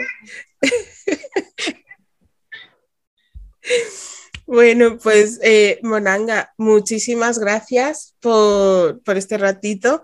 Bueno, 4.46 4.98
pues 5.02 5.40
eh, 5.42 5.80
Monanga, 5.84 6.54
muchísimas 6.58 7.40
gracias 7.40 8.16
por, 8.20 9.02
por 9.04 9.18
este 9.18 9.38
ratito 9.38 10.04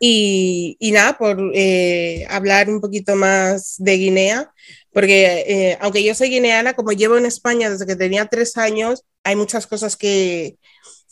y, 0.00 0.76
y 0.78 0.92
nada, 0.92 1.16
por 1.16 1.38
eh, 1.54 2.26
hablar 2.28 2.68
un 2.68 2.80
poquito 2.80 3.16
más 3.16 3.76
de 3.78 3.96
Guinea 3.96 4.52
porque 4.92 5.44
eh, 5.46 5.78
aunque 5.80 6.02
yo 6.02 6.14
soy 6.14 6.30
guineana, 6.30 6.74
como 6.74 6.92
llevo 6.92 7.16
en 7.18 7.26
España 7.26 7.70
desde 7.70 7.86
que 7.86 7.96
tenía 7.96 8.26
tres 8.26 8.56
años, 8.56 9.04
hay 9.24 9.36
muchas 9.36 9.66
cosas 9.66 9.96
que, 9.96 10.56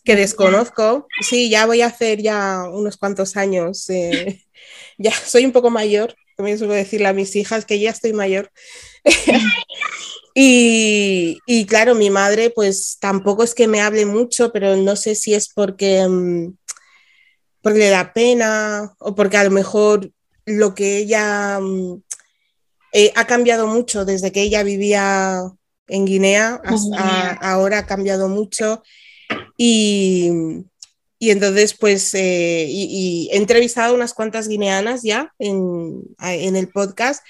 que 0.04 0.16
desconozco. 0.16 1.06
Sí, 1.20 1.50
ya 1.50 1.66
voy 1.66 1.82
a 1.82 1.86
hacer 1.86 2.22
ya 2.22 2.62
unos 2.72 2.96
cuantos 2.96 3.36
años. 3.36 3.90
Eh, 3.90 4.42
ya 4.98 5.12
soy 5.12 5.44
un 5.44 5.52
poco 5.52 5.68
mayor, 5.68 6.14
también 6.36 6.58
suelo 6.58 6.74
decirle 6.74 7.08
a 7.08 7.12
mis 7.12 7.36
hijas 7.36 7.66
que 7.66 7.78
ya 7.78 7.90
estoy 7.90 8.12
mayor. 8.12 8.50
y, 10.34 11.38
y, 11.46 11.66
claro, 11.66 11.94
mi 11.94 12.08
madre 12.08 12.50
pues 12.50 12.98
tampoco 13.00 13.42
es 13.42 13.54
que 13.54 13.68
me 13.68 13.80
hable 13.80 14.06
mucho, 14.06 14.52
pero 14.52 14.76
no 14.76 14.96
sé 14.96 15.14
si 15.14 15.34
es 15.34 15.52
porque, 15.52 16.06
mm, 16.08 16.54
porque 17.60 17.78
le 17.80 17.90
da 17.90 18.12
pena 18.12 18.94
o 18.98 19.14
porque 19.14 19.36
a 19.36 19.44
lo 19.44 19.50
mejor 19.50 20.10
lo 20.46 20.74
que 20.74 20.98
ella 20.98 21.58
mm, 21.60 22.02
eh, 22.98 23.12
ha 23.14 23.26
cambiado 23.26 23.66
mucho 23.66 24.06
desde 24.06 24.32
que 24.32 24.40
ella 24.40 24.62
vivía 24.62 25.42
en 25.86 26.06
Guinea 26.06 26.62
hasta 26.64 27.32
ahora 27.42 27.80
ha 27.80 27.86
cambiado 27.86 28.30
mucho. 28.30 28.82
Y, 29.58 30.30
y 31.18 31.30
entonces 31.30 31.74
pues 31.74 32.14
eh, 32.14 32.64
y, 32.66 33.28
he 33.30 33.36
entrevistado 33.36 33.94
unas 33.94 34.14
cuantas 34.14 34.48
guineanas 34.48 35.02
ya 35.02 35.34
en, 35.38 36.04
en, 36.22 36.56
el 36.56 36.68
podcast, 36.70 37.22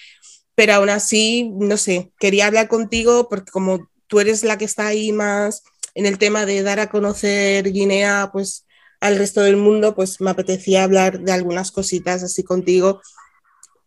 pero 0.55 0.75
aún 0.75 0.89
así, 0.89 1.51
no 1.57 1.77
sé, 1.77 2.13
quería 2.21 2.47
hablar 2.47 2.69
contigo 2.69 3.29
porque 3.29 3.51
como 3.51 3.91
tú 4.07 4.21
eres 4.21 4.45
la 4.45 4.59
que 4.59 4.67
está 4.67 4.87
ahí 4.87 5.11
más 5.11 5.65
en 5.95 6.07
el 6.07 6.19
tema 6.19 6.47
de 6.47 6.63
dar 6.63 6.79
a 6.79 6.91
conocer 6.91 7.73
Guinea 7.73 8.31
pues 8.33 8.67
al 9.01 9.19
resto 9.19 9.41
del 9.41 9.57
mundo, 9.57 9.97
pues 9.97 10.21
me 10.21 10.31
apetecía 10.31 10.85
hablar 10.85 11.19
de 11.19 11.33
algunas 11.33 11.73
cositas 11.73 12.23
así 12.23 12.45
contigo, 12.45 13.01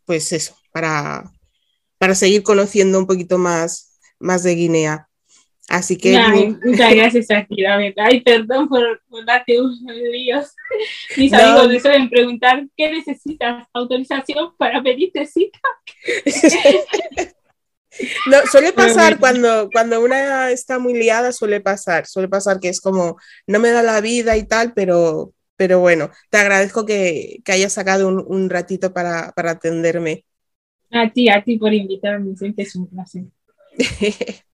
pues 0.05 0.33
eso, 0.33 0.57
para, 0.73 1.23
para 1.99 2.15
seguir 2.15 2.41
conociendo 2.41 2.97
un 2.97 3.05
poquito 3.05 3.37
más, 3.37 3.99
más 4.17 4.41
de 4.41 4.55
Guinea. 4.55 5.07
Así 5.67 5.97
que. 5.97 6.17
muchas 6.65 6.95
gracias 6.95 7.29
a 7.29 7.45
ti, 7.45 7.61
la 7.61 7.77
verdad. 7.77 8.05
Ay, 8.07 8.21
perdón 8.21 8.67
por, 8.67 9.01
por 9.07 9.23
darte 9.23 9.61
unos 9.61 9.95
líos. 10.11 10.55
Mis 11.17 11.31
amigos 11.31 11.67
me 11.67 11.79
suelen 11.79 12.09
preguntar: 12.09 12.65
¿qué 12.75 12.91
necesitas? 12.91 13.67
¿Autorización 13.71 14.55
para 14.57 14.81
pedirte 14.81 15.25
cita? 15.27 15.59
No, 18.27 18.37
suele 18.49 18.71
pasar 18.71 19.19
cuando, 19.19 19.67
cuando 19.73 19.99
una 20.01 20.51
está 20.51 20.79
muy 20.79 20.93
liada, 20.93 21.31
suele 21.31 21.59
pasar, 21.59 22.05
suele 22.05 22.29
pasar 22.29 22.59
que 22.59 22.69
es 22.69 22.79
como, 22.79 23.17
no 23.47 23.59
me 23.59 23.71
da 23.71 23.83
la 23.83 23.99
vida 23.99 24.37
y 24.37 24.45
tal, 24.45 24.73
pero, 24.73 25.33
pero 25.57 25.79
bueno, 25.79 26.09
te 26.29 26.37
agradezco 26.37 26.85
que, 26.85 27.39
que 27.43 27.51
hayas 27.51 27.73
sacado 27.73 28.07
un, 28.07 28.23
un 28.25 28.49
ratito 28.49 28.93
para, 28.93 29.33
para 29.33 29.51
atenderme. 29.51 30.23
A 30.91 31.09
ti, 31.11 31.29
a 31.29 31.43
ti 31.43 31.57
por 31.57 31.73
invitarme, 31.73 32.35
siempre 32.35 32.63
es 32.63 32.75
un 32.75 32.87
placer. 32.87 33.25